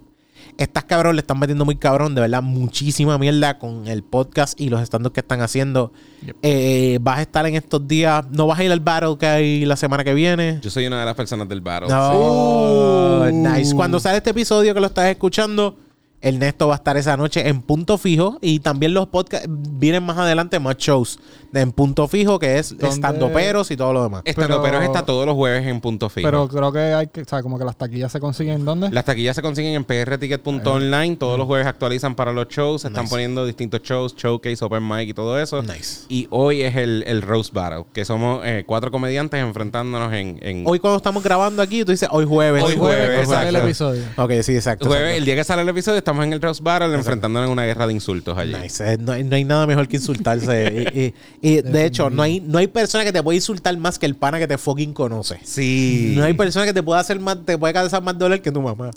Estas 0.57 0.83
cabrón 0.83 1.15
le 1.15 1.21
están 1.21 1.39
metiendo 1.39 1.65
muy 1.65 1.75
cabrón, 1.75 2.13
de 2.15 2.21
verdad, 2.21 2.41
muchísima 2.41 3.17
mierda 3.17 3.57
con 3.59 3.87
el 3.87 4.03
podcast 4.03 4.59
y 4.59 4.69
los 4.69 4.81
stand 4.81 5.11
que 5.11 5.19
están 5.21 5.41
haciendo. 5.41 5.91
Yep. 6.25 6.35
Eh, 6.41 6.99
vas 7.01 7.19
a 7.19 7.21
estar 7.23 7.45
en 7.45 7.55
estos 7.55 7.87
días, 7.87 8.25
no 8.31 8.47
vas 8.47 8.59
a 8.59 8.63
ir 8.63 8.71
al 8.71 8.79
battle 8.79 9.17
que 9.19 9.25
hay 9.25 9.65
la 9.65 9.75
semana 9.75 10.03
que 10.03 10.13
viene. 10.13 10.59
Yo 10.61 10.69
soy 10.69 10.85
una 10.87 10.99
de 10.99 11.05
las 11.05 11.15
personas 11.15 11.47
del 11.49 11.61
battle. 11.61 11.89
No, 11.89 13.23
Uh. 13.23 13.31
nice. 13.31 13.75
Cuando 13.75 13.99
sale 13.99 14.17
este 14.17 14.29
episodio 14.31 14.73
que 14.73 14.79
lo 14.79 14.87
estás 14.87 15.05
escuchando, 15.09 15.75
Ernesto 16.23 16.67
va 16.69 16.75
a 16.75 16.77
estar 16.77 16.97
esa 16.97 17.17
noche 17.17 17.47
en 17.47 17.61
punto 17.61 17.97
fijo 17.97 18.37
y 18.41 18.59
también 18.61 18.93
los 18.93 19.07
podcasts 19.07 19.47
vienen 19.49 20.03
más 20.03 20.17
adelante, 20.17 20.59
más 20.59 20.77
shows 20.77 21.19
de 21.51 21.61
en 21.61 21.71
punto 21.71 22.07
fijo 22.07 22.39
que 22.39 22.57
es 22.57 22.69
¿Dónde? 22.69 22.87
estando 22.87 23.31
peros 23.31 23.69
y 23.69 23.77
todo 23.77 23.93
lo 23.93 24.01
demás. 24.03 24.23
Estando 24.25 24.61
Pero- 24.61 24.79
pero 24.79 24.81
está 24.83 25.05
todos 25.05 25.25
los 25.27 25.35
jueves 25.35 25.67
en 25.67 25.79
punto 25.81 26.09
fijo. 26.09 26.25
Pero 26.25 26.47
creo 26.47 26.71
que 26.71 26.79
hay 26.79 27.07
que, 27.07 27.21
o 27.21 27.25
sea, 27.25 27.43
como 27.43 27.59
que 27.59 27.65
las 27.65 27.75
taquillas 27.77 28.11
se 28.11 28.19
consiguen 28.19 28.65
¿dónde? 28.65 28.89
Las 28.89 29.05
taquillas 29.05 29.35
se 29.35 29.41
consiguen 29.43 29.73
en 29.75 29.83
prticket.online. 29.85 31.15
Todos 31.17 31.37
los 31.37 31.45
jueves 31.45 31.67
actualizan 31.67 32.15
para 32.15 32.31
los 32.33 32.47
shows. 32.47 32.81
Se 32.81 32.87
están 32.87 33.03
Nice. 33.03 33.11
poniendo 33.13 33.45
distintos 33.45 33.81
shows, 33.83 34.15
showcase, 34.15 34.63
open 34.65 34.87
mic 34.87 35.09
y 35.09 35.13
todo 35.13 35.39
eso. 35.39 35.61
Nice. 35.61 36.05
Y 36.09 36.27
hoy 36.31 36.61
es 36.63 36.75
el, 36.75 37.03
el 37.05 37.21
Roast 37.21 37.53
Battle, 37.53 37.85
que 37.93 38.05
somos 38.05 38.41
eh, 38.45 38.63
cuatro 38.65 38.89
comediantes 38.91 39.39
enfrentándonos 39.39 40.11
en, 40.13 40.39
en 40.41 40.63
Hoy 40.65 40.79
cuando 40.79 40.97
estamos 40.97 41.21
grabando 41.23 41.61
aquí, 41.61 41.83
tú 41.85 41.91
dices 41.91 42.09
hoy 42.11 42.25
jueves. 42.25 42.63
Hoy 42.63 42.77
jueves, 42.77 43.19
que 43.19 43.25
sale 43.27 43.49
el 43.49 43.55
exacto. 43.55 43.67
episodio. 43.67 44.03
Ok, 44.17 44.31
sí, 44.43 44.55
exacto. 44.55 44.85
jueves. 44.87 45.03
exacto. 45.03 45.17
El 45.19 45.25
día 45.25 45.35
que 45.35 45.43
sale 45.43 45.61
el 45.61 45.69
episodio 45.69 45.97
estamos 46.13 46.25
en 46.25 46.33
el 46.33 46.41
Roast 46.41 46.61
Battle 46.61 46.93
enfrentándonos 46.95 47.47
en 47.47 47.51
una 47.53 47.63
guerra 47.65 47.87
de 47.87 47.93
insultos 47.93 48.37
allí. 48.37 48.53
Nice. 48.55 48.93
Eh, 48.93 48.97
No, 48.99 49.11
hay, 49.13 49.23
no 49.23 49.35
hay 49.35 49.43
nada 49.43 49.65
mejor 49.67 49.87
que 49.87 49.97
insultarse. 49.97 50.87
y, 50.93 50.99
y- 50.99 51.13
y, 51.41 51.61
de 51.61 51.85
hecho, 51.85 52.09
no 52.09 52.21
hay, 52.21 52.39
no 52.39 52.57
hay 52.57 52.67
persona 52.67 53.03
que 53.03 53.11
te 53.11 53.21
pueda 53.23 53.35
insultar 53.35 53.75
más 53.77 53.97
que 53.99 54.05
el 54.05 54.15
pana 54.15 54.39
que 54.39 54.47
te 54.47 54.57
fucking 54.57 54.93
conoce. 54.93 55.39
Sí. 55.43 56.13
No 56.15 56.23
hay 56.23 56.33
persona 56.33 56.65
que 56.65 56.73
te 56.73 56.83
pueda 56.83 56.99
hacer 56.99 57.19
más, 57.19 57.37
te 57.45 57.57
puede 57.57 57.73
causar 57.73 58.01
más 58.01 58.17
dolor 58.17 58.39
que 58.41 58.51
tu 58.51 58.61
mamá. 58.61 58.91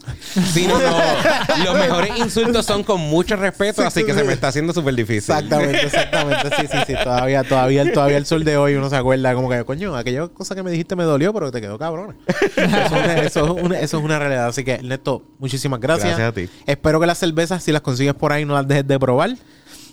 Sí, 0.52 0.66
no, 0.68 0.78
no. 0.78 0.96
Los 1.64 1.74
mejores 1.78 2.18
insultos 2.18 2.64
son 2.66 2.82
con 2.84 3.00
mucho 3.00 3.36
respeto, 3.36 3.82
así 3.82 4.04
que 4.04 4.14
se 4.14 4.22
me 4.24 4.32
está 4.32 4.48
haciendo 4.48 4.72
súper 4.72 4.94
difícil. 4.94 5.16
Exactamente, 5.34 5.86
exactamente. 5.86 6.50
Sí, 6.56 6.66
sí, 6.70 6.78
sí. 6.86 6.94
Todavía, 7.02 7.42
todavía, 7.44 7.82
el- 7.82 7.92
todavía 7.92 8.16
el 8.18 8.26
sol 8.26 8.44
de 8.44 8.56
hoy 8.56 8.74
uno 8.74 8.88
se 8.90 8.96
acuerda 8.96 9.34
como 9.34 9.48
que, 9.50 9.64
coño, 9.64 9.96
aquella 9.96 10.28
cosa 10.28 10.54
que 10.54 10.62
me 10.62 10.70
dijiste 10.70 10.94
me 10.96 11.04
dolió, 11.04 11.32
pero 11.32 11.50
te 11.50 11.60
quedó 11.60 11.78
cabrón. 11.78 12.16
Eso 12.56 12.60
es 12.66 12.90
una, 12.92 13.14
eso 13.22 13.44
es 13.56 13.62
una- 13.64 13.78
eso 13.80 13.98
es 13.98 14.04
una 14.04 14.18
realidad. 14.18 14.46
Así 14.48 14.64
que, 14.64 14.74
Ernesto, 14.74 15.22
muchísimas 15.38 15.80
gracias. 15.80 16.16
Gracias 16.18 16.28
a 16.28 16.32
ti. 16.32 16.48
Espero 16.66 17.00
que 17.00 17.05
las 17.06 17.18
cervezas, 17.18 17.62
si 17.62 17.72
las 17.72 17.82
consigues 17.82 18.14
por 18.14 18.32
ahí, 18.32 18.44
no 18.44 18.54
las 18.54 18.66
dejes 18.66 18.86
de 18.86 18.98
probar. 18.98 19.36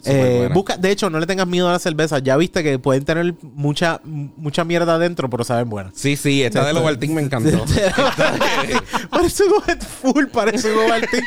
Eh, 0.05 0.35
buena. 0.39 0.53
busca, 0.53 0.77
de 0.77 0.91
hecho, 0.91 1.09
no 1.09 1.19
le 1.19 1.25
tengas 1.25 1.47
miedo 1.47 1.67
a 1.69 1.71
las 1.73 1.81
cervezas. 1.81 2.21
Ya 2.23 2.35
viste 2.37 2.63
que 2.63 2.77
pueden 2.79 3.05
tener 3.05 3.33
mucha, 3.41 4.01
mucha 4.03 4.63
mierda 4.63 4.95
adentro, 4.95 5.29
pero 5.29 5.43
saben 5.43 5.69
buenas. 5.69 5.93
Sí, 5.95 6.15
sí, 6.15 6.43
esta 6.43 6.65
de 6.65 6.73
los 6.73 6.83
Baltín 6.83 7.13
me 7.13 7.21
encantó. 7.21 7.63
parece 9.09 9.43
un 9.45 9.79
full, 9.81 10.25
parece 10.27 10.71
un 10.71 10.79
Ovaltine. 10.79 11.23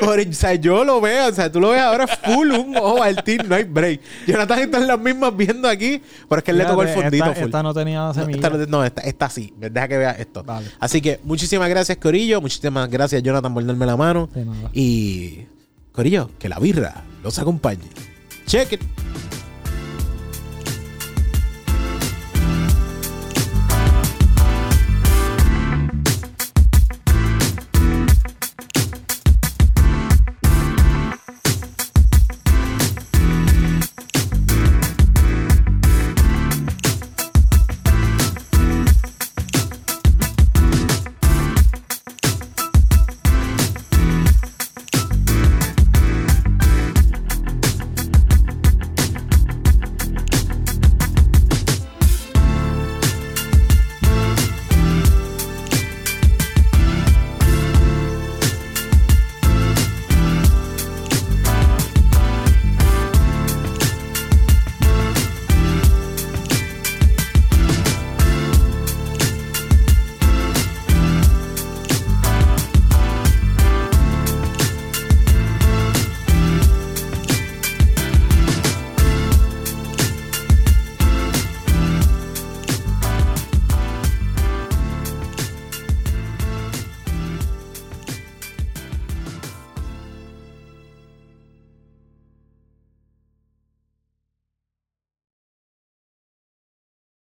Con- 0.00 0.18
O 0.28 0.32
sea, 0.32 0.54
yo 0.54 0.84
lo 0.84 1.00
veo, 1.00 1.28
o 1.28 1.32
sea, 1.32 1.50
tú 1.50 1.60
lo 1.60 1.70
ves 1.70 1.80
ahora 1.80 2.06
full, 2.06 2.50
un 2.50 2.76
Ovaltine, 2.76 3.44
no 3.44 3.54
hay 3.54 3.64
break. 3.64 4.00
Jonathan 4.26 4.58
está 4.60 4.78
en 4.78 4.86
las 4.86 4.98
mismas 4.98 5.36
viendo 5.36 5.68
aquí, 5.68 6.02
pero 6.28 6.38
es 6.38 6.44
que 6.44 6.50
él 6.50 6.58
le 6.58 6.64
tocó 6.64 6.82
el 6.82 6.88
fondito 6.88 7.24
esta, 7.24 7.34
full. 7.36 7.44
esta 7.46 7.62
no 7.62 7.74
tenía 7.74 7.98
No, 8.00 8.14
semilla. 8.14 8.36
esta, 8.48 8.66
no, 8.66 8.84
esta, 8.84 9.02
esta 9.02 9.30
sí. 9.30 9.52
Deja 9.58 9.88
que 9.88 9.98
vea 9.98 10.10
esto. 10.12 10.42
Vale. 10.44 10.66
Así 10.80 11.00
que 11.00 11.20
muchísimas 11.24 11.68
gracias, 11.68 11.98
Corillo. 11.98 12.40
Muchísimas 12.40 12.88
gracias, 12.90 13.22
Jonathan, 13.22 13.52
por 13.54 13.64
darme 13.64 13.86
la 13.86 13.96
mano. 13.96 14.28
Y, 14.72 15.46
Corillo, 15.92 16.30
que 16.38 16.48
la 16.48 16.58
birra 16.58 17.04
los 17.22 17.38
acompañe. 17.38 17.82
Check 18.48 18.72
it. 18.72 18.80